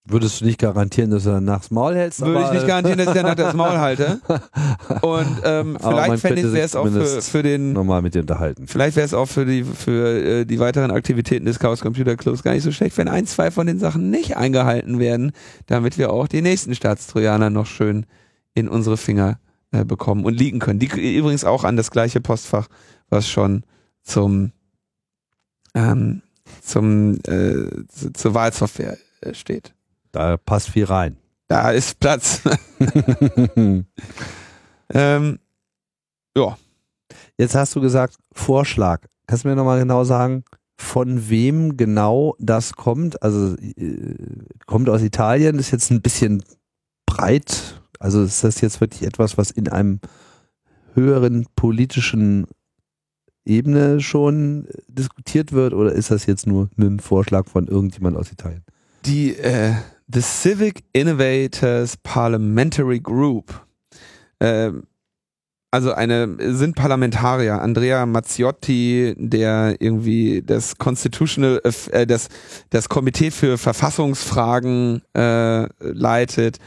Würdest 0.06 0.42
du 0.42 0.44
nicht 0.44 0.58
garantieren, 0.58 1.10
dass 1.10 1.24
du 1.24 1.30
danach 1.30 1.60
das 1.60 1.70
Maul 1.70 1.94
hältst? 1.94 2.20
Würde 2.20 2.44
ich 2.44 2.50
nicht 2.50 2.66
garantieren, 2.66 2.98
dass 2.98 3.08
ich 3.08 3.14
danach 3.14 3.36
das 3.36 3.54
Maul 3.54 3.78
halte. 3.78 4.20
Und 5.00 5.40
ähm, 5.44 5.78
vielleicht 5.80 6.20
fände 6.20 6.42
ich, 6.42 6.52
wäre 6.52 6.66
es 6.66 6.76
auch 6.76 6.86
für, 6.86 7.22
für 7.22 7.42
den 7.42 7.72
normal 7.72 8.02
mit 8.02 8.14
dir 8.14 8.20
unterhalten. 8.20 8.66
Vielleicht 8.66 8.96
wäre 8.96 9.06
es 9.06 9.14
auch 9.14 9.24
für 9.24 9.46
die 9.46 9.64
für 9.64 10.40
äh, 10.40 10.44
die 10.44 10.60
weiteren 10.60 10.90
Aktivitäten 10.90 11.46
des 11.46 11.58
Chaos 11.58 11.80
Computer 11.80 12.16
Clubs 12.16 12.42
gar 12.42 12.52
nicht 12.52 12.64
so 12.64 12.70
schlecht, 12.70 12.98
wenn 12.98 13.08
ein, 13.08 13.26
zwei 13.26 13.50
von 13.50 13.66
den 13.66 13.78
Sachen 13.78 14.10
nicht 14.10 14.36
eingehalten 14.36 14.98
werden, 14.98 15.32
damit 15.68 15.96
wir 15.96 16.12
auch 16.12 16.28
die 16.28 16.42
nächsten 16.42 16.74
Staatstrojaner 16.74 17.48
noch 17.48 17.64
schön 17.64 18.04
in 18.52 18.68
unsere 18.68 18.98
Finger 18.98 19.38
äh, 19.74 19.84
bekommen 19.84 20.24
und 20.24 20.34
liegen 20.34 20.60
können. 20.60 20.78
Die 20.78 21.16
übrigens 21.16 21.44
auch 21.44 21.64
an 21.64 21.76
das 21.76 21.90
gleiche 21.90 22.20
Postfach, 22.20 22.68
was 23.08 23.28
schon 23.28 23.64
zum 24.02 24.52
ähm, 25.74 26.22
zum 26.60 27.18
äh, 27.26 27.66
zur 27.88 28.34
Wahlsoftware 28.34 28.96
äh, 29.20 29.34
steht. 29.34 29.74
Da 30.12 30.36
passt 30.36 30.70
viel 30.70 30.84
rein. 30.84 31.16
Da 31.48 31.72
ist 31.72 31.98
Platz. 31.98 32.42
ähm, 33.56 35.38
ja. 36.36 36.58
Jetzt 37.36 37.54
hast 37.56 37.74
du 37.74 37.80
gesagt 37.80 38.16
Vorschlag. 38.32 39.00
Kannst 39.26 39.44
du 39.44 39.48
mir 39.48 39.56
nochmal 39.56 39.80
genau 39.80 40.04
sagen, 40.04 40.44
von 40.76 41.28
wem 41.28 41.76
genau 41.76 42.36
das 42.38 42.74
kommt? 42.74 43.20
Also 43.22 43.56
äh, 43.56 44.14
kommt 44.66 44.88
aus 44.88 45.02
Italien, 45.02 45.58
ist 45.58 45.72
jetzt 45.72 45.90
ein 45.90 46.00
bisschen 46.00 46.44
breit 47.06 47.80
also 48.04 48.22
ist 48.22 48.44
das 48.44 48.60
jetzt 48.60 48.82
wirklich 48.82 49.02
etwas, 49.02 49.38
was 49.38 49.50
in 49.50 49.68
einem 49.68 49.98
höheren 50.92 51.46
politischen 51.56 52.46
Ebene 53.46 54.00
schon 54.00 54.68
diskutiert 54.88 55.52
wird 55.52 55.72
oder 55.72 55.90
ist 55.90 56.10
das 56.10 56.26
jetzt 56.26 56.46
nur 56.46 56.68
ein 56.78 57.00
Vorschlag 57.00 57.46
von 57.46 57.66
irgendjemand 57.66 58.18
aus 58.18 58.30
Italien? 58.30 58.62
Die 59.06 59.34
äh, 59.36 59.72
The 60.06 60.20
Civic 60.20 60.84
Innovators 60.92 61.96
Parliamentary 61.96 63.00
Group, 63.00 63.66
äh, 64.38 64.70
also 65.70 65.92
eine 65.92 66.36
sind 66.54 66.76
Parlamentarier. 66.76 67.62
Andrea 67.62 68.04
Mazziotti, 68.04 69.14
der 69.16 69.76
irgendwie 69.80 70.42
das 70.44 70.76
Constitutional, 70.76 71.62
äh, 71.90 72.06
das 72.06 72.28
das 72.68 72.90
Komitee 72.90 73.30
für 73.30 73.56
Verfassungsfragen 73.56 75.00
äh, 75.16 75.68
leitet 75.80 76.58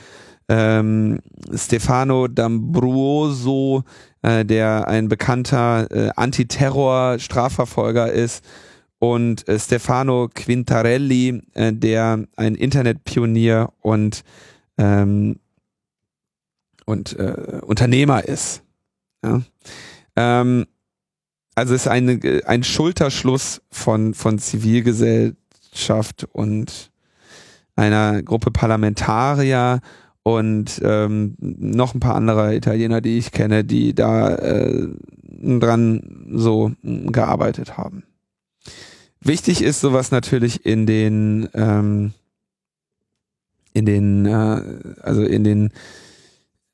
ähm, 0.50 1.20
Stefano 1.54 2.26
D'Ambruoso, 2.26 3.84
äh, 4.22 4.46
der 4.46 4.88
ein 4.88 5.10
bekannter 5.10 5.92
äh, 5.92 6.12
Antiterror-Strafverfolger 6.16 8.12
ist, 8.12 8.44
und 9.00 9.48
äh, 9.48 9.60
Stefano 9.60 10.30
Quintarelli, 10.34 11.42
äh, 11.54 11.74
der 11.74 12.26
ein 12.36 12.56
Internetpionier 12.56 13.72
und 13.82 14.24
ähm, 14.78 15.40
und 16.86 17.20
äh, 17.20 17.60
Unternehmer 17.64 18.24
ist. 18.24 18.64
Ja? 19.24 19.42
Ähm, 20.16 20.66
also 21.54 21.74
ist 21.74 21.88
eine, 21.88 22.42
ein 22.46 22.64
Schulterschluss 22.64 23.62
von, 23.72 24.14
von 24.14 24.40
Zivilgesellschaft 24.40 26.28
und 26.32 26.92
einer 27.76 28.24
Gruppe 28.24 28.52
Parlamentarier 28.52 29.82
und 30.28 30.82
ähm, 30.84 31.36
noch 31.40 31.94
ein 31.94 32.02
paar 32.02 32.16
andere 32.16 32.54
Italiener, 32.54 33.00
die 33.00 33.18
ich 33.18 33.32
kenne, 33.32 33.64
die 33.64 33.96
da 33.96 34.36
äh, 34.36 34.88
dran 35.24 36.26
so 36.34 36.74
gearbeitet 36.84 37.78
haben. 37.78 38.04
Wichtig 39.22 39.64
ist 39.64 39.80
sowas 39.80 40.12
natürlich 40.12 40.66
in 40.66 40.86
den 40.86 41.48
ähm, 41.54 42.12
in 43.74 43.86
den 43.86 44.26
äh, 44.26 44.62
also 45.02 45.24
in 45.24 45.46
den 45.46 45.72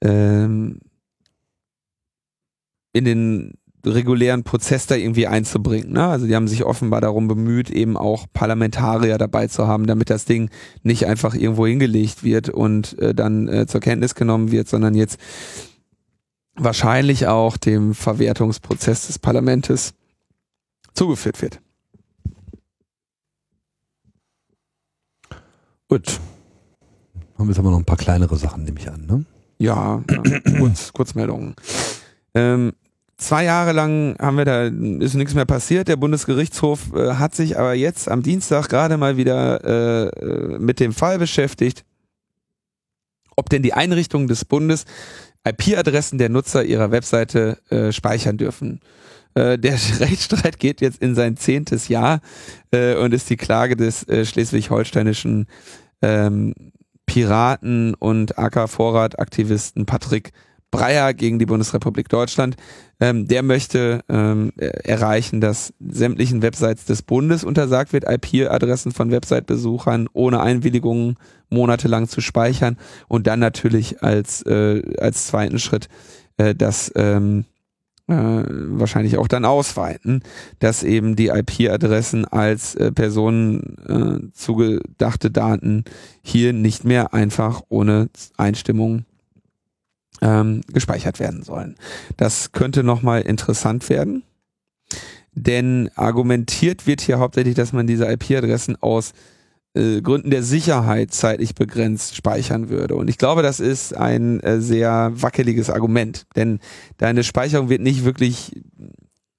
ähm, 0.02 0.80
in 2.92 3.06
den 3.06 3.54
regulären 3.86 4.44
Prozess 4.44 4.88
da 4.88 4.96
irgendwie 4.96 5.28
einzubringen. 5.28 5.92
Ne? 5.92 6.06
Also 6.06 6.26
die 6.26 6.36
haben 6.36 6.48
sich 6.48 6.64
offenbar 6.64 7.02
darum 7.02 7.28
bemüht, 7.28 7.70
eben 7.70 7.98
auch 7.98 8.26
Parlamentarier 8.32 9.18
dabei 9.18 9.48
zu 9.48 9.68
haben, 9.68 9.88
damit 9.88 10.10
das 10.10 10.26
Ding 10.26 10.50
nicht 10.84 11.06
einfach 11.06 11.36
irgendwo 11.36 11.68
hingelegt 11.68 12.24
wird 12.24 12.50
und 12.50 12.98
äh, 13.00 13.14
dann 13.14 13.48
äh, 13.48 13.68
zur 13.68 13.82
Kenntnis 13.82 14.16
genommen 14.16 14.52
wird, 14.52 14.68
sondern 14.70 14.96
jetzt 14.96 15.20
wahrscheinlich 16.56 17.28
auch 17.28 17.58
dem 17.58 17.94
Verwertungsprozess 17.94 19.08
des 19.08 19.20
Parlamentes 19.20 19.94
zugeführt 20.94 21.42
wird. 21.42 21.60
Gut. 25.90 26.20
Haben 27.38 27.48
wir 27.48 27.52
jetzt 27.52 27.60
aber 27.60 27.72
noch 27.72 27.80
ein 27.80 27.86
paar 27.86 27.98
kleinere 27.98 28.38
Sachen, 28.38 28.64
nehme 28.64 28.80
ich 28.80 28.90
an, 28.90 29.06
ne? 29.06 29.26
Ja, 29.58 30.04
ja. 30.10 30.24
Kurz, 30.58 30.94
Kurzmeldungen. 30.94 31.56
Ähm, 32.34 32.74
Zwei 33.18 33.46
Jahre 33.46 33.74
lang 33.74 34.16
haben 34.20 34.38
wir 34.38 34.46
da, 34.46 34.64
ist 34.64 35.14
nichts 35.14 35.36
mehr 35.36 35.46
passiert. 35.46 35.88
Der 35.88 35.96
Bundesgerichtshof 35.96 36.94
äh, 36.94 37.14
hat 37.14 37.36
sich 37.36 37.58
aber 37.58 37.74
jetzt 37.74 38.10
am 38.10 38.24
Dienstag 38.24 38.70
gerade 38.70 38.98
mal 38.98 39.18
wieder 39.18 39.64
äh, 39.64 40.08
äh 40.08 40.60
mit 40.60 40.80
dem 40.80 40.94
Fall 40.94 41.20
beschäftigt, 41.20 41.86
ob 43.36 43.50
denn 43.50 43.62
die 43.62 43.74
Einrichtungen 43.74 44.28
des 44.28 44.46
Bundes 44.46 44.86
IP-Adressen 45.46 46.18
der 46.18 46.30
Nutzer 46.30 46.64
ihrer 46.64 46.92
Webseite 46.92 47.60
äh, 47.70 47.92
speichern 47.92 48.38
dürfen. 48.38 48.80
Äh, 49.36 49.58
der 49.58 49.74
Rechtsstreit 50.00 50.60
geht 50.60 50.82
jetzt 50.82 51.02
in 51.02 51.16
sein 51.16 51.38
zehntes 51.38 51.88
Jahr 51.88 52.22
äh, 52.72 52.96
und 52.96 53.14
ist 53.14 53.30
die 53.30 53.38
Klage 53.38 53.76
des 53.76 54.08
äh, 54.08 54.26
schleswig-holsteinischen 54.26 55.48
ähm, 56.02 56.54
Piraten 57.06 57.94
und 57.96 58.38
AK-Vorrat-Aktivisten 58.38 59.86
Patrick 59.86 60.32
Breyer 60.74 61.14
gegen 61.14 61.38
die 61.38 61.46
Bundesrepublik 61.46 62.10
Deutschland. 62.10 62.58
Ähm, 63.00 63.28
der 63.28 63.44
möchte 63.44 64.02
ähm, 64.10 64.52
erreichen, 64.58 65.40
dass 65.40 65.72
sämtlichen 65.80 66.42
Websites 66.42 66.86
des 66.86 67.04
Bundes 67.04 67.44
untersagt 67.44 67.94
wird, 67.94 68.06
IP-Adressen 68.10 68.92
von 68.92 69.12
Website-Besuchern 69.12 70.10
ohne 70.14 70.42
Einwilligung 70.42 71.18
monatelang 71.50 72.08
zu 72.08 72.22
speichern 72.22 72.78
und 73.08 73.28
dann 73.28 73.40
natürlich 73.40 74.02
als, 74.02 74.42
äh, 74.48 74.82
als 74.98 75.28
zweiten 75.28 75.60
Schritt 75.60 75.90
äh, 76.38 76.56
das 76.56 76.92
ähm, 76.96 77.46
äh, 78.08 78.16
wahrscheinlich 78.16 79.18
auch 79.18 79.28
dann 79.28 79.46
ausweiten, 79.46 80.24
dass 80.58 80.82
eben 80.82 81.16
die 81.16 81.28
IP-Adressen 81.28 82.26
als 82.26 82.74
äh, 82.74 82.92
Personen 82.92 83.78
äh, 83.88 84.32
zugedachte 84.34 85.30
Daten 85.30 85.84
hier 86.24 86.52
nicht 86.52 86.84
mehr 86.84 87.14
einfach 87.14 87.62
ohne 87.70 88.10
Einstimmung 88.38 89.06
ähm, 90.24 90.62
gespeichert 90.72 91.20
werden 91.20 91.44
sollen. 91.44 91.76
Das 92.18 92.54
könnte 92.54 92.84
nochmal 92.84 93.22
interessant 93.22 93.90
werden, 93.90 94.24
denn 95.34 95.90
argumentiert 95.96 96.88
wird 96.88 97.02
hier 97.02 97.20
hauptsächlich, 97.20 97.56
dass 97.56 97.74
man 97.74 97.86
diese 97.86 98.10
IP-Adressen 98.10 98.82
aus 98.82 99.12
äh, 99.76 100.02
Gründen 100.02 100.30
der 100.30 100.44
Sicherheit 100.44 101.14
zeitlich 101.14 101.56
begrenzt 101.56 102.16
speichern 102.16 102.70
würde. 102.70 102.96
Und 102.96 103.10
ich 103.10 103.18
glaube, 103.18 103.42
das 103.42 103.60
ist 103.60 103.96
ein 103.96 104.40
äh, 104.40 104.62
sehr 104.62 105.12
wackeliges 105.14 105.70
Argument, 105.70 106.26
denn 106.36 106.60
deine 106.98 107.24
Speicherung 107.24 107.70
wird 107.70 107.82
nicht 107.82 108.06
wirklich 108.06 108.62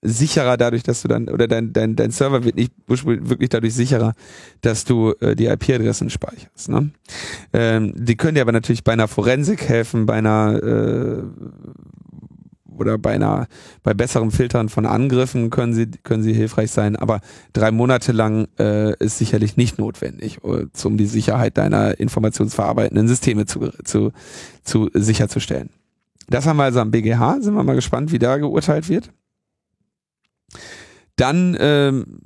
sicherer 0.05 0.57
dadurch, 0.57 0.83
dass 0.83 1.03
du 1.03 1.09
dann, 1.09 1.29
oder 1.29 1.49
dein, 1.49 1.73
dein, 1.73 1.97
dein 1.97 2.11
Server 2.11 2.45
wird 2.45 2.57
nicht 2.57 2.73
wirklich 2.87 3.49
dadurch 3.49 3.75
sicherer, 3.75 4.13
dass 4.61 4.85
du 4.85 5.15
äh, 5.21 5.35
die 5.35 5.47
IP-Adressen 5.47 6.11
speicherst. 6.11 6.69
Ne? 6.69 6.91
Ähm, 7.53 7.93
die 7.97 8.17
können 8.17 8.35
dir 8.37 8.43
aber 8.43 8.53
natürlich 8.53 8.85
bei 8.85 8.93
einer 8.93 9.09
Forensik 9.09 9.69
helfen, 9.69 10.07
bei 10.07 10.15
einer 10.15 10.63
äh, 10.63 11.23
oder 12.77 12.99
bei 12.99 13.15
einer, 13.15 13.47
bei 13.83 13.95
besseren 13.95 14.31
Filtern 14.31 14.69
von 14.69 14.87
Angriffen 14.87 15.51
können 15.51 15.75
sie, 15.75 15.91
können 16.03 16.23
sie 16.23 16.33
hilfreich 16.33 16.71
sein, 16.71 16.97
aber 16.97 17.21
drei 17.53 17.71
Monate 17.71 18.13
lang 18.13 18.49
äh, 18.59 18.97
ist 18.99 19.19
sicherlich 19.19 19.57
nicht 19.57 19.79
notwendig, 19.79 20.43
uh, 20.45 20.67
um 20.85 20.97
die 20.97 21.07
Sicherheit 21.07 21.57
deiner 21.57 21.99
informationsverarbeitenden 21.99 23.09
Systeme 23.09 23.47
zu, 23.47 23.71
zu, 23.85 24.13
zu 24.65 24.91
sicherzustellen. 24.93 25.71
Das 26.29 26.47
haben 26.47 26.57
wir 26.57 26.65
also 26.65 26.81
am 26.81 26.91
BGH, 26.91 27.41
sind 27.41 27.55
wir 27.55 27.63
mal 27.63 27.75
gespannt, 27.75 28.13
wie 28.13 28.19
da 28.19 28.39
geurteilt 28.39 28.89
wird. 28.89 29.11
Dann 31.17 31.57
ähm, 31.61 32.19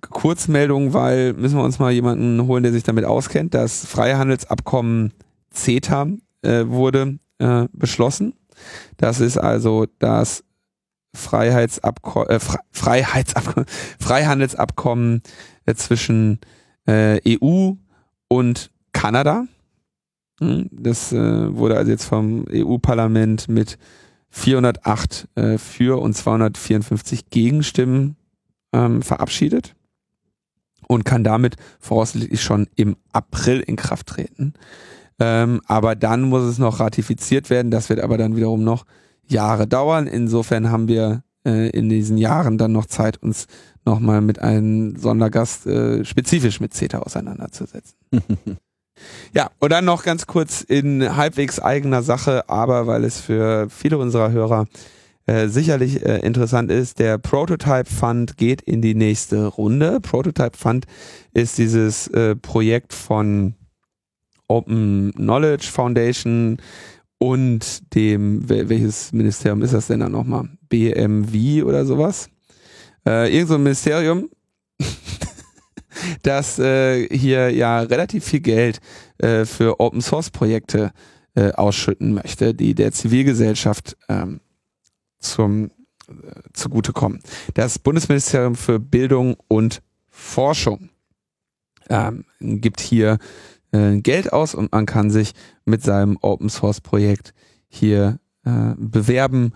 Kurzmeldung, 0.00 0.94
weil 0.94 1.34
müssen 1.34 1.56
wir 1.56 1.64
uns 1.64 1.78
mal 1.78 1.92
jemanden 1.92 2.46
holen, 2.46 2.62
der 2.62 2.72
sich 2.72 2.82
damit 2.82 3.04
auskennt. 3.04 3.52
Das 3.52 3.84
Freihandelsabkommen 3.84 5.12
CETA 5.50 6.08
äh, 6.42 6.66
wurde 6.66 7.18
äh, 7.38 7.66
beschlossen 7.72 8.32
das 8.96 9.20
ist 9.20 9.38
also 9.38 9.86
das 9.98 10.44
Freiheitsabko 11.14 12.24
äh, 12.24 12.40
Freiheitsabkommen, 12.70 13.66
Freihandelsabkommen 14.00 15.22
äh, 15.66 15.74
zwischen 15.74 16.40
äh, 16.86 17.20
EU 17.40 17.72
und 18.28 18.70
Kanada. 18.92 19.46
Hm, 20.40 20.68
das 20.72 21.12
äh, 21.12 21.56
wurde 21.56 21.76
also 21.76 21.90
jetzt 21.90 22.04
vom 22.04 22.46
EU-Parlament 22.50 23.48
mit 23.48 23.78
408 24.34 25.28
äh, 25.36 25.58
für 25.58 26.00
und 26.00 26.14
254 26.14 27.30
Gegenstimmen 27.30 28.16
ähm, 28.72 29.00
verabschiedet 29.00 29.76
und 30.88 31.04
kann 31.04 31.22
damit 31.22 31.54
voraussichtlich 31.78 32.42
schon 32.42 32.66
im 32.74 32.96
April 33.12 33.60
in 33.60 33.76
Kraft 33.76 34.08
treten. 34.08 34.54
Ähm, 35.20 35.60
aber 35.66 35.94
dann 35.94 36.22
muss 36.22 36.42
es 36.42 36.58
noch 36.58 36.80
ratifiziert 36.80 37.48
werden. 37.48 37.70
Das 37.70 37.88
wird 37.88 38.00
aber 38.00 38.18
dann 38.18 38.34
wiederum 38.34 38.64
noch 38.64 38.84
Jahre 39.28 39.68
dauern. 39.68 40.08
Insofern 40.08 40.68
haben 40.68 40.88
wir 40.88 41.22
äh, 41.46 41.70
in 41.70 41.88
diesen 41.88 42.18
Jahren 42.18 42.58
dann 42.58 42.72
noch 42.72 42.86
Zeit, 42.86 43.22
uns 43.22 43.46
nochmal 43.84 44.20
mit 44.20 44.40
einem 44.40 44.96
Sondergast 44.96 45.66
äh, 45.66 46.04
spezifisch 46.04 46.58
mit 46.58 46.74
CETA 46.74 46.98
auseinanderzusetzen. 46.98 47.96
ja, 49.32 49.50
und 49.58 49.72
dann 49.72 49.84
noch 49.84 50.04
ganz 50.04 50.26
kurz 50.26 50.60
in 50.62 51.16
halbwegs 51.16 51.58
eigener 51.58 52.02
Sache, 52.02 52.48
aber 52.48 52.86
weil 52.86 53.04
es 53.04 53.20
für 53.20 53.68
viele 53.70 53.98
unserer 53.98 54.30
Hörer 54.30 54.66
äh, 55.26 55.48
sicherlich 55.48 56.04
äh, 56.04 56.18
interessant 56.18 56.70
ist, 56.70 56.98
der 56.98 57.18
Prototype 57.18 57.88
Fund 57.90 58.36
geht 58.36 58.60
in 58.60 58.82
die 58.82 58.94
nächste 58.94 59.46
Runde. 59.46 60.00
Prototype 60.00 60.56
Fund 60.56 60.86
ist 61.32 61.56
dieses 61.58 62.08
äh, 62.08 62.36
Projekt 62.36 62.92
von 62.92 63.54
Open 64.48 65.12
Knowledge 65.14 65.68
Foundation 65.72 66.58
und 67.18 67.94
dem, 67.94 68.46
welches 68.48 69.12
Ministerium 69.12 69.62
ist 69.62 69.72
das 69.72 69.86
denn 69.86 70.00
dann 70.00 70.12
nochmal? 70.12 70.48
BMW 70.68 71.62
oder 71.62 71.86
sowas? 71.86 72.28
Äh, 73.06 73.34
irgend 73.34 73.48
so 73.48 73.54
ein 73.54 73.62
Ministerium, 73.62 74.28
das 76.22 76.58
äh, 76.58 77.08
hier 77.08 77.50
ja 77.50 77.80
relativ 77.80 78.24
viel 78.24 78.40
Geld 78.40 78.80
äh, 79.18 79.44
für 79.44 79.80
Open 79.80 80.00
Source 80.00 80.30
Projekte 80.30 80.92
äh, 81.34 81.52
ausschütten 81.52 82.14
möchte, 82.14 82.54
die 82.54 82.74
der 82.74 82.92
Zivilgesellschaft 82.92 83.96
ähm, 84.08 84.40
zum 85.18 85.70
äh, 86.08 86.12
zugutekommen. 86.52 87.20
Das 87.54 87.78
Bundesministerium 87.78 88.54
für 88.54 88.78
Bildung 88.78 89.36
und 89.48 89.82
Forschung 90.08 90.90
ähm, 91.88 92.24
gibt 92.40 92.80
hier 92.80 93.18
äh, 93.72 94.00
Geld 94.00 94.32
aus 94.32 94.54
und 94.54 94.72
man 94.72 94.86
kann 94.86 95.10
sich 95.10 95.32
mit 95.64 95.82
seinem 95.82 96.18
Open 96.20 96.48
Source 96.48 96.80
Projekt 96.80 97.34
hier 97.68 98.18
äh, 98.44 98.74
bewerben, 98.76 99.52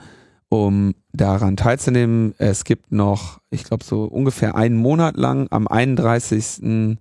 um 0.48 0.94
daran 1.12 1.56
teilzunehmen. 1.56 2.34
Es 2.38 2.64
gibt 2.64 2.92
noch, 2.92 3.40
ich 3.50 3.64
glaube, 3.64 3.84
so 3.84 4.04
ungefähr 4.04 4.54
einen 4.54 4.76
Monat 4.76 5.16
lang 5.16 5.48
am 5.50 5.66
31. 5.68 6.98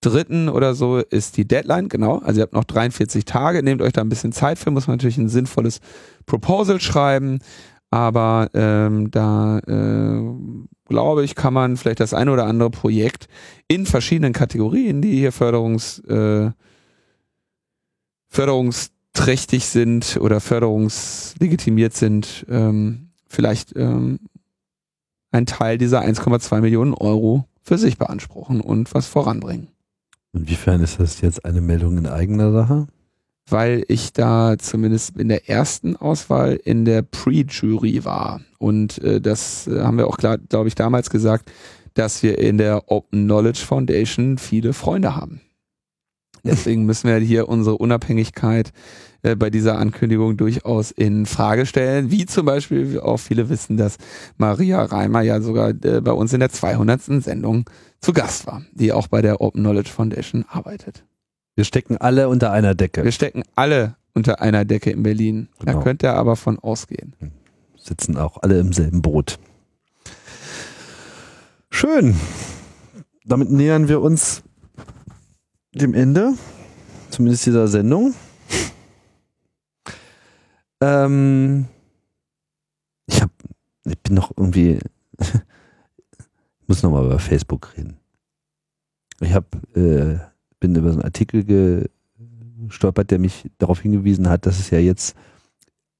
Dritten 0.00 0.48
oder 0.48 0.74
so 0.74 0.98
ist 0.98 1.36
die 1.36 1.46
Deadline, 1.46 1.88
genau. 1.88 2.18
Also 2.18 2.40
ihr 2.40 2.42
habt 2.42 2.52
noch 2.52 2.64
43 2.64 3.24
Tage, 3.24 3.64
nehmt 3.64 3.82
euch 3.82 3.92
da 3.92 4.00
ein 4.00 4.08
bisschen 4.08 4.30
Zeit 4.32 4.58
für, 4.58 4.70
muss 4.70 4.86
man 4.86 4.96
natürlich 4.96 5.18
ein 5.18 5.28
sinnvolles 5.28 5.80
Proposal 6.24 6.80
schreiben, 6.80 7.40
aber 7.90 8.48
ähm, 8.54 9.10
da 9.10 9.58
äh, 9.58 10.22
glaube 10.88 11.24
ich, 11.24 11.34
kann 11.34 11.52
man 11.52 11.76
vielleicht 11.76 11.98
das 11.98 12.14
eine 12.14 12.30
oder 12.30 12.46
andere 12.46 12.70
Projekt 12.70 13.26
in 13.66 13.86
verschiedenen 13.86 14.32
Kategorien, 14.32 15.02
die 15.02 15.16
hier 15.16 15.32
Förderungs, 15.32 15.98
äh, 16.00 16.50
förderungsträchtig 19.14 19.66
sind 19.66 20.18
oder 20.20 20.40
förderungslegitimiert 20.40 21.94
sind, 21.94 22.46
ähm, 22.48 23.10
vielleicht 23.28 23.76
ähm, 23.76 24.20
ein 25.30 25.46
Teil 25.46 25.76
dieser 25.78 26.02
1,2 26.02 26.60
Millionen 26.60 26.94
Euro 26.94 27.44
für 27.62 27.78
sich 27.78 27.98
beanspruchen 27.98 28.60
und 28.60 28.94
was 28.94 29.06
voranbringen. 29.06 29.68
Inwiefern 30.32 30.82
ist 30.82 31.00
das 31.00 31.20
jetzt 31.20 31.44
eine 31.44 31.60
Meldung 31.60 31.98
in 31.98 32.06
eigener 32.06 32.52
Sache? 32.52 32.86
weil 33.50 33.82
ich 33.88 34.12
da 34.12 34.58
zumindest 34.58 35.16
in 35.16 35.28
der 35.28 35.48
ersten 35.48 35.96
Auswahl 35.96 36.60
in 36.64 36.84
der 36.84 37.00
Pre-Jury 37.00 38.04
war. 38.04 38.42
Und 38.58 38.98
äh, 38.98 39.22
das 39.22 39.66
äh, 39.66 39.80
haben 39.80 39.96
wir 39.96 40.06
auch, 40.06 40.18
glaube 40.18 40.68
ich, 40.68 40.74
damals 40.74 41.08
gesagt, 41.08 41.50
dass 41.94 42.22
wir 42.22 42.36
in 42.36 42.58
der 42.58 42.92
Open 42.92 43.24
Knowledge 43.24 43.60
Foundation 43.60 44.36
viele 44.36 44.74
Freunde 44.74 45.16
haben. 45.16 45.40
Deswegen 46.44 46.84
müssen 46.86 47.08
wir 47.08 47.16
hier 47.18 47.48
unsere 47.48 47.76
Unabhängigkeit 47.76 48.72
äh, 49.22 49.36
bei 49.36 49.50
dieser 49.50 49.78
Ankündigung 49.78 50.36
durchaus 50.36 50.90
in 50.90 51.26
Frage 51.26 51.66
stellen. 51.66 52.10
Wie 52.10 52.26
zum 52.26 52.46
Beispiel 52.46 53.00
auch 53.00 53.18
viele 53.18 53.48
wissen, 53.48 53.76
dass 53.76 53.96
Maria 54.36 54.82
Reimer 54.82 55.22
ja 55.22 55.40
sogar 55.40 55.70
äh, 55.70 56.00
bei 56.00 56.12
uns 56.12 56.32
in 56.32 56.40
der 56.40 56.50
200. 56.50 57.02
Sendung 57.22 57.68
zu 58.00 58.12
Gast 58.12 58.46
war, 58.46 58.62
die 58.72 58.92
auch 58.92 59.08
bei 59.08 59.22
der 59.22 59.40
Open 59.40 59.62
Knowledge 59.62 59.90
Foundation 59.90 60.44
arbeitet. 60.48 61.04
Wir 61.56 61.64
stecken 61.64 61.96
alle 61.96 62.28
unter 62.28 62.52
einer 62.52 62.74
Decke. 62.74 63.02
Wir 63.02 63.12
stecken 63.12 63.42
alle 63.56 63.96
unter 64.14 64.40
einer 64.40 64.64
Decke 64.64 64.90
in 64.90 65.02
Berlin. 65.02 65.48
Genau. 65.58 65.72
Da 65.72 65.82
könnt 65.82 66.04
ihr 66.04 66.14
aber 66.14 66.36
von 66.36 66.58
ausgehen. 66.58 67.14
Sitzen 67.76 68.16
auch 68.16 68.42
alle 68.42 68.60
im 68.60 68.72
selben 68.72 69.02
Boot. 69.02 69.38
Schön. 71.70 72.16
Damit 73.24 73.50
nähern 73.50 73.88
wir 73.88 74.00
uns 74.00 74.42
dem 75.80 75.94
Ende, 75.94 76.34
zumindest 77.10 77.46
dieser 77.46 77.68
Sendung. 77.68 78.14
Ähm, 80.80 81.66
ich 83.08 83.20
hab, 83.20 83.32
ich 83.84 83.98
bin 83.98 84.14
noch 84.14 84.30
irgendwie, 84.36 84.78
muss 86.68 86.84
nochmal 86.84 87.04
über 87.04 87.18
Facebook 87.18 87.76
reden. 87.76 87.96
Ich 89.18 89.34
habe 89.34 89.48
äh, 89.74 90.20
bin 90.60 90.74
über 90.74 90.90
so 90.90 90.98
einen 90.98 91.04
Artikel 91.04 91.44
gestolpert, 92.66 93.10
der 93.10 93.18
mich 93.18 93.50
darauf 93.58 93.80
hingewiesen 93.80 94.28
hat, 94.28 94.46
dass 94.46 94.58
es 94.58 94.70
ja 94.70 94.78
jetzt, 94.78 95.16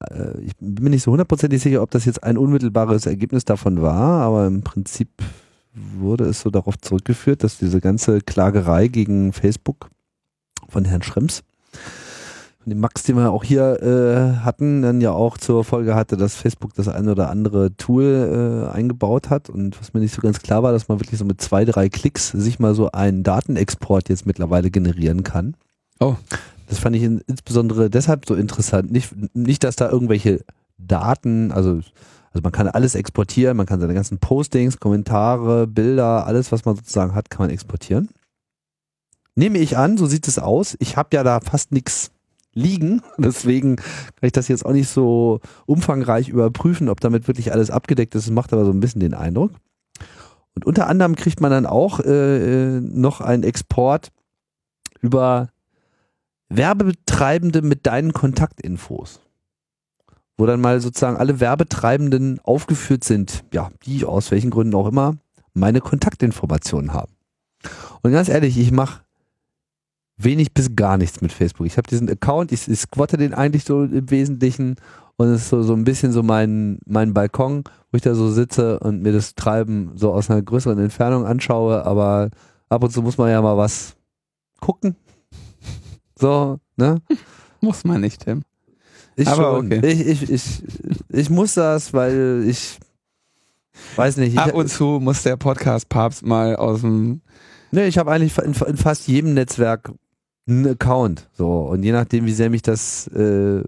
äh, 0.00 0.40
ich 0.40 0.56
bin 0.56 0.84
mir 0.84 0.90
nicht 0.90 1.02
so 1.02 1.10
hundertprozentig 1.10 1.62
sicher, 1.62 1.82
ob 1.82 1.90
das 1.90 2.04
jetzt 2.04 2.22
ein 2.22 2.38
unmittelbares 2.38 3.06
Ergebnis 3.06 3.44
davon 3.44 3.82
war, 3.82 4.22
aber 4.22 4.46
im 4.46 4.62
Prinzip 4.62 5.08
wurde 5.74 6.24
es 6.24 6.40
so 6.40 6.50
darauf 6.50 6.78
zurückgeführt, 6.78 7.44
dass 7.44 7.58
diese 7.58 7.80
ganze 7.80 8.20
Klagerei 8.20 8.88
gegen 8.88 9.32
Facebook 9.32 9.90
von 10.68 10.84
Herrn 10.84 11.02
Schrems, 11.02 11.42
den 12.68 12.80
Max, 12.80 13.02
den 13.02 13.16
wir 13.16 13.30
auch 13.30 13.44
hier 13.44 13.82
äh, 13.82 14.44
hatten, 14.44 14.82
dann 14.82 15.00
ja 15.00 15.12
auch 15.12 15.38
zur 15.38 15.64
Folge 15.64 15.94
hatte, 15.94 16.16
dass 16.16 16.34
Facebook 16.34 16.74
das 16.74 16.88
ein 16.88 17.08
oder 17.08 17.30
andere 17.30 17.74
Tool 17.76 18.68
äh, 18.70 18.76
eingebaut 18.76 19.30
hat 19.30 19.48
und 19.48 19.80
was 19.80 19.94
mir 19.94 20.00
nicht 20.00 20.14
so 20.14 20.20
ganz 20.20 20.40
klar 20.40 20.62
war, 20.62 20.72
dass 20.72 20.88
man 20.88 21.00
wirklich 21.00 21.18
so 21.18 21.24
mit 21.24 21.40
zwei, 21.40 21.64
drei 21.64 21.88
Klicks 21.88 22.28
sich 22.28 22.58
mal 22.58 22.74
so 22.74 22.90
einen 22.92 23.22
Datenexport 23.22 24.08
jetzt 24.10 24.26
mittlerweile 24.26 24.70
generieren 24.70 25.24
kann. 25.24 25.54
Oh. 25.98 26.16
Das 26.68 26.78
fand 26.78 26.96
ich 26.96 27.02
in, 27.02 27.22
insbesondere 27.26 27.88
deshalb 27.88 28.26
so 28.26 28.34
interessant. 28.34 28.92
Nicht, 28.92 29.14
nicht, 29.34 29.64
dass 29.64 29.76
da 29.76 29.88
irgendwelche 29.88 30.44
Daten, 30.76 31.50
also 31.50 31.80
also 32.32 32.42
man 32.42 32.52
kann 32.52 32.68
alles 32.68 32.94
exportieren, 32.94 33.56
man 33.56 33.66
kann 33.66 33.80
seine 33.80 33.94
ganzen 33.94 34.18
Postings, 34.18 34.78
Kommentare, 34.78 35.66
Bilder, 35.66 36.26
alles, 36.26 36.52
was 36.52 36.64
man 36.64 36.76
sozusagen 36.76 37.14
hat, 37.14 37.30
kann 37.30 37.44
man 37.46 37.50
exportieren. 37.50 38.08
Nehme 39.34 39.58
ich 39.58 39.76
an, 39.76 39.96
so 39.96 40.06
sieht 40.06 40.28
es 40.28 40.38
aus. 40.38 40.76
Ich 40.80 40.96
habe 40.96 41.16
ja 41.16 41.22
da 41.22 41.40
fast 41.40 41.72
nichts 41.72 42.10
liegen, 42.52 43.02
deswegen 43.18 43.76
kann 43.76 43.86
ich 44.22 44.32
das 44.32 44.48
jetzt 44.48 44.66
auch 44.66 44.72
nicht 44.72 44.88
so 44.88 45.40
umfangreich 45.66 46.28
überprüfen, 46.28 46.88
ob 46.88 47.00
damit 47.00 47.28
wirklich 47.28 47.52
alles 47.52 47.70
abgedeckt 47.70 48.14
ist. 48.14 48.24
Es 48.24 48.30
macht 48.30 48.52
aber 48.52 48.64
so 48.64 48.72
ein 48.72 48.80
bisschen 48.80 49.00
den 49.00 49.14
Eindruck. 49.14 49.52
Und 50.54 50.66
unter 50.66 50.88
anderem 50.88 51.14
kriegt 51.14 51.40
man 51.40 51.52
dann 51.52 51.66
auch 51.66 52.00
äh, 52.00 52.76
äh 52.76 52.80
noch 52.80 53.20
einen 53.20 53.44
Export 53.44 54.08
über 55.00 55.50
Werbetreibende 56.48 57.62
mit 57.62 57.86
deinen 57.86 58.12
Kontaktinfos 58.12 59.20
wo 60.38 60.46
dann 60.46 60.60
mal 60.60 60.80
sozusagen 60.80 61.16
alle 61.16 61.40
Werbetreibenden 61.40 62.40
aufgeführt 62.44 63.04
sind, 63.04 63.44
ja, 63.52 63.68
die 63.84 64.04
aus 64.04 64.30
welchen 64.30 64.50
Gründen 64.50 64.74
auch 64.74 64.86
immer 64.86 65.16
meine 65.52 65.80
Kontaktinformationen 65.80 66.94
haben. 66.94 67.12
Und 68.02 68.12
ganz 68.12 68.28
ehrlich, 68.28 68.56
ich 68.56 68.70
mache 68.70 69.02
wenig 70.16 70.54
bis 70.54 70.74
gar 70.76 70.96
nichts 70.96 71.20
mit 71.20 71.32
Facebook. 71.32 71.66
Ich 71.66 71.76
habe 71.76 71.88
diesen 71.88 72.08
Account, 72.08 72.52
ich, 72.52 72.68
ich 72.68 72.80
squatte 72.80 73.16
den 73.16 73.34
eigentlich 73.34 73.64
so 73.64 73.82
im 73.82 74.10
Wesentlichen 74.10 74.76
und 75.16 75.28
es 75.28 75.42
ist 75.42 75.48
so, 75.48 75.62
so 75.62 75.74
ein 75.74 75.84
bisschen 75.84 76.12
so 76.12 76.22
mein, 76.22 76.78
mein 76.86 77.12
Balkon, 77.12 77.64
wo 77.90 77.96
ich 77.96 78.02
da 78.02 78.14
so 78.14 78.30
sitze 78.30 78.78
und 78.78 79.02
mir 79.02 79.12
das 79.12 79.34
Treiben 79.34 79.92
so 79.96 80.12
aus 80.12 80.30
einer 80.30 80.42
größeren 80.42 80.78
Entfernung 80.78 81.26
anschaue, 81.26 81.84
aber 81.84 82.30
ab 82.68 82.84
und 82.84 82.90
zu 82.90 83.02
muss 83.02 83.18
man 83.18 83.30
ja 83.30 83.42
mal 83.42 83.56
was 83.56 83.96
gucken. 84.60 84.96
So, 86.18 86.58
ne? 86.76 87.00
Muss 87.60 87.84
man 87.84 88.00
nicht, 88.00 88.24
Tim. 88.24 88.42
Ich 89.18 89.26
Aber 89.26 89.56
schon. 89.56 89.66
Okay. 89.66 89.80
Ich, 89.84 90.22
ich, 90.22 90.30
ich, 90.30 90.62
ich 91.08 91.30
muss 91.30 91.54
das, 91.54 91.92
weil 91.92 92.44
ich 92.46 92.78
weiß 93.96 94.16
nicht. 94.18 94.34
Ich, 94.34 94.38
Ab 94.38 94.54
und 94.54 94.68
zu 94.68 95.00
muss 95.02 95.24
der 95.24 95.36
Podcast 95.36 95.88
Papst 95.88 96.24
mal 96.24 96.54
aus 96.54 96.82
dem. 96.82 97.20
Ne, 97.72 97.86
ich 97.86 97.98
habe 97.98 98.12
eigentlich 98.12 98.38
in, 98.38 98.54
in, 98.54 98.76
fast 98.76 99.08
jedem 99.08 99.34
Netzwerk 99.34 99.92
einen 100.48 100.68
Account. 100.68 101.28
So. 101.32 101.62
Und 101.62 101.82
je 101.82 101.90
nachdem, 101.90 102.26
wie 102.26 102.32
sehr 102.32 102.48
mich 102.48 102.62
das 102.62 103.08
äh, 103.08 103.60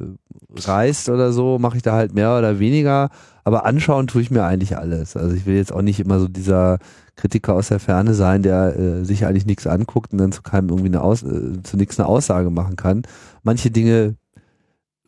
reißt 0.55 1.09
oder 1.09 1.32
so, 1.32 1.59
mache 1.59 1.77
ich 1.77 1.82
da 1.82 1.94
halt 1.94 2.14
mehr 2.14 2.39
oder 2.39 2.60
weniger. 2.60 3.10
Aber 3.43 3.66
anschauen 3.66 4.06
tue 4.06 4.22
ich 4.22 4.31
mir 4.31 4.44
eigentlich 4.44 4.78
alles. 4.78 5.16
Also 5.16 5.35
ich 5.35 5.47
will 5.47 5.56
jetzt 5.56 5.72
auch 5.72 5.82
nicht 5.82 5.98
immer 5.98 6.20
so 6.20 6.28
dieser 6.28 6.78
Kritiker 7.16 7.55
aus 7.55 7.68
der 7.68 7.81
Ferne 7.81 8.14
sein, 8.14 8.43
der 8.43 8.78
äh, 8.78 9.05
sich 9.05 9.27
eigentlich 9.27 9.47
nichts 9.47 9.66
anguckt 9.66 10.12
und 10.12 10.18
dann 10.18 10.31
zu 10.31 10.43
keinem 10.43 10.68
irgendwie 10.68 10.90
eine 10.90 11.02
Aus 11.02 11.24
äh, 11.24 11.60
zu 11.64 11.77
nichts 11.77 11.98
eine 11.98 12.09
Aussage 12.09 12.51
machen 12.51 12.77
kann. 12.77 13.02
Manche 13.43 13.72
Dinge 13.72 14.14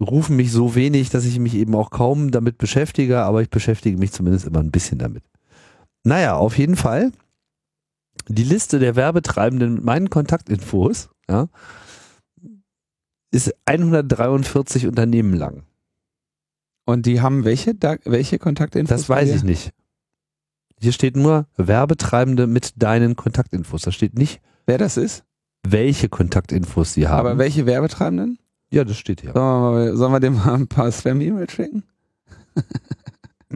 rufen 0.02 0.36
mich 0.36 0.52
so 0.52 0.74
wenig, 0.74 1.10
dass 1.10 1.24
ich 1.24 1.38
mich 1.38 1.54
eben 1.54 1.74
auch 1.74 1.90
kaum 1.90 2.30
damit 2.30 2.58
beschäftige, 2.58 3.20
aber 3.20 3.42
ich 3.42 3.50
beschäftige 3.50 3.98
mich 3.98 4.12
zumindest 4.12 4.46
immer 4.46 4.60
ein 4.60 4.70
bisschen 4.70 4.98
damit. 4.98 5.24
Naja, 6.04 6.36
auf 6.36 6.58
jeden 6.58 6.76
Fall. 6.76 7.12
Die 8.28 8.44
Liste 8.44 8.78
der 8.78 8.96
Werbetreibenden 8.96 9.74
mit 9.74 9.84
meinen 9.84 10.10
Kontaktinfos 10.10 11.08
ja, 11.28 11.48
ist 13.30 13.54
143 13.64 14.86
Unternehmen 14.86 15.34
lang. 15.34 15.62
Und 16.84 17.06
die 17.06 17.20
haben 17.20 17.44
welche, 17.44 17.74
da, 17.74 17.96
welche 18.04 18.38
Kontaktinfos? 18.38 18.96
Das 18.96 19.08
weiß 19.08 19.30
ich 19.30 19.42
nicht. 19.44 19.72
Hier 20.80 20.92
steht 20.92 21.16
nur 21.16 21.46
Werbetreibende 21.56 22.46
mit 22.46 22.82
deinen 22.82 23.14
Kontaktinfos. 23.14 23.82
Da 23.82 23.92
steht 23.92 24.18
nicht, 24.18 24.40
wer 24.66 24.78
das 24.78 24.96
ist, 24.96 25.24
welche 25.62 26.08
Kontaktinfos 26.08 26.94
sie 26.94 27.06
haben. 27.06 27.20
Aber 27.26 27.38
welche 27.38 27.66
Werbetreibenden? 27.66 28.38
Ja, 28.72 28.84
das 28.84 28.96
steht 28.96 29.20
hier. 29.20 29.32
Sollen 29.34 30.12
wir, 30.12 30.20
dem 30.20 30.34
mal 30.34 30.54
ein 30.54 30.66
paar 30.66 30.90
Spam-E-Mails 30.90 31.52
schicken? 31.52 31.84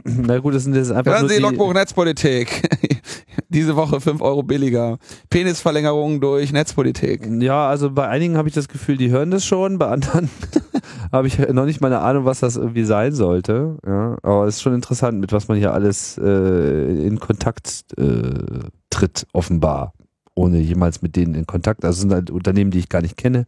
Na 0.03 0.37
gut, 0.37 0.53
das 0.53 0.63
sind 0.63 0.75
jetzt 0.75 0.91
einfach. 0.91 1.11
Hören 1.11 1.27
Sie 1.27 1.39
Logbuch 1.39 1.73
Netzpolitik. 1.73 2.69
Diese 3.49 3.75
Woche 3.75 3.99
5 3.99 4.21
Euro 4.21 4.43
billiger. 4.43 4.99
Penisverlängerung 5.31 6.21
durch 6.21 6.53
Netzpolitik. 6.53 7.27
Ja, 7.41 7.67
also 7.67 7.89
bei 7.89 8.07
einigen 8.07 8.37
habe 8.37 8.47
ich 8.47 8.53
das 8.53 8.67
Gefühl, 8.67 8.97
die 8.97 9.09
hören 9.09 9.31
das 9.31 9.43
schon, 9.43 9.79
bei 9.79 9.87
anderen 9.87 10.29
habe 11.11 11.27
ich 11.27 11.39
noch 11.39 11.65
nicht 11.65 11.81
mal 11.81 11.87
eine 11.87 12.01
Ahnung, 12.01 12.25
was 12.25 12.41
das 12.41 12.55
irgendwie 12.55 12.83
sein 12.83 13.13
sollte. 13.13 13.77
Ja, 13.87 14.17
aber 14.21 14.45
es 14.45 14.57
ist 14.57 14.61
schon 14.61 14.75
interessant, 14.75 15.19
mit 15.19 15.31
was 15.31 15.47
man 15.47 15.57
hier 15.57 15.73
alles 15.73 16.19
äh, 16.19 17.07
in 17.07 17.19
Kontakt 17.19 17.85
äh, 17.97 18.69
tritt, 18.91 19.25
offenbar. 19.33 19.93
Ohne 20.35 20.59
jemals 20.59 21.01
mit 21.01 21.15
denen 21.15 21.33
in 21.33 21.47
Kontakt. 21.47 21.83
Also 21.83 21.95
es 21.95 22.01
sind 22.01 22.13
halt 22.13 22.29
Unternehmen, 22.29 22.69
die 22.69 22.77
ich 22.79 22.89
gar 22.89 23.01
nicht 23.01 23.17
kenne 23.17 23.47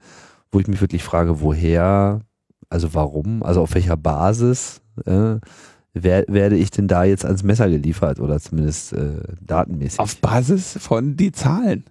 wo 0.52 0.60
ich 0.60 0.68
mich 0.68 0.82
wirklich 0.82 1.04
frage, 1.04 1.42
woher, 1.42 2.22
also 2.70 2.94
warum, 2.94 3.44
also 3.44 3.62
auf 3.62 3.74
welcher 3.74 3.98
Basis 3.98 4.82
äh, 5.06 5.38
wer, 5.94 6.26
werde 6.28 6.58
ich 6.58 6.72
denn 6.72 6.88
da 6.88 7.04
jetzt 7.04 7.26
ans 7.26 7.44
Messer 7.44 7.70
geliefert 7.70 8.20
oder 8.20 8.40
zumindest 8.40 8.94
äh, 8.94 9.22
datenmäßig? 9.42 10.00
Auf 10.00 10.18
Basis 10.18 10.78
von 10.80 11.16
die 11.16 11.32
Zahlen. 11.32 11.86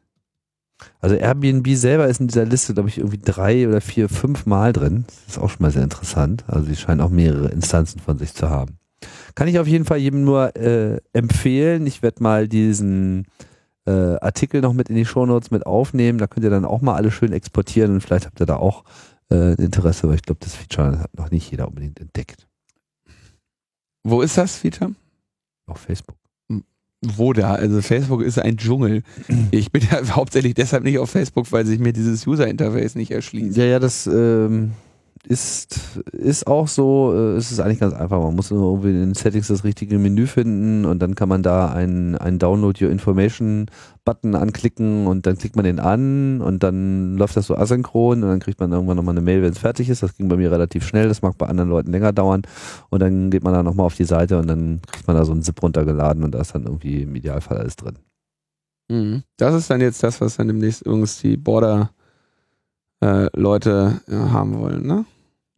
Also 1.01 1.17
Airbnb 1.17 1.67
selber 1.75 2.07
ist 2.07 2.21
in 2.21 2.29
dieser 2.29 2.45
Liste, 2.45 2.75
glaube 2.75 2.89
ich, 2.89 2.99
irgendwie 2.99 3.19
drei 3.19 3.67
oder 3.69 3.81
vier, 3.81 4.09
fünf 4.09 4.47
Mal 4.47 4.73
drin. 4.73 5.05
Das 5.09 5.35
ist 5.35 5.43
auch 5.43 5.51
schon 5.51 5.63
mal 5.63 5.73
sehr 5.73 5.83
interessant. 5.83 6.45
Also 6.47 6.67
sie 6.67 6.77
scheinen 6.77 7.01
auch 7.01 7.11
mehrere 7.11 7.49
Instanzen 7.49 8.01
von 8.01 8.19
sich 8.19 8.33
zu 8.33 8.49
haben. 8.49 8.79
Kann 9.35 9.49
ich 9.49 9.59
auf 9.59 9.67
jeden 9.67 9.85
Fall 9.85 9.99
jedem 9.99 10.25
nur 10.25 10.55
äh, 10.57 11.01
empfehlen. 11.13 11.87
Ich 11.87 12.03
werde 12.03 12.23
mal 12.23 12.49
diesen 12.49 13.27
äh, 13.89 14.17
Artikel 14.21 14.61
noch 14.61 14.75
mit 14.75 14.91
in 14.91 14.97
die 14.97 15.07
Shownotes 15.07 15.51
mit 15.51 15.65
aufnehmen. 15.65 16.19
Da 16.19 16.27
könnt 16.27 16.45
ihr 16.45 16.51
dann 16.51 16.65
auch 16.65 16.83
mal 16.83 16.95
alle 16.95 17.11
schön 17.11 17.33
exportieren 17.33 17.95
und 17.95 18.01
vielleicht 18.03 18.27
habt 18.27 18.41
ihr 18.41 18.47
da 18.47 18.57
auch 18.57 18.85
äh, 19.31 19.55
Interesse, 19.55 20.09
weil 20.09 20.17
ich 20.17 20.23
glaube, 20.23 20.41
das 20.43 20.55
Feature 20.55 21.01
hat 21.01 21.17
noch 21.17 21.31
nicht 21.31 21.51
jeder 21.51 21.69
unbedingt 21.69 21.99
entdeckt. 21.99 22.47
Wo 24.05 24.21
ist 24.21 24.37
das 24.37 24.57
Feature? 24.57 24.93
Auf 25.67 25.81
Facebook. 25.81 26.17
Wo 27.01 27.33
da? 27.33 27.55
Also 27.55 27.81
Facebook 27.81 28.23
ist 28.23 28.39
ein 28.39 28.57
Dschungel. 28.57 29.05
Ich 29.53 29.71
bin 29.71 29.83
ja 29.91 30.01
hauptsächlich 30.17 30.55
deshalb 30.55 30.83
nicht 30.85 30.99
auf 30.99 31.11
Facebook, 31.11 31.51
weil 31.53 31.65
sich 31.65 31.79
mir 31.79 31.93
dieses 31.93 32.27
User-Interface 32.27 32.97
nicht 32.97 33.13
erschließt. 33.13 33.57
Ja, 33.57 33.65
ja, 33.65 33.79
das 33.79 34.07
ähm, 34.07 34.73
ist, 35.29 36.01
ist 36.13 36.47
auch 36.47 36.69
so, 36.69 37.13
äh, 37.15 37.37
es 37.37 37.53
ist 37.53 37.61
eigentlich 37.61 37.81
ganz 37.81 37.93
einfach. 37.93 38.19
Man 38.19 38.35
muss 38.35 38.51
nur 38.51 38.63
irgendwie 38.63 38.91
in 38.91 39.01
den 39.01 39.15
Settings 39.15 39.49
das 39.49 39.63
richtige 39.63 39.99
Menü 39.99 40.27
finden 40.27 40.87
und 40.87 41.01
dann 41.01 41.15
kann 41.15 41.29
man 41.29 41.43
da 41.43 41.71
einen, 41.71 42.17
Download 42.39 42.83
Your 42.83 42.91
Information 42.91 43.67
Button 44.07 44.35
anklicken 44.35 45.07
und 45.07 45.27
dann 45.27 45.37
klickt 45.37 45.55
man 45.55 45.67
den 45.67 45.81
an 45.81 46.41
und 46.41 46.63
dann 46.63 47.19
läuft 47.19 47.37
das 47.37 47.47
so 47.47 47.57
asynchron 47.57 48.23
und 48.23 48.29
dann 48.29 48.41
kriegt 48.41 48.59
man 48.59 48.73
irgendwann 48.73 48.97
nochmal 48.97 49.15
eine 49.15 49.21
Mail, 49.21 49.43
wenn 49.43 49.53
es 49.53 49.59
fertig 49.59 49.91
ist. 49.91 50.03
Das 50.03 50.17
ging 50.17 50.29
bei 50.29 50.37
mir 50.37 50.51
relativ 50.51 50.87
schnell, 50.87 51.09
das 51.09 51.21
mag 51.21 51.37
bei 51.37 51.47
anderen 51.47 51.69
Leuten 51.69 51.93
länger 51.93 52.13
dauern 52.15 52.43
und 52.89 53.01
dann 53.01 53.31
geht 53.31 53.45
man 53.45 53.53
da 53.53 53.63
nochmal 53.63 53.85
auf 53.85 53.97
die 53.97 54.05
Seite 54.05 54.39
und 54.39 54.47
dann 54.47 54.81
kriegt 54.91 55.07
man 55.07 55.17
da 55.17 55.27
so 55.27 55.33
einen 55.33 55.43
Zip 55.43 55.63
runtergeladen 55.63 56.25
und 56.25 56.35
da 56.35 56.41
ist 56.41 56.55
dann 56.55 56.65
irgendwie 56.65 57.03
im 57.03 57.15
Idealfall 57.15 57.59
alles 57.59 57.77
drin. 57.77 57.99
Mhm. 58.89 59.25
Das 59.37 59.55
ist 59.55 59.69
dann 59.69 59.83
jetzt 59.83 60.03
das, 60.03 60.23
was 60.23 60.37
dann 60.39 60.49
demnächst 60.49 60.87
übrigens 60.87 61.21
die 61.21 61.37
Border 61.37 61.91
äh, 63.01 63.29
Leute 63.37 64.01
ja, 64.07 64.27
äh, 64.27 64.31
haben 64.31 64.59
wollen, 64.59 64.87
ne? 64.87 65.05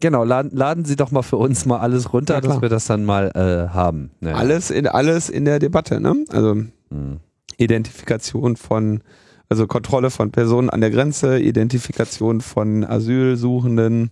Genau, 0.00 0.24
laden, 0.24 0.50
laden 0.56 0.84
Sie 0.86 0.96
doch 0.96 1.10
mal 1.10 1.22
für 1.22 1.36
uns 1.36 1.66
mal 1.66 1.78
alles 1.78 2.12
runter, 2.12 2.34
ja, 2.34 2.40
dass 2.40 2.62
wir 2.62 2.70
das 2.70 2.86
dann 2.86 3.04
mal 3.04 3.30
äh, 3.34 3.72
haben. 3.72 4.10
Naja. 4.20 4.36
Alles, 4.36 4.70
in, 4.70 4.86
alles 4.86 5.28
in 5.28 5.44
der 5.44 5.58
Debatte, 5.58 6.00
ne? 6.00 6.24
Also 6.30 6.54
mhm. 6.54 7.20
Identifikation 7.58 8.56
von, 8.56 9.02
also 9.50 9.66
Kontrolle 9.66 10.10
von 10.10 10.30
Personen 10.30 10.70
an 10.70 10.80
der 10.80 10.90
Grenze, 10.90 11.38
Identifikation 11.38 12.40
von 12.40 12.84
Asylsuchenden, 12.84 14.10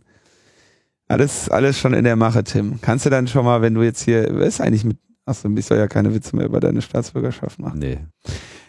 alles, 1.09 1.49
alles 1.49 1.79
schon 1.79 1.95
in 1.95 2.05
der 2.05 2.17
Mache, 2.17 2.45
Tim. 2.45 2.81
Kannst 2.83 3.07
du 3.07 3.11
dann 3.11 3.27
schon 3.27 3.47
mal, 3.47 3.63
wenn 3.63 3.73
du 3.73 3.83
jetzt 3.83 4.03
hier, 4.03 4.29
was 4.33 4.49
ist 4.49 4.61
eigentlich 4.61 4.85
mit, 4.85 4.99
achso, 5.25 5.49
ich 5.49 5.65
soll 5.65 5.79
ja 5.79 5.89
keine 5.89 6.15
Witze 6.15 6.37
mehr 6.37 6.45
über 6.45 6.61
deine 6.61 6.83
Staatsbürgerschaft 6.83 7.59
machen. 7.59 7.79
Nee. 7.79 7.99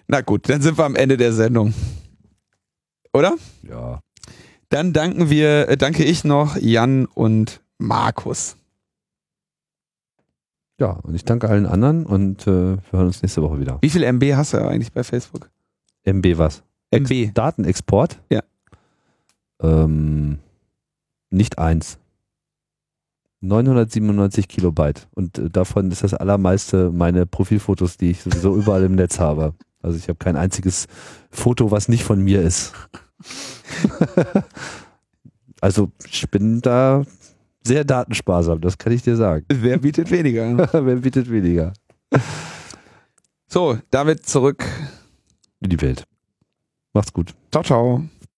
Na 0.08 0.22
gut, 0.22 0.48
dann 0.48 0.62
sind 0.62 0.78
wir 0.78 0.86
am 0.86 0.96
Ende 0.96 1.18
der 1.18 1.34
Sendung. 1.34 1.74
Oder? 3.12 3.36
Ja. 3.70 4.00
Dann 4.70 4.94
danken 4.94 5.30
wir, 5.30 5.68
äh, 5.68 5.78
danke 5.78 6.04
ich 6.04 6.24
noch 6.24 6.56
Jan 6.56 7.06
und 7.06 7.62
Markus. 7.80 8.56
Ja, 10.80 10.92
und 10.92 11.16
ich 11.16 11.26
danke 11.26 11.50
allen 11.50 11.66
anderen 11.66 12.06
und 12.06 12.44
äh, 12.44 12.78
wir 12.78 12.82
hören 12.92 13.08
uns 13.08 13.22
nächste 13.22 13.42
Woche 13.42 13.60
wieder. 13.60 13.80
Wie 13.82 13.90
viel 13.90 14.04
MB 14.04 14.36
hast 14.36 14.54
du 14.54 14.58
eigentlich 14.58 14.94
bei 14.94 15.04
Facebook? 15.04 15.50
MB 16.06 16.38
was? 16.38 16.64
MB. 16.92 17.34
Datenexport? 17.34 18.22
Ja. 18.30 18.42
Ähm, 19.62 20.40
nicht 21.30 21.58
eins. 21.58 22.00
997 23.42 24.48
Kilobyte. 24.48 25.08
Und 25.16 25.38
äh, 25.38 25.50
davon 25.50 25.92
ist 25.92 26.04
das 26.04 26.14
allermeiste 26.14 26.92
meine 26.92 27.26
Profilfotos, 27.26 27.98
die 27.98 28.12
ich 28.12 28.22
sowieso 28.22 28.56
überall 28.56 28.84
im 28.84 28.96
Netz 28.96 29.20
habe. 29.20 29.54
Also 29.82 29.98
ich 29.98 30.08
habe 30.10 30.20
kein 30.20 30.36
einziges 30.36 30.88
Foto, 31.30 31.72
was 31.72 31.88
nicht 31.88 32.04
von 32.04 32.22
mir 32.22 32.42
ist. 32.42 32.74
Also 35.62 35.92
ich 36.10 36.30
bin 36.30 36.62
da 36.62 37.04
sehr 37.64 37.84
datensparsam, 37.84 38.62
das 38.62 38.78
kann 38.78 38.94
ich 38.94 39.02
dir 39.04 39.16
sagen. 39.16 39.46
Wer 39.50 39.78
bietet 39.78 40.10
weniger? 40.12 40.58
Wer 40.86 40.96
bietet 40.96 41.30
weniger? 41.30 41.74
So, 43.48 43.78
damit 43.92 44.26
zurück 44.26 44.66
in 45.60 45.70
die 45.70 45.82
Welt. 45.82 46.04
Macht's 46.94 47.14
gut. 47.14 47.34
Ciao, 47.52 47.64
ciao. 47.64 48.04